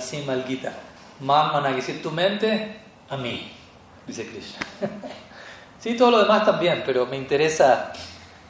Cima 0.00 0.34
del 0.34 0.44
Gita. 0.44 0.72
Manmana, 1.20 1.70
que 1.70 1.76
decir 1.76 2.02
tu 2.02 2.10
mente, 2.10 2.80
a 3.10 3.16
mí, 3.16 3.52
dice 4.06 4.26
Krishna. 4.26 4.60
sí, 5.80 5.96
todo 5.96 6.12
lo 6.12 6.22
demás 6.22 6.44
también, 6.44 6.82
pero 6.86 7.04
me 7.06 7.16
interesa 7.16 7.92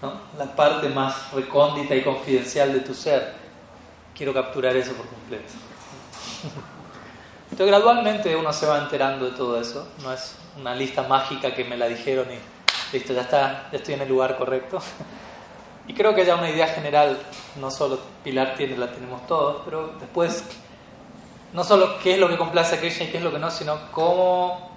¿no? 0.05 0.39
la 0.39 0.55
parte 0.55 0.89
más 0.89 1.33
recóndita 1.33 1.95
y 1.95 2.03
confidencial 2.03 2.73
de 2.73 2.81
tu 2.81 2.95
ser. 2.95 3.35
Quiero 4.15 4.33
capturar 4.33 4.77
eso 4.77 4.93
por 4.93 5.07
completo. 5.07 5.53
Entonces 7.51 7.67
gradualmente 7.67 8.35
uno 8.37 8.53
se 8.53 8.67
va 8.67 8.79
enterando 8.79 9.27
de 9.27 9.37
todo 9.37 9.61
eso. 9.61 9.89
No 10.03 10.13
es 10.13 10.37
una 10.59 10.75
lista 10.75 11.03
mágica 11.03 11.55
que 11.55 11.65
me 11.65 11.77
la 11.77 11.87
dijeron 11.87 12.27
y 12.31 12.95
listo, 12.95 13.13
ya, 13.13 13.23
está, 13.23 13.69
ya 13.73 13.79
estoy 13.79 13.95
en 13.95 14.03
el 14.03 14.09
lugar 14.09 14.37
correcto. 14.37 14.79
Y 15.87 15.95
creo 15.95 16.15
que 16.15 16.25
ya 16.25 16.37
una 16.37 16.49
idea 16.49 16.69
general, 16.69 17.19
no 17.61 17.71
solo 17.71 17.99
Pilar 18.23 18.55
tiene, 18.57 18.77
la 18.77 18.91
tenemos 18.91 19.27
todos, 19.27 19.63
pero 19.65 19.95
después, 20.01 20.45
no 21.53 21.63
solo 21.63 21.99
qué 21.99 22.15
es 22.15 22.19
lo 22.19 22.29
que 22.29 22.39
complace 22.39 22.77
a 22.77 22.81
Krishna 22.81 23.05
y 23.05 23.09
qué 23.11 23.19
es 23.19 23.23
lo 23.23 23.31
que 23.31 23.39
no, 23.39 23.51
sino 23.51 23.91
cómo 23.93 24.71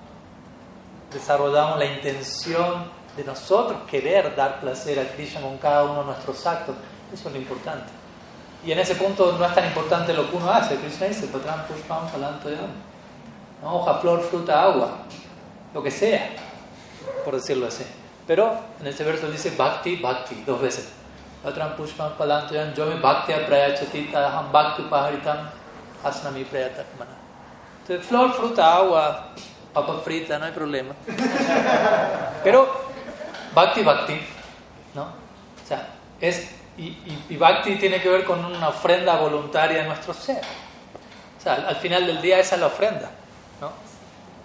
desarrollamos 1.12 1.80
la 1.80 1.86
intención 1.86 2.97
de 3.18 3.24
nosotros 3.24 3.80
querer 3.90 4.36
dar 4.36 4.62
placer 4.62 5.00
a 5.00 5.16
Krishna 5.16 5.42
con 5.42 5.58
cada 5.58 5.84
uno 5.84 6.02
de 6.02 6.06
nuestros 6.06 6.46
actos. 6.46 6.76
Eso 7.12 7.28
es 7.28 7.34
lo 7.34 7.42
importante. 7.42 7.88
Y 8.64 8.72
en 8.72 8.80
ese 8.80 8.96
punto 8.96 9.36
no 9.38 9.46
es 9.46 9.54
tan 9.56 9.66
importante 9.66 10.14
lo 10.14 10.30
que 10.30 10.38
uno 10.38 10.52
hace. 10.52 10.76
Krishna 10.76 11.08
dice, 11.08 11.28
Patram 11.28 11.66
Pushpam 11.66 12.08
Falanto 12.08 12.50
¿no? 13.62 13.76
Hoja, 13.76 13.96
flor, 13.96 14.22
fruta, 14.22 14.62
agua, 14.62 15.00
lo 15.74 15.82
que 15.82 15.90
sea, 15.90 16.30
por 17.26 17.36
decirlo 17.36 17.68
así. 17.68 17.84
Pero 18.28 18.56
en 18.80 18.88
ese 18.88 19.04
verso 19.04 19.30
dice 19.32 19.52
Bhakti, 19.58 19.96
Bhakti, 19.96 20.44
dos 20.46 20.62
veces. 20.62 20.92
Patram 21.44 21.76
Pushpam 21.76 22.14
Falanto 22.18 22.54
yo 22.76 22.86
me 22.86 23.00
Bhakti 23.00 23.34
Prayachati 23.34 24.12
Taham 24.12 24.52
Bhakti 24.52 24.84
Paharitam 24.84 25.50
Asnami 26.04 26.44
Prayatakmana. 26.44 27.18
Entonces, 27.82 28.06
flor, 28.06 28.34
fruta, 28.34 28.76
agua, 28.76 29.30
papa 29.74 30.02
frita, 30.04 30.38
no 30.38 30.46
hay 30.46 30.52
problema. 30.52 30.94
Pero 32.44 32.87
Bhakti, 33.58 33.82
Bhakti, 33.82 34.20
¿no? 34.94 35.02
O 35.02 35.68
sea, 35.68 35.88
es 36.22 36.48
y, 36.78 36.96
y, 37.28 37.38
Bhakti 37.38 37.78
tiene 37.78 38.00
que 38.00 38.08
ver 38.08 38.24
con 38.24 38.46
una 38.46 38.70
ofrenda 38.70 39.16
voluntaria 39.16 39.80
de 39.80 39.88
nuestro 39.88 40.14
ser. 40.14 40.44
O 41.40 41.42
sea, 41.42 41.56
al, 41.56 41.66
al, 41.66 41.76
final 41.78 42.06
del 42.06 42.22
día 42.22 42.38
esa 42.38 42.54
es 42.54 42.62
la 42.62 42.68
ofrenda. 42.68 43.10
¿no? 43.60 43.72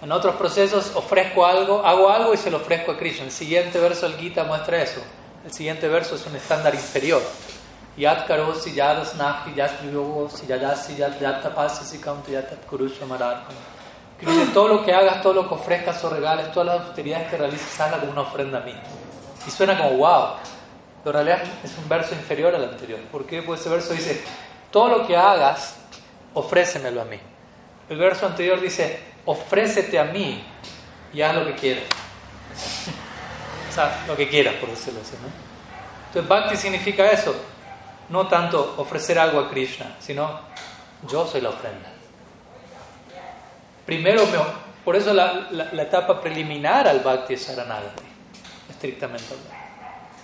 En 0.00 0.10
otros 0.12 0.36
procesos 0.36 0.92
ofrezco 0.94 1.44
algo, 1.44 1.84
hago 1.84 2.08
algo 2.08 2.32
y 2.32 2.38
se 2.38 2.50
lo 2.50 2.56
ofrezco 2.56 2.92
a 2.92 2.96
Krishna. 2.96 3.26
El 3.26 3.32
siguiente 3.32 3.78
verso 3.78 4.08
del 4.08 4.18
Gita 4.18 4.44
muestra 4.44 4.80
eso. 4.80 5.02
El 5.44 5.52
siguiente 5.52 5.88
verso 5.88 6.14
es 6.14 6.26
un 6.26 6.34
estándar 6.36 6.74
inferior. 6.74 7.20
Yat 7.98 8.26
karosi 8.26 8.72
yadas 8.72 9.14
nahi 9.16 9.54
yat 9.54 9.82
yogosi 9.92 10.46
yadasi 10.46 10.96
yat 10.96 11.20
yatapasi 11.20 11.84
sikamtu 11.84 12.32
yatat 12.32 12.64
kurushamararpana. 12.64 13.60
Krishna, 14.22 14.54
todo 14.54 14.68
lo 14.68 14.84
que 14.84 14.94
hagas, 14.94 15.20
todo 15.20 15.34
lo 15.34 15.48
que 15.48 15.54
ofrezcas 15.54 16.02
o 16.04 16.08
regales, 16.08 16.52
todas 16.52 16.66
las 16.68 16.86
austeridades 16.86 17.28
que 17.28 17.36
realices, 17.36 17.80
hazla 17.80 17.98
como 17.98 18.12
una 18.12 18.20
ofrenda 18.22 18.58
a. 18.58 19.01
Y 19.46 19.50
suena 19.50 19.76
como 19.76 19.96
wow. 19.96 20.34
Pero 21.04 21.18
en 21.18 21.26
realidad 21.26 21.48
es 21.64 21.76
un 21.78 21.88
verso 21.88 22.14
inferior 22.14 22.54
al 22.54 22.64
anterior. 22.64 23.00
¿Por 23.10 23.26
qué? 23.26 23.42
Pues 23.42 23.60
ese 23.60 23.70
verso 23.70 23.92
dice, 23.92 24.22
todo 24.70 24.88
lo 24.88 25.06
que 25.06 25.16
hagas, 25.16 25.76
ofrécemelo 26.34 27.02
a 27.02 27.04
mí. 27.04 27.18
El 27.88 27.98
verso 27.98 28.26
anterior 28.26 28.60
dice, 28.60 29.00
ofrécete 29.26 29.98
a 29.98 30.04
mí 30.04 30.44
y 31.12 31.22
haz 31.22 31.34
lo 31.34 31.44
que 31.46 31.54
quieras. 31.54 31.84
O 33.68 33.74
sea, 33.74 34.04
lo 34.06 34.14
que 34.14 34.28
quieras, 34.28 34.56
por 34.56 34.68
decirlo 34.68 35.00
así. 35.00 35.14
¿no? 35.22 35.28
Entonces, 36.08 36.28
bhakti 36.28 36.56
significa 36.58 37.10
eso. 37.10 37.34
No 38.10 38.28
tanto 38.28 38.74
ofrecer 38.76 39.18
algo 39.18 39.40
a 39.40 39.48
Krishna, 39.48 39.96
sino 39.98 40.40
yo 41.08 41.26
soy 41.26 41.40
la 41.40 41.48
ofrenda. 41.48 41.88
Primero, 43.86 44.24
por 44.84 44.94
eso 44.94 45.14
la, 45.14 45.48
la, 45.50 45.82
etapa 45.82 46.20
preliminar 46.20 46.86
al 46.86 47.00
bhakti 47.00 47.32
es 47.32 47.48
Sharanagati, 47.48 48.01
estrictamente 48.82 49.26
hablando. 49.32 49.54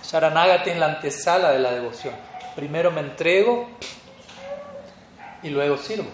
Sharanagati 0.03 0.69
es 0.71 0.77
la 0.77 0.87
antesala 0.87 1.51
de 1.51 1.59
la 1.59 1.71
devoción. 1.71 2.13
Primero 2.55 2.91
me 2.91 2.99
entrego 2.99 3.69
y 5.41 5.49
luego 5.49 5.77
sirvo. 5.77 6.09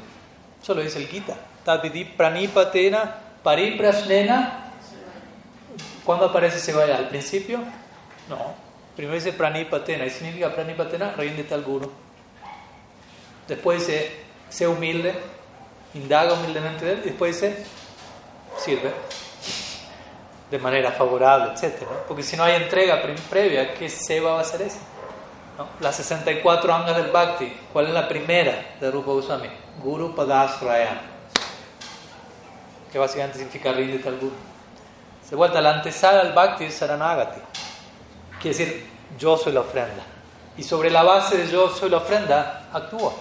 Eso 0.61 0.75
lo 0.75 0.81
dice 0.81 0.99
el 0.99 1.07
Gita. 1.07 1.35
Pranipatena 2.15 3.15
pariprasnena. 3.41 4.71
¿Cuándo 6.03 6.25
aparece 6.25 6.57
ese 6.57 6.73
vaya? 6.73 6.97
¿Al 6.97 7.09
principio? 7.09 7.59
No. 8.29 8.53
Primero 8.95 9.15
dice 9.15 9.33
pranipatena. 9.33 10.05
¿Y 10.05 10.11
significa 10.11 10.53
pranipatena? 10.53 11.13
Ríndete 11.17 11.53
al 11.55 11.63
guru. 11.63 11.91
Después 13.47 13.79
dice, 13.79 14.11
sé 14.49 14.67
humilde, 14.67 15.13
indaga 15.95 16.33
humildemente 16.33 16.85
de 16.85 16.91
él. 16.93 17.01
Después 17.03 17.41
dice, 17.41 17.65
sirve 18.57 18.91
de 20.49 20.59
manera 20.59 20.91
favorable, 20.91 21.53
etc. 21.53 21.83
Porque 22.07 22.23
si 22.23 22.37
no 22.37 22.43
hay 22.43 22.55
entrega 22.55 23.01
previa, 23.29 23.73
¿qué 23.73 23.89
seva 23.89 24.33
va 24.33 24.41
a 24.41 24.43
ser 24.43 24.61
eso? 24.63 24.77
¿No? 25.57 25.67
Las 25.79 25.95
64 25.95 26.73
angas 26.73 26.97
del 26.97 27.11
Bhakti, 27.11 27.51
¿cuál 27.71 27.87
es 27.87 27.93
la 27.93 28.07
primera 28.07 28.75
de 28.79 28.91
Rupa 28.91 29.11
Goswami? 29.11 29.49
Guru 29.81 30.13
Padasraya, 30.13 31.01
que 32.91 32.99
básicamente 32.99 33.37
significa 33.37 33.71
ríndete 33.71 34.09
al 34.09 34.17
Guru. 34.17 34.35
Se 35.27 35.35
vuelta 35.35 35.61
la 35.61 35.75
antesala 35.75 36.21
al 36.21 36.33
Bhakti 36.33 36.65
es 36.65 36.73
Saranagati, 36.73 37.39
quiere 38.41 38.57
decir 38.57 38.89
yo 39.17 39.37
soy 39.37 39.53
la 39.53 39.61
ofrenda. 39.61 40.03
Y 40.57 40.63
sobre 40.63 40.89
la 40.89 41.03
base 41.03 41.37
de 41.37 41.47
yo 41.47 41.69
soy 41.69 41.89
la 41.89 41.97
ofrenda, 41.97 42.67
actúa. 42.71 43.13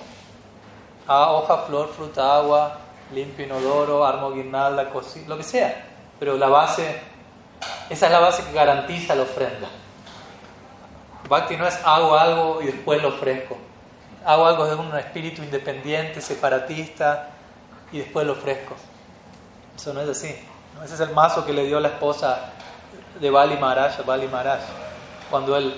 A 1.06 1.32
hoja, 1.32 1.58
flor, 1.66 1.88
fruta, 1.88 2.36
agua, 2.36 2.78
limpio, 3.12 3.44
inodoro, 3.44 4.04
armo, 4.04 4.32
guirnalda, 4.32 4.90
lo 5.26 5.36
que 5.36 5.42
sea. 5.42 5.84
Pero 6.18 6.36
la 6.36 6.48
base, 6.48 7.00
esa 7.90 8.06
es 8.06 8.12
la 8.12 8.20
base 8.20 8.44
que 8.44 8.52
garantiza 8.52 9.14
la 9.14 9.22
ofrenda. 9.22 9.68
Bhakti 11.28 11.56
no 11.56 11.66
es 11.66 11.78
hago 11.84 12.16
algo 12.18 12.62
y 12.62 12.66
después 12.66 13.02
lo 13.02 13.08
ofrezco. 13.08 13.56
Hago 14.24 14.46
algo 14.46 14.66
de 14.66 14.74
un 14.74 14.96
espíritu 14.96 15.42
independiente, 15.42 16.20
separatista 16.20 17.30
y 17.92 17.98
después 17.98 18.26
lo 18.26 18.32
ofrezco. 18.32 18.74
Eso 19.76 19.92
no 19.92 20.00
es 20.00 20.08
así. 20.08 20.34
Ese 20.82 20.94
es 20.94 21.00
el 21.00 21.10
mazo 21.10 21.44
que 21.44 21.52
le 21.52 21.64
dio 21.66 21.80
la 21.80 21.88
esposa 21.88 22.52
de 23.20 23.30
Bali 23.30 23.56
Maharaj 23.56 24.04
Bali 24.04 24.28
Maharaj. 24.28 24.60
Cuando 25.30 25.56
él 25.56 25.74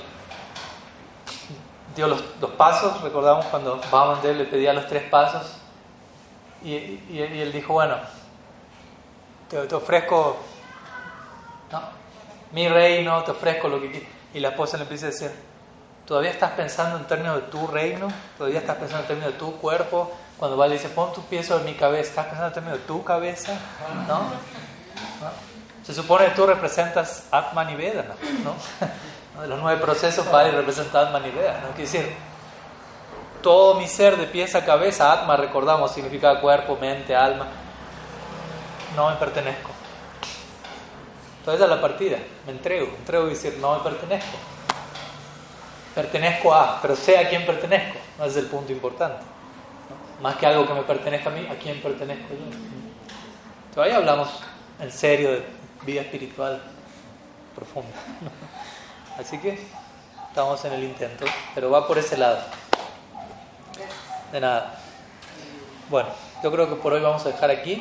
dio 1.94 2.08
los, 2.08 2.22
pasos, 2.56 3.00
recordamos 3.02 3.46
cuando 3.46 3.80
Bhamandev 3.90 4.36
le 4.36 4.44
pedía 4.44 4.72
los 4.72 4.86
tres 4.86 5.04
pasos 5.04 5.56
y, 6.62 7.00
él 7.18 7.52
dijo, 7.52 7.72
bueno, 7.72 7.96
te, 9.48 9.74
ofrezco 9.74 10.36
mi 12.52 12.68
reino, 12.68 13.22
te 13.22 13.32
ofrezco 13.32 13.68
lo 13.68 13.80
que 13.80 13.90
quieras. 13.90 14.09
Y 14.34 14.40
la 14.40 14.48
esposa 14.48 14.76
le 14.76 14.84
empieza 14.84 15.06
a 15.06 15.10
decir, 15.10 15.30
¿todavía 16.05 16.30
estás 16.30 16.52
pensando 16.52 16.98
en 16.98 17.05
términos 17.06 17.36
de 17.36 17.43
tu 17.43 17.66
reino? 17.66 18.09
¿Todavía 18.36 18.60
estás 18.60 18.76
pensando 18.76 19.02
en 19.02 19.09
términos 19.09 19.32
de 19.32 19.38
tu 19.38 19.56
cuerpo? 19.56 20.12
Cuando 20.38 20.56
va 20.56 20.66
le 20.66 20.74
dice, 20.74 20.90
pon 20.90 21.12
tus 21.12 21.24
pies 21.24 21.47
sobre 21.47 21.64
mi 21.64 21.74
cabeza, 21.74 22.10
¿estás 22.10 22.26
pensando 22.26 22.48
en 22.48 22.55
términos 22.55 22.78
de 22.80 22.84
tu 22.86 23.02
cabeza? 23.02 23.52
¿No? 24.06 24.30
Se 25.84 25.94
supone 25.94 26.26
que 26.26 26.30
tú 26.32 26.47
representas 26.47 27.28
Atman 27.30 27.70
y 27.70 27.76
Vedana, 27.76 28.14
¿no? 28.44 28.55
De 29.40 29.47
los 29.47 29.60
nueve 29.60 29.80
procesos, 29.80 30.26
Padre 30.26 30.52
representa 30.52 31.01
Atman 31.01 31.26
y 31.26 31.30
Vedana. 31.30 31.60
¿no? 31.60 31.68
Quiere 31.68 31.82
decir, 31.82 32.16
todo 33.43 33.74
mi 33.74 33.86
ser 33.86 34.16
de 34.16 34.26
pies 34.26 34.55
a 34.55 34.64
cabeza, 34.64 35.12
Atma, 35.12 35.36
recordamos, 35.36 35.93
significa 35.93 36.40
cuerpo, 36.40 36.76
mente, 36.80 37.14
alma, 37.14 37.47
no 38.97 39.10
me 39.10 39.16
pertenezco. 39.16 39.75
Entonces 41.47 41.64
a 41.64 41.73
la 41.73 41.81
partida, 41.81 42.18
me 42.44 42.51
entrego, 42.51 42.89
entrego 42.98 43.28
y 43.28 43.31
decir, 43.31 43.56
no 43.60 43.77
me 43.77 43.85
pertenezco. 43.85 44.36
Pertenezco 45.94 46.52
a, 46.52 46.82
pero 46.82 46.97
sé 46.97 47.16
a 47.16 47.28
quién 47.28 47.47
pertenezco, 47.47 48.01
no 48.18 48.24
es 48.24 48.36
el 48.36 48.47
punto 48.47 48.73
importante. 48.73 49.24
Más 50.20 50.35
que 50.35 50.47
algo 50.47 50.66
que 50.66 50.74
me 50.74 50.82
pertenezca 50.82 51.31
a 51.31 51.32
mí, 51.32 51.47
a 51.47 51.55
quién 51.55 51.81
pertenezco 51.81 52.31
yo. 52.31 52.56
Todavía 53.73 53.98
hablamos 53.98 54.28
en 54.81 54.90
serio 54.90 55.31
de 55.31 55.44
vida 55.82 56.01
espiritual 56.01 56.60
profunda. 57.55 57.97
Así 59.16 59.39
que 59.39 59.56
estamos 60.28 60.64
en 60.64 60.73
el 60.73 60.82
intento, 60.82 61.27
pero 61.55 61.70
va 61.70 61.86
por 61.86 61.97
ese 61.97 62.16
lado. 62.16 62.40
De 64.32 64.40
nada. 64.40 64.81
Bueno, 65.89 66.09
yo 66.43 66.51
creo 66.51 66.68
que 66.68 66.74
por 66.74 66.93
hoy 66.93 67.02
vamos 67.02 67.24
a 67.24 67.28
dejar 67.28 67.52
aquí. 67.52 67.81